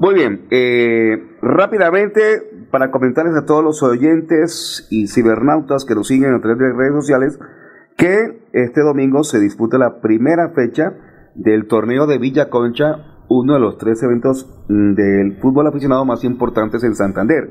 Muy 0.00 0.14
bien, 0.14 0.46
eh, 0.50 1.16
rápidamente 1.42 2.47
para 2.70 2.90
comentarles 2.90 3.34
a 3.36 3.46
todos 3.46 3.64
los 3.64 3.82
oyentes 3.82 4.86
y 4.90 5.08
cibernautas 5.08 5.84
que 5.84 5.94
nos 5.94 6.08
siguen 6.08 6.34
a 6.34 6.40
través 6.40 6.58
de 6.58 6.72
redes 6.72 6.94
sociales 6.94 7.38
que 7.96 8.42
este 8.52 8.80
domingo 8.80 9.24
se 9.24 9.40
disputa 9.40 9.76
la 9.76 10.00
primera 10.00 10.50
fecha 10.50 10.94
del 11.34 11.66
torneo 11.66 12.06
de 12.06 12.18
Villa 12.18 12.48
Concha, 12.48 13.24
uno 13.28 13.54
de 13.54 13.60
los 13.60 13.76
tres 13.78 14.02
eventos 14.02 14.46
mm, 14.68 14.94
del 14.94 15.36
fútbol 15.40 15.66
aficionado 15.66 16.04
más 16.04 16.24
importantes 16.24 16.84
en 16.84 16.94
Santander. 16.94 17.50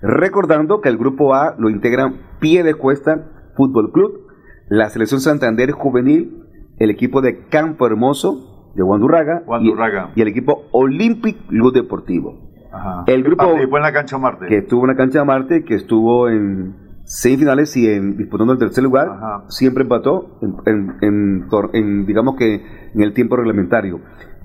Recordando 0.00 0.80
que 0.80 0.88
el 0.88 0.96
grupo 0.96 1.34
A 1.34 1.56
lo 1.58 1.68
integran 1.68 2.20
Pie 2.40 2.62
de 2.62 2.74
Cuesta 2.74 3.52
Fútbol 3.56 3.92
Club, 3.92 4.28
la 4.68 4.88
selección 4.88 5.20
Santander 5.20 5.72
Juvenil, 5.72 6.44
el 6.78 6.90
equipo 6.90 7.20
de 7.20 7.46
Campo 7.48 7.86
Hermoso 7.86 8.72
de 8.74 8.82
Guandurraga, 8.82 9.42
Guandurraga. 9.44 10.12
Y, 10.14 10.20
y 10.20 10.22
el 10.22 10.28
equipo 10.28 10.68
Olympic 10.70 11.48
Club 11.48 11.72
Deportivo. 11.74 12.49
Ajá. 12.72 13.04
El 13.06 13.22
grupo 13.22 13.44
Participó 13.44 13.76
en 13.78 13.82
la 13.82 13.92
cancha 13.92 14.18
Marte. 14.18 14.46
que 14.46 14.58
estuvo 14.58 14.82
en 14.82 14.88
la 14.88 14.96
cancha 14.96 15.18
de 15.20 15.24
Marte, 15.24 15.64
que 15.64 15.74
estuvo 15.74 16.28
en 16.28 16.74
semifinales 17.04 17.76
y 17.76 17.88
en 17.88 18.16
disputando 18.16 18.52
el 18.52 18.58
tercer 18.58 18.84
lugar, 18.84 19.08
siempre 19.48 19.82
empató 19.82 20.38
en, 20.66 22.06
digamos 22.06 22.36
que 22.36 22.54
en 22.94 23.02
el 23.02 23.12
tiempo 23.12 23.36
reglamentario. 23.36 24.00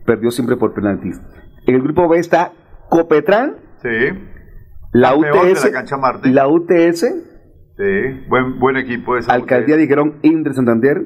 Perdió 0.05 0.31
siempre 0.31 0.55
por 0.57 0.73
penaltis. 0.73 1.21
En 1.67 1.75
el 1.75 1.81
grupo 1.81 2.07
B 2.07 2.17
está 2.19 2.51
Copetrán, 2.89 3.55
Sí. 3.81 3.89
la 4.93 5.15
UTS, 5.15 5.65
la 5.65 5.71
cancha 5.71 5.97
Marte. 5.97 6.29
la 6.29 6.47
UTS, 6.47 7.05
Sí. 7.77 7.83
Buen, 8.29 8.57
buen 8.59 8.77
equipo 8.77 9.17
ese. 9.17 9.29
Alcaldía 9.31 9.75
dijeron 9.75 10.19
Indre 10.21 10.53
Santander, 10.53 11.01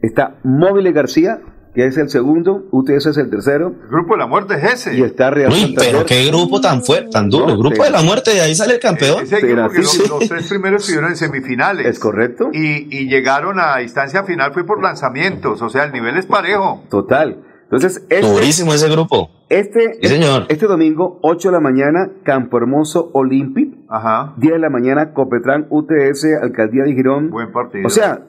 está 0.00 0.36
Móvil 0.42 0.90
García, 0.92 1.38
que 1.74 1.86
es 1.86 1.96
el 1.96 2.08
segundo, 2.08 2.64
UTS 2.70 3.06
es 3.06 3.16
el 3.16 3.30
tercero, 3.30 3.74
El 3.82 3.88
grupo 3.88 4.14
de 4.14 4.18
la 4.20 4.26
muerte 4.26 4.54
es 4.54 4.72
ese. 4.74 4.96
y 4.96 5.02
está 5.02 5.30
Real 5.30 5.52
Uy, 5.52 5.74
pero 5.76 6.06
qué 6.06 6.24
grupo 6.26 6.60
tan 6.60 6.82
fuerte, 6.84 7.10
tan 7.10 7.28
duro. 7.28 7.48
El 7.50 7.58
grupo 7.58 7.82
de 7.82 7.90
la 7.90 8.02
muerte, 8.02 8.32
de 8.32 8.40
ahí 8.40 8.54
sale 8.54 8.74
el 8.74 8.80
campeón. 8.80 9.24
Ese 9.24 9.40
grupo 9.40 9.70
que 9.70 9.78
los, 9.78 10.08
los 10.08 10.28
tres 10.28 10.48
primeros 10.48 10.82
estuvieron 10.82 11.10
en 11.10 11.16
semifinales. 11.16 11.86
Es 11.86 11.98
correcto. 11.98 12.50
Y, 12.52 12.86
y 12.96 13.08
llegaron 13.08 13.58
a 13.58 13.82
instancia 13.82 14.22
final, 14.24 14.52
fue 14.52 14.64
por 14.64 14.80
lanzamientos. 14.82 15.60
O 15.62 15.68
sea, 15.68 15.84
el 15.84 15.92
nivel 15.92 16.16
es 16.16 16.26
parejo. 16.26 16.82
Total. 16.90 17.38
Entonces, 17.64 18.04
este, 18.08 18.20
Durísimo 18.20 18.72
ese 18.72 18.88
grupo. 18.88 19.30
Este, 19.48 19.94
Sí, 20.00 20.08
señor. 20.08 20.46
este 20.48 20.66
domingo, 20.66 21.18
8 21.22 21.48
de 21.48 21.52
la 21.52 21.60
mañana, 21.60 22.08
Campo 22.22 22.56
Hermoso 22.58 23.10
Olympic. 23.14 23.74
Ajá. 23.88 24.34
10 24.36 24.52
de 24.54 24.58
la 24.60 24.70
mañana, 24.70 25.12
Copetrán 25.12 25.66
UTS, 25.70 26.26
Alcaldía 26.40 26.84
de 26.84 26.92
Girón. 26.94 27.30
Buen 27.30 27.50
partido. 27.52 27.86
O 27.86 27.90
sea, 27.90 28.20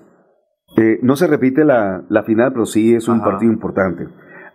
eh, 0.78 1.00
no 1.02 1.16
se 1.16 1.28
repite 1.28 1.64
la, 1.66 2.04
la 2.10 2.24
final, 2.24 2.52
pero 2.54 2.66
sí 2.66 2.94
es 2.96 3.08
un 3.08 3.18
Ajá. 3.22 3.26
partido 3.32 3.52
importante. 3.52 4.08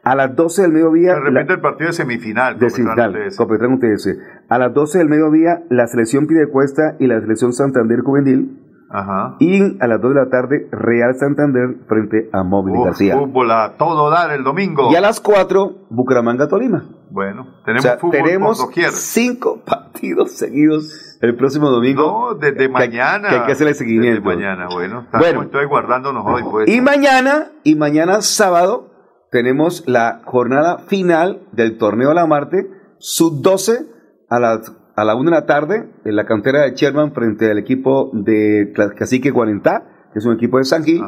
A 0.02 0.14
las 0.16 0.34
12 0.34 0.62
del 0.62 0.72
mediodía. 0.72 1.14
De 1.14 1.20
repente 1.20 1.48
la- 1.52 1.54
el 1.56 1.60
partido 1.60 1.88
de 1.88 1.92
semifinal. 1.92 2.58
de 2.58 2.66
UTS. 2.66 3.36
Copetrán 3.36 3.72
UTS. 3.74 4.16
A 4.48 4.58
las 4.58 4.72
12 4.72 4.98
del 4.98 5.08
mediodía, 5.10 5.62
la 5.68 5.86
selección 5.86 6.26
Pidecuesta 6.26 6.96
y 6.98 7.06
la 7.06 7.20
selección 7.20 7.52
Santander 7.52 8.00
Juvenil. 8.00 8.56
Ajá. 8.92 9.36
Y 9.38 9.76
a 9.80 9.86
las 9.86 10.00
2 10.00 10.14
de 10.14 10.20
la 10.20 10.30
tarde, 10.30 10.68
Real 10.72 11.14
Santander 11.14 11.76
frente 11.86 12.28
a 12.32 12.42
Móvil 12.42 12.74
García. 12.82 13.16
fútbol 13.16 13.50
a 13.52 13.74
todo 13.78 14.10
dar 14.10 14.32
el 14.32 14.42
domingo. 14.42 14.90
Y 14.90 14.96
a 14.96 15.00
las 15.00 15.20
4, 15.20 15.86
Bucaramanga 15.90 16.48
Tolima. 16.48 16.84
Bueno, 17.10 17.60
tenemos 17.64 17.84
O 17.84 17.88
sea, 17.88 17.98
fútbol 17.98 18.22
tenemos 18.22 18.64
por 18.64 18.92
cinco 18.92 19.62
partidos 19.66 20.32
seguidos 20.32 21.18
el 21.20 21.36
próximo 21.36 21.68
domingo. 21.70 22.30
No, 22.32 22.34
desde 22.34 22.68
mañana. 22.68 23.28
que 23.28 23.34
hay 23.34 23.46
que 23.46 23.52
hacerle 23.52 23.74
seguimiento. 23.74 24.20
Desde 24.20 24.36
mañana, 24.36 24.68
bueno. 24.70 25.06
Bueno. 25.12 25.42
entonces 25.42 25.68
guardándonos 25.68 26.24
hoy, 26.26 26.42
pues. 26.50 26.68
Y 26.68 26.80
mañana, 26.80 27.52
y 27.64 27.74
mañana 27.74 28.22
sábado, 28.22 28.90
tenemos 29.30 29.84
la 29.86 30.22
jornada 30.24 30.78
final 30.78 31.42
del 31.52 31.78
torneo 31.78 32.08
de 32.08 32.14
la 32.14 32.26
Marte, 32.26 32.70
sub 32.98 33.42
12 33.42 33.86
a 34.28 34.40
las 34.40 34.72
a 34.96 35.04
la 35.04 35.14
1 35.14 35.30
de 35.30 35.36
la 35.36 35.46
tarde, 35.46 35.90
en 36.04 36.16
la 36.16 36.26
cantera 36.26 36.62
de 36.62 36.74
Sherman 36.74 37.12
frente 37.12 37.50
al 37.50 37.58
equipo 37.58 38.10
de 38.12 38.70
Cacique 38.96 39.30
Guarentá, 39.30 39.84
que 40.12 40.18
es 40.18 40.26
un 40.26 40.34
equipo 40.34 40.58
de 40.58 40.64
San 40.64 40.84
Gil. 40.84 41.02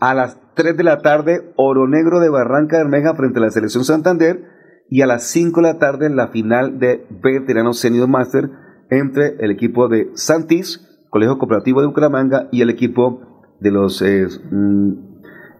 A 0.00 0.14
las 0.14 0.38
3 0.54 0.76
de 0.76 0.84
la 0.84 0.98
tarde, 0.98 1.52
Oro 1.56 1.88
Negro 1.88 2.20
de 2.20 2.28
Barranca 2.28 2.76
Bermeja 2.76 3.14
frente 3.14 3.38
a 3.38 3.42
la 3.42 3.50
selección 3.50 3.84
Santander. 3.84 4.57
Y 4.88 5.02
a 5.02 5.06
las 5.06 5.24
5 5.30 5.60
de 5.60 5.66
la 5.68 5.78
tarde, 5.78 6.08
la 6.10 6.28
final 6.28 6.78
de 6.78 7.06
Veteranos 7.22 7.78
Senior 7.78 8.08
Master 8.08 8.50
entre 8.90 9.36
el 9.40 9.50
equipo 9.50 9.88
de 9.88 10.10
Santis, 10.14 10.84
Colegio 11.10 11.38
Cooperativo 11.38 11.80
de 11.80 11.86
Bucaramanga, 11.88 12.48
y 12.52 12.62
el 12.62 12.70
equipo 12.70 13.44
de 13.60 13.70
los 13.70 14.00
eh, 14.02 14.26
mm, 14.50 14.92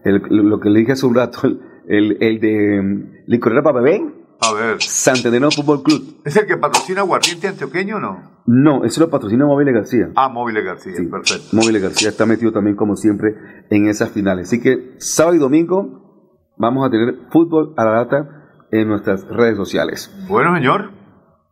el- 0.05 0.21
lo 0.29 0.59
que 0.59 0.69
le 0.69 0.79
dije 0.79 0.93
hace 0.93 1.05
un 1.05 1.15
rato, 1.15 1.39
el, 1.87 2.17
el 2.21 2.39
de 2.39 2.81
mm, 2.81 3.11
Licorera 3.27 3.61
para 3.61 3.81
Bebé, 3.81 4.13
A 4.41 4.53
ver. 4.53 4.81
Santanderino 4.81 5.51
Fútbol 5.51 5.83
Club. 5.83 6.21
¿Es 6.25 6.35
el 6.37 6.47
que 6.47 6.57
patrocina 6.57 7.01
Aguardiente 7.01 7.47
Antioqueño 7.47 7.97
o 7.97 7.99
no? 7.99 8.39
No, 8.47 8.83
eso 8.83 9.01
lo 9.01 9.09
patrocina 9.11 9.45
Móviles 9.45 9.73
García. 9.75 10.09
Ah, 10.15 10.29
Móviles 10.29 10.63
García, 10.65 10.93
perfecto. 11.11 11.45
Móviles 11.55 11.83
García 11.83 12.09
está 12.09 12.25
metido 12.25 12.51
también, 12.51 12.75
como 12.75 12.95
siempre, 12.95 13.35
en 13.69 13.87
esas 13.87 14.09
finales. 14.09 14.47
Así 14.47 14.59
que 14.61 14.95
sábado 14.97 15.35
y 15.35 15.39
domingo 15.39 16.53
vamos 16.57 16.87
a 16.87 16.89
tener 16.89 17.15
fútbol 17.31 17.73
a 17.77 17.85
la 17.85 17.91
data 17.91 18.38
en 18.71 18.87
nuestras 18.87 19.27
redes 19.27 19.57
sociales. 19.57 20.11
Bueno, 20.27 20.55
señor. 20.55 20.91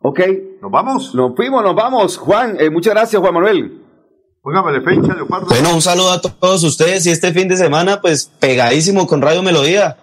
Ok. 0.01 0.19
¿Nos 0.61 0.71
vamos? 0.71 1.15
Nos 1.15 1.35
fuimos, 1.35 1.63
nos 1.63 1.75
vamos. 1.75 2.17
Juan, 2.17 2.57
eh, 2.59 2.69
muchas 2.69 2.93
gracias, 2.93 3.21
Juan 3.21 3.33
Manuel. 3.33 3.83
Póngame 4.41 4.79
fecha, 4.81 5.13
Leopardo. 5.13 5.47
Bueno, 5.47 5.73
un 5.73 5.81
saludo 5.81 6.11
a 6.11 6.21
todos 6.21 6.63
ustedes 6.63 7.05
y 7.05 7.11
este 7.11 7.33
fin 7.33 7.49
de 7.49 7.57
semana, 7.57 7.99
pues 7.99 8.31
pegadísimo 8.39 9.05
con 9.05 9.21
Radio 9.21 9.43
Melodía. 9.43 9.97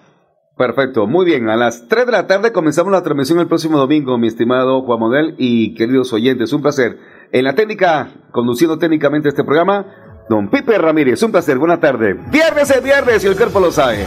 Perfecto, 0.57 1.07
muy 1.07 1.25
bien. 1.25 1.49
A 1.49 1.57
las 1.57 1.89
3 1.89 2.07
de 2.07 2.13
la 2.13 2.27
tarde 2.27 2.53
comenzamos 2.53 2.93
la 2.93 3.03
transmisión 3.03 3.41
el 3.41 3.49
próximo 3.49 3.79
domingo, 3.79 4.19
mi 4.19 4.29
estimado 4.29 4.83
Juan 4.83 5.01
Manuel 5.01 5.35
y 5.39 5.75
queridos 5.75 6.13
oyentes. 6.13 6.53
Un 6.53 6.63
placer. 6.63 6.99
En 7.33 7.45
la 7.45 7.55
técnica, 7.55 8.13
conduciendo 8.31 8.79
técnicamente 8.79 9.31
este 9.31 9.43
programa, 9.43 9.87
don 10.29 10.51
Pipe 10.51 10.79
Ramírez. 10.79 11.23
Un 11.23 11.33
placer, 11.33 11.59
buena 11.59 11.81
tarde. 11.81 12.15
Viernes 12.31 12.71
es 12.71 12.83
viernes 12.85 13.25
y 13.25 13.27
el 13.27 13.37
cuerpo 13.37 13.59
lo 13.59 13.73
sabe. 13.73 14.07